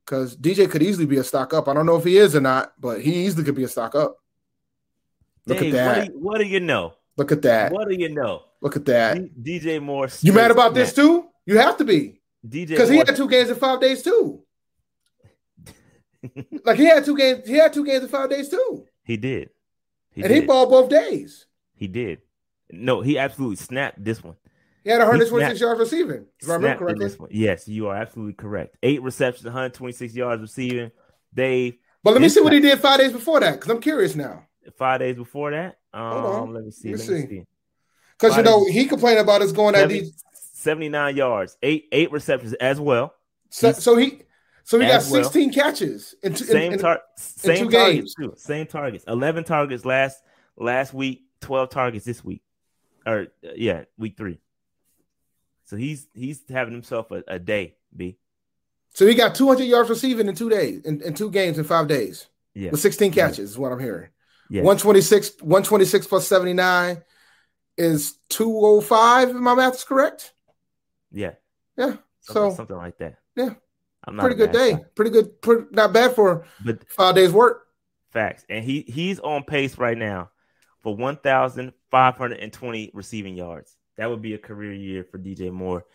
because 0.05 0.36
DJ 0.36 0.70
could 0.70 0.84
easily 0.84 1.05
be 1.05 1.16
a 1.16 1.24
stock 1.24 1.53
up. 1.53 1.70
I 1.70 1.74
don't 1.74 1.86
know 1.86 1.95
if 1.95 2.03
he 2.03 2.18
is 2.18 2.36
or 2.36 2.41
not, 2.41 2.74
but 2.78 2.99
he 2.99 3.26
easily 3.26 3.45
could 3.45 3.55
be 3.55 3.64
a 3.64 3.70
stock 3.70 3.95
up. 3.95 4.18
Look 5.45 5.59
Dave, 5.59 5.74
at 5.74 5.78
that. 5.78 5.97
What 5.97 6.05
do, 6.05 6.11
you, 6.11 6.20
what 6.20 6.38
do 6.39 6.43
you 6.43 6.59
know? 6.59 6.93
Look 7.16 7.32
at 7.32 7.41
that. 7.43 7.72
What 7.72 7.88
do 7.88 7.95
you 7.95 8.09
know? 8.09 8.43
Look 8.59 8.76
at 8.76 8.84
that. 8.88 9.41
D- 9.41 9.59
DJ 9.61 9.82
Moore. 9.82 10.09
You 10.20 10.34
mad 10.34 10.51
about 10.51 10.74
this 10.74 10.93
too? 10.93 11.30
You 11.45 11.57
have 11.57 11.78
to 11.78 11.86
be 11.86 12.22
DJ 12.45 12.68
because 12.68 12.89
he 12.89 12.97
had 12.97 13.16
two 13.16 13.30
games 13.30 13.49
in 13.49 13.55
five 13.55 13.80
days 13.80 14.03
too. 14.03 14.43
like 16.66 16.78
he 16.78 16.84
had 16.84 17.05
two 17.05 17.16
games. 17.16 17.47
He 17.47 17.53
had 17.53 17.72
two 17.72 17.86
games 17.86 18.03
in 18.03 18.09
five 18.09 18.30
days 18.30 18.49
too, 18.49 18.86
He 19.05 19.16
did. 19.16 19.51
He 20.11 20.22
and 20.22 20.34
did. 20.34 20.41
he 20.41 20.47
balled 20.47 20.70
both 20.70 20.89
days. 20.89 21.45
He 21.76 21.88
did. 21.88 22.24
No, 22.70 22.99
he 22.99 23.18
absolutely 23.18 23.55
snapped 23.55 24.03
this 24.03 24.22
one. 24.22 24.36
He 24.84 24.90
had 24.90 25.00
126 25.00 25.60
snapped- 25.60 25.62
yards 25.62 25.80
receiving. 25.80 26.26
If 26.40 26.50
I 26.50 26.54
remember 26.56 26.90
in 26.90 26.98
correctly. 27.00 27.30
Yes, 27.32 27.68
you 27.68 27.88
are 27.88 27.96
absolutely 27.96 28.34
correct. 28.34 28.78
Eight 28.84 29.02
receptions, 29.02 29.46
126 29.46 30.14
yards 30.14 30.42
receiving. 30.42 30.92
Dave, 31.34 31.78
But 32.04 32.14
let 32.14 32.22
me 32.22 32.30
see 32.30 32.42
what 32.42 32.54
he 32.54 32.60
did 32.60 32.80
five 32.80 33.00
days 33.00 33.12
before 33.14 33.40
that, 33.40 33.54
because 33.54 33.70
I'm 33.70 33.80
curious 33.82 34.16
now. 34.16 34.46
five 34.78 35.00
days 35.00 35.16
before 35.16 35.52
that. 35.52 35.78
Um, 35.94 36.02
on. 36.04 36.54
let 36.54 36.66
me 36.66 36.72
see. 36.72 36.90
Let 36.90 37.00
me 37.00 37.06
see. 37.06 37.28
see. 37.28 37.44
Because 38.20 38.38
you 38.38 38.44
know 38.44 38.66
he 38.66 38.86
complained 38.86 39.20
about 39.20 39.42
us 39.42 39.52
going 39.52 39.76
at 39.76 39.90
these. 39.90 40.14
79 40.34 41.18
yards, 41.18 41.58
eight 41.62 41.88
eight 41.92 42.10
receptions 42.12 42.54
as 42.54 42.80
well. 42.80 43.14
So, 43.50 43.74
so 43.74 43.98
he, 43.98 44.22
so 44.64 44.80
he 44.80 44.86
got 44.88 44.96
As 44.96 45.12
well. 45.12 45.24
16 45.24 45.52
catches 45.52 46.16
in 46.24 46.34
two, 46.34 46.46
in- 46.46 46.50
Same 46.50 46.74
in- 46.74 46.80
tar- 46.80 47.02
same 47.18 47.66
two 47.66 47.70
targets 47.72 48.16
too. 48.16 48.34
Same 48.38 48.66
targets. 48.66 49.04
11 49.08 49.44
targets 49.44 49.84
last 49.84 50.24
last 50.58 50.94
week, 50.94 51.24
12 51.42 51.70
targets 51.70 52.06
this 52.06 52.24
week. 52.24 52.42
Or 53.06 53.28
uh, 53.44 53.50
yeah, 53.58 53.84
week 53.98 54.16
3. 54.18 54.40
So 55.66 55.76
he's 55.78 56.07
he's 56.14 56.41
having 56.49 56.74
himself 56.74 57.11
a, 57.11 57.24
a 57.28 57.39
day, 57.39 57.76
B. 57.95 58.18
So 58.93 59.07
he 59.07 59.16
got 59.16 59.34
200 59.36 59.64
yards 59.64 59.89
receiving 59.89 60.28
in 60.28 60.36
two 60.36 60.49
days, 60.49 60.84
in, 60.86 61.01
in 61.01 61.14
two 61.16 61.32
games 61.32 61.57
in 61.57 61.64
five 61.64 61.88
days, 61.88 62.28
Yeah. 62.53 62.70
with 62.72 62.80
16 62.80 63.11
catches. 63.11 63.51
Is 63.51 63.57
what 63.57 63.72
I'm 63.72 63.80
hearing. 63.80 64.09
Yeah. 64.49 64.61
126, 64.61 65.41
126 65.41 66.05
plus 66.07 66.28
79 66.28 67.01
is 67.78 68.18
205. 68.30 69.30
If 69.30 69.36
my 69.36 69.55
math 69.55 69.76
is 69.76 69.84
correct. 69.84 70.34
Yeah. 71.11 71.32
Yeah. 71.76 71.95
Something, 72.22 72.51
So 72.51 72.55
something 72.55 72.78
like 72.78 72.97
that. 72.99 73.16
yeah. 73.36 73.55
I'm 74.05 74.16
not 74.18 74.24
pretty 74.24 74.36
good 74.36 74.51
day. 74.51 74.74
guy, 74.74 74.84
Pretty 74.95 75.11
good. 75.11 75.41
Pretty, 75.41 75.64
not 75.72 75.91
bad 75.93 76.14
for 76.14 76.45
But 76.64 76.88
five 76.89 77.16
days 77.16 77.32
work. 77.32 77.66
facts. 78.11 78.45
And 78.49 78.64
he 78.64 78.82
he's 78.82 79.20
on 79.20 79.43
pace 79.43 79.78
right 79.80 79.97
now 79.97 80.30
for 80.82 80.95
1,520 80.95 82.91
receiving 82.93 83.36
yards. 83.36 83.76
That 83.98 84.10
would 84.10 84.22
be 84.22 84.34
a 84.34 84.39
career 84.39 84.74
year 84.74 85.04
for 85.04 85.18
DJ 85.18 85.52
Moore. 85.52 85.86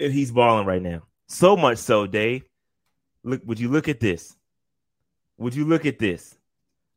And 0.00 0.12
he's 0.12 0.30
balling 0.30 0.66
right 0.66 0.82
now. 0.82 1.02
So 1.28 1.56
much 1.56 1.78
so, 1.78 2.06
Dave. 2.06 2.44
Look, 3.22 3.42
would 3.44 3.58
you 3.60 3.68
look 3.68 3.88
at 3.88 4.00
this? 4.00 4.36
Would 5.38 5.54
you 5.54 5.64
look 5.64 5.86
at 5.86 5.98
this? 5.98 6.36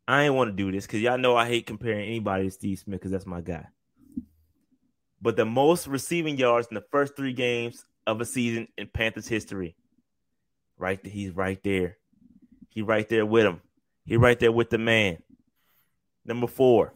I 0.07 0.23
ain't 0.23 0.33
want 0.33 0.49
to 0.49 0.55
do 0.55 0.71
this 0.71 0.85
because 0.85 1.01
y'all 1.01 1.17
know 1.17 1.35
I 1.35 1.47
hate 1.47 1.67
comparing 1.67 2.07
anybody 2.07 2.45
to 2.45 2.51
Steve 2.51 2.79
Smith 2.79 2.99
because 2.99 3.11
that's 3.11 3.25
my 3.25 3.41
guy. 3.41 3.67
But 5.21 5.35
the 5.35 5.45
most 5.45 5.87
receiving 5.87 6.37
yards 6.37 6.67
in 6.67 6.75
the 6.75 6.85
first 6.91 7.15
three 7.15 7.33
games 7.33 7.85
of 8.07 8.21
a 8.21 8.25
season 8.25 8.67
in 8.77 8.87
Panthers 8.87 9.27
history. 9.27 9.75
Right, 10.77 11.03
he's 11.05 11.31
right 11.31 11.61
there. 11.63 11.97
He 12.69 12.81
right 12.81 13.07
there 13.09 13.25
with 13.25 13.45
him. 13.45 13.61
He 14.05 14.17
right 14.17 14.39
there 14.39 14.51
with 14.51 14.69
the 14.69 14.77
man. 14.77 15.21
Number 16.25 16.47
four. 16.47 16.93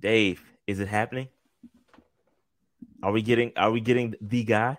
Dave, 0.00 0.42
is 0.68 0.78
it 0.78 0.86
happening? 0.86 1.28
Are 3.02 3.10
we 3.10 3.22
getting 3.22 3.52
are 3.56 3.72
we 3.72 3.80
getting 3.80 4.14
the 4.20 4.44
guy? 4.44 4.78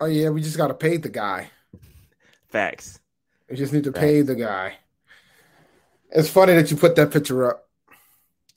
Oh 0.00 0.06
yeah, 0.06 0.30
we 0.30 0.42
just 0.42 0.56
got 0.56 0.68
to 0.68 0.74
pay 0.74 0.96
the 0.96 1.10
guy. 1.10 1.50
Facts. 2.48 2.98
We 3.48 3.56
just 3.56 3.72
need 3.72 3.84
to 3.84 3.92
pay 3.92 4.22
the 4.22 4.34
guy. 4.34 4.74
It's 6.10 6.30
funny 6.30 6.54
that 6.54 6.70
you 6.70 6.76
put 6.76 6.96
that 6.96 7.12
picture 7.12 7.50
up. 7.50 7.68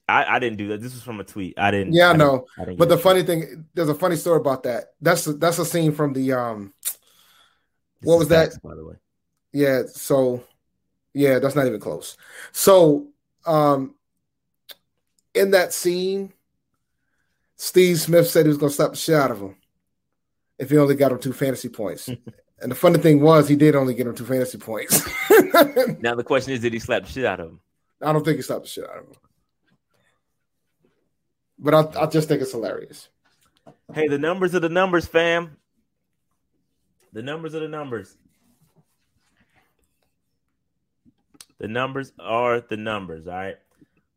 I, 0.07 0.35
I 0.35 0.39
didn't 0.39 0.57
do 0.57 0.69
that. 0.69 0.81
This 0.81 0.93
was 0.93 1.03
from 1.03 1.19
a 1.19 1.25
tweet. 1.25 1.59
I 1.59 1.71
didn't. 1.71 1.93
Yeah, 1.93 2.11
I 2.11 2.15
know. 2.15 2.45
I 2.57 2.63
didn't 2.63 2.77
But 2.77 2.87
the 2.87 2.95
it. 2.95 3.01
funny 3.01 3.23
thing, 3.23 3.65
there's 3.73 3.89
a 3.89 3.95
funny 3.95 4.15
story 4.15 4.39
about 4.39 4.63
that. 4.63 4.93
That's 5.01 5.25
that's 5.25 5.59
a 5.59 5.65
scene 5.65 5.91
from 5.91 6.13
the 6.13 6.31
um. 6.31 6.73
This 7.99 8.07
what 8.07 8.19
was 8.19 8.29
that? 8.29 8.51
by 8.63 8.75
the 8.75 8.85
way? 8.85 8.95
Yeah, 9.51 9.81
so 9.87 10.43
yeah, 11.13 11.39
that's 11.39 11.55
not 11.55 11.67
even 11.67 11.81
close. 11.81 12.15
So 12.53 13.07
um, 13.45 13.95
in 15.34 15.51
that 15.51 15.73
scene, 15.73 16.34
Steve 17.55 17.99
Smith 17.99 18.30
said 18.30 18.45
he 18.45 18.49
was 18.49 18.57
going 18.57 18.69
to 18.69 18.75
slap 18.75 18.91
the 18.91 18.97
shit 18.97 19.15
out 19.15 19.32
of 19.32 19.39
him 19.39 19.55
if 20.59 20.69
he 20.69 20.78
only 20.78 20.95
got 20.95 21.11
him 21.11 21.19
two 21.19 21.34
fantasy 21.34 21.69
points. 21.69 22.07
and 22.61 22.71
the 22.71 22.75
funny 22.75 22.99
thing 22.99 23.21
was, 23.21 23.47
he 23.47 23.55
did 23.55 23.75
only 23.75 23.93
get 23.93 24.07
him 24.07 24.15
two 24.15 24.25
fantasy 24.25 24.57
points. 24.57 25.07
Now 25.99 26.15
the 26.15 26.23
question 26.23 26.53
is, 26.53 26.61
did 26.61 26.73
he 26.73 26.80
slap 26.80 27.03
the 27.03 27.09
shit 27.09 27.25
out 27.25 27.39
of 27.39 27.49
him? 27.49 27.59
I 28.01 28.11
don't 28.13 28.23
think 28.23 28.38
he 28.38 28.41
slapped 28.41 28.63
the 28.63 28.69
shit 28.69 28.84
out 28.84 28.97
of 28.97 29.05
him. 29.05 29.13
But 31.59 31.73
I, 31.73 32.03
I 32.03 32.05
just 32.07 32.28
think 32.28 32.41
it's 32.41 32.51
hilarious. 32.51 33.09
Hey, 33.93 34.07
the 34.07 34.17
numbers 34.17 34.53
are 34.53 34.59
the 34.59 34.69
numbers, 34.69 35.07
fam. 35.07 35.57
The 37.13 37.21
numbers 37.21 37.55
are 37.55 37.59
the 37.59 37.67
numbers. 37.67 38.15
The 41.59 41.67
numbers 41.67 42.11
are 42.19 42.61
the 42.61 42.78
numbers. 42.78 43.28
All 43.28 43.34
right. 43.34 43.57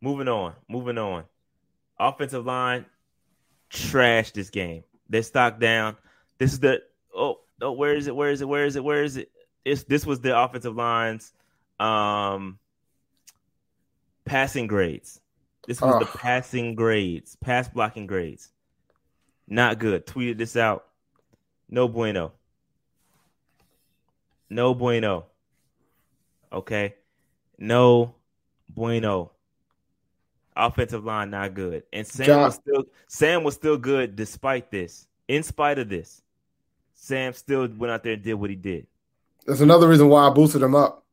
Moving 0.00 0.28
on. 0.28 0.54
Moving 0.68 0.98
on. 0.98 1.24
Offensive 1.98 2.46
line 2.46 2.86
trash 3.68 4.32
this 4.32 4.50
game. 4.50 4.84
They're 5.08 5.22
stock 5.22 5.60
down. 5.60 5.96
This 6.38 6.52
is 6.52 6.60
the 6.60 6.82
oh 7.14 7.40
oh 7.60 7.72
where 7.72 7.94
is 7.94 8.06
it? 8.06 8.16
Where 8.16 8.30
is 8.30 8.40
it? 8.40 8.48
Where 8.48 8.64
is 8.64 8.76
it? 8.76 8.84
Where 8.84 9.02
is 9.02 9.16
it? 9.16 9.30
It's 9.64 9.84
this 9.84 10.06
was 10.06 10.20
the 10.20 10.38
offensive 10.38 10.76
line's 10.76 11.32
um 11.78 12.58
passing 14.24 14.66
grades. 14.66 15.20
This 15.66 15.80
was 15.80 16.00
the 16.00 16.18
passing 16.18 16.74
grades, 16.74 17.36
pass 17.36 17.68
blocking 17.68 18.06
grades. 18.06 18.50
Not 19.46 19.78
good. 19.78 20.06
Tweeted 20.06 20.38
this 20.38 20.56
out. 20.56 20.86
No 21.68 21.88
bueno. 21.88 22.32
No 24.48 24.74
bueno. 24.74 25.26
Okay. 26.52 26.94
No 27.58 28.14
bueno. 28.68 29.32
Offensive 30.56 31.04
line 31.04 31.30
not 31.30 31.54
good. 31.54 31.84
And 31.92 32.06
Sam 32.06 32.26
John- 32.26 32.42
was 32.42 32.54
still 32.54 32.84
Sam 33.06 33.44
was 33.44 33.54
still 33.54 33.76
good 33.76 34.16
despite 34.16 34.70
this. 34.70 35.06
In 35.28 35.42
spite 35.42 35.78
of 35.78 35.88
this. 35.88 36.22
Sam 36.94 37.32
still 37.32 37.66
went 37.76 37.90
out 37.90 38.02
there 38.02 38.12
and 38.12 38.22
did 38.22 38.34
what 38.34 38.50
he 38.50 38.56
did. 38.56 38.86
That's 39.46 39.60
another 39.60 39.88
reason 39.88 40.08
why 40.08 40.26
I 40.26 40.30
boosted 40.30 40.60
him 40.60 40.74
up. 40.74 41.04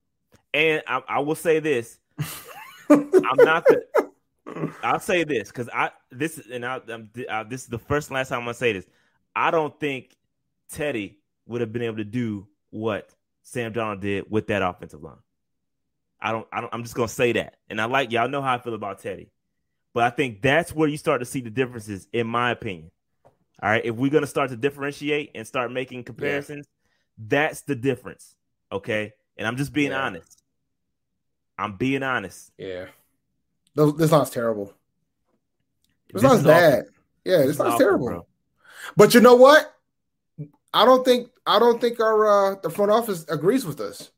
And 0.54 0.84
I, 0.86 1.02
I 1.08 1.20
will 1.20 1.36
say 1.36 1.60
this. 1.60 2.00
I'm 2.90 3.10
not 3.38 3.66
the 3.66 3.84
I'll 4.84 5.00
say 5.00 5.24
this 5.24 5.50
because 5.50 5.70
I 5.74 5.92
this 6.12 6.42
and 6.52 6.66
I, 6.66 6.82
I'm, 6.88 7.10
I, 7.30 7.44
this 7.44 7.64
is 7.64 7.68
the 7.68 7.80
first 7.80 8.10
and 8.10 8.16
last 8.16 8.30
time 8.30 8.40
I'm 8.40 8.46
gonna 8.46 8.54
say 8.54 8.74
this. 8.74 8.86
I 9.36 9.52
don't 9.52 9.78
think 9.80 10.16
Teddy 10.72 11.20
would 11.46 11.62
have 11.62 11.72
been 11.72 11.84
able 11.84 11.98
to 11.98 12.04
do 12.04 12.48
what 12.70 13.10
Sam 13.44 13.74
Darnold 13.74 14.02
did 14.02 14.26
with 14.30 14.48
that 14.48 14.62
offensive 14.62 15.04
line. 15.04 15.18
I 16.22 16.32
don't. 16.32 16.48
I 16.52 16.62
don't. 16.62 16.74
I'm 16.74 16.84
just 16.84 16.96
gonna 16.96 17.08
say 17.08 17.32
that. 17.34 17.58
And 17.70 17.80
I 17.80 17.86
like 17.86 18.12
y'all 18.12 18.28
know 18.30 18.42
how 18.42 18.56
I 18.56 18.58
feel 18.60 18.74
about 18.74 19.00
Teddy, 19.00 19.30
but 19.94 20.04
I 20.04 20.10
think 20.10 20.42
that's 20.42 20.74
where 20.74 20.88
you 20.88 20.98
start 20.98 21.22
to 21.22 21.26
see 21.26 21.42
the 21.42 21.50
differences, 21.50 22.08
in 22.14 22.28
my 22.28 22.52
opinion. 22.52 22.92
All 23.62 23.70
right, 23.70 23.84
if 23.86 23.96
we're 23.96 24.12
gonna 24.12 24.28
start 24.28 24.50
to 24.52 24.58
differentiate 24.58 25.32
and 25.36 25.46
start 25.48 25.72
making 25.72 26.04
comparisons, 26.04 26.68
that's 27.18 27.62
the 27.62 27.76
difference. 27.76 28.36
Okay, 28.72 29.14
and 29.38 29.48
I'm 29.48 29.58
just 29.58 29.74
being 29.74 29.92
Yeah. 29.92 30.02
honest. 30.02 30.42
I'm 31.58 31.76
being 31.78 32.04
honest. 32.04 32.52
Yeah. 32.58 32.86
Those, 33.74 33.96
this 33.96 34.10
sounds 34.12 34.30
terrible. 34.30 34.74
This, 36.14 36.22
This 36.22 36.24
line's 36.24 36.40
is 36.42 36.46
bad. 36.46 36.74
awful. 36.80 36.92
Yeah, 37.26 37.38
this, 37.40 37.48
is 37.50 37.60
line's 37.60 37.74
awful, 37.74 37.80
terrible. 37.80 38.08
bro. 38.08 38.28
But 38.96 39.14
you 39.14 39.22
know 39.22 39.36
what? 39.36 39.74
I 40.74 40.86
don't 40.86 41.04
think 41.04 41.30
I 41.46 41.58
don't 41.60 41.80
think 41.82 42.00
our 42.00 42.28
uh 42.54 42.56
the 42.62 42.70
front 42.70 42.92
office 42.92 43.26
agrees 43.30 43.66
with 43.66 43.80
us. 43.80 44.12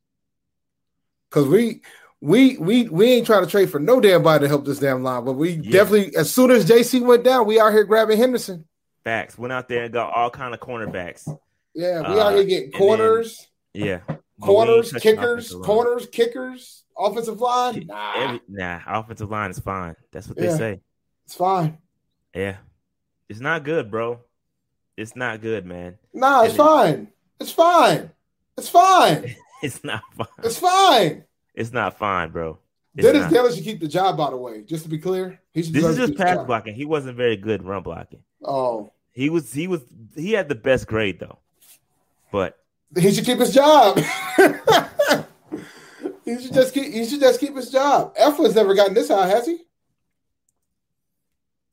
Cause 1.32 1.48
we 1.48 1.82
we 2.22 2.58
we 2.58 2.90
we 2.90 3.14
ain't 3.14 3.26
trying 3.26 3.44
to 3.46 3.50
trade 3.50 3.70
for 3.70 3.80
no 3.80 4.00
damn 4.02 4.24
body 4.24 4.44
to 4.44 4.48
help 4.48 4.66
this 4.66 4.80
damn 4.80 5.04
line. 5.04 5.24
But 5.26 5.34
we 5.34 5.52
Yeah. 5.52 5.72
definitely 5.72 6.16
as 6.16 6.32
soon 6.34 6.52
as 6.52 6.66
Jaycee 6.66 7.02
went 7.06 7.24
down, 7.24 7.46
we 7.46 7.60
out 7.60 7.72
here 7.72 7.84
grabbing 7.84 8.18
Henderson. 8.18 8.66
Facts. 9.04 9.38
Went 9.38 9.54
out 9.54 9.68
there 9.70 9.84
and 9.84 9.94
got 9.94 10.12
all 10.14 10.30
kind 10.30 10.54
of 10.54 10.60
cornerbacks. 10.60 11.28
Yeah, 11.74 12.00
we 12.02 12.20
Uh, 12.20 12.24
out 12.26 12.34
here 12.36 12.44
getting 12.44 12.64
and 12.66 12.74
then 12.74 12.80
corners, 12.80 13.48
Yeah. 13.74 14.00
Corners, 14.42 14.92
kickers, 14.94 15.54
corners, 15.64 16.08
kickers, 16.08 16.84
offensive 16.98 17.40
line. 17.42 17.86
Nah, 17.88 18.14
Every, 18.16 18.42
nah, 18.48 18.80
offensive 18.88 19.30
line 19.30 19.52
is 19.52 19.60
fine. 19.60 19.96
That's 20.12 20.28
what 20.28 20.38
Yeah. 20.40 20.52
they 20.52 20.58
say. 20.58 20.82
it's 21.26 21.36
fine. 21.36 21.78
Yeah. 22.34 22.58
It's 23.30 23.40
not 23.40 23.64
good, 23.64 23.92
bro. 23.92 24.22
It's 24.98 25.16
not 25.16 25.42
good, 25.42 25.66
man. 25.66 25.98
Nah, 26.14 26.42
it's 26.44 26.54
And 26.54 26.60
it- 26.62 26.64
fine. 26.64 27.08
It's 27.40 27.52
fine. 27.52 28.12
It's 28.58 28.70
fine. 28.70 29.36
It's 29.64 29.84
not 29.84 30.02
fine. 30.16 30.28
It's 30.44 30.58
fine. 30.60 31.24
It's 31.54 31.74
not 31.74 31.98
fine, 31.98 32.32
bro. 32.32 32.60
It's 32.96 33.06
Dennis 33.06 33.24
not. 33.24 33.32
Taylor 33.32 33.52
should 33.52 33.64
keep 33.64 33.80
the 33.80 33.88
job, 33.88 34.18
by 34.18 34.30
the 34.30 34.38
way. 34.38 34.64
Just 34.64 34.84
to 34.84 34.90
be 34.90 34.98
clear, 34.98 35.40
he 35.54 35.64
should 35.64 35.74
This 35.74 35.84
is 35.86 35.98
just 35.98 36.16
pass 36.16 36.44
blocking. 36.46 36.76
He 36.76 36.86
wasn't 36.86 37.18
very 37.18 37.36
good 37.38 37.64
run 37.64 37.84
blocking. 37.84 38.24
Oh, 38.44 38.92
He 39.12 39.30
was 39.30 39.52
he 39.54 39.68
was 39.68 39.82
he 40.16 40.32
had 40.32 40.48
the 40.50 40.56
best 40.56 40.88
grade 40.88 41.20
though, 41.20 41.40
but 42.32 42.58
he 42.98 43.12
should 43.14 43.26
keep 43.26 43.40
his 43.40 43.54
job. 43.54 43.98
he 46.26 46.42
should 46.42 46.54
just 46.54 46.74
keep 46.74 46.92
he 46.94 47.06
should 47.06 47.20
just 47.20 47.40
keep 47.40 47.56
his 47.56 47.70
job. 47.70 48.16
Elflein's 48.16 48.56
never 48.56 48.74
gotten 48.74 48.94
this 48.94 49.10
high, 49.10 49.28
has 49.28 49.46
he? 49.46 49.60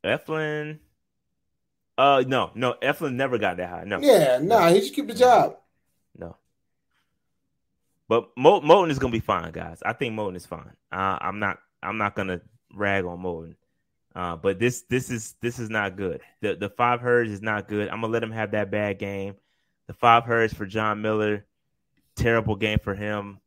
Elflein. 0.05 0.79
Uh 1.99 2.25
no, 2.27 2.51
no, 2.55 2.75
Elflein 2.83 3.15
never 3.15 3.39
got 3.39 3.57
that 3.57 3.71
high. 3.71 3.85
No. 3.85 3.99
Yeah, 4.01 4.39
nah, 4.43 4.69
he 4.69 4.83
should 4.85 4.95
keep 4.95 5.07
the 5.07 5.15
job. 5.15 5.57
But 8.09 8.29
Mo- 8.37 8.61
Moton 8.61 8.91
is 8.91 8.99
gonna 8.99 9.13
be 9.13 9.21
fine, 9.21 9.53
guys. 9.53 9.83
I 9.85 9.93
think 9.93 10.15
Moton 10.15 10.37
is 10.37 10.47
fine. 10.47 10.73
Uh, 10.93 11.19
I'm 11.21 11.39
not. 11.39 11.59
I'm 11.83 11.99
not 11.99 12.15
gonna 12.15 12.41
rag 12.75 13.05
on 13.05 13.19
Moton. 13.19 13.55
Uh, 14.15 14.37
but 14.37 14.59
this 14.59 14.83
this 14.89 15.11
is 15.11 15.35
this 15.43 15.59
is 15.59 15.69
not 15.69 15.97
good. 15.97 16.21
The 16.41 16.55
the 16.57 16.71
five 16.71 17.01
herds 17.01 17.31
is 17.31 17.43
not 17.43 17.69
good. 17.69 17.89
I'm 17.89 18.01
gonna 18.01 18.13
let 18.13 18.23
him 18.23 18.31
have 18.31 18.53
that 18.53 18.71
bad 18.71 18.99
game. 18.99 19.35
The 19.89 19.93
five 19.93 20.25
herds 20.25 20.55
for 20.55 20.67
John 20.67 21.03
Miller, 21.03 21.45
terrible 22.15 22.57
game 22.57 22.79
for 22.79 22.95
him. 22.95 23.41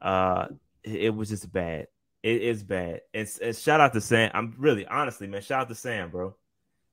Uh, 0.00 0.46
it, 0.82 1.02
it 1.02 1.14
was 1.14 1.28
just 1.28 1.52
bad. 1.52 1.88
It 2.22 2.42
is 2.42 2.62
bad. 2.62 3.02
And, 3.14 3.28
and, 3.42 3.54
shout 3.54 3.80
out 3.80 3.92
to 3.92 4.00
Sam. 4.00 4.30
I'm 4.34 4.54
really 4.58 4.86
honestly, 4.86 5.26
man. 5.26 5.42
Shout 5.42 5.62
out 5.62 5.68
to 5.68 5.74
Sam, 5.74 6.10
bro, 6.10 6.34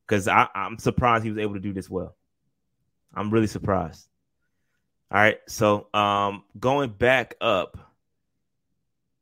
because 0.05 0.27
I'm 0.27 0.77
surprised 0.77 1.23
he 1.23 1.31
was 1.31 1.39
able 1.39 1.55
to 1.55 1.59
do 1.59 1.73
this 1.73 1.89
well. 1.89 2.15
I'm 3.13 3.31
really 3.31 3.47
surprised. 3.47 4.07
All 5.11 5.19
right, 5.19 5.37
so 5.47 5.87
um, 5.93 6.43
going 6.59 6.89
back 6.89 7.35
up, 7.39 7.77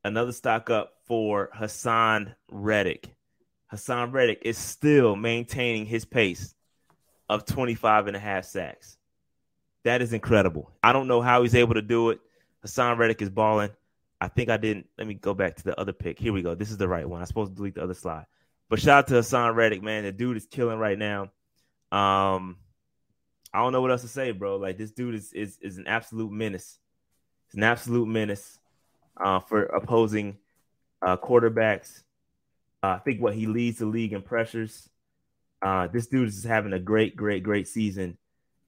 another 0.03 0.31
stock 0.31 0.69
up 0.69 0.93
for 1.05 1.49
Haason 1.55 2.33
Reddick. 2.49 3.13
Haason 3.71 4.13
Reddick 4.13 4.39
is 4.43 4.57
still 4.57 5.15
maintaining 5.15 5.85
his 5.85 6.05
pace 6.05 6.55
of 7.27 7.45
25 7.45 8.07
and 8.07 8.15
a 8.15 8.19
half 8.19 8.45
sacks. 8.45 8.97
That 9.83 10.01
is 10.01 10.13
incredible. 10.13 10.71
I 10.81 10.93
don't 10.93 11.07
know 11.07 11.21
how 11.21 11.43
he's 11.43 11.55
able 11.55 11.73
to 11.73 11.81
do 11.81 12.11
it. 12.11 12.21
Haason 12.65 12.97
Reddick 12.97 13.21
is 13.21 13.29
balling. 13.29 13.71
I 14.21 14.29
think 14.29 14.49
I 14.49 14.55
didn't. 14.55 14.87
Let 14.97 15.05
me 15.05 15.15
go 15.15 15.33
back 15.33 15.57
to 15.57 15.63
the 15.63 15.77
other 15.77 15.91
pick. 15.91 16.17
Here 16.17 16.31
we 16.31 16.41
go. 16.41 16.55
This 16.55 16.71
is 16.71 16.77
the 16.77 16.87
right 16.87 17.07
one. 17.07 17.19
I'm 17.19 17.27
supposed 17.27 17.51
to 17.51 17.55
delete 17.57 17.75
the 17.75 17.83
other 17.83 17.93
slide. 17.93 18.25
But 18.69 18.79
shout 18.79 18.99
out 18.99 19.07
to 19.07 19.15
Haason 19.15 19.53
Reddick, 19.53 19.83
man. 19.83 20.05
The 20.05 20.13
dude 20.13 20.37
is 20.37 20.45
killing 20.45 20.79
right 20.79 20.97
now. 20.97 21.31
Um, 21.91 22.57
I 23.53 23.59
don't 23.59 23.71
know 23.71 23.81
what 23.81 23.91
else 23.91 24.01
to 24.01 24.07
say, 24.07 24.31
bro. 24.31 24.57
Like 24.57 24.77
this 24.77 24.91
dude 24.91 25.15
is 25.15 25.31
is 25.33 25.57
is 25.61 25.77
an 25.77 25.87
absolute 25.87 26.31
menace. 26.31 26.79
It's 27.47 27.55
an 27.55 27.63
absolute 27.63 28.07
menace 28.07 28.57
uh, 29.17 29.39
for 29.41 29.63
opposing 29.65 30.37
uh, 31.01 31.17
quarterbacks. 31.17 32.01
Uh, 32.81 32.87
I 32.87 32.99
think 32.99 33.21
what 33.21 33.35
he 33.35 33.45
leads 33.45 33.77
the 33.77 33.85
league 33.85 34.13
in 34.13 34.21
pressures. 34.23 34.89
Uh, 35.61 35.87
this 35.87 36.07
dude 36.07 36.27
is 36.27 36.43
having 36.43 36.73
a 36.73 36.79
great, 36.79 37.15
great, 37.15 37.43
great 37.43 37.67
season, 37.67 38.17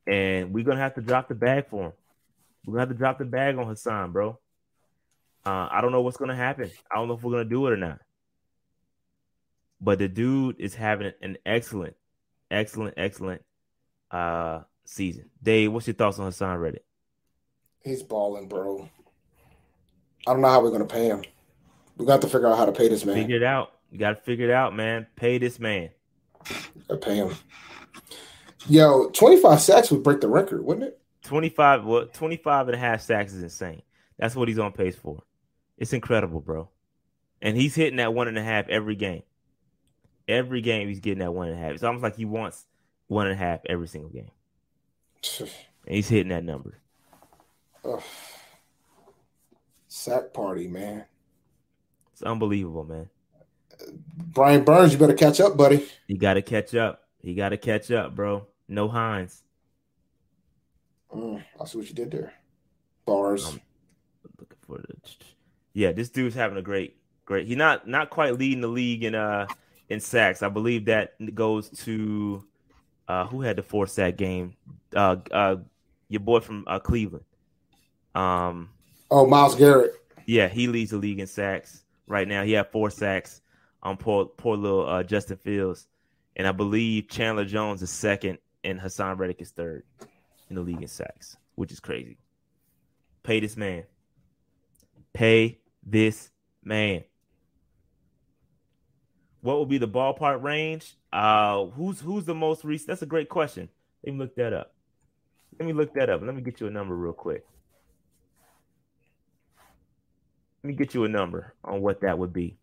and 0.07 0.53
we're 0.53 0.64
gonna 0.64 0.80
have 0.80 0.95
to 0.95 1.02
drop 1.02 1.28
the 1.28 1.36
bag 1.36 1.68
for 1.68 1.86
him. 1.86 1.94
We're 2.66 2.74
gonna 2.74 2.82
have 2.82 2.90
to 2.90 2.95
drop 2.95 3.18
the 3.18 3.26
bag 3.26 3.57
on 3.57 3.66
Haason, 3.66 4.14
bro. 4.14 4.40
Uh, 5.45 5.68
I 5.72 5.82
don't 5.82 5.91
know 5.91 6.02
what's 6.02 6.18
gonna 6.18 6.36
happen. 6.36 6.72
I 6.91 6.95
don't 6.95 7.07
know 7.07 7.16
if 7.16 7.24
we're 7.24 7.32
gonna 7.32 7.45
do 7.45 7.66
it 7.68 7.74
or 7.74 7.78
not. 7.78 7.99
But 9.82 9.99
the 9.99 10.07
dude 10.07 10.56
is 10.60 10.76
having 10.76 11.12
an 11.22 11.38
excellent, 11.45 11.95
excellent, 12.49 12.94
excellent 12.98 13.41
uh, 14.10 14.62
season. 14.86 15.30
Dave, 15.41 15.72
what's 15.72 15.88
your 15.88 15.95
thoughts 15.95 16.20
on 16.20 16.32
Haason 16.32 16.60
Reddick? 16.60 16.86
He's 17.84 18.02
balling, 18.02 18.48
bro. 18.48 18.90
I 20.26 20.32
don't 20.32 20.41
know 20.41 20.49
how 20.49 20.62
we're 20.62 20.72
gonna 20.72 20.86
pay 20.86 21.07
him. 21.07 21.24
We 21.98 22.06
got 22.06 22.22
to 22.22 22.28
figure 22.28 22.48
out 22.48 22.57
how 22.57 22.66
to 22.66 22.72
pay 22.72 22.88
this 22.88 23.06
man. 23.06 23.16
Figure 23.16 23.38
it 23.38 23.44
out. 23.44 23.72
You 23.91 23.99
got 23.99 24.10
to 24.18 24.22
figure 24.22 24.49
it 24.49 24.53
out, 24.53 24.76
man. 24.76 25.07
Pay 25.16 25.38
this 25.38 25.60
man. 25.60 25.90
I 26.90 26.95
pay 26.99 27.16
him. 27.16 27.34
Yo, 28.68 29.10
25 29.10 29.62
sacks 29.62 29.91
would 29.91 30.03
break 30.03 30.22
the 30.22 30.28
record, 30.28 30.66
wouldn't 30.66 30.88
it? 30.88 30.99
25, 31.24 31.86
what 31.86 32.14
25 32.14 32.68
and 32.68 32.76
a 32.76 32.80
half 32.80 33.02
sacks 33.02 33.34
is 33.34 33.44
insane. 33.44 33.82
That's 34.18 34.36
what 34.36 34.48
he's 34.48 34.60
on 34.60 34.72
pace 34.72 34.95
for. 34.95 35.24
It's 35.78 35.94
incredible, 35.94 36.41
bro. 36.41 36.70
And 37.41 37.56
he's 37.56 37.76
hitting 37.76 37.98
that 37.98 38.14
one 38.14 38.28
and 38.28 38.38
a 38.38 38.44
half 38.44 38.68
every 38.70 38.95
game. 38.95 39.24
Every 40.28 40.62
game 40.62 40.88
he's 40.88 40.99
getting 40.99 41.20
that 41.20 41.34
one 41.34 41.48
and 41.48 41.57
a 41.57 41.60
half. 41.60 41.72
It's 41.74 41.84
almost 41.84 42.03
like 42.03 42.16
he 42.16 42.26
wants 42.26 42.66
one 43.07 43.28
and 43.28 43.36
a 43.36 43.38
half 43.38 43.60
every 43.68 43.88
single 43.88 44.10
game. 44.10 44.32
And 45.39 45.95
he's 45.95 46.10
hitting 46.10 46.30
that 46.30 46.43
number. 46.43 46.77
Ugh. 47.84 48.02
Sack 49.88 50.34
party, 50.34 50.68
man. 50.68 51.06
It's 52.11 52.22
unbelievable, 52.22 52.84
man. 52.84 53.10
Brian 54.18 54.64
Burns, 54.64 54.93
you 54.93 54.99
better 54.99 55.14
catch 55.14 55.39
up, 55.39 55.57
buddy. 55.57 55.88
You 56.07 56.18
got 56.18 56.35
to 56.35 56.41
catch 56.41 56.76
up. 56.76 57.03
You 57.22 57.35
got 57.35 57.49
to 57.49 57.57
catch 57.57 57.91
up, 57.91 58.15
bro. 58.15 58.45
No 58.68 58.88
Hines. 58.88 59.43
Mm, 61.14 61.43
I 61.60 61.65
see 61.65 61.77
what 61.77 61.88
you 61.88 61.95
did 61.95 62.11
there. 62.11 62.34
Bars. 63.06 63.47
I'm 63.47 63.61
looking 64.39 64.57
for 64.61 64.77
the. 64.77 64.95
Yeah, 65.73 65.91
this 65.91 66.10
dude's 66.10 66.35
having 66.35 66.57
a 66.57 66.61
great, 66.61 66.97
great. 67.26 67.47
He's 67.47 67.57
not 67.57 67.88
not 67.88 68.10
quite 68.10 68.38
leading 68.38 68.61
the 68.61 68.68
league 68.68 69.03
in 69.03 69.15
uh 69.15 69.47
in 69.89 69.99
sacks. 69.99 70.41
I 70.41 70.49
believe 70.49 70.85
that 70.85 71.14
goes 71.35 71.69
to 71.84 72.43
uh 73.07 73.26
who 73.27 73.41
had 73.41 73.56
the 73.57 73.64
four 73.64 73.88
sack 73.88 74.18
game. 74.18 74.56
Uh, 74.95 75.18
uh, 75.32 75.56
your 76.10 76.22
boy 76.22 76.40
from 76.40 76.64
uh, 76.68 76.80
Cleveland. 76.80 77.26
Um. 78.14 78.69
Oh, 79.11 79.26
Myles 79.26 79.56
Garrett. 79.56 79.94
Yeah, 80.26 80.48
he 80.48 80.68
leads 80.68 80.91
the 80.91 80.98
league 80.98 81.19
in 81.19 81.27
sacks 81.27 81.84
right 82.07 82.27
now. 82.27 82.44
He 82.44 82.53
had 82.53 82.72
four 82.72 82.90
sacks 82.90 83.41
on 83.84 83.98
poor 83.98 84.26
poor 84.26 84.57
little 84.57 84.88
uh, 84.88 85.03
Justin 85.03 85.38
Fields, 85.38 85.88
and 86.36 86.48
I 86.48 86.52
believe 86.52 87.07
Chandler 87.07 87.45
Jones 87.45 87.82
is 87.82 87.91
second, 87.91 88.40
and 88.64 88.80
Haason 88.80 89.18
Reddick 89.18 89.41
is 89.41 89.52
third 89.52 89.84
in 90.49 90.56
the 90.56 90.61
league 90.61 90.82
in 90.82 90.88
sacks, 90.88 91.38
which 91.56 91.72
is 91.72 91.80
crazy. 91.80 92.18
Pay 93.23 93.40
this 93.40 93.57
man. 93.57 93.84
Pay 95.14 95.60
this 95.86 96.32
man. 96.64 97.03
What 99.41 99.57
will 99.57 99.65
be 99.65 99.77
the 99.77 99.88
ballpark 99.88 100.41
range? 100.41 100.95
Uh, 101.15 101.67
who's 101.67 102.01
who's 102.01 102.25
the 102.25 102.35
most 102.35 102.65
recent? 102.65 102.89
That's 102.89 103.01
a 103.01 103.05
great 103.05 103.29
question. 103.29 103.69
Let 104.05 104.13
me 104.13 104.19
look 104.19 104.35
that 104.35 104.51
up. 104.51 104.73
Let 105.57 105.65
me 105.65 105.71
look 105.71 105.93
that 105.93 106.09
up. 106.09 106.21
Let 106.21 106.35
me 106.35 106.41
get 106.41 106.59
you 106.59 106.67
a 106.67 106.69
number 106.69 106.93
real 106.93 107.13
quick. 107.13 107.45
Let 110.61 110.67
me 110.67 110.73
get 110.73 110.93
you 110.93 111.05
a 111.05 111.07
number 111.07 111.53
on 111.63 111.81
what 111.81 112.01
that 112.01 112.19
would 112.19 112.33
be. 112.33 112.57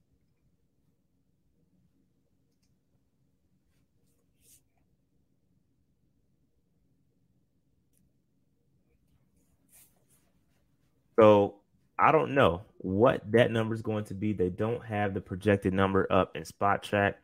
So 11.19 11.55
I 11.99 12.13
don't 12.13 12.35
know 12.35 12.65
what 12.77 13.23
that 13.33 13.51
number 13.51 13.75
is 13.75 13.81
going 13.81 14.05
to 14.07 14.15
be. 14.15 14.35
They 14.35 14.51
don't 14.51 14.85
have 14.85 15.15
the 15.15 15.23
projected 15.23 15.73
number 15.73 16.07
up 16.13 16.37
in 16.37 16.43
Spotrac. 16.43 17.15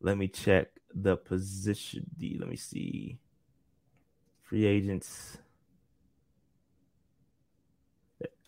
Let 0.00 0.16
me 0.16 0.28
check 0.28 0.68
the 0.94 1.16
position. 1.16 2.06
D. 2.16 2.36
Let 2.38 2.48
me 2.48 2.56
see. 2.56 3.18
Free 4.42 4.64
agents. 4.64 5.38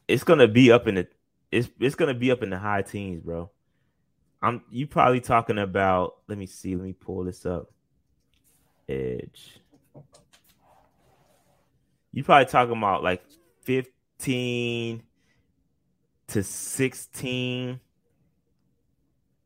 It's 0.09 0.25
gonna 0.25 0.49
be 0.49 0.73
up 0.73 0.89
in 0.89 0.97
the 0.97 1.09
it's 1.53 1.69
it's 1.79 1.95
gonna 1.95 2.15
be 2.15 2.31
up 2.31 2.43
in 2.43 2.51
the 2.51 2.59
high 2.59 2.83
teens, 2.83 3.21
bro. 3.21 3.51
I'm 4.43 4.63
you 4.71 4.87
probably 4.87 5.21
talking 5.21 5.59
about. 5.59 6.17
Let 6.27 6.39
me 6.39 6.47
see. 6.47 6.75
Let 6.75 6.85
me 6.85 6.93
pull 6.93 7.25
this 7.25 7.45
up. 7.45 7.71
Edge. 8.89 9.61
You 12.13 12.25
probably 12.25 12.47
talking 12.47 12.77
about 12.77 13.03
like 13.03 13.23
fifteen 13.63 15.03
to 16.29 16.43
sixteen. 16.43 17.81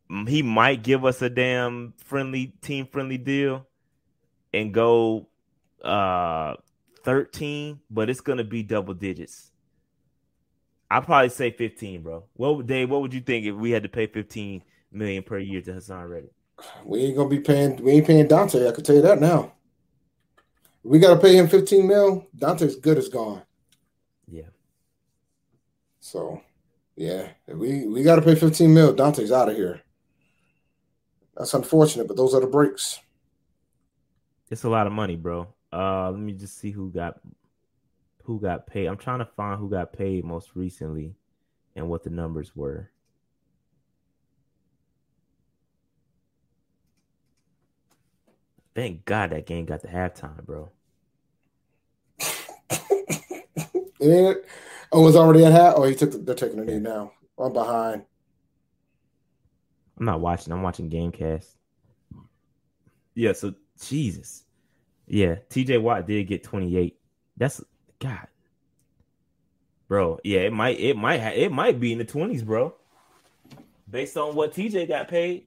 He 0.09 0.43
might 0.43 0.83
give 0.83 1.05
us 1.05 1.23
a 1.23 1.31
damn 1.31 1.95
friendly 1.97 2.55
team 2.61 2.87
friendly 2.87 3.19
deal 3.19 3.67
and 4.53 4.73
go 4.73 5.29
uh 5.83 6.55
13, 7.05 7.81
but 7.91 8.09
it's 8.09 8.21
gonna 8.21 8.45
be 8.45 8.63
double 8.63 8.95
digits. 8.95 9.51
I'd 10.91 11.05
probably 11.05 11.31
say 11.31 11.51
15, 11.51 12.03
bro. 12.03 12.25
What 12.35 12.57
would 12.57 12.67
Dave? 12.67 12.91
What 12.91 13.01
would 13.03 13.15
you 13.15 13.21
think 13.21 13.47
if 13.47 13.55
we 13.55 13.71
had 13.71 13.83
to 13.83 13.89
pay 13.89 14.07
15 14.07 14.63
million 14.93 15.23
per 15.23 15.39
year 15.39 15.61
to 15.63 15.73
Haason 15.73 16.09
Reddick? 16.09 16.33
We 16.85 17.01
ain't 17.01 17.17
gonna 17.17 17.29
be 17.29 17.41
paying. 17.41 17.77
We 17.83 17.93
ain't 17.93 18.07
paying 18.07 18.29
Donte. 18.29 18.69
I 18.69 18.73
can 18.73 18.85
tell 18.85 18.97
you 18.97 19.03
that 19.03 19.21
now. 19.21 19.53
We 20.85 20.99
got 20.99 21.15
to 21.15 21.21
pay 21.21 21.37
him 21.37 21.49
15 21.49 21.87
mil. 21.87 22.29
Donte's 22.37 22.77
good 22.77 22.99
as 22.99 23.09
gone. 23.09 23.43
Yeah. 24.29 24.49
So, 26.01 26.43
yeah, 26.95 27.29
we 27.49 27.87
we 27.87 28.03
got 28.03 28.17
to 28.17 28.23
pay 28.23 28.35
15 28.35 28.73
mil. 28.73 28.95
Donte's 28.95 29.33
out 29.33 29.49
of 29.49 29.57
here. 29.57 29.81
That's 31.37 31.55
unfortunate, 31.55 32.07
but 32.07 32.17
those 32.17 32.35
are 32.35 32.41
the 32.41 32.47
breaks. 32.47 33.01
It's 34.51 34.65
a 34.65 34.69
lot 34.69 34.87
of 34.87 34.93
money, 34.93 35.17
bro. 35.17 35.49
Uh, 35.73 36.11
let 36.11 36.21
me 36.21 36.33
just 36.33 36.59
see 36.59 36.71
who 36.71 36.91
got 36.91 37.21
who 38.23 38.41
got 38.41 38.67
paid. 38.67 38.87
I'm 38.87 38.97
trying 38.97 39.19
to 39.19 39.25
find 39.25 39.59
who 39.59 39.69
got 39.69 39.93
paid 39.93 40.25
most 40.25 40.55
recently 40.55 41.15
and 41.75 41.89
what 41.89 42.05
the 42.05 42.11
numbers 42.11 42.55
were. 42.55 42.91
Thank 48.75 49.05
God 49.05 49.31
that 49.31 49.47
game 49.47 49.67
got 49.67 49.83
the 49.83 49.89
halftime, 49.89 50.45
bro. 50.45 50.71
it, 54.01 54.45
oh, 54.91 55.03
was 55.03 55.17
already 55.17 55.45
at 55.45 55.53
half. 55.53 55.75
Oh, 55.77 55.85
he 55.85 55.95
took. 55.95 56.11
The, 56.11 56.19
they're 56.19 56.35
taking 56.35 56.59
a 56.59 56.65
knee 56.65 56.79
now. 56.79 57.13
I'm 57.39 57.53
behind. 57.53 58.05
I'm 59.99 60.07
not 60.07 60.21
watching. 60.21 60.53
I'm 60.53 60.63
watching 60.63 60.91
GameCast. 60.91 61.47
Yeah. 63.15 63.33
So 63.33 63.55
Jesus. 63.81 64.45
Yeah. 65.07 65.37
T.J. 65.49 65.79
Watt 65.79 66.07
did 66.07 66.25
get 66.27 66.43
28. 66.43 66.97
That's 67.37 67.63
God, 68.01 68.27
bro. 69.89 70.19
Yeah. 70.25 70.41
It 70.41 70.53
might. 70.53 70.79
It 70.81 70.97
might. 70.97 71.21
Ha- 71.21 71.33
it 71.35 71.53
might 71.53 71.79
be 71.81 71.93
in 71.93 71.99
the 71.99 72.05
20s, 72.05 72.45
bro. 72.45 72.75
Based 73.91 74.17
on 74.17 74.35
what 74.35 74.55
TJ 74.55 74.89
got 74.89 75.09
paid. 75.09 75.47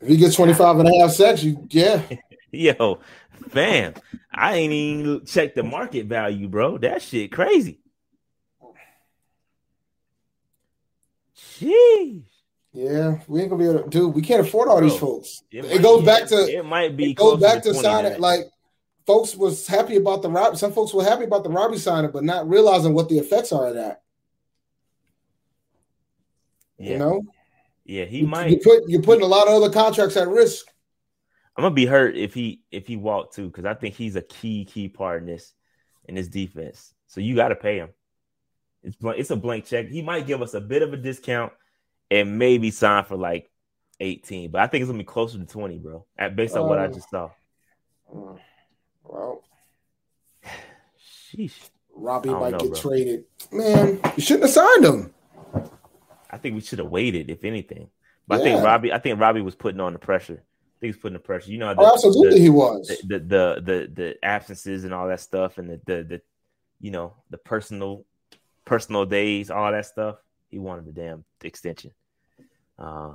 If 0.00 0.08
he 0.08 0.16
gets 0.16 0.36
25 0.36 0.78
and 0.78 0.88
a 0.88 0.98
half 0.98 1.10
sacks, 1.10 1.42
you 1.42 1.66
yeah. 1.70 2.02
Yo, 2.50 3.00
fam, 3.50 3.94
I 4.32 4.54
ain't 4.54 4.72
even 4.72 5.26
checked 5.26 5.56
the 5.56 5.62
market 5.62 6.06
value, 6.06 6.48
bro. 6.48 6.78
That 6.78 7.02
shit 7.02 7.30
crazy. 7.32 7.80
Jeez. 11.36 12.22
Yeah, 12.72 13.18
we 13.26 13.40
ain't 13.40 13.50
gonna 13.50 13.62
be 13.62 13.68
able 13.70 13.82
to 13.84 13.88
do. 13.90 14.08
We 14.08 14.22
can't 14.22 14.46
afford 14.46 14.68
all 14.68 14.78
Bro, 14.78 14.88
these 14.88 14.98
folks. 14.98 15.42
It, 15.50 15.64
It, 15.64 15.82
goes 15.82 16.04
might- 16.04 16.20
back 16.20 16.28
to 16.28 16.36
it 16.58 16.64
might 16.64 16.96
be 16.96 17.10
it 17.10 17.14
goes 17.14 17.40
back 17.40 17.62
to 17.62 17.70
20 17.72 17.82
signing. 17.82 18.20
Like 18.20 18.40
folks 19.06 19.34
was 19.34 19.66
happy 19.66 19.96
about 19.96 20.22
the 20.22 20.30
Rob. 20.30 20.56
Some 20.56 20.72
folks 20.72 20.92
were 20.92 21.02
happy 21.02 21.24
about 21.24 21.44
the 21.44 21.50
Robby 21.50 21.78
signing, 21.78 22.10
but 22.10 22.24
not 22.24 22.48
realizing 22.48 22.92
what 22.94 23.08
the 23.08 23.18
effects 23.18 23.52
are 23.52 23.68
of 23.68 23.74
that. 23.74 24.02
yeah, 26.78 26.92
You 26.92 26.98
know, 26.98 27.22
yeah, 27.84 28.04
he 28.04 28.18
you, 28.18 28.26
might. 28.26 28.50
you 28.50 28.58
put 28.62 28.82
you're 28.88 29.02
putting 29.02 29.24
a 29.24 29.26
lot 29.28 29.48
of 29.48 29.54
other 29.54 29.70
contracts 29.72 30.16
at 30.16 30.28
risk. 30.28 30.66
I'm 31.56 31.62
gonna 31.62 31.74
be 31.74 31.86
hurt 31.86 32.16
if 32.16 32.34
he 32.34 32.60
if 32.70 32.86
he 32.86 32.96
walked 32.96 33.34
too, 33.34 33.46
because 33.48 33.64
I 33.64 33.74
think 33.74 33.94
he's 33.94 34.14
a 34.16 34.22
key 34.22 34.64
key 34.64 34.88
part 34.88 35.22
in 35.22 35.26
this 35.26 35.52
in 36.04 36.14
this 36.14 36.28
defense. 36.28 36.94
So 37.06 37.20
you 37.20 37.34
got 37.34 37.48
to 37.48 37.56
pay 37.56 37.78
him. 37.78 37.88
It's 38.82 38.94
blank, 38.96 39.18
it's 39.18 39.30
a 39.30 39.36
blank 39.36 39.64
check. 39.64 39.88
He 39.88 40.02
might 40.02 40.26
give 40.26 40.42
us 40.42 40.54
a 40.54 40.60
bit 40.60 40.82
of 40.82 40.92
a 40.92 40.96
discount 40.96 41.52
and 42.10 42.38
maybe 42.38 42.70
sign 42.70 43.04
for 43.04 43.16
like 43.16 43.50
18, 44.00 44.50
but 44.50 44.60
I 44.60 44.66
think 44.66 44.82
it's 44.82 44.88
gonna 44.88 44.98
be 44.98 45.04
closer 45.04 45.38
to 45.38 45.44
20, 45.44 45.78
bro. 45.78 46.06
At 46.16 46.36
based 46.36 46.56
on 46.56 46.68
what 46.68 46.78
I 46.78 46.84
Uh, 46.86 46.92
just 46.92 47.10
saw. 47.10 47.30
Mm. 48.14 48.38
Well, 49.04 49.42
Sheesh. 51.32 51.70
Robby 51.94 52.28
might 52.30 52.50
know, 52.52 52.58
get 52.58 52.70
bro. 52.70 52.80
traded. 52.80 53.24
Man, 53.50 54.00
you 54.16 54.22
shouldn't 54.22 54.44
have 54.44 54.52
signed 54.52 54.84
him. 54.84 55.14
I 56.30 56.36
think 56.38 56.54
we 56.54 56.60
should 56.60 56.78
have 56.78 56.88
waited, 56.90 57.28
if 57.30 57.42
anything. 57.44 57.90
But 58.26 58.40
I 58.40 58.44
think 58.44 58.62
Robby, 58.62 58.92
I 58.92 58.98
think 58.98 59.18
Robby 59.18 59.40
was 59.40 59.54
putting 59.56 59.80
on 59.80 59.94
the 59.94 59.98
pressure. 59.98 60.34
I 60.44 60.76
think 60.80 60.94
he's 60.94 61.00
putting 61.02 61.14
the 61.14 61.18
pressure. 61.18 61.50
You 61.50 61.58
know, 61.58 61.74
the, 61.74 61.80
Oh, 61.80 61.92
absolutely, 61.94 62.34
the- 62.38 62.40
he 62.44 62.50
was. 62.50 62.86
the, 62.86 63.18
the 63.18 63.18
the 63.18 63.60
the 63.64 63.90
the 63.94 64.24
absences 64.24 64.84
and 64.84 64.94
all 64.94 65.08
that 65.08 65.20
stuff 65.20 65.58
and 65.58 65.70
the, 65.70 65.80
the 65.86 66.04
the 66.04 66.20
you 66.80 66.90
know 66.92 67.14
the 67.30 67.38
personal 67.38 68.04
personal 68.64 69.04
days 69.06 69.50
all 69.50 69.72
that 69.72 69.86
stuff 69.86 70.16
he 70.48 70.58
wanted 70.58 70.86
the 70.86 70.92
damn 70.92 71.24
extension. 71.42 71.92
Uh 72.78 73.14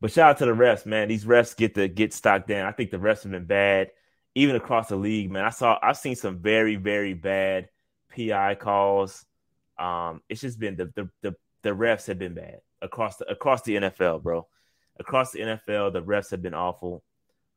but 0.00 0.12
shout 0.12 0.30
out 0.30 0.38
to 0.38 0.46
the 0.46 0.52
refs 0.52 0.86
man. 0.86 1.08
These 1.08 1.24
refs 1.24 1.56
get 1.56 1.74
to 1.74 1.88
get 1.88 2.12
stocked 2.12 2.48
down 2.48 2.66
i 2.66 2.72
think 2.72 2.90
the 2.90 2.98
refs 2.98 3.22
have 3.22 3.32
been 3.32 3.46
bad 3.46 3.90
even 4.34 4.56
across 4.56 4.88
the 4.88 4.96
league 4.96 5.30
man. 5.30 5.44
I 5.44 5.50
saw 5.50 5.78
i've 5.82 5.96
seen 5.96 6.16
some 6.16 6.38
very 6.38 6.76
very 6.76 7.14
bad 7.14 7.68
pi 8.14 8.54
calls. 8.54 9.24
Um 9.78 10.22
it's 10.28 10.40
just 10.40 10.58
been 10.58 10.76
the 10.76 10.86
the 10.94 11.10
the, 11.22 11.36
the 11.62 11.70
refs 11.70 12.06
have 12.06 12.18
been 12.18 12.34
bad 12.34 12.60
across 12.80 13.16
the 13.16 13.30
across 13.30 13.62
the 13.62 13.76
nfl 13.76 14.22
bro. 14.22 14.46
Across 15.00 15.32
the 15.32 15.40
nfl 15.40 15.92
the 15.92 16.02
refs 16.02 16.30
have 16.30 16.42
been 16.42 16.54
awful. 16.54 17.02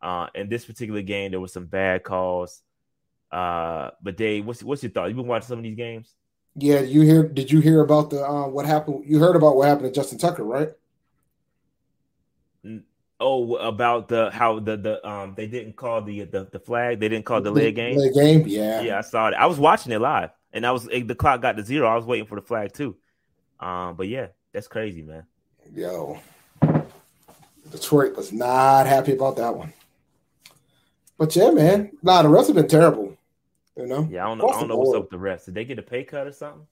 Uh, 0.02 0.28
in 0.34 0.50
this 0.50 0.66
particular 0.66 1.02
game, 1.02 1.32
there 1.32 1.40
was 1.40 1.54
some 1.54 1.68
bad 1.68 2.04
calls. 2.04 2.64
Uh, 3.32 3.92
but 4.02 4.18
Dave, 4.18 4.46
what's 4.46 4.64
what's 4.64 4.84
your 4.84 4.92
thought? 4.92 5.08
You've 5.08 5.18
been 5.18 5.28
watching 5.28 5.48
some 5.48 5.60
of 5.60 5.64
these 5.64 5.78
games? 5.78 6.14
Yeah, 6.56 6.82
you 6.82 7.02
hear? 7.02 7.24
Did 7.24 7.52
you 7.52 7.60
hear 7.62 7.82
about 7.82 8.10
the 8.10 8.26
uh, 8.26 8.48
what 8.48 8.66
happened? 8.66 9.04
You 9.06 9.20
heard 9.20 9.36
about 9.36 9.56
what 9.56 9.68
happened 9.68 9.94
to 9.94 10.00
Justin 10.00 10.18
Tucker, 10.18 10.44
right? 10.44 10.70
Oh, 13.20 13.56
about 13.56 14.08
the 14.08 14.32
how 14.32 14.60
the 14.60 14.76
the 14.76 15.08
um 15.08 15.34
they 15.38 15.48
didn't 15.48 15.76
call 15.76 16.02
the 16.02 16.24
the, 16.26 16.50
the 16.52 16.60
flag. 16.60 17.00
They 17.00 17.08
didn't 17.08 17.26
call 17.26 17.40
the 17.40 17.52
leg 17.52 17.76
game. 17.76 17.96
Delay 17.96 18.12
game, 18.12 18.48
yeah. 18.48 18.82
Yeah, 18.82 18.98
I 18.98 19.02
saw 19.02 19.28
it. 19.28 19.36
I 19.36 19.46
was 19.46 19.60
watching 19.60 19.92
it 19.92 20.00
live, 20.00 20.32
and 20.52 20.66
I 20.66 20.72
was 20.72 20.86
the 20.86 21.16
clock 21.16 21.42
got 21.42 21.56
to 21.58 21.64
zero. 21.64 21.88
I 21.88 21.96
was 21.96 22.06
waiting 22.06 22.26
for 22.26 22.36
the 22.36 22.42
flag 22.42 22.74
too. 22.74 22.98
Um, 23.60 23.96
but 23.96 24.08
yeah, 24.08 24.28
that's 24.52 24.68
crazy, 24.68 25.04
man. 25.04 25.26
Yo, 25.74 26.20
Detroit 27.72 28.18
was 28.18 28.34
not 28.34 28.88
happy 28.88 29.14
about 29.14 29.38
that 29.38 29.56
one. 29.56 29.72
But 31.18 31.36
yeah, 31.36 31.52
man, 31.52 31.92
nah, 32.02 32.24
the 32.24 32.30
rest 32.30 32.48
have 32.48 32.56
been 32.56 32.68
terrible. 32.68 33.16
You 33.78 33.88
know, 33.88 34.08
Yeah, 34.12 34.26
I 34.26 34.28
don't 34.28 34.38
know. 34.38 34.50
I 34.50 34.60
don't 34.60 34.68
know 34.68 34.78
what's 34.78 34.96
up 34.96 35.12
with 35.12 35.12
the 35.12 35.18
refs. 35.18 35.46
Did 35.46 35.56
they 35.56 35.66
get 35.66 35.80
a 35.80 35.84
pay 35.84 36.04
cut 36.04 36.28
or 36.28 36.32
something? 36.32 36.68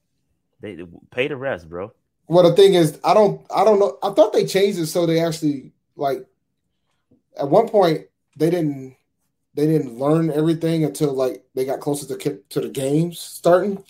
They 0.60 0.74
they 0.74 0.84
pay 1.10 1.28
the 1.28 1.34
refs, 1.34 1.66
bro. 1.66 1.92
Well, 2.26 2.48
the 2.48 2.54
thing 2.54 2.74
is, 2.74 2.98
I 3.02 3.14
don't, 3.14 3.44
I 3.54 3.64
don't 3.64 3.80
know. 3.80 3.98
I 4.02 4.10
thought 4.10 4.32
they 4.32 4.46
changed 4.46 4.78
it 4.78 4.86
so 4.86 5.06
they 5.06 5.20
actually 5.20 5.72
like. 5.96 6.26
At 7.38 7.48
one 7.48 7.68
point, 7.68 8.06
they 8.36 8.50
didn't, 8.50 8.96
they 9.54 9.66
didn't 9.66 9.98
learn 9.98 10.30
everything 10.30 10.84
until 10.84 11.14
like 11.14 11.44
they 11.54 11.64
got 11.64 11.80
closer 11.80 12.06
to 12.16 12.40
to 12.50 12.60
the 12.60 12.68
games 12.68 13.18
starting, 13.18 13.82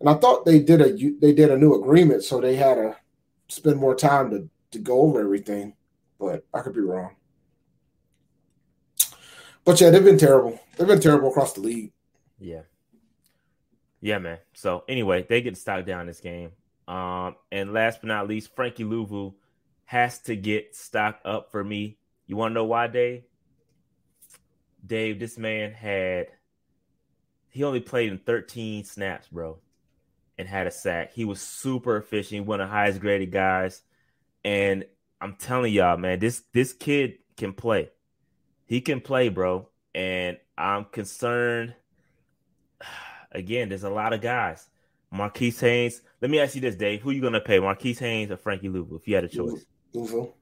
and 0.00 0.08
I 0.08 0.14
thought 0.14 0.44
they 0.44 0.60
did 0.60 0.80
a 0.80 0.92
they 1.20 1.34
did 1.34 1.50
a 1.50 1.58
new 1.58 1.74
agreement, 1.74 2.22
so 2.22 2.40
they 2.40 2.56
had 2.56 2.76
to 2.76 2.96
spend 3.48 3.78
more 3.78 3.94
time 3.94 4.30
to 4.30 4.48
to 4.70 4.78
go 4.78 5.00
over 5.00 5.20
everything. 5.20 5.74
But 6.18 6.46
I 6.54 6.60
could 6.60 6.74
be 6.74 6.80
wrong. 6.80 7.16
But 9.64 9.80
yeah, 9.80 9.90
they've 9.90 10.04
been 10.04 10.16
terrible. 10.16 10.60
They've 10.76 10.86
been 10.86 11.00
terrible 11.00 11.28
across 11.30 11.52
the 11.54 11.60
league. 11.60 11.92
Yeah. 12.38 12.62
Yeah, 14.00 14.18
man. 14.18 14.38
So 14.52 14.84
anyway, 14.88 15.26
they 15.28 15.40
get 15.40 15.56
stock 15.56 15.84
down 15.86 16.06
this 16.06 16.20
game. 16.20 16.52
Um, 16.86 17.36
and 17.50 17.72
last 17.72 18.00
but 18.00 18.08
not 18.08 18.28
least, 18.28 18.54
Frankie 18.54 18.84
Luvu 18.84 19.34
has 19.86 20.18
to 20.20 20.36
get 20.36 20.76
stock 20.76 21.20
up 21.24 21.50
for 21.50 21.64
me. 21.64 21.98
You 22.26 22.36
want 22.36 22.50
to 22.50 22.54
know 22.54 22.64
why, 22.64 22.86
Dave? 22.86 23.22
Dave, 24.84 25.18
this 25.18 25.36
man 25.38 25.72
had 25.72 26.28
he 27.48 27.64
only 27.64 27.80
played 27.80 28.12
in 28.12 28.18
13 28.18 28.84
snaps, 28.84 29.28
bro, 29.28 29.58
and 30.36 30.46
had 30.46 30.66
a 30.66 30.70
sack. 30.70 31.12
He 31.14 31.24
was 31.24 31.40
super 31.40 31.96
efficient. 31.96 32.46
One 32.46 32.60
of 32.60 32.68
the 32.68 32.72
highest 32.72 33.00
graded 33.00 33.32
guys. 33.32 33.82
And 34.44 34.84
I'm 35.20 35.36
telling 35.36 35.72
y'all, 35.72 35.96
man, 35.96 36.18
this 36.18 36.42
this 36.52 36.72
kid 36.72 37.18
can 37.36 37.52
play. 37.52 37.90
He 38.66 38.80
can 38.80 39.00
play, 39.00 39.28
bro. 39.30 39.68
And 39.94 40.36
I'm 40.58 40.84
concerned. 40.84 41.74
Again, 43.32 43.68
there's 43.68 43.84
a 43.84 43.90
lot 43.90 44.12
of 44.12 44.20
guys. 44.20 44.68
Marquis 45.10 45.50
Haynes. 45.50 46.02
Let 46.20 46.30
me 46.30 46.40
ask 46.40 46.54
you 46.54 46.60
this, 46.60 46.74
Dave. 46.74 47.02
Who 47.02 47.10
are 47.10 47.12
you 47.12 47.22
gonna 47.22 47.40
pay? 47.40 47.58
Marquis 47.58 47.94
Haynes 47.94 48.30
or 48.30 48.36
Frankie 48.36 48.68
Luvu 48.68 48.96
if 48.96 49.06
you 49.06 49.14
had 49.14 49.24
a 49.24 49.28
choice? 49.28 49.64
Louisville. 49.92 50.34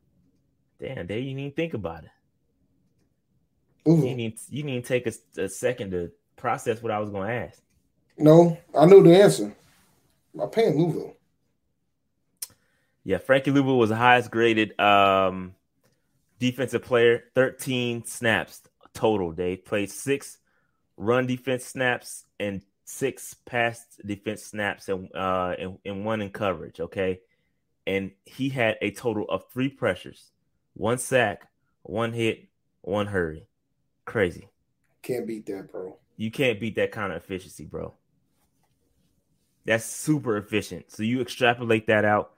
Damn, 0.80 1.06
Dave, 1.06 1.24
you 1.24 1.34
need 1.34 1.50
to 1.50 1.56
think 1.56 1.74
about 1.74 2.04
it. 2.04 2.10
You 3.86 4.14
need 4.14 4.38
you 4.48 4.62
need 4.62 4.82
to 4.82 4.88
take 4.88 5.06
a, 5.06 5.42
a 5.42 5.48
second 5.48 5.90
to 5.90 6.10
process 6.36 6.82
what 6.82 6.90
I 6.90 6.98
was 6.98 7.10
gonna 7.10 7.32
ask. 7.32 7.60
No, 8.16 8.56
I 8.76 8.86
knew 8.86 9.02
the 9.02 9.14
answer. 9.20 9.54
I'm 10.40 10.50
paying 10.50 10.78
Louisville. 10.78 11.16
Yeah, 13.04 13.18
Frankie 13.18 13.50
Luvu 13.50 13.76
was 13.76 13.90
the 13.90 13.96
highest 13.96 14.30
graded 14.30 14.78
um, 14.80 15.54
defensive 16.38 16.82
player. 16.82 17.24
13 17.34 18.06
snaps 18.06 18.62
total. 18.94 19.32
They 19.32 19.56
played 19.56 19.90
six 19.90 20.38
run 20.96 21.26
defense 21.26 21.64
snaps 21.64 22.24
and 22.38 22.62
six 22.84 23.34
pass 23.46 23.84
defense 24.04 24.42
snaps 24.42 24.88
and 24.88 25.08
uh 25.14 25.54
and, 25.58 25.78
and 25.84 26.04
one 26.04 26.20
in 26.20 26.30
coverage. 26.30 26.80
Okay, 26.80 27.20
and 27.86 28.10
he 28.24 28.48
had 28.48 28.76
a 28.80 28.90
total 28.90 29.24
of 29.28 29.44
three 29.52 29.68
pressures, 29.68 30.30
one 30.74 30.98
sack, 30.98 31.48
one 31.82 32.12
hit, 32.12 32.48
one 32.82 33.06
hurry. 33.06 33.46
Crazy. 34.04 34.48
Can't 35.02 35.26
beat 35.26 35.46
that, 35.46 35.70
bro. 35.70 35.96
You 36.16 36.30
can't 36.30 36.60
beat 36.60 36.76
that 36.76 36.92
kind 36.92 37.12
of 37.12 37.22
efficiency, 37.22 37.64
bro. 37.64 37.94
That's 39.64 39.84
super 39.84 40.36
efficient. 40.36 40.90
So 40.90 41.02
you 41.02 41.20
extrapolate 41.20 41.86
that 41.86 42.04
out. 42.04 42.32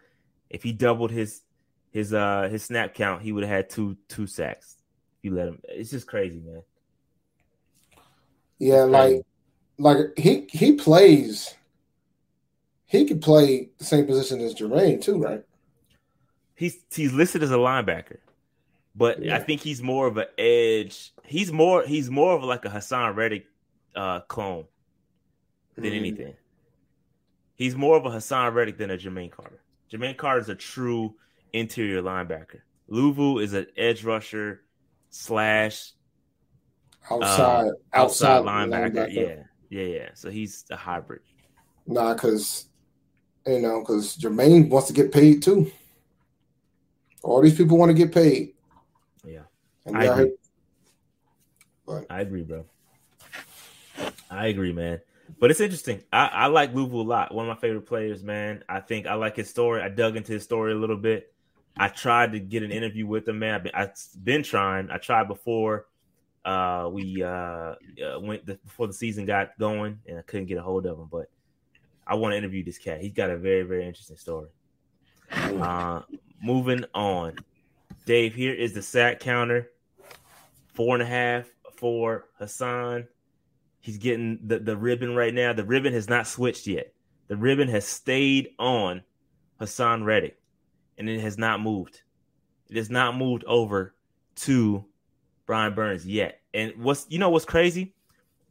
If 0.49 0.63
he 0.63 0.73
doubled 0.73 1.11
his 1.11 1.43
his 1.91 2.13
uh 2.13 2.49
his 2.51 2.63
snap 2.63 2.95
count, 2.95 3.23
he 3.23 3.33
would 3.33 3.45
have 3.45 3.53
had 3.53 3.71
two 3.71 3.97
two 4.09 4.27
sacks. 4.27 4.77
If 5.19 5.25
you 5.25 5.35
let 5.35 5.49
him, 5.49 5.61
it's 5.65 5.91
just 5.91 6.07
crazy, 6.07 6.41
man. 6.41 6.63
Yeah, 8.59 8.83
like 8.85 9.23
like 9.79 9.99
he 10.17 10.47
he 10.51 10.73
plays. 10.73 11.55
He 12.87 13.05
could 13.05 13.21
play 13.21 13.71
the 13.79 13.85
same 13.85 14.07
position 14.07 14.41
as 14.41 14.55
Jermaine 14.55 15.01
too, 15.03 15.19
right? 15.23 15.45
He's 16.55 16.79
he's 16.91 17.13
listed 17.13 17.43
as 17.43 17.51
a 17.51 17.55
linebacker, 17.57 18.19
but 18.95 19.23
Yeah. 19.23 19.37
I 19.37 19.41
think 19.41 19.61
he's 19.61 19.83
more 19.83 20.07
of 20.07 20.17
an 20.17 20.27
edge. 20.39 21.13
He's 21.25 21.53
more 21.53 21.83
he's 21.85 22.11
more 22.11 22.35
of 22.35 22.43
like 22.45 22.65
a 22.65 22.69
Haason 22.69 23.15
Reddick 23.15 23.47
uh 23.95 24.21
clone 24.21 24.67
than 25.75 25.85
Mhm. 25.85 25.97
anything. 25.97 26.35
He's 27.57 27.75
more 27.75 27.97
of 27.97 28.07
a 28.07 28.11
Haason 28.11 28.55
Reddick 28.55 28.79
than 28.79 28.91
a 28.91 28.97
Jermaine 28.97 29.31
Carter. 29.31 29.61
Jermaine 29.91 30.17
Carter 30.17 30.41
is 30.41 30.49
a 30.49 30.55
true 30.55 31.15
interior 31.53 32.03
linebacker. 32.03 32.61
Luvu 32.91 33.43
is 33.43 33.53
an 33.53 33.67
edge 33.77 34.05
rusher 34.05 34.63
slash 35.11 35.93
outside, 37.11 37.69
uh, 37.69 37.71
outside, 37.93 38.39
outside 38.39 38.43
linebacker. 38.45 38.95
linebacker. 38.95 39.15
Yeah, 39.15 39.81
yeah, 39.81 39.87
yeah. 39.87 40.09
So 40.15 40.31
he's 40.31 40.65
a 40.71 40.77
hybrid. 40.77 41.21
Nah, 41.87 42.15
because 42.15 42.67
you 43.47 43.61
know, 43.61 43.81
because 43.81 44.17
Jermaine 44.17 44.69
wants 44.69 44.89
to 44.89 44.95
get 44.95 45.13
paid 45.13 45.43
too. 45.43 45.71
All 47.23 47.41
these 47.41 47.57
people 47.57 47.79
want 47.79 47.91
to 47.91 47.95
get 47.95 48.13
paid. 48.13 48.55
Yeah, 49.25 49.43
I 49.93 50.05
agree. 50.05 50.33
But, 51.87 52.07
I 52.11 52.21
agree, 52.21 52.43
bro. 52.43 52.67
I 54.31 54.49
agree, 54.49 54.73
man. 54.73 55.01
But 55.39 55.51
it's 55.51 55.61
interesting. 55.61 56.03
I, 56.13 56.27
I 56.27 56.47
like 56.47 56.73
Luvu 56.73 56.95
a 56.95 56.97
lot. 56.97 57.35
One 57.35 57.49
of 57.49 57.55
my 57.55 57.61
favorite 57.61 57.87
players, 57.87 58.23
man. 58.23 58.65
I 58.69 58.81
think 58.81 59.07
I 59.07 59.15
like 59.15 59.37
his 59.37 59.51
story. 59.51 59.83
I 59.83 59.89
dug 59.89 60.17
into 60.17 60.33
his 60.33 60.45
story 60.45 60.73
a 60.73 60.77
little 60.77 60.97
bit. 60.97 61.33
I 61.77 61.89
tried 61.89 62.33
to 62.33 62.41
get 62.41 62.63
an 62.63 62.73
interview 62.73 63.07
with 63.07 63.29
him, 63.29 63.41
man. 63.41 63.55
I've 63.55 63.63
been, 63.63 63.75
I've 63.75 64.25
been 64.25 64.43
trying. 64.43 64.91
I 64.91 64.99
tried 64.99 65.29
before 65.29 65.87
uh, 66.47 66.89
we 66.91 67.23
uh, 67.25 67.27
uh, 67.29 67.75
went 68.21 68.47
the, 68.47 68.55
before 68.65 68.87
the 68.87 68.93
season 68.93 69.27
got 69.27 69.59
going, 69.59 69.99
and 70.07 70.17
I 70.17 70.23
couldn't 70.23 70.47
get 70.47 70.59
a 70.59 70.63
hold 70.63 70.87
of 70.87 70.97
him. 70.97 71.09
But 71.11 71.29
I 72.07 72.15
want 72.15 72.33
to 72.33 72.39
interview 72.39 72.63
this 72.63 72.79
cat. 72.79 73.01
He's 73.01 73.13
got 73.13 73.31
a 73.31 73.37
very, 73.37 73.65
very 73.65 73.85
interesting 73.85 74.17
story. 74.17 74.49
Uh, 75.33 76.03
moving 76.41 76.85
on, 76.95 77.35
Dave. 78.07 78.33
Here 78.33 78.55
is 78.55 78.73
the 78.73 78.83
sack 78.83 79.19
counter: 79.19 79.73
four 80.73 80.95
and 80.95 81.03
a 81.03 81.07
half 81.07 81.51
for 81.75 82.27
Haason. 82.41 83.09
He's 83.81 83.99
getting 83.99 84.39
the, 84.45 84.61
the 84.61 84.77
ribbon 84.77 85.17
right 85.17 85.35
now. 85.35 85.53
The 85.53 85.65
ribbon 85.65 85.93
has 85.95 86.09
not 86.09 86.29
switched 86.29 86.69
yet. 86.69 86.93
The 87.27 87.37
ribbon 87.37 87.67
has 87.69 87.85
stayed 87.85 88.51
on 88.61 89.03
Haason 89.61 90.05
Reddick, 90.05 90.39
and 90.97 91.09
it 91.09 91.21
has 91.21 91.39
not 91.39 91.61
moved. 91.61 92.03
It 92.71 92.77
has 92.77 92.89
not 92.89 93.17
moved 93.17 93.43
over 93.45 93.95
to 94.37 94.85
Brian 95.47 95.75
Burns 95.75 96.07
yet. 96.07 96.41
And 96.53 96.73
what's 96.77 97.07
you 97.09 97.19
know 97.19 97.31
what's 97.31 97.45
crazy? 97.45 97.95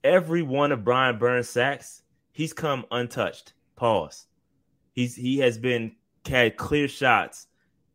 Every 0.04 0.42
one 0.42 0.72
of 0.72 0.84
Brian 0.84 1.18
Burns' 1.18 1.50
sacks, 1.50 2.04
he's 2.32 2.54
come 2.54 2.86
untouched. 2.92 3.54
Pause. 3.76 4.28
He's 4.94 5.16
he 5.16 5.40
has 5.40 5.58
been 5.58 5.96
had 6.26 6.58
clear 6.58 6.88
shots 6.88 7.48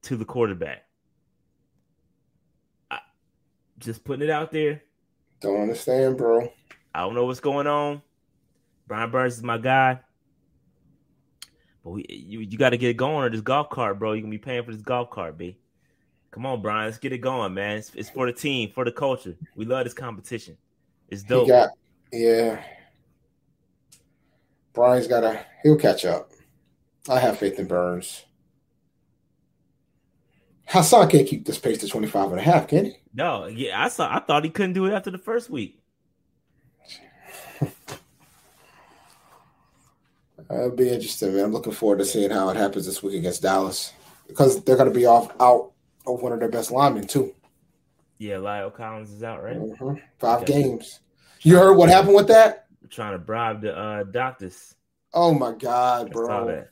to 0.02 0.16
the 0.16 0.24
quarterback. 0.24 0.84
I, 2.90 2.98
just 3.78 4.04
putting 4.04 4.28
it 4.28 4.30
out 4.30 4.52
there. 4.52 4.82
Don't 5.40 5.62
understand, 5.62 6.18
bro. 6.18 6.52
I 6.94 7.00
don't 7.00 7.14
know 7.14 7.24
what's 7.24 7.40
going 7.40 7.66
on. 7.66 8.02
Brian 8.86 9.10
Burns 9.10 9.34
is 9.34 9.42
my 9.42 9.56
guy. 9.56 10.00
But 11.82 11.90
we, 11.90 12.06
you 12.08 12.40
you 12.40 12.58
got 12.58 12.70
to 12.70 12.76
get 12.76 12.96
going 12.96 13.24
on 13.24 13.32
this 13.32 13.40
golf 13.40 13.70
cart, 13.70 13.98
bro. 13.98 14.12
You're 14.12 14.22
gonna 14.22 14.30
be 14.30 14.38
paying 14.38 14.64
for 14.64 14.72
this 14.72 14.82
golf 14.82 15.10
cart, 15.10 15.38
B. 15.38 15.56
Come 16.30 16.46
on, 16.46 16.62
Brian. 16.62 16.86
Let's 16.86 16.98
get 16.98 17.12
it 17.12 17.18
going, 17.18 17.54
man. 17.54 17.78
It's, 17.78 17.92
it's 17.94 18.10
for 18.10 18.26
the 18.26 18.32
team, 18.32 18.70
for 18.72 18.84
the 18.84 18.92
culture. 18.92 19.36
We 19.56 19.64
love 19.64 19.84
this 19.84 19.94
competition. 19.94 20.56
It's 21.08 21.22
dope. 21.22 21.48
Got, 21.48 21.70
yeah. 22.12 22.62
Brian's 24.72 25.08
got 25.08 25.20
to, 25.22 25.44
he'll 25.62 25.76
catch 25.76 26.04
up. 26.04 26.30
I 27.08 27.18
have 27.18 27.38
faith 27.38 27.58
in 27.58 27.66
Burns. 27.66 28.24
Haason 30.68 31.10
can't 31.10 31.26
keep 31.26 31.44
this 31.44 31.58
pace 31.58 31.78
to 31.78 31.88
25 31.88 32.30
and 32.30 32.38
a 32.38 32.42
half, 32.42 32.68
can 32.68 32.84
he? 32.84 32.96
No, 33.12 33.46
yeah, 33.46 33.82
I 33.82 33.88
saw 33.88 34.14
I 34.14 34.20
thought 34.20 34.44
he 34.44 34.50
couldn't 34.50 34.74
do 34.74 34.86
it 34.86 34.92
after 34.92 35.10
the 35.10 35.18
first 35.18 35.50
week. 35.50 35.82
It'll 40.48 40.70
be 40.70 40.88
interesting, 40.88 41.34
man. 41.34 41.46
I'm 41.46 41.52
looking 41.52 41.72
forward 41.72 41.98
to 41.98 42.04
seeing 42.04 42.30
how 42.30 42.48
it 42.50 42.56
happens 42.56 42.86
this 42.86 43.02
week 43.02 43.14
against 43.14 43.42
Dallas 43.42 43.92
because 44.28 44.62
they're 44.62 44.76
going 44.76 44.92
to 44.92 44.94
be 44.96 45.06
off 45.06 45.32
out 45.40 45.72
of 46.06 46.22
one 46.22 46.32
of 46.32 46.40
their 46.40 46.48
best 46.48 46.70
linemen 46.70 47.06
too. 47.06 47.34
Yeah, 48.18 48.36
La'el 48.36 48.74
Collins 48.74 49.10
is 49.10 49.22
out, 49.22 49.42
right? 49.42 49.56
Mm-hmm. 49.56 49.94
Five 50.18 50.44
games. 50.44 51.00
You 51.40 51.56
heard 51.56 51.74
what 51.74 51.88
happened 51.88 52.14
with 52.14 52.28
that? 52.28 52.66
trying 52.90 53.12
to 53.12 53.18
bribe 53.18 53.62
the 53.62 53.76
uh, 53.76 54.04
doctors. 54.04 54.74
Oh 55.14 55.32
my 55.32 55.52
god, 55.52 56.10
bro! 56.10 56.64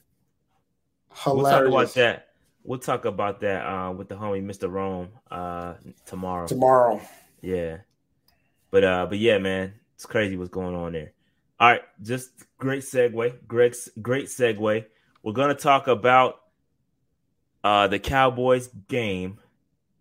Hilarious. 1.24 1.24
We'll 1.24 1.44
talk 1.50 1.66
about 1.66 1.94
that. 1.94 2.28
We'll 2.64 2.78
talk 2.78 3.04
about 3.04 3.40
that 3.40 3.66
uh, 3.66 3.92
with 3.92 4.08
the 4.08 4.14
homie 4.16 4.44
Mr. 4.44 4.70
Rome 4.70 5.08
uh, 5.30 5.74
tomorrow. 6.06 6.46
Tomorrow. 6.46 7.00
Yeah, 7.40 7.78
but 8.70 8.84
uh, 8.84 9.06
but 9.08 9.18
yeah, 9.18 9.38
man, 9.38 9.74
it's 9.94 10.06
crazy 10.06 10.36
what's 10.36 10.50
going 10.50 10.74
on 10.74 10.92
there. 10.92 11.12
All 11.58 11.70
right, 11.70 11.82
just 12.02 12.30
great 12.58 12.82
segue. 12.82 13.46
Great, 13.46 13.76
great 14.02 14.26
segue. 14.26 14.84
We're 15.22 15.32
gonna 15.32 15.54
talk 15.54 15.88
about 15.88 16.40
uh, 17.64 17.88
the 17.88 17.98
Cowboys 17.98 18.68
game 18.88 19.38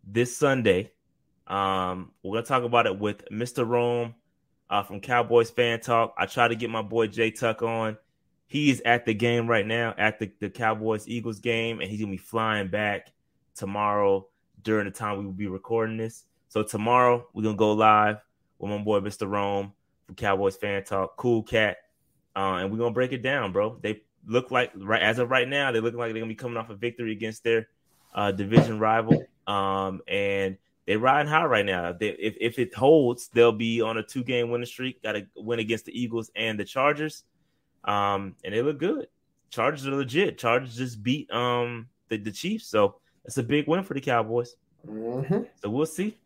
this 0.05 0.35
Sunday. 0.37 0.91
Um, 1.47 2.11
we're 2.23 2.35
gonna 2.35 2.45
talk 2.45 2.63
about 2.63 2.85
it 2.85 2.99
with 2.99 3.23
Mr. 3.29 3.67
Rome 3.67 4.15
uh, 4.69 4.83
from 4.83 4.99
Cowboys 4.99 5.49
Fan 5.49 5.79
Talk. 5.79 6.13
I 6.17 6.25
try 6.25 6.47
to 6.47 6.55
get 6.55 6.69
my 6.69 6.81
boy 6.81 7.07
Jay 7.07 7.31
Tuck 7.31 7.61
on. 7.61 7.97
He 8.47 8.69
is 8.69 8.81
at 8.85 9.05
the 9.05 9.13
game 9.13 9.47
right 9.47 9.65
now, 9.65 9.93
at 9.97 10.19
the, 10.19 10.31
the 10.39 10.49
Cowboys 10.49 11.07
Eagles 11.07 11.39
game, 11.39 11.79
and 11.79 11.89
he's 11.89 11.99
gonna 11.99 12.11
be 12.11 12.17
flying 12.17 12.67
back 12.67 13.11
tomorrow 13.55 14.27
during 14.63 14.85
the 14.85 14.91
time 14.91 15.17
we 15.17 15.25
will 15.25 15.33
be 15.33 15.47
recording 15.47 15.97
this. 15.97 16.25
So 16.49 16.63
tomorrow 16.63 17.27
we're 17.33 17.43
gonna 17.43 17.57
go 17.57 17.73
live 17.73 18.17
with 18.59 18.71
my 18.71 18.77
boy 18.77 18.99
Mr. 18.99 19.29
Rome 19.29 19.73
from 20.05 20.15
Cowboys 20.15 20.55
Fan 20.55 20.83
Talk. 20.83 21.17
Cool 21.17 21.43
cat. 21.43 21.77
Uh, 22.35 22.59
and 22.61 22.71
we're 22.71 22.77
gonna 22.77 22.93
break 22.93 23.13
it 23.13 23.21
down, 23.21 23.51
bro. 23.51 23.77
They 23.81 24.01
look 24.27 24.51
like 24.51 24.71
right 24.75 25.01
as 25.01 25.19
of 25.19 25.31
right 25.31 25.47
now, 25.47 25.71
they 25.71 25.79
look 25.79 25.95
like 25.95 26.11
they're 26.11 26.21
gonna 26.21 26.29
be 26.29 26.35
coming 26.35 26.57
off 26.57 26.69
a 26.69 26.75
victory 26.75 27.11
against 27.11 27.43
their 27.43 27.67
uh, 28.13 28.31
division 28.31 28.79
rival. 28.79 29.25
Um, 29.47 30.01
and 30.07 30.57
they're 30.85 30.99
riding 30.99 31.29
high 31.29 31.45
right 31.45 31.65
now. 31.65 31.93
They, 31.93 32.09
if 32.09 32.35
if 32.39 32.59
it 32.59 32.73
holds, 32.73 33.29
they'll 33.29 33.51
be 33.51 33.81
on 33.81 33.97
a 33.97 34.03
two 34.03 34.23
game 34.23 34.49
winning 34.49 34.65
streak. 34.65 35.03
Got 35.03 35.13
to 35.13 35.27
win 35.35 35.59
against 35.59 35.85
the 35.85 35.99
Eagles 35.99 36.31
and 36.35 36.59
the 36.59 36.65
Chargers. 36.65 37.23
Um, 37.83 38.35
and 38.43 38.53
they 38.53 38.61
look 38.61 38.79
good. 38.79 39.07
Chargers 39.49 39.87
are 39.87 39.95
legit. 39.95 40.37
Chargers 40.37 40.75
just 40.75 41.03
beat 41.03 41.31
um 41.31 41.87
the, 42.09 42.17
the 42.17 42.31
Chiefs, 42.31 42.67
so 42.67 42.95
it's 43.25 43.37
a 43.37 43.43
big 43.43 43.67
win 43.67 43.83
for 43.83 43.93
the 43.93 44.01
Cowboys. 44.01 44.55
Mm-hmm. 44.87 45.43
So 45.61 45.69
we'll 45.69 45.85
see. 45.85 46.17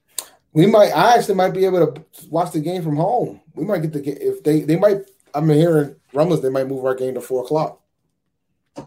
We 0.53 0.65
might. 0.65 0.91
I 0.91 1.15
actually 1.15 1.35
might 1.35 1.53
be 1.53 1.65
able 1.65 1.93
to 1.93 2.03
watch 2.29 2.51
the 2.51 2.59
game 2.59 2.83
from 2.83 2.97
home. 2.97 3.41
We 3.55 3.65
might 3.65 3.81
get 3.81 3.93
the 3.93 4.07
if 4.07 4.43
they 4.43 4.61
they 4.61 4.75
might. 4.75 5.01
I'm 5.33 5.49
hearing 5.49 5.95
rumblings 6.13 6.41
they 6.43 6.49
might 6.49 6.67
move 6.67 6.85
our 6.85 6.93
game 6.93 7.13
to 7.15 7.21
four 7.21 7.43
o'clock. 7.43 7.80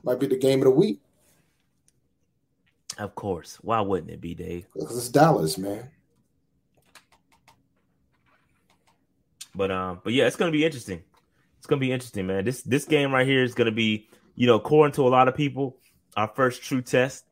Might 0.02 0.20
be 0.20 0.27
the 0.27 0.39
game 0.39 0.61
of 0.61 0.65
the 0.65 0.70
week. 0.70 1.01
Of 2.98 3.15
course. 3.15 3.59
Why 3.61 3.81
wouldn't 3.81 4.11
it 4.11 4.20
be, 4.20 4.35
Dave? 4.35 4.66
Because 4.73 4.97
it's 4.97 5.09
Dallas, 5.09 5.59
man. 5.59 5.90
But 9.55 9.70
um, 9.70 10.01
but 10.02 10.12
yeah, 10.12 10.27
it's 10.27 10.36
gonna 10.36 10.51
be 10.51 10.65
interesting. 10.65 11.02
It's 11.59 11.66
gonna 11.66 11.81
be 11.81 11.93
interesting, 11.93 12.27
man. 12.27 12.44
This 12.44 12.62
this 12.62 12.85
game 12.85 13.12
right 13.12 13.27
here 13.27 13.43
is 13.43 13.55
gonna 13.55 13.73
be, 13.73 14.09
you 14.35 14.47
know, 14.47 14.56
according 14.56 14.94
to 14.94 15.06
a 15.06 15.11
lot 15.11 15.28
of 15.28 15.36
people, 15.36 15.77
our 16.16 16.28
first 16.28 16.62
true 16.62 16.82
test. 16.82 17.24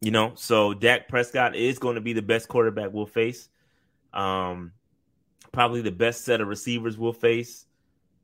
You 0.00 0.10
know, 0.10 0.32
so 0.34 0.74
Dak 0.74 1.08
Prescott 1.08 1.56
is 1.56 1.78
going 1.78 1.94
to 1.94 2.00
be 2.02 2.12
the 2.12 2.20
best 2.20 2.46
quarterback 2.46 2.92
we'll 2.92 3.06
face. 3.06 3.48
Um, 4.12 4.72
probably 5.50 5.80
the 5.80 5.92
best 5.92 6.26
set 6.26 6.42
of 6.42 6.48
receivers 6.48 6.98
we'll 6.98 7.14
face. 7.14 7.64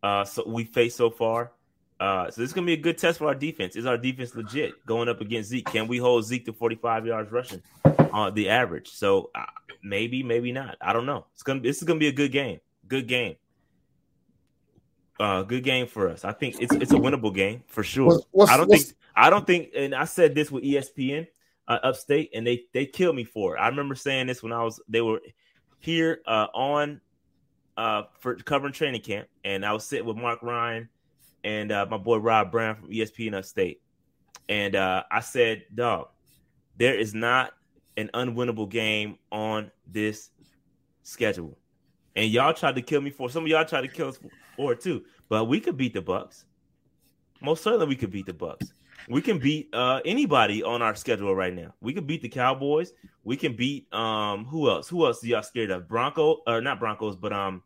Uh, 0.03 0.25
so 0.25 0.47
we 0.47 0.65
face 0.65 0.95
so 0.95 1.09
far. 1.09 1.53
Uh, 2.01 2.31
so 2.31 2.41
this 2.41 2.49
is 2.49 2.55
gonna 2.55 2.67
be 2.67 2.73
a 2.73 2.79
good 2.79 2.97
test 2.97 3.19
for 3.19 3.27
our 3.27 3.35
defense. 3.35 3.77
Is 3.77 3.85
our 3.85 3.99
defense 3.99 4.35
legit 4.35 4.85
going 4.87 5.09
up 5.09 5.21
against 5.21 5.51
Zeke? 5.51 5.67
Can 5.67 5.87
we 5.87 5.99
hold 5.99 6.25
Zeke 6.25 6.47
to 6.47 6.53
45 6.53 7.07
yards 7.07 7.31
rushing 7.31 7.63
on 8.11 8.33
the 8.33 8.49
average? 8.49 8.89
So 8.89 9.31
uh, 9.35 9.45
maybe, 9.83 10.23
maybe 10.23 10.51
not. 10.51 10.79
I 10.81 10.95
don't 10.95 11.05
know. 11.05 11.27
It's 11.35 11.43
gonna 11.43 11.61
this 11.61 11.77
is 11.77 11.85
gonna 11.85 12.01
be 12.01 12.09
a 12.09 12.13
good 12.13 12.33
game. 12.33 12.59
Good 12.89 13.07
game. 13.07 13.37
Uh, 15.21 15.43
good 15.43 15.63
game 15.63 15.87
for 15.87 16.09
us. 16.09 16.25
I 16.25 16.33
think 16.33 16.57
it's 16.59 16.75
it's 16.75 16.93
a 16.93 16.97
winnable 16.97 17.35
game 17.35 17.65
for 17.67 17.83
sure. 17.83 18.23
What's, 18.31 18.51
I 18.51 18.57
don't 18.57 18.71
think 18.71 18.87
I 19.15 19.29
don't 19.29 19.47
think, 19.47 19.69
and 19.77 19.95
I 19.95 20.07
said 20.07 20.35
this 20.35 20.51
with 20.51 20.65
ESPN 20.65 21.27
uh, 21.69 21.79
Upstate, 21.83 22.31
and 22.33 22.47
they 22.47 22.65
they 22.73 22.87
killed 22.87 23.15
me 23.15 23.25
for 23.25 23.57
it. 23.57 23.61
I 23.61 23.69
remember 23.69 23.95
saying 23.95 24.29
this 24.29 24.43
when 24.43 24.55
I 24.55 24.65
was 24.65 24.81
they 24.89 25.03
were 25.03 25.21
here 25.81 26.23
uh, 26.27 26.47
on 26.55 27.03
uh, 27.77 28.05
for 28.21 28.37
covering 28.37 28.73
training 28.73 29.03
camp, 29.03 29.29
and 29.45 29.67
I 29.67 29.75
was 29.75 29.85
sitting 29.85 30.07
with 30.07 30.17
Mark 30.17 30.43
Ryan 30.43 30.89
and 31.45 31.73
uh, 31.73 31.87
my 31.91 31.97
boy 31.97 32.17
Rob 32.17 32.51
Brown 32.51 32.77
from 32.77 32.91
ESPN 32.91 33.35
Upstate. 33.35 33.81
And 34.49 34.75
uh, 34.75 35.05
I 35.11 35.21
said, 35.21 35.65
dog, 35.75 36.09
there 36.77 36.99
is 36.99 37.15
not 37.15 37.53
an 37.97 38.11
unwinnable 38.15 38.69
game 38.69 39.19
on 39.31 39.71
this 39.87 40.31
schedule. 41.03 41.57
And 42.17 42.31
y'all 42.31 42.53
tried 42.53 42.75
to 42.75 42.83
kill 42.83 43.01
me 43.01 43.11
for 43.11 43.31
some 43.31 43.45
of 43.45 43.49
y'all 43.49 43.65
tried 43.65 43.83
to 43.83 43.89
kill 43.89 44.09
us 44.09 44.19
for 44.57 44.73
it 44.73 44.81
too. 44.81 45.05
But 45.29 45.45
we 45.45 45.61
could 45.61 45.77
beat 45.77 45.95
the 45.95 46.03
Bucks. 46.03 46.45
Most 47.41 47.63
certainly 47.63 47.87
we 47.87 47.97
could 47.97 48.11
beat 48.11 48.27
the 48.27 48.35
Bucks. 48.35 48.73
We 49.09 49.23
can 49.23 49.39
beat 49.39 49.71
uh, 49.73 50.01
anybody 50.05 50.63
on 50.63 50.83
our 50.83 50.95
schedule 50.95 51.35
right 51.35 51.55
now. 51.55 51.75
We 51.81 51.93
can 51.93 52.05
beat 52.05 52.23
the 52.23 52.29
Cowboys. 52.29 52.93
We 53.25 53.37
can 53.37 53.55
beat 53.55 53.93
um 53.95 54.45
who 54.45 54.69
else? 54.69 54.89
Who 54.89 55.07
else 55.07 55.23
y'all 55.25 55.43
scared 55.43 55.71
of? 55.71 55.89
Bronco 55.89 56.39
or 56.47 56.61
not 56.61 56.81
Broncos, 56.81 57.17
but 57.17 57.33
um 57.33 57.63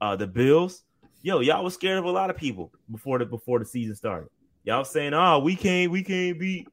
uh 0.00 0.16
the 0.16 0.26
Bills 0.26 0.84
yo, 1.22 1.40
y'all 1.40 1.64
was 1.64 1.74
scared 1.74 1.98
of 1.98 2.04
a 2.04 2.10
lot 2.10 2.30
of 2.30 2.36
people 2.36 2.72
before 2.90 3.18
the 3.18 3.26
before 3.26 3.58
the 3.58 3.64
season 3.64 3.94
started. 3.94 4.28
Y'all 4.64 4.84
saying, 4.84 5.14
oh, 5.14 5.38
we 5.38 5.56
can't, 5.56 5.90
we 5.90 6.02
can't 6.02 6.38
beat, 6.38 6.68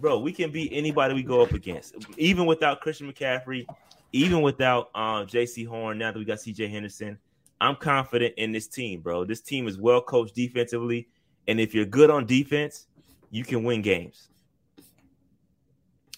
bro. 0.00 0.18
We 0.18 0.32
can 0.32 0.50
beat 0.50 0.70
anybody 0.72 1.14
we 1.14 1.22
go 1.22 1.40
up 1.40 1.52
against, 1.52 1.94
even 2.16 2.46
without 2.46 2.80
Christian 2.80 3.10
McCaffrey, 3.10 3.66
even 4.12 4.42
without 4.42 4.90
uh, 4.94 5.24
Jaycee 5.24 5.66
Horn, 5.66 5.98
now 5.98 6.12
that 6.12 6.18
we 6.18 6.24
got 6.24 6.38
CJ 6.38 6.70
Henderson, 6.70 7.18
I'm 7.60 7.76
confident 7.76 8.34
in 8.36 8.52
this 8.52 8.66
team, 8.66 9.00
bro. 9.00 9.24
This 9.24 9.40
team 9.40 9.66
is 9.66 9.78
well 9.78 10.00
coached 10.00 10.34
defensively, 10.34 11.08
and 11.46 11.60
if 11.60 11.74
you're 11.74 11.86
good 11.86 12.10
on 12.10 12.26
defense, 12.26 12.86
you 13.30 13.44
can 13.44 13.64
win 13.64 13.82
games. 13.82 14.28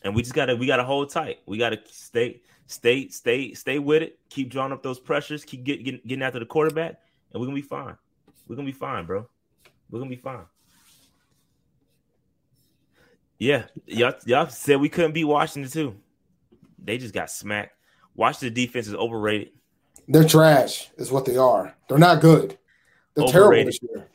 And 0.02 0.15
we 0.15 0.23
just 0.23 0.35
gotta 0.35 0.57
we 0.57 0.66
gotta 0.66 0.85
hold 0.85 1.11
tight. 1.11 1.40
We 1.47 1.59
gotta 1.59 1.78
stay 1.86 2.40
stay 2.66 3.09
stay 3.09 3.52
stay 3.55 3.78
with 3.78 4.02
it. 4.02 4.19
Keep 4.31 4.51
drawing 4.51 4.73
up 4.73 4.82
those 4.82 4.98
pressures. 4.98 5.44
Keep 5.44 5.65
get, 5.65 5.85
get, 5.85 6.07
getting 6.07 6.23
after 6.23 6.39
the 6.39 6.47
quarterback, 6.47 7.01
and 7.32 7.40
we're 7.40 7.47
gonna 7.47 7.55
be 7.57 7.62
fine. 7.62 7.97
We're 8.48 8.57
gonna 8.57 8.66
be 8.66 8.73
fine, 8.73 9.07
bro. 9.07 9.27
We're 9.90 9.98
gonna 9.98 10.11
be 10.11 10.16
fine. 10.16 10.44
Yeah, 13.39 13.65
y'all 13.86 14.15
y'all 14.27 14.48
said 14.48 14.81
we 14.81 14.89
couldn't 14.89 15.12
beat 15.12 15.24
Washington 15.24 15.70
too. 15.70 15.97
They 16.82 16.98
just 16.98 17.15
got 17.15 17.31
smacked. 17.31 17.74
Washington 18.15 18.55
defense 18.55 18.86
is 18.86 18.94
overrated. 18.94 19.51
They're 20.09 20.24
trash, 20.24 20.90
is 20.97 21.12
what 21.12 21.24
they 21.24 21.36
are. 21.36 21.74
They're 21.89 21.98
not 21.98 22.20
good. 22.20 22.59
They're 23.15 23.24
overrated. 23.24 23.32
terrible 23.32 23.65
this 23.65 23.81
year. 23.82 24.09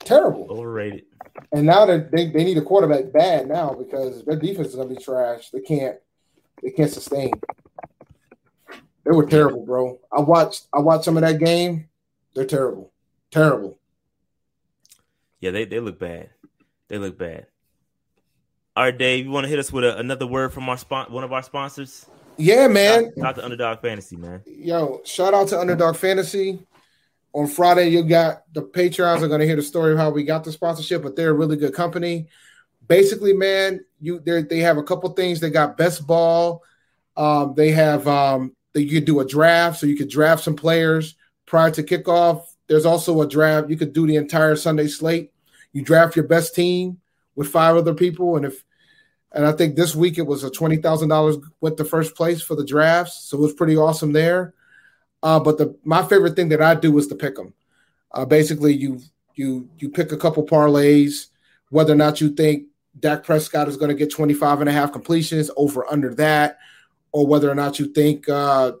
Terrible. 0.00 0.46
Overrated. 0.50 1.04
And 1.52 1.66
now 1.66 1.86
that 1.86 2.10
they, 2.10 2.28
they 2.28 2.44
need 2.44 2.58
a 2.58 2.62
quarterback 2.62 3.12
bad 3.12 3.46
now 3.46 3.72
because 3.72 4.24
their 4.24 4.36
defense 4.36 4.68
is 4.68 4.76
gonna 4.76 4.88
be 4.88 4.96
trash. 4.96 5.50
They 5.50 5.60
can't 5.60 5.96
they 6.62 6.70
can't 6.70 6.90
sustain. 6.90 7.32
They 9.04 9.12
were 9.12 9.26
terrible, 9.26 9.64
bro. 9.64 9.98
I 10.10 10.20
watched 10.20 10.66
I 10.74 10.80
watched 10.80 11.04
some 11.04 11.16
of 11.16 11.22
that 11.22 11.38
game. 11.38 11.88
They're 12.34 12.46
terrible. 12.46 12.92
Terrible. 13.30 13.78
Yeah, 15.40 15.50
they, 15.52 15.64
they 15.64 15.80
look 15.80 15.98
bad. 15.98 16.30
They 16.88 16.98
look 16.98 17.18
bad. 17.18 17.46
All 18.76 18.84
right, 18.84 18.96
Dave, 18.96 19.24
you 19.24 19.30
want 19.30 19.44
to 19.44 19.48
hit 19.48 19.58
us 19.58 19.72
with 19.72 19.84
a, 19.84 19.98
another 19.98 20.26
word 20.26 20.52
from 20.52 20.68
our 20.68 20.76
spon- 20.76 21.12
one 21.12 21.24
of 21.24 21.32
our 21.32 21.42
sponsors? 21.42 22.06
Yeah, 22.36 22.68
man. 22.68 23.12
Shout 23.16 23.26
out 23.26 23.34
to 23.36 23.44
Underdog 23.44 23.80
Fantasy, 23.80 24.16
man. 24.16 24.42
Yo, 24.46 25.00
shout 25.04 25.34
out 25.34 25.48
to 25.48 25.60
Underdog 25.60 25.96
Fantasy. 25.96 26.58
On 27.32 27.46
Friday, 27.46 27.88
you 27.88 28.02
got 28.02 28.44
the 28.52 28.62
Patreons 28.62 29.22
are 29.22 29.28
going 29.28 29.40
to 29.40 29.46
hear 29.46 29.56
the 29.56 29.62
story 29.62 29.92
of 29.92 29.98
how 29.98 30.10
we 30.10 30.24
got 30.24 30.44
the 30.44 30.52
sponsorship, 30.52 31.02
but 31.02 31.14
they're 31.14 31.30
a 31.30 31.34
really 31.34 31.56
good 31.56 31.74
company. 31.74 32.28
Basically, 32.86 33.32
man, 33.32 33.84
you 34.00 34.18
they 34.20 34.58
have 34.58 34.78
a 34.78 34.82
couple 34.82 35.08
things. 35.10 35.38
They 35.38 35.50
got 35.50 35.76
best 35.76 36.06
ball. 36.06 36.64
Um, 37.16 37.54
they 37.54 37.70
have 37.70 38.08
um, 38.08 38.56
that 38.72 38.82
you 38.82 38.90
could 38.90 39.04
do 39.04 39.20
a 39.20 39.24
draft, 39.24 39.78
so 39.78 39.86
you 39.86 39.96
could 39.96 40.10
draft 40.10 40.42
some 40.42 40.56
players 40.56 41.14
prior 41.50 41.70
to 41.72 41.82
kickoff. 41.82 42.44
There's 42.68 42.86
also 42.86 43.20
a 43.20 43.28
draft. 43.28 43.68
You 43.68 43.76
could 43.76 43.92
do 43.92 44.06
the 44.06 44.14
entire 44.14 44.54
Sunday 44.54 44.86
slate. 44.86 45.32
You 45.72 45.82
draft 45.82 46.14
your 46.14 46.24
best 46.24 46.54
team 46.54 47.00
with 47.34 47.48
five 47.48 47.76
other 47.76 47.92
people, 47.92 48.36
and 48.36 48.46
if 48.46 48.64
and 49.32 49.44
I 49.44 49.52
think 49.52 49.76
this 49.76 49.94
week 49.94 50.16
it 50.16 50.26
was 50.26 50.44
a 50.44 50.50
twenty 50.50 50.76
thousand 50.76 51.08
dollars 51.08 51.36
went 51.60 51.76
to 51.76 51.84
first 51.84 52.14
place 52.14 52.40
for 52.40 52.54
the 52.54 52.64
drafts, 52.64 53.24
so 53.24 53.36
it 53.36 53.40
was 53.40 53.52
pretty 53.52 53.76
awesome 53.76 54.12
there. 54.12 54.54
Uh, 55.22 55.40
but 55.40 55.58
the 55.58 55.76
my 55.84 56.02
favorite 56.04 56.36
thing 56.36 56.48
that 56.50 56.62
I 56.62 56.76
do 56.76 56.96
is 56.98 57.08
to 57.08 57.16
pick 57.16 57.34
them. 57.34 57.52
Uh, 58.12 58.24
basically, 58.24 58.72
you 58.72 59.00
you 59.34 59.68
you 59.78 59.90
pick 59.90 60.12
a 60.12 60.16
couple 60.16 60.46
parlays, 60.46 61.26
whether 61.70 61.92
or 61.92 61.96
not 61.96 62.20
you 62.20 62.30
think 62.30 62.66
Dak 62.98 63.24
Prescott 63.24 63.68
is 63.68 63.76
going 63.76 63.90
to 63.90 63.96
get 63.96 64.12
25 64.12 64.60
and 64.60 64.68
a 64.68 64.72
half 64.72 64.92
completions 64.92 65.50
over 65.56 65.84
under 65.90 66.14
that, 66.14 66.58
or 67.10 67.26
whether 67.26 67.50
or 67.50 67.56
not 67.56 67.80
you 67.80 67.92
think 67.92 68.28
uh, 68.28 68.72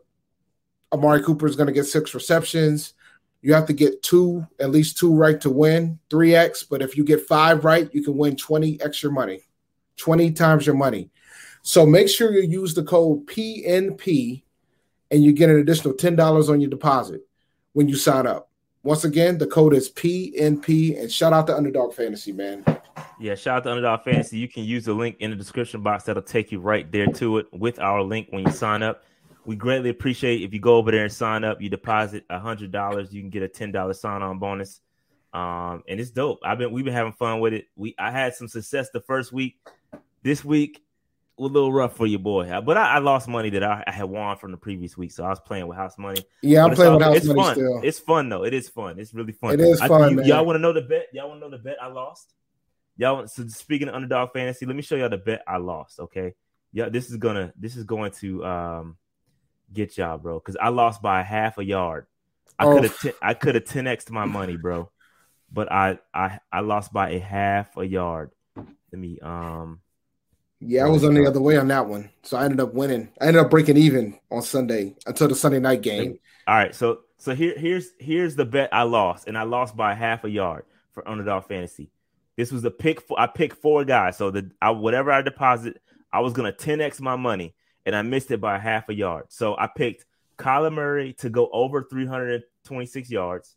Amari 0.92 1.22
Cooper 1.22 1.46
is 1.46 1.56
going 1.56 1.68
to 1.68 1.72
get 1.72 1.86
six 1.86 2.14
receptions, 2.14 2.94
you 3.42 3.54
have 3.54 3.66
to 3.66 3.72
get 3.72 4.02
two, 4.02 4.46
at 4.58 4.70
least 4.70 4.98
two 4.98 5.14
right 5.14 5.40
to 5.40 5.50
win, 5.50 5.98
3x. 6.10 6.66
But 6.68 6.82
if 6.82 6.96
you 6.96 7.04
get 7.04 7.26
five 7.26 7.64
right, 7.64 7.88
you 7.94 8.02
can 8.02 8.16
win 8.16 8.36
20 8.36 8.80
extra 8.82 9.10
money, 9.10 9.42
20 9.96 10.32
times 10.32 10.66
your 10.66 10.74
money. 10.74 11.10
So 11.62 11.86
make 11.86 12.08
sure 12.08 12.32
you 12.32 12.42
use 12.42 12.74
the 12.74 12.82
code 12.82 13.26
PNP 13.26 14.42
and 15.10 15.24
you 15.24 15.32
get 15.32 15.50
an 15.50 15.58
additional 15.58 15.94
$10 15.94 16.48
on 16.48 16.60
your 16.60 16.70
deposit 16.70 17.22
when 17.72 17.88
you 17.88 17.96
sign 17.96 18.26
up. 18.26 18.50
Once 18.82 19.04
again, 19.04 19.36
the 19.36 19.46
code 19.46 19.74
is 19.74 19.90
PNP 19.90 21.00
and 21.00 21.12
shout 21.12 21.32
out 21.32 21.46
to 21.46 21.56
Underdog 21.56 21.92
Fantasy, 21.92 22.32
man. 22.32 22.64
Yeah, 23.18 23.34
shout 23.34 23.58
out 23.58 23.64
to 23.64 23.70
Underdog 23.70 24.04
Fantasy. 24.04 24.38
You 24.38 24.48
can 24.48 24.64
use 24.64 24.86
the 24.86 24.94
link 24.94 25.16
in 25.20 25.30
the 25.30 25.36
description 25.36 25.82
box 25.82 26.04
that'll 26.04 26.22
take 26.22 26.50
you 26.50 26.60
right 26.60 26.90
there 26.90 27.06
to 27.06 27.38
it 27.38 27.46
with 27.52 27.78
our 27.78 28.02
link 28.02 28.28
when 28.30 28.46
you 28.46 28.52
sign 28.52 28.82
up. 28.82 29.04
We 29.44 29.56
greatly 29.56 29.90
appreciate 29.90 30.42
if 30.42 30.52
you 30.52 30.60
go 30.60 30.76
over 30.76 30.90
there 30.90 31.04
and 31.04 31.12
sign 31.12 31.44
up. 31.44 31.60
You 31.60 31.68
deposit 31.68 32.24
a 32.30 32.38
hundred 32.38 32.72
dollars, 32.72 33.12
you 33.12 33.22
can 33.22 33.30
get 33.30 33.42
a 33.42 33.48
ten 33.48 33.72
dollar 33.72 33.94
sign 33.94 34.22
on 34.22 34.38
bonus. 34.38 34.80
Um, 35.32 35.84
and 35.88 36.00
it's 36.00 36.10
dope. 36.10 36.40
I've 36.44 36.58
been 36.58 36.72
we've 36.72 36.84
been 36.84 36.94
having 36.94 37.12
fun 37.12 37.40
with 37.40 37.52
it. 37.52 37.66
We 37.76 37.94
I 37.98 38.10
had 38.10 38.34
some 38.34 38.48
success 38.48 38.90
the 38.92 39.00
first 39.00 39.32
week. 39.32 39.58
This 40.22 40.44
week 40.44 40.82
was 41.36 41.50
a 41.50 41.54
little 41.54 41.72
rough 41.72 41.96
for 41.96 42.06
your 42.06 42.18
boy, 42.18 42.60
but 42.64 42.76
I, 42.76 42.96
I 42.96 42.98
lost 42.98 43.28
money 43.28 43.48
that 43.50 43.62
I, 43.62 43.82
I, 43.86 43.92
had 43.92 44.04
won 44.04 44.36
from 44.36 44.50
the 44.50 44.58
previous 44.58 44.98
week, 44.98 45.10
so 45.10 45.24
I 45.24 45.30
was 45.30 45.40
playing 45.40 45.66
with 45.66 45.78
house 45.78 45.96
money. 45.96 46.22
Yeah, 46.42 46.66
I'm 46.66 46.74
playing 46.74 46.92
all, 46.92 46.98
with 46.98 47.06
house 47.06 47.16
it's 47.16 47.26
money 47.26 47.40
fun. 47.40 47.54
still. 47.54 47.80
It's 47.82 47.98
fun 47.98 48.28
though. 48.28 48.44
It 48.44 48.52
is 48.52 48.68
fun. 48.68 48.98
It's 48.98 49.14
really 49.14 49.32
fun. 49.32 49.54
It 49.54 49.60
is 49.60 49.80
fun. 49.80 50.18
I, 50.18 50.22
you, 50.22 50.34
all 50.34 50.44
want 50.44 50.56
to 50.56 50.60
know 50.60 50.72
the 50.72 50.82
bet? 50.82 51.06
Y'all 51.12 51.28
want 51.28 51.40
to 51.40 51.48
know 51.48 51.56
the 51.56 51.62
bet 51.62 51.76
I 51.80 51.86
lost? 51.86 52.34
Y'all. 52.96 53.26
So 53.26 53.46
speaking 53.48 53.88
of 53.88 53.94
underdog 53.94 54.32
fantasy, 54.34 54.66
let 54.66 54.76
me 54.76 54.82
show 54.82 54.96
y'all 54.96 55.08
the 55.08 55.16
bet 55.16 55.42
I 55.48 55.56
lost. 55.56 56.00
Okay. 56.00 56.34
Yeah, 56.72 56.88
this 56.88 57.08
is 57.08 57.16
gonna 57.16 57.52
this 57.58 57.76
is 57.76 57.84
going 57.84 58.12
to 58.20 58.44
um 58.44 58.96
get 59.72 59.96
y'all, 59.98 60.18
bro. 60.18 60.38
Because 60.38 60.56
I 60.60 60.68
lost 60.68 61.02
by 61.02 61.22
half 61.22 61.58
a 61.58 61.64
yard. 61.64 62.06
I 62.58 62.66
oh. 62.66 62.74
could 62.74 62.84
have 62.84 63.00
t- 63.00 63.12
I 63.22 63.34
could 63.34 63.54
have 63.54 63.64
10x 63.64 64.10
my 64.10 64.24
money, 64.24 64.56
bro. 64.56 64.90
But 65.52 65.72
I 65.72 65.98
I 66.14 66.40
I 66.52 66.60
lost 66.60 66.92
by 66.92 67.10
a 67.10 67.18
half 67.18 67.76
a 67.76 67.86
yard. 67.86 68.30
Let 68.56 68.98
me 68.98 69.18
um 69.20 69.80
yeah, 70.62 70.84
I 70.84 70.88
was 70.88 71.04
on 71.04 71.14
the 71.14 71.26
other 71.26 71.40
way 71.40 71.56
on 71.56 71.68
that 71.68 71.86
one. 71.86 72.10
So 72.22 72.36
I 72.36 72.44
ended 72.44 72.60
up 72.60 72.74
winning. 72.74 73.08
I 73.18 73.26
ended 73.26 73.42
up 73.42 73.50
breaking 73.50 73.78
even 73.78 74.18
on 74.30 74.42
Sunday 74.42 74.94
until 75.06 75.28
the 75.28 75.34
Sunday 75.34 75.58
night 75.58 75.80
game. 75.80 76.18
All 76.46 76.54
right, 76.54 76.74
so 76.74 77.00
so 77.16 77.34
here 77.34 77.54
here's 77.56 77.90
here's 77.98 78.36
the 78.36 78.44
bet 78.44 78.68
I 78.72 78.82
lost, 78.82 79.26
and 79.26 79.38
I 79.38 79.44
lost 79.44 79.74
by 79.74 79.94
half 79.94 80.24
a 80.24 80.30
yard 80.30 80.64
for 80.92 81.08
underdog 81.08 81.46
fantasy. 81.46 81.90
This 82.36 82.52
was 82.52 82.64
a 82.64 82.70
pick. 82.70 83.00
For, 83.00 83.18
I 83.18 83.26
picked 83.26 83.62
four 83.62 83.84
guys, 83.84 84.18
so 84.18 84.30
the 84.30 84.50
I, 84.60 84.70
whatever 84.70 85.10
I 85.10 85.22
deposit, 85.22 85.80
I 86.12 86.20
was 86.20 86.34
gonna 86.34 86.52
10x 86.52 87.00
my 87.00 87.16
money 87.16 87.54
and 87.86 87.94
I 87.96 88.02
missed 88.02 88.30
it 88.30 88.40
by 88.40 88.58
half 88.58 88.88
a 88.88 88.94
yard. 88.94 89.26
So 89.28 89.56
I 89.56 89.68
picked 89.68 90.04
Kyler 90.38 90.72
Murray 90.72 91.12
to 91.14 91.30
go 91.30 91.48
over 91.52 91.86
326 91.90 93.10
yards, 93.10 93.56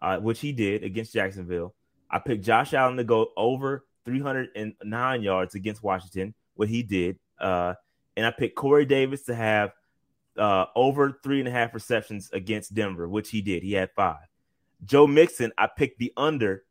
uh, 0.00 0.18
which 0.18 0.40
he 0.40 0.52
did 0.52 0.84
against 0.84 1.12
Jacksonville. 1.12 1.74
I 2.10 2.18
picked 2.18 2.44
Josh 2.44 2.74
Allen 2.74 2.96
to 2.96 3.04
go 3.04 3.30
over 3.36 3.84
309 4.04 5.22
yards 5.22 5.54
against 5.54 5.82
Washington, 5.82 6.34
what 6.54 6.68
he 6.68 6.82
did. 6.82 7.18
Uh, 7.38 7.74
and 8.16 8.26
I 8.26 8.30
picked 8.30 8.56
Corey 8.56 8.86
Davis 8.86 9.22
to 9.24 9.34
have 9.34 9.72
uh, 10.38 10.66
over 10.74 11.18
three 11.22 11.40
and 11.40 11.48
a 11.48 11.50
half 11.50 11.74
receptions 11.74 12.30
against 12.32 12.74
Denver, 12.74 13.08
which 13.08 13.30
he 13.30 13.42
did. 13.42 13.62
He 13.62 13.72
had 13.72 13.90
five. 13.94 14.16
Joe 14.84 15.06
Mixon, 15.06 15.52
I 15.58 15.68
picked 15.76 15.98
the 15.98 16.12
under. 16.16 16.64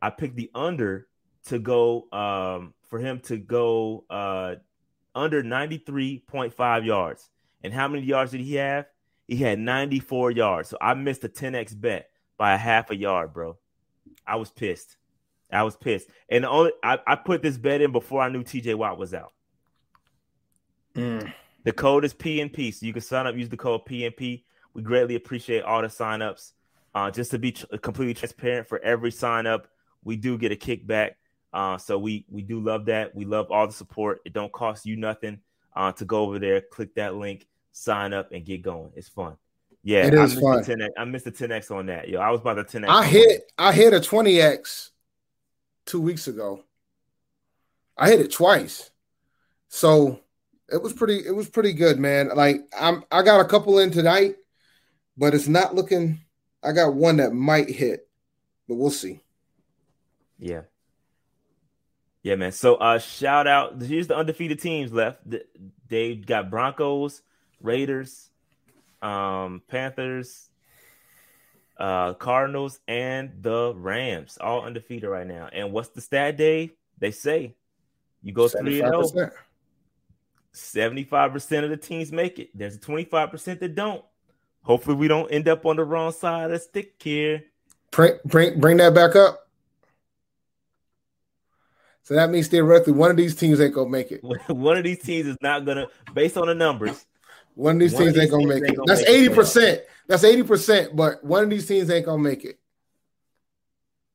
I 0.00 0.10
picked 0.10 0.36
the 0.36 0.50
under 0.54 1.08
to 1.46 1.58
go 1.58 2.08
um, 2.12 2.74
for 2.88 2.98
him 2.98 3.20
to 3.20 3.38
go 3.38 4.04
uh, 4.10 4.56
under 5.18 5.42
93.5 5.42 6.86
yards. 6.86 7.28
And 7.62 7.72
how 7.72 7.88
many 7.88 8.04
yards 8.04 8.30
did 8.30 8.40
he 8.40 8.54
have? 8.54 8.86
He 9.26 9.36
had 9.36 9.58
94 9.58 10.30
yards. 10.30 10.68
So 10.68 10.78
I 10.80 10.94
missed 10.94 11.24
a 11.24 11.28
10x 11.28 11.78
bet 11.78 12.08
by 12.38 12.54
a 12.54 12.56
half 12.56 12.90
a 12.90 12.96
yard, 12.96 13.34
bro. 13.34 13.58
I 14.26 14.36
was 14.36 14.50
pissed. 14.50 14.96
I 15.50 15.62
was 15.64 15.76
pissed. 15.76 16.08
And 16.28 16.44
only 16.44 16.72
I, 16.82 16.98
I 17.06 17.16
put 17.16 17.42
this 17.42 17.58
bet 17.58 17.80
in 17.80 17.92
before 17.92 18.22
I 18.22 18.28
knew 18.28 18.42
TJ 18.42 18.74
Watt 18.76 18.98
was 18.98 19.12
out. 19.12 19.32
Mm. 20.94 21.32
The 21.64 21.72
code 21.72 22.04
is 22.04 22.14
PNP. 22.14 22.72
So 22.72 22.86
you 22.86 22.92
can 22.92 23.02
sign 23.02 23.26
up, 23.26 23.36
use 23.36 23.48
the 23.48 23.56
code 23.56 23.84
PNP. 23.86 24.44
We 24.74 24.82
greatly 24.82 25.16
appreciate 25.16 25.62
all 25.62 25.82
the 25.82 25.88
signups. 25.88 26.52
Uh, 26.94 27.10
just 27.10 27.30
to 27.32 27.38
be 27.38 27.52
tr- 27.52 27.66
completely 27.82 28.14
transparent 28.14 28.66
for 28.66 28.78
every 28.80 29.10
sign 29.10 29.46
up, 29.46 29.68
we 30.04 30.16
do 30.16 30.38
get 30.38 30.52
a 30.52 30.56
kickback. 30.56 31.12
Uh, 31.52 31.78
so 31.78 31.98
we 31.98 32.26
we 32.28 32.42
do 32.42 32.60
love 32.60 32.86
that. 32.86 33.14
We 33.14 33.24
love 33.24 33.50
all 33.50 33.66
the 33.66 33.72
support. 33.72 34.20
It 34.24 34.32
don't 34.32 34.52
cost 34.52 34.86
you 34.86 34.96
nothing 34.96 35.40
uh, 35.74 35.92
to 35.92 36.04
go 36.04 36.20
over 36.20 36.38
there, 36.38 36.60
click 36.60 36.94
that 36.96 37.14
link, 37.14 37.46
sign 37.72 38.12
up, 38.12 38.32
and 38.32 38.44
get 38.44 38.62
going. 38.62 38.90
It's 38.94 39.08
fun. 39.08 39.36
Yeah, 39.82 40.06
it 40.06 40.14
is 40.14 40.36
I 40.36 40.40
fun. 40.40 40.64
10X, 40.64 40.88
I 40.98 41.04
missed 41.04 41.24
the 41.24 41.32
10x 41.32 41.70
on 41.70 41.86
that. 41.86 42.08
Yo, 42.08 42.20
I 42.20 42.30
was 42.30 42.40
about 42.40 42.54
to 42.54 42.64
10x. 42.64 42.88
I 42.88 43.06
hit 43.06 43.52
I 43.56 43.72
hit 43.72 43.94
a 43.94 44.00
20x 44.00 44.90
two 45.86 46.00
weeks 46.00 46.26
ago. 46.28 46.64
I 47.96 48.10
hit 48.10 48.20
it 48.20 48.32
twice, 48.32 48.90
so 49.68 50.20
it 50.70 50.82
was 50.82 50.92
pretty. 50.92 51.26
It 51.26 51.34
was 51.34 51.48
pretty 51.48 51.72
good, 51.72 51.98
man. 51.98 52.30
Like 52.34 52.60
I'm, 52.78 53.04
I 53.10 53.22
got 53.22 53.40
a 53.40 53.48
couple 53.48 53.78
in 53.78 53.90
tonight, 53.90 54.36
but 55.16 55.34
it's 55.34 55.48
not 55.48 55.74
looking. 55.74 56.20
I 56.62 56.72
got 56.72 56.94
one 56.94 57.16
that 57.16 57.32
might 57.32 57.70
hit, 57.70 58.08
but 58.68 58.74
we'll 58.74 58.90
see. 58.90 59.20
Yeah, 60.38 60.62
yeah, 62.28 62.34
man. 62.34 62.52
So 62.52 62.74
uh 62.74 62.98
shout 62.98 63.46
out. 63.46 63.80
Here's 63.80 64.06
the 64.06 64.14
undefeated 64.14 64.60
teams 64.60 64.92
left. 64.92 65.22
They 65.88 66.14
got 66.14 66.50
Broncos, 66.50 67.22
Raiders, 67.62 68.28
um, 69.00 69.62
Panthers, 69.66 70.50
uh, 71.78 72.12
Cardinals, 72.12 72.80
and 72.86 73.32
the 73.40 73.72
Rams, 73.74 74.36
all 74.38 74.66
undefeated 74.66 75.08
right 75.08 75.26
now. 75.26 75.48
And 75.50 75.72
what's 75.72 75.88
the 75.88 76.02
stat 76.02 76.36
day? 76.36 76.72
They 76.98 77.12
say 77.12 77.54
you 78.22 78.34
go 78.34 78.46
three 78.46 78.82
and 78.82 78.92
zero. 78.92 79.30
Oh. 79.30 79.30
75% 80.52 81.64
of 81.64 81.70
the 81.70 81.78
teams 81.78 82.12
make 82.12 82.38
it. 82.38 82.50
There's 82.52 82.74
a 82.74 82.78
25% 82.78 83.60
that 83.60 83.74
don't. 83.74 84.04
Hopefully, 84.64 84.96
we 84.96 85.08
don't 85.08 85.30
end 85.32 85.48
up 85.48 85.64
on 85.64 85.76
the 85.76 85.84
wrong 85.84 86.12
side 86.12 86.46
of 86.46 86.50
the 86.50 86.58
stick 86.58 86.94
here. 87.00 87.44
Bring, 87.90 88.18
bring, 88.26 88.60
bring 88.60 88.76
that 88.78 88.92
back 88.92 89.16
up. 89.16 89.47
So 92.08 92.14
that 92.14 92.30
means 92.30 92.48
theoretically, 92.48 92.94
one 92.94 93.10
of 93.10 93.18
these 93.18 93.34
teams 93.34 93.60
ain't 93.60 93.74
gonna 93.74 93.90
make 93.90 94.10
it. 94.10 94.24
one 94.48 94.78
of 94.78 94.84
these 94.84 95.02
teams 95.02 95.26
is 95.26 95.36
not 95.42 95.66
gonna, 95.66 95.88
based 96.14 96.38
on 96.38 96.46
the 96.46 96.54
numbers. 96.54 97.04
One 97.54 97.74
of 97.74 97.80
these 97.80 97.92
one 97.92 98.04
teams 98.04 98.08
of 98.08 98.14
these 98.14 98.22
ain't 98.22 98.30
gonna 98.30 98.46
make 98.46 98.62
it. 98.62 98.76
Gonna 98.76 98.86
That's 98.86 99.06
eighty 99.06 99.28
percent. 99.28 99.82
That's 100.06 100.24
eighty 100.24 100.42
percent. 100.42 100.96
But 100.96 101.22
one 101.22 101.44
of 101.44 101.50
these 101.50 101.66
teams 101.66 101.90
ain't 101.90 102.06
gonna 102.06 102.22
make 102.22 102.46
it. 102.46 102.58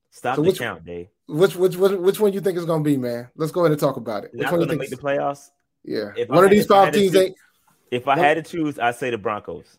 Stop 0.10 0.38
so 0.38 0.42
the 0.42 0.48
which, 0.48 0.58
count, 0.58 0.84
Dave. 0.84 1.10
Which, 1.28 1.56
which 1.56 1.76
which 1.76 1.92
which 1.92 2.20
one 2.20 2.34
you 2.34 2.42
think 2.42 2.58
is 2.58 2.66
gonna 2.66 2.84
be, 2.84 2.98
man? 2.98 3.30
Let's 3.36 3.52
go 3.52 3.62
ahead 3.62 3.74
and 3.74 3.80
talk 3.80 3.98
about 3.98 4.24
it. 4.24 4.34
Which 4.34 4.42
not 4.42 4.54
one 4.54 4.62
gonna 4.62 4.76
make 4.76 4.90
the 4.90 4.98
playoffs? 4.98 5.52
Yeah. 5.84 6.14
If 6.18 6.30
one 6.30 6.40
I, 6.40 6.46
of 6.46 6.50
these 6.50 6.66
five 6.66 6.94
teams 6.94 7.16
ain't. 7.16 7.36
If 7.92 8.08
I 8.08 8.18
had 8.18 8.38
to 8.38 8.42
choose, 8.42 8.80
I'd 8.80 8.96
say 8.96 9.12
the 9.12 9.20
Broncos. 9.20 9.78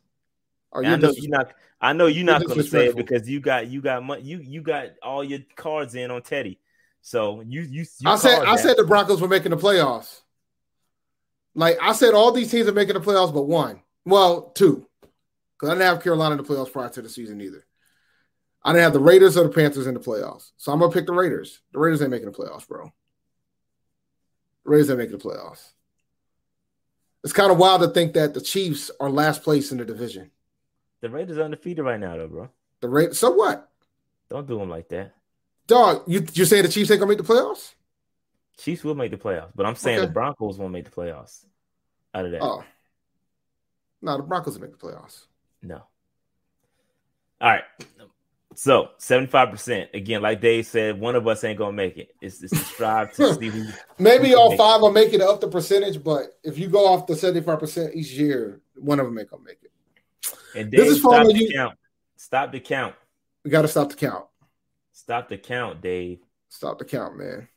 I 0.72 0.94
know 0.94 1.12
you're 1.16 1.30
not. 1.30 1.52
I 1.80 1.92
know 1.94 2.06
you're 2.06 2.24
not 2.24 2.46
going 2.46 2.60
to 2.60 2.64
say 2.64 2.86
it 2.86 2.96
because 2.96 3.28
you 3.28 3.40
got 3.40 3.66
you 3.66 3.80
got 3.80 4.04
money. 4.04 4.22
You 4.22 4.38
you 4.38 4.62
got 4.62 4.90
all 5.02 5.24
your 5.24 5.40
cards 5.56 5.96
in 5.96 6.12
on 6.12 6.22
Teddy. 6.22 6.60
So 7.04 7.42
you 7.42 7.60
you. 7.60 7.84
you 8.00 8.10
I 8.10 8.16
said 8.16 8.44
I 8.44 8.56
said 8.56 8.78
the 8.78 8.84
Broncos 8.84 9.20
were 9.20 9.28
making 9.28 9.50
the 9.50 9.58
playoffs. 9.58 10.22
Like 11.54 11.76
I 11.80 11.92
said, 11.92 12.14
all 12.14 12.32
these 12.32 12.50
teams 12.50 12.66
are 12.66 12.72
making 12.72 12.94
the 12.94 13.00
playoffs, 13.00 13.32
but 13.32 13.42
one. 13.42 13.82
Well, 14.06 14.52
two, 14.54 14.88
because 15.52 15.68
I 15.68 15.74
didn't 15.74 15.86
have 15.86 16.02
Carolina 16.02 16.36
in 16.36 16.42
the 16.42 16.48
playoffs 16.48 16.72
prior 16.72 16.88
to 16.88 17.02
the 17.02 17.10
season 17.10 17.42
either. 17.42 17.66
I 18.62 18.72
didn't 18.72 18.84
have 18.84 18.92
the 18.94 19.00
Raiders 19.00 19.36
or 19.36 19.44
the 19.44 19.50
Panthers 19.50 19.86
in 19.86 19.92
the 19.92 20.00
playoffs, 20.00 20.52
so 20.56 20.72
I'm 20.72 20.80
gonna 20.80 20.90
pick 20.90 21.04
the 21.04 21.12
Raiders. 21.12 21.60
The 21.74 21.78
Raiders 21.78 22.00
ain't 22.00 22.10
making 22.10 22.32
the 22.32 22.36
playoffs, 22.36 22.66
bro. 22.66 22.90
The 24.64 24.70
Raiders 24.70 24.88
ain't 24.88 24.98
making 24.98 25.18
the 25.18 25.22
playoffs. 25.22 25.72
It's 27.22 27.34
kind 27.34 27.52
of 27.52 27.58
wild 27.58 27.82
to 27.82 27.88
think 27.88 28.14
that 28.14 28.32
the 28.32 28.40
Chiefs 28.40 28.90
are 28.98 29.10
last 29.10 29.42
place 29.42 29.72
in 29.72 29.76
the 29.76 29.84
division. 29.84 30.30
The 31.02 31.10
Raiders 31.10 31.36
are 31.36 31.42
undefeated 31.42 31.84
right 31.84 32.00
now, 32.00 32.16
though, 32.16 32.28
bro. 32.28 32.50
The 32.80 32.88
Raiders. 32.88 33.18
So 33.18 33.32
what? 33.32 33.68
Don't 34.30 34.48
do 34.48 34.58
them 34.58 34.70
like 34.70 34.88
that, 34.88 35.12
dog. 35.66 36.02
You 36.06 36.26
you 36.32 36.44
saying 36.44 36.64
the 36.64 36.68
Chiefs 36.68 36.90
ain't 36.90 37.00
gonna 37.00 37.08
make 37.08 37.18
the 37.18 37.24
playoffs? 37.24 37.74
Chiefs 38.58 38.84
will 38.84 38.94
make 38.94 39.10
the 39.10 39.16
playoffs, 39.16 39.50
but 39.54 39.66
I'm 39.66 39.74
saying 39.74 39.98
okay. 39.98 40.06
the 40.06 40.12
Broncos 40.12 40.58
won't 40.58 40.72
make 40.72 40.84
the 40.84 40.90
playoffs. 40.90 41.44
Out 42.14 42.26
of 42.26 42.30
that. 42.30 42.42
Oh. 42.42 42.62
No, 44.00 44.16
the 44.16 44.22
Broncos 44.22 44.54
will 44.54 44.68
make 44.68 44.78
the 44.78 44.86
playoffs. 44.86 45.26
No. 45.62 45.82
All 47.40 47.50
right. 47.50 47.64
So 48.54 48.90
75%. 48.98 49.92
Again, 49.94 50.22
like 50.22 50.40
Dave 50.40 50.66
said, 50.66 51.00
one 51.00 51.16
of 51.16 51.26
us 51.26 51.42
ain't 51.42 51.58
gonna 51.58 51.72
make 51.72 51.96
it. 51.96 52.14
It's, 52.20 52.42
it's 52.42 52.52
to 52.52 52.58
strive 52.58 53.12
to 53.14 53.34
see 53.40 53.48
who 53.48 53.66
maybe 53.98 54.34
all 54.34 54.56
five 54.56 54.78
it. 54.78 54.82
will 54.82 54.92
make 54.92 55.12
it 55.12 55.20
up 55.20 55.40
the 55.40 55.48
percentage, 55.48 56.02
but 56.02 56.38
if 56.44 56.58
you 56.58 56.68
go 56.68 56.86
off 56.86 57.06
the 57.06 57.14
75% 57.14 57.94
each 57.94 58.12
year, 58.12 58.60
one 58.76 59.00
of 59.00 59.06
them 59.06 59.18
ain't 59.18 59.30
gonna 59.30 59.42
make 59.42 59.58
it. 59.62 59.72
And 60.54 60.70
Dave, 60.70 60.80
this 60.80 60.92
is 60.92 60.98
stop 61.00 61.26
the 61.26 61.34
you. 61.34 61.52
count. 61.52 61.76
Stop 62.16 62.52
the 62.52 62.60
count. 62.60 62.94
We 63.44 63.50
got 63.50 63.62
to 63.62 63.68
stop 63.68 63.90
the 63.90 63.96
count. 63.96 64.24
Stop 64.94 65.28
the 65.28 65.36
count, 65.36 65.82
Dave. 65.82 66.20
Stop 66.48 66.78
the 66.78 66.84
count, 66.84 67.18
man. 67.18 67.48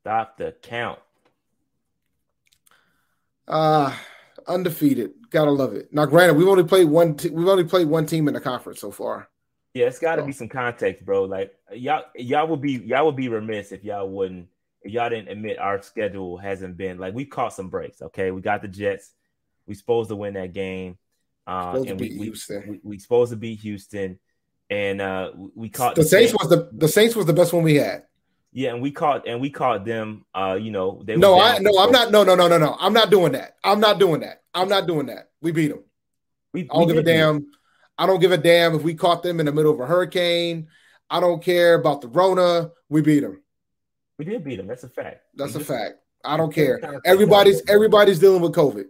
Stop 0.00 0.38
the 0.38 0.56
count. 0.62 0.98
Uh 3.46 3.94
undefeated. 4.48 5.12
Gotta 5.30 5.50
love 5.50 5.74
it. 5.74 5.92
Now, 5.92 6.06
granted, 6.06 6.34
we've 6.34 6.48
only 6.48 6.64
played 6.64 6.88
one. 6.88 7.16
Te- 7.16 7.30
we've 7.30 7.46
only 7.46 7.64
played 7.64 7.86
one 7.86 8.06
team 8.06 8.28
in 8.28 8.34
the 8.34 8.40
conference 8.40 8.80
so 8.80 8.90
far. 8.90 9.28
Yeah, 9.74 9.86
it's 9.86 9.98
got 9.98 10.16
to 10.16 10.22
so. 10.22 10.26
be 10.26 10.32
some 10.32 10.48
context, 10.48 11.04
bro. 11.04 11.24
Like 11.24 11.54
y'all, 11.72 12.04
y'all 12.16 12.48
would 12.48 12.60
be 12.60 12.72
y'all 12.72 13.06
would 13.06 13.16
be 13.16 13.28
remiss 13.28 13.70
if 13.70 13.84
y'all 13.84 14.08
wouldn't 14.08 14.48
if 14.82 14.92
y'all 14.92 15.10
didn't 15.10 15.28
admit 15.28 15.58
our 15.58 15.80
schedule 15.82 16.38
hasn't 16.38 16.76
been 16.76 16.98
like 16.98 17.14
we 17.14 17.24
caught 17.24 17.52
some 17.52 17.68
breaks. 17.68 18.02
Okay, 18.02 18.30
we 18.30 18.40
got 18.40 18.62
the 18.62 18.68
Jets. 18.68 19.12
We 19.66 19.74
supposed 19.74 20.08
to 20.10 20.16
win 20.16 20.34
that 20.34 20.52
game. 20.52 20.98
Uh, 21.46 21.82
and 21.86 21.98
we, 21.98 22.16
we, 22.18 22.34
we, 22.68 22.80
we 22.82 22.98
supposed 22.98 23.30
to 23.32 23.36
beat 23.36 23.60
Houston, 23.60 24.18
and 24.72 25.02
uh, 25.02 25.32
we 25.54 25.68
caught 25.68 25.96
the, 25.96 26.02
the 26.02 26.08
Saints 26.08 26.32
was 26.32 26.48
the 26.48 26.70
the 26.72 26.88
Saints 26.88 27.14
was 27.14 27.26
the 27.26 27.34
best 27.34 27.52
one 27.52 27.62
we 27.62 27.76
had. 27.76 28.04
Yeah, 28.52 28.72
and 28.72 28.80
we 28.80 28.90
caught 28.90 29.28
and 29.28 29.38
we 29.38 29.50
caught 29.50 29.84
them. 29.84 30.24
Uh, 30.34 30.58
you 30.60 30.70
know, 30.70 31.02
they 31.04 31.14
no, 31.16 31.38
I 31.38 31.58
no, 31.58 31.78
I'm 31.78 31.92
not. 31.92 32.10
No, 32.10 32.24
no, 32.24 32.34
no, 32.34 32.48
no, 32.48 32.56
no. 32.56 32.76
I'm 32.80 32.94
not 32.94 33.10
doing 33.10 33.32
that. 33.32 33.56
I'm 33.62 33.80
not 33.80 33.98
doing 33.98 34.22
that. 34.22 34.42
I'm 34.54 34.68
not 34.68 34.86
doing 34.86 35.06
that. 35.06 35.28
We 35.42 35.52
beat 35.52 35.68
them. 35.68 35.84
We, 36.54 36.62
I 36.62 36.74
don't 36.74 36.88
give 36.88 36.96
a 36.96 37.02
damn. 37.02 37.46
I 37.98 38.06
don't 38.06 38.20
give 38.20 38.32
a 38.32 38.38
damn 38.38 38.74
if 38.74 38.82
we 38.82 38.94
caught 38.94 39.22
them 39.22 39.40
in 39.40 39.46
the 39.46 39.52
middle 39.52 39.72
of 39.72 39.80
a 39.80 39.86
hurricane. 39.86 40.68
I 41.10 41.20
don't 41.20 41.42
care 41.42 41.74
about 41.74 42.00
the 42.00 42.08
Rona. 42.08 42.70
We 42.88 43.02
beat 43.02 43.20
them. 43.20 43.42
We 44.18 44.24
did 44.24 44.42
beat 44.42 44.56
them. 44.56 44.66
That's 44.66 44.84
a 44.84 44.88
fact. 44.88 45.22
That's 45.34 45.52
we 45.52 45.56
a 45.56 45.58
just, 45.58 45.70
fact. 45.70 45.94
I 46.24 46.38
don't 46.38 46.52
care. 46.52 46.80
Everybody's 47.04 47.62
everybody's 47.68 48.18
dealing 48.18 48.40
with 48.40 48.54
COVID. 48.54 48.86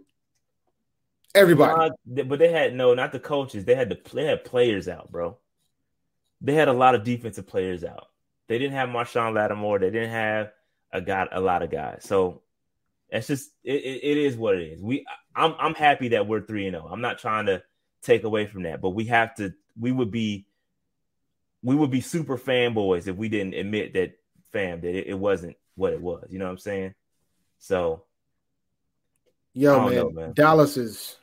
Everybody. 1.35 1.91
Uh, 2.07 2.23
but 2.23 2.39
they 2.39 2.51
had 2.51 2.73
no, 2.73 2.93
not 2.93 3.11
the 3.11 3.19
coaches. 3.19 3.65
They 3.65 3.75
had 3.75 3.89
the 3.89 3.99
they 4.13 4.25
had 4.25 4.45
players 4.45 4.87
out, 4.87 5.11
bro. 5.11 5.37
They 6.43 6.53
had 6.53 6.67
a 6.67 6.73
lot 6.73 6.93
of 6.93 7.03
defensive 7.03 7.47
players 7.47 7.83
out. 7.83 8.07
They 8.47 8.59
didn't 8.59 8.75
have 8.75 8.89
Marshon 8.89 9.33
Lattimore. 9.33 9.79
They 9.79 9.89
didn't 9.89 10.11
have 10.11 10.51
a 10.91 11.01
got 11.01 11.35
a 11.35 11.39
lot 11.39 11.63
of 11.63 11.71
guys. 11.71 12.03
So 12.03 12.41
it's 13.09 13.27
just 13.27 13.49
it, 13.63 13.75
it, 13.75 14.03
it 14.03 14.17
is 14.17 14.35
what 14.35 14.55
it 14.55 14.73
is. 14.73 14.81
We 14.81 15.05
I'm 15.35 15.55
I'm 15.57 15.73
happy 15.73 16.09
that 16.09 16.27
we're 16.27 16.41
three 16.41 16.67
and 16.67 16.75
zero. 16.75 16.87
Oh. 16.87 16.93
I'm 16.93 17.01
not 17.01 17.17
trying 17.17 17.45
to 17.47 17.63
take 18.01 18.23
away 18.23 18.45
from 18.45 18.63
that, 18.63 18.81
but 18.81 18.91
we 18.91 19.05
have 19.05 19.33
to. 19.35 19.53
We 19.79 19.91
would 19.91 20.11
be 20.11 20.45
we 21.63 21.75
would 21.75 21.89
be 21.89 22.01
super 22.01 22.37
fanboys 22.37 23.07
if 23.07 23.15
we 23.15 23.29
didn't 23.29 23.53
admit 23.53 23.93
that 23.93 24.19
fam 24.51 24.81
that 24.81 24.95
it, 24.95 25.07
it 25.07 25.19
wasn't 25.19 25.55
what 25.75 25.93
it 25.93 26.01
was. 26.01 26.27
You 26.29 26.39
know 26.39 26.45
what 26.45 26.51
I'm 26.51 26.57
saying? 26.57 26.93
So, 27.59 28.03
yo 29.53 29.85
man, 29.85 29.95
know, 29.95 30.09
man, 30.09 30.33
Dallas 30.33 30.75
is 30.75 31.17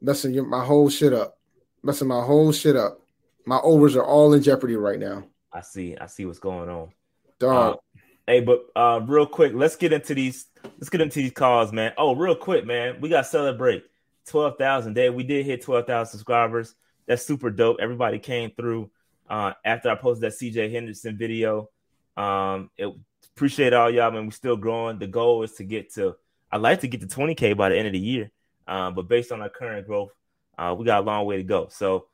messing 0.00 0.48
my 0.48 0.64
whole 0.64 0.90
shit 0.90 1.12
up, 1.12 1.38
messing 1.82 2.08
my 2.08 2.22
whole 2.22 2.52
shit 2.52 2.76
up. 2.76 3.00
My 3.46 3.58
overs 3.58 3.94
are 3.96 4.04
all 4.04 4.34
in 4.34 4.42
jeopardy 4.42 4.76
right 4.76 4.98
now. 4.98 5.24
I 5.52 5.60
see. 5.60 5.96
I 5.96 6.06
see 6.06 6.26
what's 6.26 6.40
going 6.40 6.68
on. 6.68 6.90
Dog. 7.38 7.76
Uh, 7.76 8.00
hey, 8.26 8.40
but 8.40 8.66
uh, 8.74 9.00
real 9.06 9.26
quick, 9.26 9.52
let's 9.54 9.76
get 9.76 9.92
into 9.92 10.14
these. 10.14 10.46
Let's 10.64 10.90
get 10.90 11.00
into 11.00 11.20
these 11.20 11.32
calls, 11.32 11.72
man. 11.72 11.92
Oh, 11.96 12.16
real 12.16 12.34
quick, 12.34 12.66
man, 12.66 13.00
we 13.00 13.08
got 13.08 13.22
to 13.22 13.28
celebrate 13.28 13.84
twelve 14.26 14.58
thousand 14.58 14.94
day. 14.94 15.10
We 15.10 15.22
did 15.22 15.46
hit 15.46 15.62
twelve 15.62 15.86
thousand 15.86 16.10
subscribers. 16.10 16.74
That's 17.06 17.24
super 17.24 17.50
dope. 17.50 17.76
Everybody 17.80 18.18
came 18.18 18.50
through 18.50 18.90
uh, 19.30 19.52
after 19.64 19.90
I 19.90 19.94
posted 19.94 20.24
that 20.24 20.38
CJ 20.38 20.72
Henderson 20.72 21.16
video. 21.16 21.70
Um, 22.16 22.70
it, 22.76 22.92
appreciate 23.36 23.72
all 23.72 23.90
y'all, 23.90 24.10
man. 24.10 24.24
We're 24.24 24.32
still 24.32 24.56
growing. 24.56 24.98
The 24.98 25.06
goal 25.06 25.44
is 25.44 25.52
to 25.54 25.64
get 25.64 25.94
to. 25.94 26.16
I'd 26.50 26.62
like 26.62 26.80
to 26.80 26.88
get 26.88 27.00
to 27.00 27.06
20k 27.06 27.56
by 27.56 27.68
the 27.68 27.78
end 27.78 27.86
of 27.86 27.92
the 27.92 27.98
year. 28.00 28.30
Um, 28.66 28.94
but 28.94 29.08
based 29.08 29.30
on 29.30 29.40
our 29.40 29.48
current 29.48 29.86
growth, 29.86 30.10
uh, 30.58 30.74
we 30.76 30.84
got 30.84 31.02
a 31.02 31.06
long 31.06 31.26
way 31.26 31.36
to 31.36 31.42
go. 31.44 31.68
So 31.70 32.06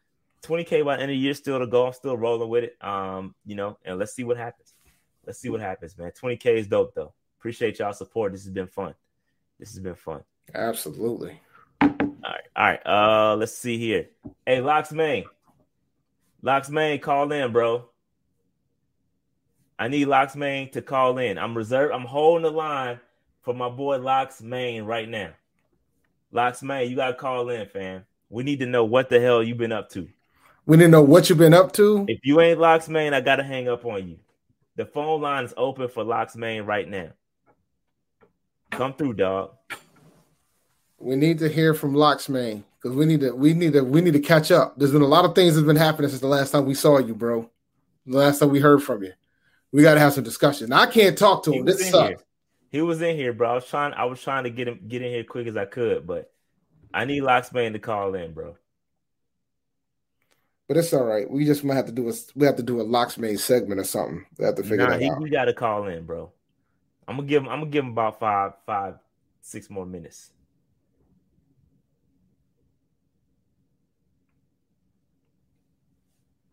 20k 0.43 0.85
by 0.85 0.97
the 0.97 1.03
end 1.03 1.11
of 1.11 1.15
the 1.15 1.19
year 1.19 1.35
still 1.35 1.59
to 1.59 1.67
go. 1.67 1.87
I'm 1.87 1.93
still 1.93 2.17
rolling 2.17 2.49
with 2.49 2.65
it. 2.65 2.77
Um, 2.81 3.35
you 3.47 3.55
know, 3.55 3.79
and 3.85 3.99
let's 3.99 4.15
see 4.15 4.25
what 4.25 4.37
happens. 4.37 4.75
Let's 5.27 5.39
see 5.39 5.49
what 5.49 5.61
happens, 5.61 5.97
man. 5.97 6.11
20k 6.11 6.47
is 6.47 6.67
dope 6.67 6.95
though. 6.95 7.13
Appreciate 7.39 7.79
y'all 7.79 7.93
support. 7.93 8.33
This 8.33 8.45
has 8.45 8.53
been 8.53 8.67
fun. 8.67 8.95
This 9.59 9.71
has 9.71 9.79
been 9.79 9.95
fun. 9.95 10.23
Absolutely. 10.55 11.41
All 11.81 11.89
right, 12.25 12.41
all 12.57 12.65
right. 12.65 12.87
Uh, 12.87 13.37
let's 13.37 13.57
see 13.57 13.79
here. 13.79 14.09
Hey, 14.45 14.61
Locks 14.61 14.93
Main. 14.93 15.25
Locks 16.43 16.71
Main, 16.71 17.01
call 17.01 17.31
in, 17.31 17.53
bro. 17.53 17.89
I 19.79 19.89
need 19.89 20.07
Locks 20.07 20.37
Main 20.37 20.71
to 20.71 20.83
call 20.83 21.19
in. 21.19 21.39
I'm 21.39 21.57
reserved. 21.57 21.93
I'm 21.93 22.05
holding 22.05 22.43
the 22.43 22.51
line 22.51 23.01
for 23.43 23.55
my 23.55 23.69
boy 23.69 23.99
Locks 23.99 24.43
Main 24.43 24.85
right 24.85 25.09
now. 25.09 25.31
Locks 26.33 26.63
Main, 26.63 26.91
you 26.91 26.97
gotta 26.97 27.15
call 27.15 27.49
in, 27.51 27.67
fam. 27.67 28.05
We 28.29 28.43
need 28.43 28.61
to 28.61 28.67
know 28.67 28.85
what 28.85 29.09
the 29.09 29.21
hell 29.21 29.43
you've 29.43 29.59
been 29.59 29.73
up 29.73 29.91
to. 29.91 30.09
We 30.65 30.77
didn't 30.77 30.93
know 30.93 31.03
what 31.03 31.29
you've 31.29 31.39
been 31.39 31.55
up 31.55 31.73
to. 31.73 32.05
If 32.09 32.21
you 32.23 32.41
ain't 32.41 32.61
Locks 32.61 32.89
Main, 32.89 33.15
I 33.15 33.21
gotta 33.21 33.43
hang 33.43 33.69
up 33.69 33.85
on 33.85 34.09
you. 34.09 34.19
The 34.77 34.87
phone 34.87 35.21
line 35.21 35.45
is 35.45 35.53
open 35.57 35.89
for 35.89 36.05
Locks 36.05 36.37
Main 36.37 36.63
right 36.63 36.89
now. 36.89 37.11
Come 38.71 38.95
through, 38.95 39.15
dog. 39.15 39.53
We 40.99 41.17
need 41.17 41.41
to 41.41 41.49
hear 41.49 41.75
from 41.75 41.95
Locks 41.95 42.29
Main 42.29 42.65
because 42.81 42.97
we 42.97 43.07
need 43.07 43.21
to 43.21 43.35
we 43.35 43.55
need 43.55 43.73
to 43.73 43.83
we 43.83 44.01
need 44.01 44.13
to 44.13 44.21
catch 44.21 44.53
up. 44.53 44.79
There's 44.79 44.93
been 44.93 45.03
a 45.03 45.07
lot 45.07 45.25
of 45.25 45.35
things 45.35 45.55
that's 45.55 45.67
been 45.67 45.77
happening 45.77 46.09
since 46.09 46.21
the 46.21 46.29
last 46.29 46.53
time 46.53 46.65
we 46.65 46.75
saw 46.75 46.99
you, 46.99 47.15
bro. 47.15 47.51
The 48.07 48.19
last 48.19 48.39
time 48.39 48.51
we 48.51 48.61
heard 48.61 48.83
from 48.83 49.03
you. 49.03 49.13
We 49.73 49.83
gotta 49.83 50.01
have 50.01 50.13
some 50.13 50.25
discussion. 50.25 50.69
Now, 50.69 50.83
I 50.83 50.87
can't 50.87 51.19
talk 51.19 51.45
to 51.45 51.53
him. 51.53 51.65
This 51.65 51.91
sucks. 51.91 52.09
Here. 52.09 52.19
He 52.71 52.83
was 52.83 53.03
in 53.03 53.17
here, 53.17 53.33
bro. 53.33 53.51
I 53.51 53.55
was 53.55 53.67
trying 53.67 53.95
I 53.95 54.05
was 54.05 54.23
trying 54.23 54.45
to 54.45 54.51
get 54.51 54.69
him 54.69 54.81
get 54.87 55.03
in 55.03 55.11
here 55.11 55.25
quick 55.25 55.49
as 55.49 55.57
I 55.57 55.65
could, 55.65 56.07
but 56.07 56.33
I 56.95 57.05
need 57.05 57.23
Locks 57.23 57.53
Main 57.53 57.73
to 57.73 57.79
call 57.79 58.15
in, 58.15 58.33
bro. 58.33 58.57
But 60.69 60.77
it's 60.77 60.93
all 60.93 61.05
right. 61.05 61.31
We 61.31 61.45
just 61.45 61.65
might 61.65 61.75
have 61.75 61.87
to 61.87 61.93
do 61.93 62.09
a 62.09 62.13
we 62.35 62.47
have 62.47 62.57
to 62.57 62.63
do 62.63 62.81
a 62.81 62.83
Locks 62.83 63.19
Main 63.19 63.37
segment 63.37 63.81
or 63.81 63.85
something. 63.85 64.25
We 64.39 64.45
have 64.45 64.55
to 64.57 64.63
figure 64.63 64.79
nah, 64.79 64.91
that 64.91 65.01
he, 65.03 65.11
out. 65.11 65.21
We 65.21 65.31
got 65.31 65.47
to 65.47 65.53
call 65.53 65.87
in, 65.87 66.05
bro. 66.05 66.33
I'm 67.09 67.17
gonna 67.17 67.29
give 67.29 67.43
him. 67.43 67.49
I'm 67.49 67.61
gonna 67.61 67.71
give 67.71 67.85
him 67.85 67.91
about 67.91 68.21
five, 68.21 68.53
five, 68.65 68.95
six 69.41 69.69
more 69.69 69.85
minutes. 69.85 70.31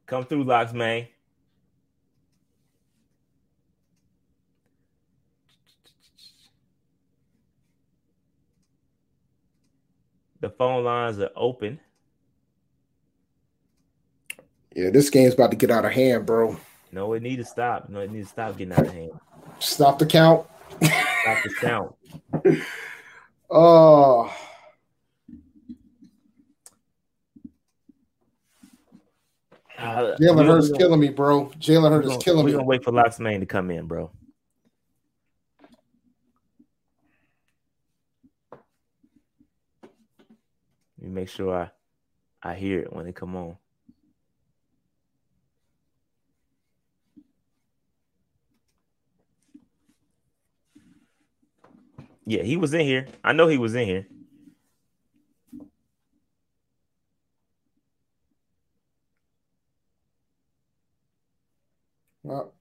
Come 0.06 0.26
through, 0.26 0.44
Locks 0.44 0.74
Main. 0.74 1.08
The 10.42 10.50
phone 10.50 10.84
lines 10.84 11.20
are 11.20 11.30
open. 11.36 11.80
Yeah, 14.76 14.92
this 14.92 15.10
game's 15.10 15.34
about 15.34 15.52
to 15.52 15.58
get 15.58 15.72
out 15.72 15.86
of 15.86 15.92
hand, 15.92 16.26
bro. 16.26 16.58
No, 16.92 17.14
it 17.14 17.24
need 17.24 17.38
to 17.38 17.46
stop. 17.46 17.90
No, 17.90 18.00
it 18.00 18.12
need 18.12 18.24
to 18.24 18.30
stop 18.30 18.58
getting 18.58 18.74
out 18.74 18.86
of 18.86 18.94
hand. 18.94 19.12
Stop 19.60 20.00
the 20.00 20.06
count. 20.06 20.48
Stop 20.82 21.38
the 21.44 21.54
count. 21.60 21.96
Oh, 23.50 24.34
Uh, 29.80 30.18
Jalen 30.20 30.46
Hurts 30.46 30.72
killing 30.72 31.00
me, 31.00 31.08
bro. 31.08 31.46
Jalen 31.58 31.92
Hurts 31.92 32.10
is 32.10 32.18
killing 32.18 32.46
me. 32.46 32.52
gonna 32.52 32.66
wait 32.66 32.84
for 32.84 32.92
Main 32.92 33.40
to 33.40 33.46
come 33.46 33.72
in, 33.72 33.88
bro. 33.88 34.12
Let 40.98 41.08
me 41.08 41.10
make 41.10 41.30
sure 41.30 41.56
I 41.56 42.50
I 42.50 42.56
hear 42.56 42.80
it 42.80 42.92
when 42.92 43.06
they 43.06 43.14
come 43.14 43.38
on. 43.38 43.56
Yeah, 52.30 52.44
he 52.44 52.58
was 52.58 52.76
in 52.76 52.82
here. 52.82 53.08
I 53.24 53.34
know 53.34 53.48
he 53.48 53.58
was 53.58 53.74
in 53.74 53.88
here. 53.88 54.06
Well, 62.22 62.54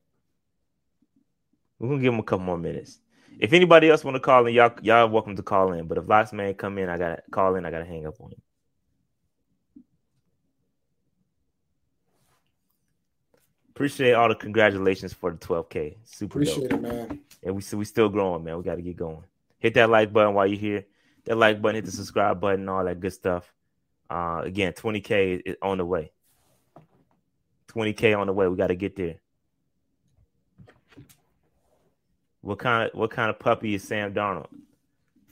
We're 1.78 1.90
gonna 1.90 2.00
give 2.00 2.14
him 2.14 2.20
a 2.20 2.22
couple 2.22 2.46
more 2.46 2.56
minutes. 2.56 2.98
If 3.38 3.52
anybody 3.52 3.90
else 3.90 4.02
want 4.04 4.14
to 4.14 4.20
call 4.20 4.46
in, 4.46 4.54
y'all 4.54 4.72
y'all 4.80 5.06
welcome 5.10 5.36
to 5.36 5.42
call 5.42 5.74
in. 5.74 5.86
But 5.86 5.98
if 5.98 6.08
Locks 6.08 6.32
Man 6.32 6.54
come 6.54 6.78
in, 6.78 6.88
I 6.88 6.96
gotta 6.96 7.22
call 7.30 7.56
in. 7.56 7.66
I 7.66 7.70
gotta 7.70 7.84
hang 7.84 8.06
up 8.06 8.18
on 8.22 8.30
him. 8.30 8.40
Appreciate 13.68 14.14
all 14.14 14.30
the 14.30 14.34
congratulations 14.34 15.12
for 15.12 15.32
the 15.32 15.36
12k. 15.36 15.96
Super 16.04 16.38
appreciate 16.38 16.70
dope. 16.70 16.78
it, 16.78 16.82
man. 16.82 17.20
And 17.42 17.54
we 17.54 17.62
we 17.76 17.84
still 17.84 18.08
growing, 18.08 18.44
man. 18.44 18.56
We 18.56 18.64
got 18.64 18.76
to 18.76 18.82
get 18.82 18.96
going. 18.96 19.24
Hit 19.58 19.74
that 19.74 19.90
like 19.90 20.12
button 20.12 20.34
while 20.34 20.46
you're 20.46 20.58
here. 20.58 20.84
That 21.24 21.36
like 21.36 21.60
button, 21.60 21.76
hit 21.76 21.84
the 21.84 21.90
subscribe 21.90 22.40
button, 22.40 22.68
all 22.68 22.84
that 22.84 23.00
good 23.00 23.12
stuff. 23.12 23.52
Uh, 24.08 24.42
again, 24.44 24.72
20k 24.72 25.42
is 25.44 25.56
on 25.60 25.78
the 25.78 25.84
way. 25.84 26.12
20k 27.68 28.18
on 28.18 28.26
the 28.26 28.32
way. 28.32 28.48
We 28.48 28.56
got 28.56 28.68
to 28.68 28.74
get 28.74 28.96
there. 28.96 29.16
What 32.40 32.58
kind 32.60 32.88
of 32.88 32.98
what 32.98 33.10
kind 33.10 33.30
of 33.30 33.38
puppy 33.38 33.74
is 33.74 33.82
Sam 33.82 34.14
Darnold? 34.14 34.48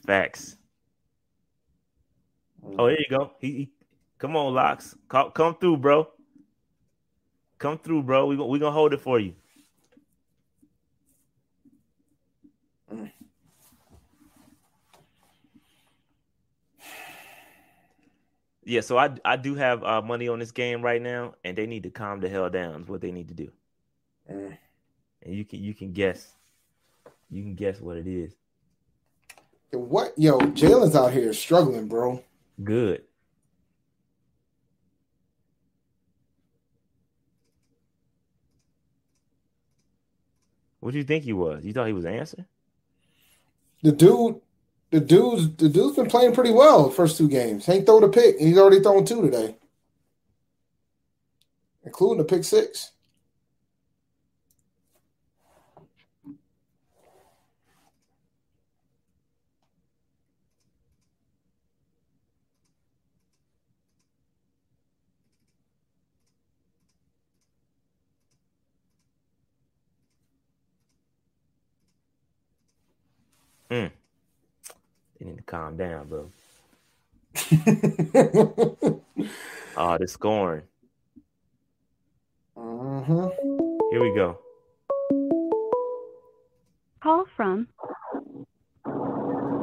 Facts. 0.05 0.57
Oh, 2.77 2.87
there 2.87 2.99
you 2.99 3.05
go. 3.09 3.31
He, 3.39 3.51
he 3.51 3.69
come 4.17 4.35
on, 4.35 4.53
locks. 4.53 4.95
Come, 5.07 5.31
come 5.31 5.55
through, 5.55 5.77
bro. 5.77 6.09
Come 7.57 7.79
through, 7.79 8.03
bro. 8.03 8.27
We 8.27 8.35
we 8.35 8.59
gonna 8.59 8.71
hold 8.71 8.93
it 8.93 9.01
for 9.01 9.19
you. 9.19 9.33
Yeah, 18.67 18.81
so 18.81 18.97
I 18.97 19.11
I 19.23 19.37
do 19.37 19.55
have 19.55 19.81
uh, 19.81 20.01
money 20.01 20.27
on 20.27 20.39
this 20.39 20.51
game 20.51 20.81
right 20.81 21.01
now, 21.01 21.35
and 21.45 21.57
they 21.57 21.65
need 21.65 21.83
to 21.83 21.89
calm 21.89 22.19
the 22.19 22.27
hell 22.27 22.49
down. 22.49 22.81
Is 22.81 22.89
what 22.89 22.99
they 22.99 23.13
need 23.13 23.29
to 23.29 23.33
do. 23.33 23.49
Mm. 24.29 24.57
And 25.23 25.33
you 25.33 25.45
can 25.45 25.63
you 25.63 25.73
can 25.73 25.93
guess, 25.93 26.35
you 27.29 27.43
can 27.43 27.55
guess 27.55 27.79
what 27.79 27.95
it 27.95 28.07
is. 28.07 28.35
What, 29.71 30.13
yo, 30.17 30.39
Jalen's 30.39 30.97
out 30.97 31.13
here 31.13 31.31
struggling, 31.31 31.87
bro. 31.87 32.21
Good. 32.61 33.03
What 40.81 40.91
do 40.91 40.97
you 40.97 41.05
think 41.05 41.23
he 41.23 41.31
was? 41.31 41.63
You 41.63 41.71
thought 41.71 41.87
he 41.87 41.93
was 41.93 42.05
answering? 42.05 42.45
The 43.81 43.93
dude, 43.93 44.41
the 44.91 44.99
dude's 44.99 45.55
the 45.57 45.69
dude's 45.69 45.95
been 45.97 46.07
playing 46.09 46.33
pretty 46.33 46.51
well 46.51 46.89
first 46.89 47.17
two 47.17 47.29
games. 47.29 47.67
Ain't 47.69 47.85
throw 47.85 47.99
the 47.99 48.09
pick, 48.09 48.37
and 48.39 48.47
he's 48.47 48.57
already 48.57 48.81
thrown 48.81 49.05
two 49.05 49.21
today, 49.21 49.55
including 51.83 52.19
the 52.19 52.25
pick 52.25 52.43
six. 52.43 52.91
They 75.16 75.16
need 75.27 75.37
to 75.37 75.43
calm 75.43 75.77
down, 75.77 76.07
bro. 76.07 76.31
Oh, 79.79 79.95
the 79.99 80.07
scoring. 80.07 80.63
hmm 82.55 83.27
Here 83.91 84.01
we 84.01 84.11
go. 84.15 84.39
Call 87.03 87.25
from 87.35 87.67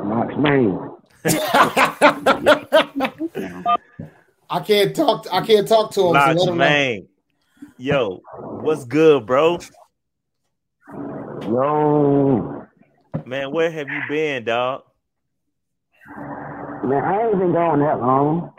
Max 0.05 0.33
Main. 0.39 0.79
I 4.49 4.61
can't 4.65 4.95
talk. 4.95 5.27
I 5.33 5.45
can't 5.45 5.67
talk 5.67 5.91
to 5.95 6.01
him. 6.01 6.07
So 6.07 6.13
Locks, 6.13 6.47
him 6.47 6.59
man. 6.59 7.09
Yo, 7.77 8.21
what's 8.61 8.85
good, 8.85 9.27
bro? 9.27 9.59
Yo, 11.43 12.69
Man, 13.27 13.51
where 13.51 13.71
have 13.71 13.89
you 13.89 14.01
been, 14.09 14.45
dog? 14.45 14.83
Man, 16.85 17.05
I 17.05 17.29
ain't 17.29 17.39
been 17.39 17.53
gone 17.53 17.81
that 17.81 18.01
long. 18.01 18.53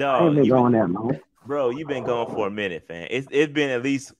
I 0.00 0.24
ain't 0.24 0.34
been 0.36 0.44
you 0.44 0.50
gone 0.50 0.72
that 0.72 0.90
long. 0.90 1.18
bro, 1.46 1.70
you've 1.70 1.88
been 1.88 2.04
gone 2.04 2.28
for 2.28 2.46
a 2.46 2.50
minute, 2.50 2.86
fam. 2.86 3.06
It's 3.10 3.28
it's 3.30 3.52
been 3.52 3.70
at 3.70 3.82
least 3.82 4.12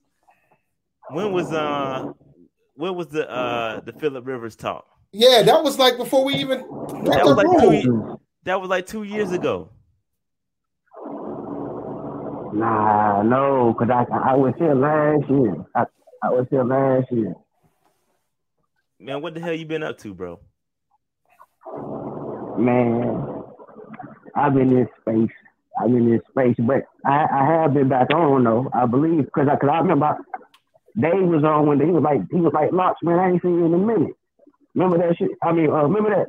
when 1.08 1.32
was 1.32 1.52
uh 1.52 2.06
when 2.74 2.94
was 2.94 3.08
the 3.08 3.30
uh 3.30 3.80
the 3.84 3.92
Philip 3.92 4.26
Rivers 4.26 4.56
talk? 4.56 4.86
Yeah, 5.12 5.42
that 5.42 5.62
was 5.62 5.78
like 5.78 5.96
before 5.96 6.24
we 6.24 6.34
even. 6.36 6.60
That 7.04 7.26
was 7.26 7.36
like 7.36 7.46
two 7.60 7.70
room. 7.70 8.10
ye- 8.10 8.16
that 8.44 8.60
was 8.60 8.70
like 8.70 8.86
two 8.86 9.02
years 9.02 9.32
ago. 9.32 9.70
Nah, 12.54 13.22
no, 13.22 13.74
cause 13.78 13.88
I 13.90 14.04
I 14.12 14.34
was 14.34 14.54
here 14.58 14.74
last 14.74 15.28
year. 15.30 15.64
I, 15.74 15.84
I 16.22 16.30
was 16.30 16.46
here 16.50 16.64
last 16.64 17.10
year. 17.10 17.34
Man, 18.98 19.20
what 19.22 19.34
the 19.34 19.40
hell 19.40 19.54
you 19.54 19.66
been 19.66 19.82
up 19.82 19.98
to, 19.98 20.14
bro? 20.14 20.38
Man, 22.58 23.41
I've 24.34 24.54
been 24.54 24.76
in 24.76 24.88
space. 25.00 25.30
I've 25.80 25.88
been 25.90 26.12
in 26.12 26.20
space, 26.30 26.56
but 26.58 26.84
I, 27.04 27.26
I 27.30 27.44
have 27.46 27.74
been 27.74 27.88
back 27.88 28.10
on 28.10 28.44
though. 28.44 28.70
I 28.74 28.86
believe 28.86 29.24
because 29.24 29.48
I, 29.50 29.56
cause 29.56 29.70
I 29.72 29.78
remember 29.78 30.16
Dave 30.98 31.26
was 31.28 31.44
on 31.44 31.66
when 31.66 31.80
he 31.80 31.86
was 31.86 32.02
like 32.02 32.20
he 32.30 32.36
was 32.36 32.52
like 32.52 32.72
Locks, 32.72 33.00
man. 33.02 33.18
I 33.18 33.30
ain't 33.30 33.42
seen 33.42 33.54
you 33.54 33.66
in 33.66 33.74
a 33.74 33.78
minute. 33.78 34.14
Remember 34.74 34.98
that 34.98 35.16
shit? 35.16 35.30
I 35.42 35.52
mean, 35.52 35.70
uh, 35.70 35.82
remember 35.82 36.10
that? 36.10 36.28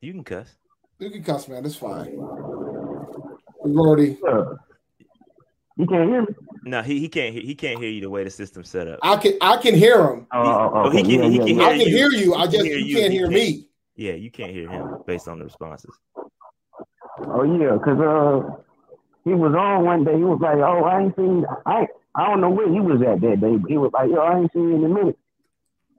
You 0.00 0.12
can 0.12 0.24
cuss. 0.24 0.54
You 0.98 1.10
can 1.10 1.22
cuss, 1.22 1.48
man. 1.48 1.64
It's 1.64 1.76
fine. 1.76 2.12
We've 3.64 3.76
already. 3.76 4.18
Uh, 4.26 4.54
you 5.76 5.86
can't 5.86 6.08
hear 6.08 6.22
me. 6.22 6.28
No, 6.62 6.82
he, 6.82 6.98
he 7.00 7.08
can't 7.08 7.34
he, 7.34 7.40
he 7.40 7.54
can't 7.54 7.78
hear 7.78 7.88
you 7.88 8.02
the 8.02 8.10
way 8.10 8.24
the 8.24 8.30
system's 8.30 8.68
set 8.68 8.88
up. 8.88 8.98
I 9.02 9.16
can. 9.16 9.34
I 9.40 9.56
can 9.58 9.74
hear 9.74 10.02
him. 10.06 10.26
Oh, 10.32 10.42
oh, 10.42 10.70
oh, 10.74 10.90
he 10.90 10.98
okay. 11.00 11.16
can- 11.16 11.30
he 11.32 11.38
can 11.38 11.48
yeah. 11.56 11.64
I 11.64 11.70
can 11.70 11.80
you. 11.80 11.86
hear 11.86 12.10
you. 12.10 12.34
I 12.34 12.46
He 12.46 12.52
can 12.56 12.64
just 12.64 12.66
you 12.66 12.84
you. 12.86 12.96
can't 12.96 13.12
He 13.12 13.18
hear 13.18 13.26
can't. 13.28 13.34
me. 13.34 13.66
Yeah, 13.96 14.12
you 14.12 14.30
can't 14.30 14.50
hear 14.52 14.68
him 14.68 14.98
based 15.06 15.28
on 15.28 15.38
the 15.38 15.44
responses. 15.44 15.98
Oh 17.26 17.42
yeah, 17.44 17.76
cause 17.78 17.98
uh, 17.98 18.56
he 19.24 19.34
was 19.34 19.54
on 19.54 19.84
one 19.84 20.04
day. 20.04 20.16
He 20.16 20.24
was 20.24 20.40
like, 20.40 20.58
"Oh, 20.58 20.84
I 20.84 21.02
ain't 21.02 21.16
seen. 21.16 21.44
I 21.66 21.86
I 22.14 22.26
don't 22.26 22.40
know 22.40 22.50
where 22.50 22.68
he 22.68 22.80
was 22.80 23.00
at 23.02 23.20
that 23.20 23.40
day, 23.40 23.56
but 23.56 23.70
he 23.70 23.76
was 23.78 23.90
like, 23.92 24.10
"Yo, 24.10 24.18
I 24.18 24.38
ain't 24.40 24.52
seen 24.52 24.68
you 24.68 24.76
in 24.76 24.84
a 24.84 24.88
minute." 24.88 25.18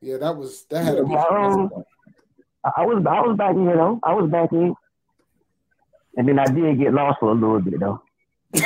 Yeah, 0.01 0.17
that 0.17 0.35
was 0.35 0.65
that 0.69 0.83
had 0.83 0.97
to 0.97 1.05
be. 1.05 1.15
Um, 1.15 1.71
I, 2.65 2.71
I 2.77 2.85
was 2.85 3.05
I 3.07 3.21
was 3.21 3.37
back 3.37 3.55
in 3.55 3.65
though. 3.65 3.99
I 4.03 4.13
was 4.13 4.29
back 4.29 4.51
in, 4.51 4.73
and 6.17 6.27
then 6.27 6.39
I 6.39 6.45
did 6.45 6.79
get 6.79 6.93
lost 6.93 7.19
for 7.19 7.31
a 7.31 7.33
little 7.33 7.61
bit 7.61 7.79
though. 7.79 8.01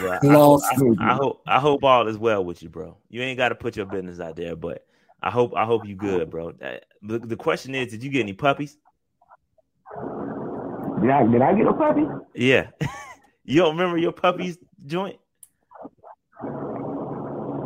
Well, 0.00 0.18
I, 0.22 0.26
Lost. 0.26 0.64
I, 1.00 1.10
I 1.10 1.14
hope 1.14 1.42
I 1.46 1.58
hope 1.58 1.82
all 1.84 2.06
is 2.06 2.16
well 2.16 2.44
with 2.44 2.62
you, 2.62 2.68
bro. 2.68 2.96
You 3.08 3.22
ain't 3.22 3.36
got 3.36 3.48
to 3.48 3.54
put 3.54 3.76
your 3.76 3.86
business 3.86 4.20
out 4.20 4.36
there, 4.36 4.54
but 4.54 4.86
I 5.22 5.30
hope 5.30 5.54
I 5.56 5.64
hope 5.64 5.86
you 5.86 5.96
good, 5.96 6.30
bro. 6.30 6.50
Uh, 6.50 6.76
The, 7.02 7.18
the 7.18 7.36
question 7.36 7.74
is, 7.74 7.90
did 7.90 8.02
you 8.02 8.10
get 8.10 8.20
any 8.20 8.32
puppies? 8.32 8.76
Did 11.08 11.14
I 11.16 11.26
did 11.26 11.40
I 11.40 11.54
get 11.54 11.66
a 11.66 11.72
puppy? 11.72 12.02
Yeah, 12.34 12.68
you 13.44 13.62
don't 13.62 13.78
remember 13.78 13.96
your 13.96 14.12
puppies 14.12 14.58
joint? 14.84 15.18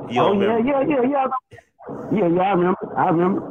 You 0.09 0.21
Oh 0.21 0.41
yeah, 0.41 0.59
yeah, 0.59 0.85
yeah, 0.89 1.03
yeah. 1.11 1.27
Yeah, 2.13 2.29
yeah, 2.29 2.41
I 2.41 2.53
remember. 2.53 2.79
I 2.97 3.09
remember. 3.09 3.43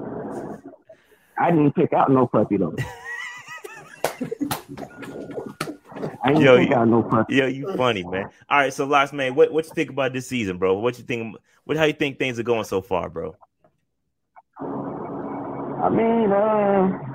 I 1.38 1.52
didn't 1.52 1.76
pick 1.76 1.92
out 1.92 2.10
no 2.10 2.26
puppy 2.26 2.56
though. 2.56 2.74
I 6.24 6.30
ain't 6.30 6.40
Yo, 6.40 6.56
you- 6.56 6.74
I 6.74 6.86
no 6.86 7.04
pussy. 7.04 7.36
Yeah, 7.36 7.48
you 7.48 7.76
funny, 7.76 8.04
man. 8.04 8.30
All 8.50 8.60
right, 8.60 8.74
so 8.74 8.86
last 8.86 9.12
man, 9.12 9.36
what 9.36 9.52
what 9.52 9.66
you 9.66 9.72
think 9.74 9.90
about 9.90 10.14
this 10.14 10.26
season, 10.26 10.58
bro? 10.58 10.76
What 10.76 10.98
you 11.00 11.04
think? 11.04 11.36
What 11.66 11.76
how 11.76 11.84
you 11.84 11.92
think 11.92 12.18
things 12.18 12.40
are 12.40 12.44
going 12.44 12.64
so 12.64 12.82
far, 12.82 13.10
bro? 13.10 13.36
I 14.58 15.90
mean, 15.90 16.32
uh, 16.32 17.11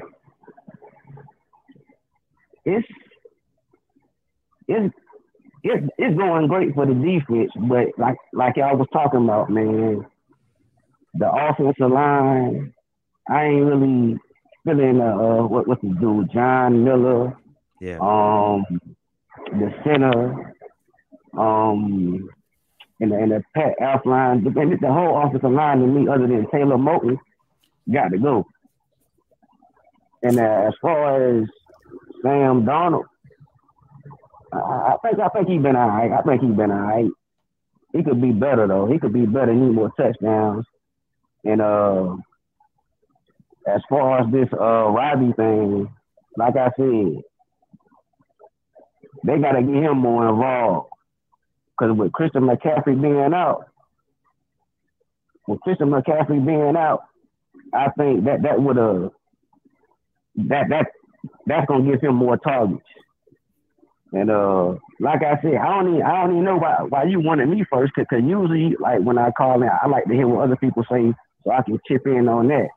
it's 2.66 2.86
it's 4.68 4.94
it's 5.62 5.86
it's 5.98 6.16
going 6.18 6.48
great 6.48 6.74
for 6.74 6.84
the 6.84 6.94
defense, 6.94 7.52
but 7.68 7.86
like 7.96 8.16
like 8.32 8.56
y'all 8.56 8.76
was 8.76 8.88
talking 8.92 9.24
about, 9.24 9.50
man, 9.50 10.04
the 11.14 11.30
offensive 11.30 11.90
line, 11.90 12.74
I 13.30 13.44
ain't 13.44 13.64
really 13.64 14.18
feeling 14.64 15.00
uh, 15.00 15.16
uh 15.16 15.46
what 15.46 15.68
what's 15.68 15.80
the 15.82 15.96
dude, 16.00 16.32
John 16.32 16.84
Miller, 16.84 17.36
Yeah, 17.80 17.98
um, 18.00 18.64
the 19.52 19.72
center, 19.84 20.54
um, 21.38 22.28
and 23.00 23.12
the, 23.12 23.16
and 23.16 23.30
the 23.30 23.42
Pat 23.54 23.74
Elflein, 23.80 24.42
the, 24.42 24.50
the 24.80 24.92
whole 24.92 25.22
offensive 25.24 25.52
line 25.52 25.80
to 25.80 25.86
me, 25.86 26.08
other 26.08 26.26
than 26.26 26.50
Taylor 26.50 26.76
Moton, 26.76 27.16
got 27.92 28.08
to 28.08 28.18
go. 28.18 28.44
And 30.22 30.40
uh, 30.40 30.64
as 30.68 30.74
far 30.80 31.28
as 31.28 31.48
Sam 32.26 32.64
Darnold, 32.64 33.04
I, 34.52 34.58
I 34.58 34.96
think 35.02 35.20
I 35.20 35.28
think 35.28 35.48
he's 35.48 35.62
been 35.62 35.76
all 35.76 35.88
right. 35.88 36.10
I 36.10 36.22
think 36.22 36.42
he's 36.42 36.56
been 36.56 36.72
all 36.72 36.78
right. 36.78 37.10
He 37.92 38.02
could 38.02 38.20
be 38.20 38.32
better 38.32 38.66
though. 38.66 38.86
He 38.86 38.98
could 38.98 39.12
be 39.12 39.26
better. 39.26 39.52
He 39.52 39.58
need 39.58 39.74
more 39.74 39.92
touchdowns. 39.96 40.66
And 41.44 41.60
uh, 41.62 42.16
as 43.66 43.80
far 43.88 44.20
as 44.20 44.32
this 44.32 44.48
uh 44.52 44.88
Robby 44.90 45.32
thing, 45.34 45.88
like 46.36 46.56
I 46.56 46.70
said, 46.76 47.22
they 49.24 49.38
got 49.38 49.52
to 49.52 49.62
get 49.62 49.82
him 49.82 49.98
more 49.98 50.28
involved. 50.28 50.90
Because 51.78 51.96
with 51.96 52.12
Christian 52.12 52.42
McCaffrey 52.42 53.00
being 53.00 53.34
out, 53.34 53.66
with 55.46 55.60
Christian 55.60 55.90
McCaffrey 55.90 56.44
being 56.44 56.76
out, 56.76 57.04
I 57.72 57.90
think 57.96 58.24
that 58.24 58.42
that 58.42 58.60
would 58.60 58.76
have 58.76 59.10
that 60.48 60.68
that 60.70 60.86
that's 61.46 61.66
gonna 61.66 61.90
give 61.90 62.00
him 62.00 62.14
more 62.14 62.36
targets. 62.36 62.82
And 64.12 64.30
uh, 64.30 64.76
like 65.00 65.22
I 65.22 65.40
said, 65.42 65.56
I 65.56 65.80
don't 65.80 65.94
even 65.94 66.02
I 66.02 66.22
don't 66.22 66.32
even 66.32 66.44
know 66.44 66.56
why 66.56 66.76
why 66.88 67.04
you 67.04 67.20
wanted 67.20 67.48
me 67.48 67.64
first, 67.70 67.92
because 67.96 68.22
usually 68.22 68.76
like 68.80 69.00
when 69.00 69.18
I 69.18 69.30
call 69.30 69.62
in, 69.62 69.68
I 69.68 69.86
like 69.88 70.04
to 70.04 70.14
hear 70.14 70.28
what 70.28 70.44
other 70.44 70.56
people 70.56 70.84
say 70.90 71.12
so 71.44 71.50
I 71.52 71.62
can 71.62 71.78
chip 71.88 72.06
in 72.06 72.28
on 72.28 72.48
that. 72.48 72.68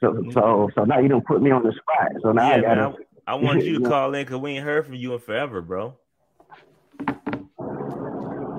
So 0.00 0.22
so 0.32 0.70
so 0.74 0.84
now 0.84 1.00
you 1.00 1.08
don't 1.08 1.26
put 1.26 1.42
me 1.42 1.50
on 1.50 1.62
the 1.62 1.72
spot. 1.72 2.12
So 2.22 2.32
now 2.32 2.48
yeah, 2.48 2.56
I 2.56 2.60
gotta. 2.60 2.82
man. 2.90 2.96
I, 3.26 3.32
I 3.32 3.34
wanted 3.36 3.64
you 3.66 3.74
to 3.74 3.80
Yeah. 3.80 3.88
call 3.88 4.14
in 4.14 4.24
because 4.24 4.38
we 4.40 4.52
ain't 4.52 4.64
heard 4.64 4.84
from 4.86 4.94
you 4.94 5.14
in 5.14 5.20
forever, 5.20 5.60
bro. 5.60 5.94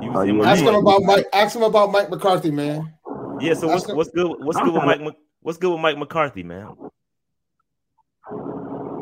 You 0.01 0.09
was 0.09 0.19
Oh, 0.19 0.23
yeah. 0.23 0.51
Ask 0.51 0.63
him 0.63 0.75
about 0.75 1.03
Mike. 1.03 1.25
Ask 1.33 1.55
him 1.55 1.63
about 1.63 1.91
Mike 1.91 2.09
McCarthy, 2.09 2.51
man. 2.51 2.93
Yeah, 3.39 3.53
so 3.53 3.67
what's 3.67 3.87
what's 3.87 4.09
good? 4.11 4.35
What's 4.39 4.59
good 4.59 4.73
with 4.73 4.83
Mike? 4.83 5.15
What's 5.41 5.57
good 5.57 5.71
with 5.71 5.79
Mike 5.79 5.97
McCarthy, 5.97 6.43
man? 6.43 6.69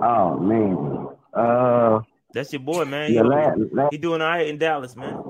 Oh 0.02 0.38
man. 0.40 1.08
Uh, 1.34 2.02
That's 2.34 2.52
your 2.54 2.62
boy, 2.62 2.86
man. 2.86 3.12
yeah. 3.14 3.22
He- 3.24 3.28
Last, 3.28 3.60
last 3.74 3.92
he 3.92 3.98
doing 3.98 4.22
all 4.22 4.28
right 4.30 4.48
in 4.48 4.58
Dallas, 4.58 4.96
man. 4.96 5.22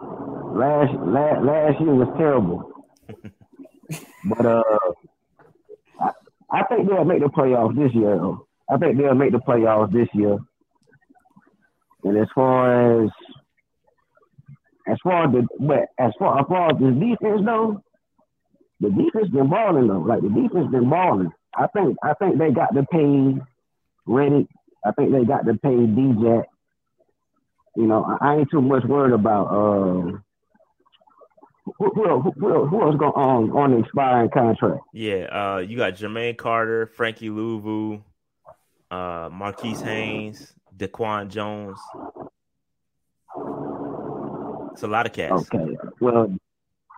last 0.00 0.92
last 1.06 1.42
last 1.44 1.80
year 1.80 1.94
was 1.94 2.08
terrible. 2.18 2.70
but 4.24 4.46
uh, 4.46 4.62
I, 6.00 6.10
I 6.50 6.62
think 6.64 6.88
they'll 6.88 7.04
make 7.04 7.20
the 7.20 7.28
playoffs 7.28 7.76
this 7.76 7.94
year. 7.94 8.16
Though. 8.16 8.46
I 8.70 8.76
think 8.78 8.96
they'll 8.98 9.14
make 9.14 9.32
the 9.32 9.38
playoffs 9.38 9.92
this 9.92 10.08
year. 10.14 10.38
And 12.04 12.16
as 12.18 12.28
far 12.34 13.04
as 13.04 13.10
as 14.88 14.98
far 15.04 15.26
as 15.26 15.32
the 15.32 15.46
but 15.60 15.88
as 15.98 16.12
far 16.18 16.40
as 16.40 16.46
far 16.48 16.70
as 16.72 16.78
the 16.78 16.90
defense 16.90 17.42
though, 17.46 17.82
the 18.80 18.90
defense 18.90 19.28
been 19.30 19.48
balling 19.48 19.86
though. 19.86 20.00
Like 20.00 20.22
the 20.22 20.28
defense 20.28 20.70
been 20.70 20.90
balling. 20.90 21.30
I 21.54 21.66
think 21.68 21.96
I 22.02 22.14
think 22.14 22.38
they 22.38 22.50
got 22.50 22.74
to 22.74 22.84
pay 22.84 23.40
Reddick. 24.06 24.46
I 24.84 24.92
think 24.92 25.12
they 25.12 25.24
got 25.24 25.46
to 25.46 25.54
pay 25.54 25.70
DJ. 25.70 26.44
You 27.76 27.86
know, 27.86 28.04
I, 28.04 28.32
I 28.32 28.36
ain't 28.38 28.50
too 28.50 28.60
much 28.60 28.84
worried 28.84 29.14
about 29.14 29.46
uh 29.46 30.18
who 31.64 31.90
who 31.94 32.20
who, 32.20 32.66
who, 32.66 32.82
else 32.82 32.96
going 32.96 33.12
on 33.12 33.50
on 33.52 33.70
the 33.72 33.78
expiring 33.78 34.30
contract? 34.30 34.80
Yeah, 34.92 35.24
uh, 35.30 35.58
you 35.58 35.76
got 35.76 35.94
Jermaine 35.94 36.36
Carter, 36.36 36.86
Frankie 36.86 37.28
Luvu, 37.28 38.02
uh, 38.90 39.28
Marquis 39.32 39.74
Haynes, 39.74 40.54
DaQuan 40.76 41.28
Jones. 41.28 41.78
It's 44.72 44.82
a 44.82 44.88
lot 44.88 45.06
of 45.06 45.12
cats. 45.12 45.32
Okay. 45.32 45.76
Well, 46.00 46.34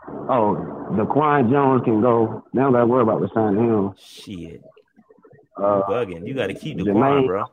oh, 0.09 0.57
DaQuan 0.93 1.51
Jones 1.51 1.83
can 1.85 2.01
go. 2.01 2.43
Now 2.53 2.65
don't 2.65 2.73
got 2.73 2.81
to 2.81 2.87
worry 2.87 3.03
about 3.03 3.21
resigning 3.21 3.65
him. 3.69 3.95
Shit, 3.99 4.63
Uh, 5.57 5.83
bugging. 5.89 6.27
You 6.27 6.35
got 6.35 6.49
to 6.49 6.55
keep 6.55 6.79
DaQuan, 6.79 6.87
Jermaine- 6.87 7.27
bro. 7.27 7.45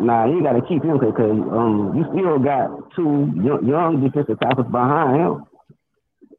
nah, 0.00 0.26
you 0.26 0.42
got 0.42 0.52
to 0.52 0.62
keep 0.62 0.82
him 0.82 0.98
because 0.98 1.30
um, 1.30 1.92
you 1.96 2.04
still 2.12 2.38
got 2.38 2.70
two 2.94 3.30
young, 3.42 3.66
young 3.66 4.00
defensive 4.02 4.38
tackles 4.40 4.66
behind 4.70 5.20
him. 5.20 5.44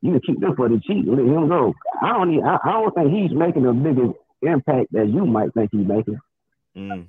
You 0.01 0.11
can 0.13 0.21
keep 0.21 0.39
them 0.39 0.55
for 0.55 0.69
the 0.69 0.79
cheap. 0.79 1.05
Let 1.07 1.19
him 1.19 1.49
go. 1.49 1.73
I 2.01 2.13
don't. 2.13 2.31
Need, 2.31 2.43
I, 2.43 2.57
I 2.63 2.71
don't 2.71 2.95
think 2.95 3.11
he's 3.11 3.37
making 3.37 3.65
a 3.65 3.73
bigger 3.73 4.11
impact 4.41 4.93
that 4.93 5.09
you 5.09 5.25
might 5.25 5.53
think 5.53 5.71
he's 5.73 5.85
making. 5.85 6.19
Mm. 6.77 7.07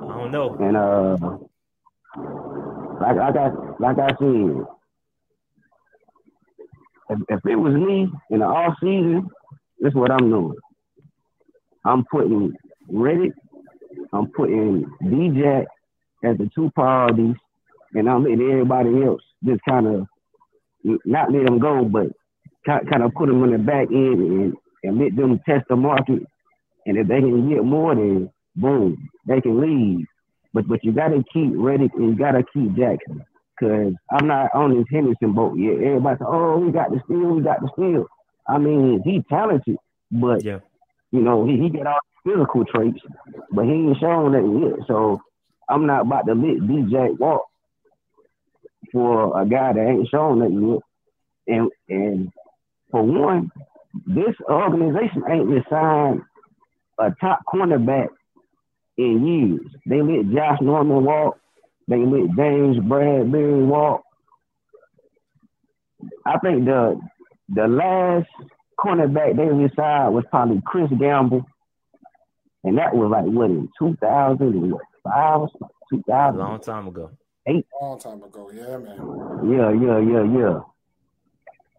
I 0.00 0.06
don't 0.06 0.30
know. 0.30 0.54
And 0.60 0.76
uh, 0.76 1.16
like 3.00 3.16
like 3.16 3.36
I 3.36 3.50
like 3.80 3.98
I 3.98 4.08
said, 4.18 4.64
if, 7.14 7.38
if 7.38 7.46
it 7.50 7.56
was 7.56 7.74
me 7.74 8.08
in 8.30 8.40
the 8.40 8.44
off 8.44 8.74
season, 8.80 9.28
this 9.80 9.90
is 9.90 9.94
what 9.94 10.10
I'm 10.10 10.30
doing. 10.30 10.56
I'm 11.84 12.04
putting 12.10 12.54
Reddick, 12.88 13.32
I'm 14.12 14.28
putting 14.28 14.86
DJ 15.02 15.64
as 16.24 16.38
the 16.38 16.50
two 16.54 16.70
priorities, 16.74 17.34
and 17.94 18.08
I'm 18.08 18.24
letting 18.24 18.50
everybody 18.50 19.02
else 19.04 19.22
just 19.44 19.60
kind 19.68 19.86
of 19.86 20.06
not 21.04 21.32
let 21.32 21.44
them 21.44 21.58
go, 21.58 21.84
but 21.84 22.08
kind 22.66 23.02
of 23.02 23.12
put 23.14 23.26
them 23.26 23.44
in 23.44 23.52
the 23.52 23.58
back 23.58 23.88
end 23.90 24.20
and, 24.20 24.54
and 24.82 24.98
let 24.98 25.16
them 25.16 25.40
test 25.46 25.64
the 25.68 25.76
market. 25.76 26.22
And 26.86 26.98
if 26.98 27.08
they 27.08 27.20
can 27.20 27.48
get 27.48 27.64
more, 27.64 27.94
then 27.94 28.30
boom, 28.56 29.08
they 29.26 29.40
can 29.40 29.60
leave. 29.60 30.06
But 30.52 30.68
but 30.68 30.84
you 30.84 30.92
gotta 30.92 31.24
keep 31.32 31.52
Reddick 31.54 31.92
and 31.94 32.10
you 32.10 32.16
gotta 32.16 32.44
keep 32.52 32.76
Jackson. 32.76 33.24
Cause 33.58 33.92
I'm 34.10 34.26
not 34.26 34.50
on 34.54 34.76
this 34.76 34.86
Henderson 34.90 35.32
boat 35.32 35.56
yet. 35.58 35.74
Everybody 35.74 36.18
say, 36.18 36.24
Oh, 36.26 36.58
we 36.58 36.72
got 36.72 36.90
the 36.90 37.00
steal, 37.04 37.34
we 37.34 37.42
got 37.42 37.60
the 37.60 37.70
steal. 37.74 38.06
I 38.48 38.58
mean, 38.58 39.00
he's 39.04 39.22
talented, 39.28 39.76
but 40.10 40.44
Yeah. 40.44 40.58
you 41.12 41.20
know, 41.20 41.46
he, 41.46 41.58
he 41.58 41.70
got 41.70 41.86
all 41.86 42.00
the 42.24 42.32
physical 42.32 42.64
traits, 42.64 42.98
but 43.52 43.64
he 43.64 43.70
ain't 43.70 43.98
shown 44.00 44.32
that 44.32 44.76
yet. 44.76 44.86
So 44.88 45.20
I'm 45.68 45.86
not 45.86 46.02
about 46.02 46.26
to 46.26 46.34
let 46.34 46.58
DJ 46.68 47.18
walk 47.18 47.46
for 48.92 49.40
a 49.40 49.46
guy 49.46 49.72
that 49.72 49.88
ain't 49.88 50.08
shown 50.08 50.40
that 50.40 50.50
yet. 50.50 51.56
And 51.56 51.70
and 51.88 52.32
for 52.90 53.02
one, 53.02 53.50
this 54.06 54.34
organization 54.48 55.22
ain't 55.30 55.48
been 55.48 55.64
signed 55.70 56.22
a 56.98 57.10
top 57.20 57.40
cornerback 57.52 58.08
in 58.96 59.26
years. 59.26 59.74
They 59.86 60.00
let 60.00 60.32
Josh 60.34 60.58
Norman 60.60 61.04
walk. 61.04 61.38
They 61.88 61.98
let 61.98 62.34
James 62.36 62.78
Bradberry 62.78 63.66
walk. 63.66 64.02
I 66.26 66.38
think 66.38 66.64
the 66.64 67.00
the 67.54 67.66
last 67.68 68.28
cornerback 68.78 69.36
they 69.36 69.44
resigned 69.44 70.14
was 70.14 70.24
probably 70.30 70.62
Chris 70.66 70.90
Gamble, 70.98 71.44
and 72.64 72.78
that 72.78 72.94
was 72.94 73.10
like 73.10 73.24
what 73.26 73.50
in 73.50 73.68
two 73.78 73.96
thousand 74.00 74.70
what 74.70 74.82
five, 75.02 75.48
two 75.90 76.02
A 76.10 76.32
long 76.32 76.60
time 76.60 76.88
ago. 76.88 77.10
eight 77.46 77.66
Long 77.80 77.98
time 77.98 78.22
ago, 78.22 78.50
yeah, 78.54 78.78
man. 78.78 79.50
Yeah, 79.50 79.70
yeah, 79.72 79.98
yeah, 79.98 80.38
yeah. 80.38 80.60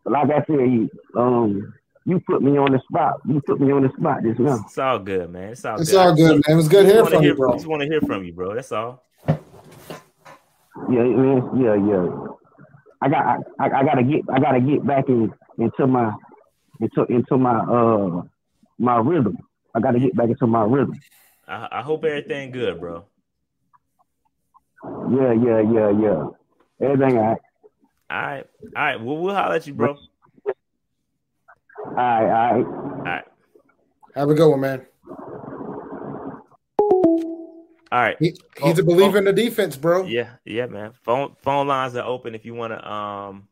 But 0.04 0.14
like 0.14 0.30
I 0.30 0.46
said, 0.46 0.60
you, 0.72 0.90
um, 1.18 1.74
you 2.06 2.20
put 2.28 2.44
me 2.44 2.58
on 2.60 2.72
the 2.72 2.80
spot. 2.88 3.16
You 3.28 3.42
put 3.42 3.60
me 3.60 3.72
on 3.72 3.82
the 3.82 3.90
spot 3.98 4.22
just 4.24 4.40
now. 4.40 4.64
It's 4.68 4.78
all 4.78 5.00
good, 5.00 5.32
man. 5.32 5.50
It's 5.50 5.66
all 5.66 5.78
good. 5.78 5.82
It's 5.82 5.92
good. 5.92 5.98
all 6.00 6.16
good, 6.16 6.36
man. 6.36 6.44
It 6.48 6.56
was 6.56 6.68
good 6.68 6.84
Just 6.84 6.94
hearing 6.94 7.10
from 7.10 7.22
hear- 7.24 7.32
you, 7.32 7.38
bro. 7.38 7.54
Just 7.54 7.66
want 7.66 7.82
to 7.82 7.88
hear 7.88 8.02
from 8.02 8.24
you, 8.24 8.34
bro. 8.34 8.54
That's 8.54 8.72
all. 8.72 9.02
Yeah, 10.90 11.04
man. 11.04 11.50
Yeah, 11.58 11.76
yeah. 11.76 12.06
I 13.02 13.10
got, 13.10 13.26
I, 13.26 13.38
I, 13.60 13.80
I 13.80 13.84
gotta 13.84 14.04
get, 14.04 14.22
I 14.30 14.40
gotta 14.40 14.60
get 14.60 14.86
back 14.86 15.10
in 15.10 15.34
into 15.58 15.88
my, 15.88 16.14
into 16.82 17.06
into 17.06 17.38
my 17.38 17.60
uh 17.60 18.22
my 18.78 18.98
rhythm. 18.98 19.38
I 19.74 19.80
gotta 19.80 20.00
get 20.00 20.16
back 20.16 20.30
into 20.30 20.48
my 20.48 20.64
rhythm. 20.64 21.00
I, 21.48 21.68
I 21.72 21.82
hope 21.82 22.04
everything 22.04 22.52
good, 22.52 22.80
bro. 22.80 23.06
Yeah, 24.84 25.34
yeah, 25.34 25.62
yeah, 25.62 25.92
yeah. 25.92 26.26
Everything 26.82 27.18
all 27.18 27.24
right. 27.24 27.38
All 28.10 28.22
right, 28.22 28.46
all 28.64 28.84
right. 28.84 29.02
Well, 29.02 29.18
we'll 29.18 29.36
holler 29.36 29.56
at 29.56 29.68
you, 29.68 29.74
bro. 29.74 29.96
All 31.86 31.94
right, 31.94 32.24
all 32.24 32.28
right. 32.28 32.66
All 32.66 33.04
right. 33.04 33.26
Have 34.16 34.30
a 34.30 34.34
good 34.34 34.50
one, 34.50 34.62
man. 34.62 34.86
All 37.96 38.02
right. 38.02 38.18
He, 38.20 38.38
he's 38.62 38.78
a 38.78 38.84
believer 38.84 39.18
in 39.18 39.24
the 39.24 39.32
defense, 39.32 39.78
bro. 39.78 40.04
Yeah, 40.04 40.32
yeah, 40.44 40.66
man. 40.66 40.92
Phone 41.04 41.34
phone 41.42 41.70
lines 41.70 41.96
are 41.96 42.06
open 42.06 42.36
if 42.36 42.44
you 42.44 42.54
want 42.54 42.74
to 42.74 42.92
um 42.92 43.48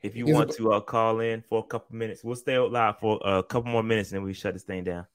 if 0.00 0.14
you 0.14 0.26
he's 0.26 0.34
want 0.36 0.50
a, 0.50 0.52
to 0.58 0.72
uh, 0.74 0.80
call 0.80 1.18
in 1.18 1.42
for 1.42 1.58
a 1.58 1.64
couple 1.64 1.96
minutes. 1.96 2.22
We'll 2.22 2.36
stay 2.36 2.56
live 2.56 3.00
for 3.00 3.18
a 3.24 3.42
couple 3.42 3.72
more 3.72 3.82
minutes 3.82 4.12
and 4.12 4.18
then 4.18 4.24
we 4.24 4.32
shut 4.32 4.52
this 4.52 4.62
thing 4.62 4.84
down. 4.84 5.08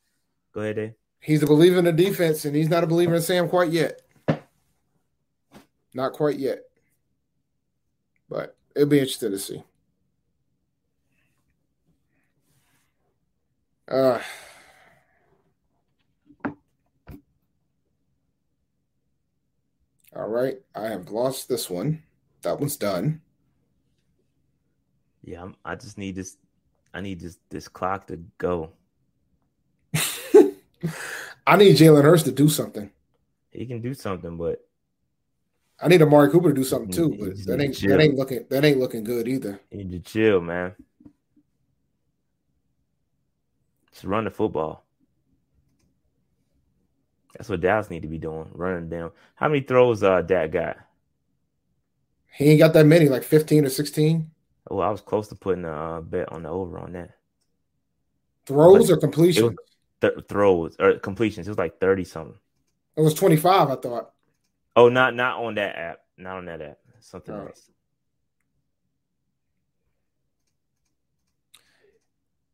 Go 0.52 0.60
ahead, 0.60 0.76
Dave. 0.76 0.94
He's 1.22 1.42
a 1.42 1.48
believer 1.48 1.80
in 1.80 1.86
the 1.86 1.94
defense, 1.94 2.44
and 2.44 2.54
he's 2.54 2.68
not 2.68 2.84
a 2.84 2.88
believer 2.88 3.16
in 3.16 3.22
Sam 3.22 3.48
quite 3.48 3.72
yet. 3.72 4.02
Not 5.94 6.12
quite 6.12 6.38
yet. 6.38 6.64
But 8.30 8.58
it'll 8.76 8.90
be 8.90 9.00
interesting 9.00 9.32
to 9.32 9.40
see. 9.40 9.64
Uh 13.88 14.20
All 20.18 20.28
right, 20.28 20.58
I 20.74 20.88
have 20.88 21.12
lost 21.12 21.48
this 21.48 21.70
one. 21.70 22.02
That 22.42 22.60
one's 22.60 22.76
done. 22.76 23.22
Yeah, 25.24 25.44
I'm, 25.44 25.56
i 25.64 25.76
just 25.76 26.00
need 26.00 26.16
this. 26.16 26.38
I 26.92 27.02
need 27.02 27.20
this 27.20 27.38
this 27.50 27.68
clock 27.68 28.08
to 28.08 28.18
go. 28.40 28.72
I 29.94 31.58
need 31.58 31.78
Jalen 31.78 32.02
Hurts 32.02 32.24
to 32.24 32.32
do 32.32 32.50
something. 32.50 32.90
He 33.52 33.68
can 33.68 33.80
do 33.80 33.94
something, 33.94 34.38
but 34.38 34.66
I 35.80 35.88
need 35.88 36.02
a 36.02 36.06
Amari 36.06 36.32
Cooper 36.32 36.50
to 36.50 36.56
do 36.56 36.64
something 36.64 36.92
too. 36.92 37.10
But 37.10 37.38
that 37.46 37.62
ain't 37.62 37.80
that 37.82 38.02
ain't 38.02 38.16
looking 38.16 38.46
that 38.50 38.66
ain't 38.66 38.80
looking 38.80 39.04
good 39.04 39.28
either. 39.28 39.62
You 39.70 39.84
need 39.84 40.04
to 40.04 40.12
chill, 40.12 40.42
man. 40.42 40.74
Just 43.92 44.06
run 44.06 44.24
the 44.24 44.32
football. 44.32 44.87
That's 47.38 47.50
what 47.50 47.62
Dallas 47.62 47.92
need 47.92 48.02
to 48.02 48.08
be 48.08 48.18
doing, 48.18 48.50
running 48.52 48.90
down. 48.90 49.12
How 49.36 49.48
many 49.48 49.62
throws 49.62 50.02
uh 50.02 50.24
Dak 50.24 50.52
got? 50.52 50.78
He 52.34 52.46
ain't 52.46 52.60
got 52.60 52.74
that 52.74 52.86
many, 52.86 53.10
like 53.10 53.24
fifteen 53.24 53.64
or 53.66 53.70
sixteen. 53.70 54.32
Oh, 54.70 54.80
I 54.80 54.90
was 54.90 55.02
close 55.02 55.28
to 55.30 55.36
putting 55.36 55.66
a 55.66 55.72
uh, 55.72 56.02
bet 56.02 56.32
on 56.32 56.44
the 56.44 56.50
over 56.50 56.80
on 56.80 56.94
that. 56.94 57.12
Throws 58.46 58.90
or 58.90 58.98
completions? 58.98 59.56
Th- 60.02 60.14
throws 60.28 60.76
or 60.80 60.94
completions. 61.00 61.48
It 61.48 61.52
was 61.52 61.58
like 61.58 61.80
thirty 61.80 62.04
something. 62.04 62.38
It 62.96 63.02
was 63.02 63.14
twenty 63.14 63.38
five, 63.38 63.70
I 63.70 63.76
thought. 63.76 64.12
Oh, 64.76 64.90
not 64.90 65.14
not 65.14 65.44
on 65.44 65.56
that 65.56 65.76
app. 65.76 66.00
Not 66.18 66.38
on 66.38 66.46
that 66.46 66.62
app. 66.62 66.80
Something 67.00 67.36
oh. 67.36 67.48
else. 67.48 67.70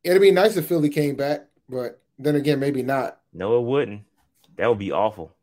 It'd 0.04 0.22
be 0.22 0.32
nice 0.32 0.58
if 0.58 0.68
Philly 0.68 0.90
came 0.90 1.16
back, 1.16 1.46
but 1.70 2.02
then 2.20 2.36
again, 2.36 2.60
maybe 2.60 2.84
not. 2.84 3.20
No, 3.34 3.58
it 3.58 3.64
wouldn't. 3.64 4.02
That 4.56 4.68
would 4.68 4.80
be 4.80 4.92
awful. 4.92 5.36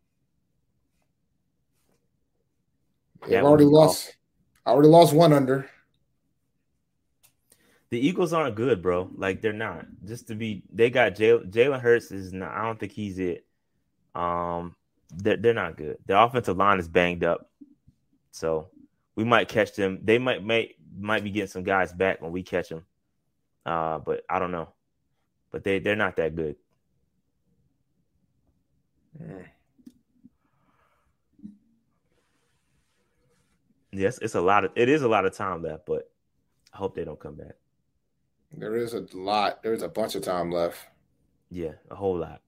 They've 3.29 3.45
already 3.45 3.65
lost. 3.65 4.09
Awful. 4.09 4.17
I 4.67 4.71
already 4.71 4.89
lost 4.89 5.13
one 5.13 5.33
under. 5.33 5.69
The 7.91 7.99
Eagles 7.99 8.33
aren't 8.33 8.55
good, 8.55 8.83
bro. 8.83 9.11
Like 9.15 9.41
they're 9.41 9.53
not. 9.53 9.87
Just 10.05 10.29
to 10.29 10.35
be, 10.35 10.63
they 10.73 10.91
got 10.91 11.17
Jalen 11.17 11.81
Hurts 11.81 12.13
is 12.13 12.33
not. 12.33 12.53
I 12.53 12.65
don't 12.65 12.79
think 12.79 12.93
he's 12.93 13.19
it. 13.19 13.45
Um, 14.15 14.77
they're 15.11 15.37
they're 15.37 15.55
not 15.55 15.77
good. 15.77 15.99
The 16.07 16.21
offensive 16.21 16.57
line 16.57 16.79
is 16.79 16.89
banged 16.89 17.25
up, 17.25 17.51
so 18.31 18.69
we 19.17 19.25
might 19.25 19.49
catch 19.49 19.75
them. 19.75 19.99
They 20.05 20.19
might 20.19 20.45
might 20.45 20.77
might 20.97 21.25
be 21.25 21.31
getting 21.31 21.49
some 21.49 21.65
guys 21.65 21.93
back 21.93 22.23
when 22.23 22.33
we 22.33 22.43
catch 22.43 22.69
them. 22.69 22.85
Uh, 23.67 23.99
but 23.99 24.23
I 24.31 24.39
don't 24.39 24.53
know. 24.53 24.69
But 25.51 25.65
they 25.65 25.81
they're 25.81 25.97
not 25.97 26.17
that 26.17 26.37
good. 26.37 26.57
Eh. 29.19 29.45
Yes, 33.93 34.19
it's 34.23 34.35
a 34.35 34.41
lot 34.41 34.65
of 34.65 34.71
it 34.77 34.89
is 34.89 35.03
a 35.03 35.09
lot 35.09 35.25
of 35.25 35.35
time 35.35 35.63
left, 35.63 35.87
but 35.87 36.11
I 36.73 36.77
hope 36.77 36.95
they 36.95 37.05
don't 37.05 37.19
come 37.19 37.35
back. 37.35 37.57
There 38.57 38.77
is 38.77 38.95
a 38.95 39.07
lot. 39.13 39.63
There's 39.63 39.83
a 39.83 39.89
bunch 39.89 40.15
of 40.15 40.23
time 40.23 40.51
left. 40.51 40.79
Yeah, 41.51 41.73
a 41.91 41.95
whole 41.97 42.17
lot. 42.17 42.41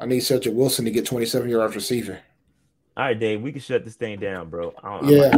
I 0.00 0.06
need 0.06 0.20
Cedric 0.20 0.54
Wilson 0.54 0.84
to 0.84 0.90
get 0.90 1.06
27 1.06 1.48
yards 1.48 1.74
receiving. 1.74 2.18
All 2.96 3.04
right, 3.04 3.18
Dave, 3.18 3.42
we 3.42 3.52
can 3.52 3.60
shut 3.60 3.84
this 3.84 3.94
thing 3.94 4.18
down, 4.18 4.50
bro. 4.50 4.72
yeah, 5.04 5.32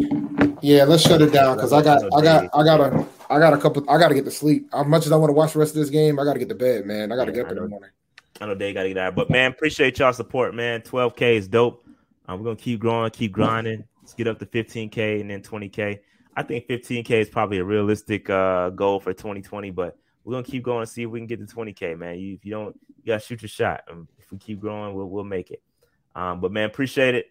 yeah, 0.61 0.85
let's 0.85 1.03
shut 1.03 1.23
it 1.23 1.33
down 1.33 1.57
because 1.57 1.73
I 1.73 1.83
got, 1.83 2.03
I 2.15 2.23
got, 2.23 2.51
I 2.55 2.65
got 2.65 2.81
a, 2.81 3.07
I 3.31 3.39
got 3.39 3.53
a 3.55 3.59
couple. 3.59 3.89
I 3.89 3.99
got 3.99 4.09
to 4.09 4.15
get 4.15 4.25
to 4.27 4.31
sleep. 4.31 4.69
As 4.75 4.87
much 4.87 5.07
as 5.07 5.13
I 5.13 5.17
want 5.17 5.31
to 5.31 5.35
watch 5.35 5.53
the 5.55 5.59
rest 5.59 5.73
of 5.75 5.81
this 5.81 5.91
game, 5.91 6.19
I 6.19 6.25
got 6.25 6.35
to 6.35 6.39
get 6.39 6.49
to 6.51 6.55
bed, 6.55 6.87
man. 6.87 7.13
I 7.13 7.17
got 7.17 7.27
to 7.27 7.33
get 7.33 7.47
up 7.47 7.53
in 7.53 7.59
the 7.59 7.69
morning. 7.69 7.91
I 8.41 8.47
know 8.47 8.55
they 8.55 8.73
got 8.73 8.83
to 8.83 8.89
get 8.89 8.99
out. 8.99 9.15
But 9.15 9.31
man, 9.31 9.53
appreciate 9.53 9.99
y'all 9.99 10.13
support, 10.13 10.55
man. 10.55 10.83
12K 10.83 11.37
is 11.37 11.49
dope. 11.49 11.87
Uh, 12.29 12.37
we're 12.37 12.45
gonna 12.45 12.57
keep 12.57 12.81
growing, 12.81 13.11
keep 13.11 13.33
grinding. 13.33 13.85
Let's 14.03 14.15
get 14.15 14.27
up 14.27 14.39
to 14.41 14.47
15K 14.47 15.21
and 15.21 15.31
then 15.31 15.43
20K. 15.43 15.99
I 16.37 16.43
think 16.43 16.67
15K 16.67 17.11
is 17.11 17.29
probably 17.29 17.59
a 17.59 17.65
realistic 17.65 18.29
uh, 18.29 18.71
goal 18.71 19.01
for 19.01 19.13
2020, 19.13 19.71
but 19.71 19.97
we're 20.25 20.33
gonna 20.33 20.45
keep 20.45 20.65
going 20.65 20.81
and 20.81 20.89
see 20.89 21.05
if 21.05 21.11
we 21.11 21.21
can 21.21 21.27
get 21.27 21.47
to 21.47 21.55
20K, 21.55 21.97
man. 21.97 22.19
You, 22.19 22.35
if 22.35 22.45
you 22.45 22.51
don't, 22.51 22.79
you 22.89 23.07
gotta 23.07 23.21
shoot 23.21 23.43
your 23.43 23.49
shot. 23.49 23.83
Um, 23.91 24.09
if 24.19 24.31
we 24.33 24.39
keep 24.39 24.61
growing, 24.61 24.95
we'll 24.95 25.07
we'll 25.07 25.25
make 25.25 25.51
it. 25.51 25.63
Um, 26.15 26.41
but 26.41 26.51
man, 26.51 26.67
appreciate 26.67 27.15
it. 27.15 27.27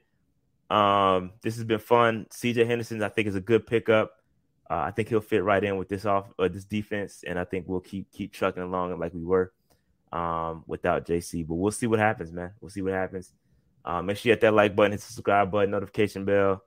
Um, 0.74 1.32
this 1.42 1.56
has 1.56 1.66
been 1.66 1.80
fun. 1.80 2.26
CJ 2.32 2.66
Henderson, 2.66 3.04
I 3.04 3.10
think, 3.10 3.28
is 3.28 3.36
a 3.36 3.42
good 3.42 3.68
pickup. 3.68 4.14
Uh, 4.70 4.78
I 4.78 4.92
think 4.92 5.10
he'll 5.10 5.22
fit 5.22 5.44
right 5.44 5.64
in 5.64 5.78
with 5.78 5.90
this 5.90 6.06
off 6.06 6.32
uh, 6.40 6.48
this 6.48 6.66
defense, 6.66 7.24
and 7.28 7.38
I 7.38 7.44
think 7.44 7.66
we'll 7.68 7.82
keep 7.82 8.12
keep 8.12 8.32
trucking 8.32 8.64
along 8.64 8.98
like 8.98 9.14
we 9.14 9.24
were 9.24 9.52
um, 10.16 10.64
without 10.66 11.06
Jaycee. 11.06 11.46
But 11.46 11.56
we'll 11.56 11.72
see 11.72 11.88
what 11.88 12.00
happens, 12.00 12.32
man. 12.32 12.52
We'll 12.62 12.70
see 12.70 12.82
what 12.82 12.94
happens. 12.94 13.34
Um, 13.84 14.08
make 14.08 14.18
sure 14.18 14.30
you 14.30 14.34
hit 14.34 14.42
that 14.42 14.54
like 14.54 14.76
button, 14.76 14.94
hit 14.94 15.02
the 15.02 15.08
subscribe 15.08 15.52
button, 15.52 15.72
notification 15.72 16.26
bell, 16.26 16.64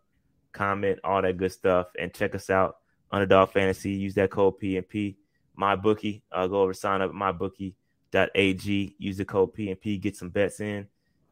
comment, 0.53 1.01
all 1.03 1.23
that 1.23 1.39
good 1.39 1.51
stuff, 1.51 1.89
and 1.99 2.13
check 2.13 2.35
us 2.35 2.51
out. 2.51 2.77
Underdog 3.11 3.51
Fantasy. 3.51 3.93
Use 3.93 4.15
that 4.15 4.31
code 4.31 4.61
PNP. 4.61 5.17
My 5.57 5.75
bookie. 5.75 6.23
Uh, 6.31 6.47
go 6.47 6.63
over 6.63 6.75
sign 6.75 7.01
up 7.01 7.11
at 7.11 7.17
mybookie.ag. 7.17 8.97
Use 8.99 9.17
the 9.17 9.25
code 9.25 9.55
PNP. 9.57 10.01
Get 10.01 10.15
some 10.15 10.29
bets 10.29 10.61
in, 10.61 10.87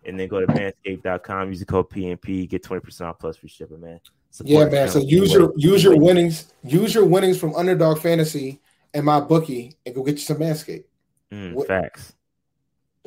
and 0.06 0.18
then 0.18 0.26
go 0.26 0.40
to 0.40 0.46
manscaped.com. 0.46 1.50
Use 1.50 1.60
the 1.60 1.66
code 1.66 1.90
PNP. 1.90 2.48
Get 2.48 2.62
twenty 2.62 2.80
percent 2.80 3.10
off 3.10 3.18
plus 3.18 3.36
free 3.36 3.50
shipping, 3.50 3.80
man. 3.80 4.00
Support 4.30 4.72
yeah, 4.72 4.78
man. 4.80 4.88
So 4.88 5.00
use 5.00 5.32
your 5.34 5.52
use 5.56 5.84
your 5.84 5.98
winnings. 5.98 6.52
Use 6.64 6.94
your 6.94 7.04
winnings 7.04 7.38
from 7.38 7.54
Underdog 7.54 8.00
Fantasy 8.00 8.62
and 8.94 9.04
my 9.04 9.20
bookie, 9.20 9.76
and 9.84 9.94
go 9.94 10.02
get 10.02 10.12
you 10.12 10.20
some 10.20 10.38
Manscaped. 10.38 10.85
Mm, 11.32 11.66
facts. 11.66 12.14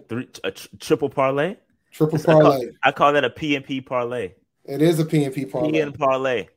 Three 0.08 0.28
a 0.44 0.52
tr- 0.52 0.68
triple 0.80 1.10
parlay. 1.10 1.56
Triple 1.92 2.20
parlay. 2.20 2.42
I 2.42 2.42
call, 2.42 2.70
I 2.84 2.92
call, 2.92 3.14
that 3.14 3.26
a 3.26 3.30
PNP 3.30 3.86
parlay. 3.86 4.34
It 4.66 4.82
is 4.82 5.00
a 5.00 5.06
PNP 5.06 5.52
parlay. 5.52 5.72
PN 5.72 5.98
parlay. 5.98 6.48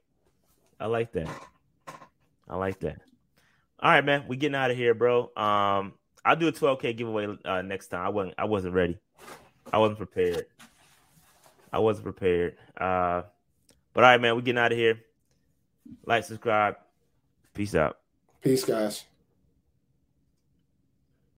I 0.78 0.86
like 0.86 1.12
that. 1.12 1.28
I 2.48 2.56
like 2.56 2.80
that. 2.80 2.98
All 3.80 3.90
right, 3.90 4.05
man. 4.05 4.24
We 4.28 4.36
getting 4.36 4.55
out 4.55 4.70
of 4.70 4.76
here, 4.76 4.94
bro. 4.94 5.30
Um, 5.36 5.94
I'll 6.24 6.36
do 6.36 6.48
a 6.48 6.52
12k 6.52 6.97
giveaway 6.97 7.36
uh, 7.44 7.62
next 7.62 7.89
time. 7.89 8.05
I 8.05 8.09
wasn't. 8.09 8.34
I 8.39 8.44
wasn't 8.44 8.74
ready. 8.74 8.98
I 9.72 9.78
wasn't 9.78 9.98
prepared. 9.98 10.47
I 11.72 11.78
wasn't 11.78 12.05
prepared. 12.05 12.56
Uh, 12.76 13.22
but 13.94 14.05
all 14.05 14.10
right, 14.10 14.20
man. 14.20 14.36
We 14.36 14.43
getting 14.43 14.59
out 14.59 14.72
of 14.72 14.78
here. 14.78 15.01
Like, 16.05 16.24
subscribe. 16.24 16.76
Peace 17.55 17.74
out. 17.74 17.98
Peace, 18.40 18.64
guys. 18.64 19.05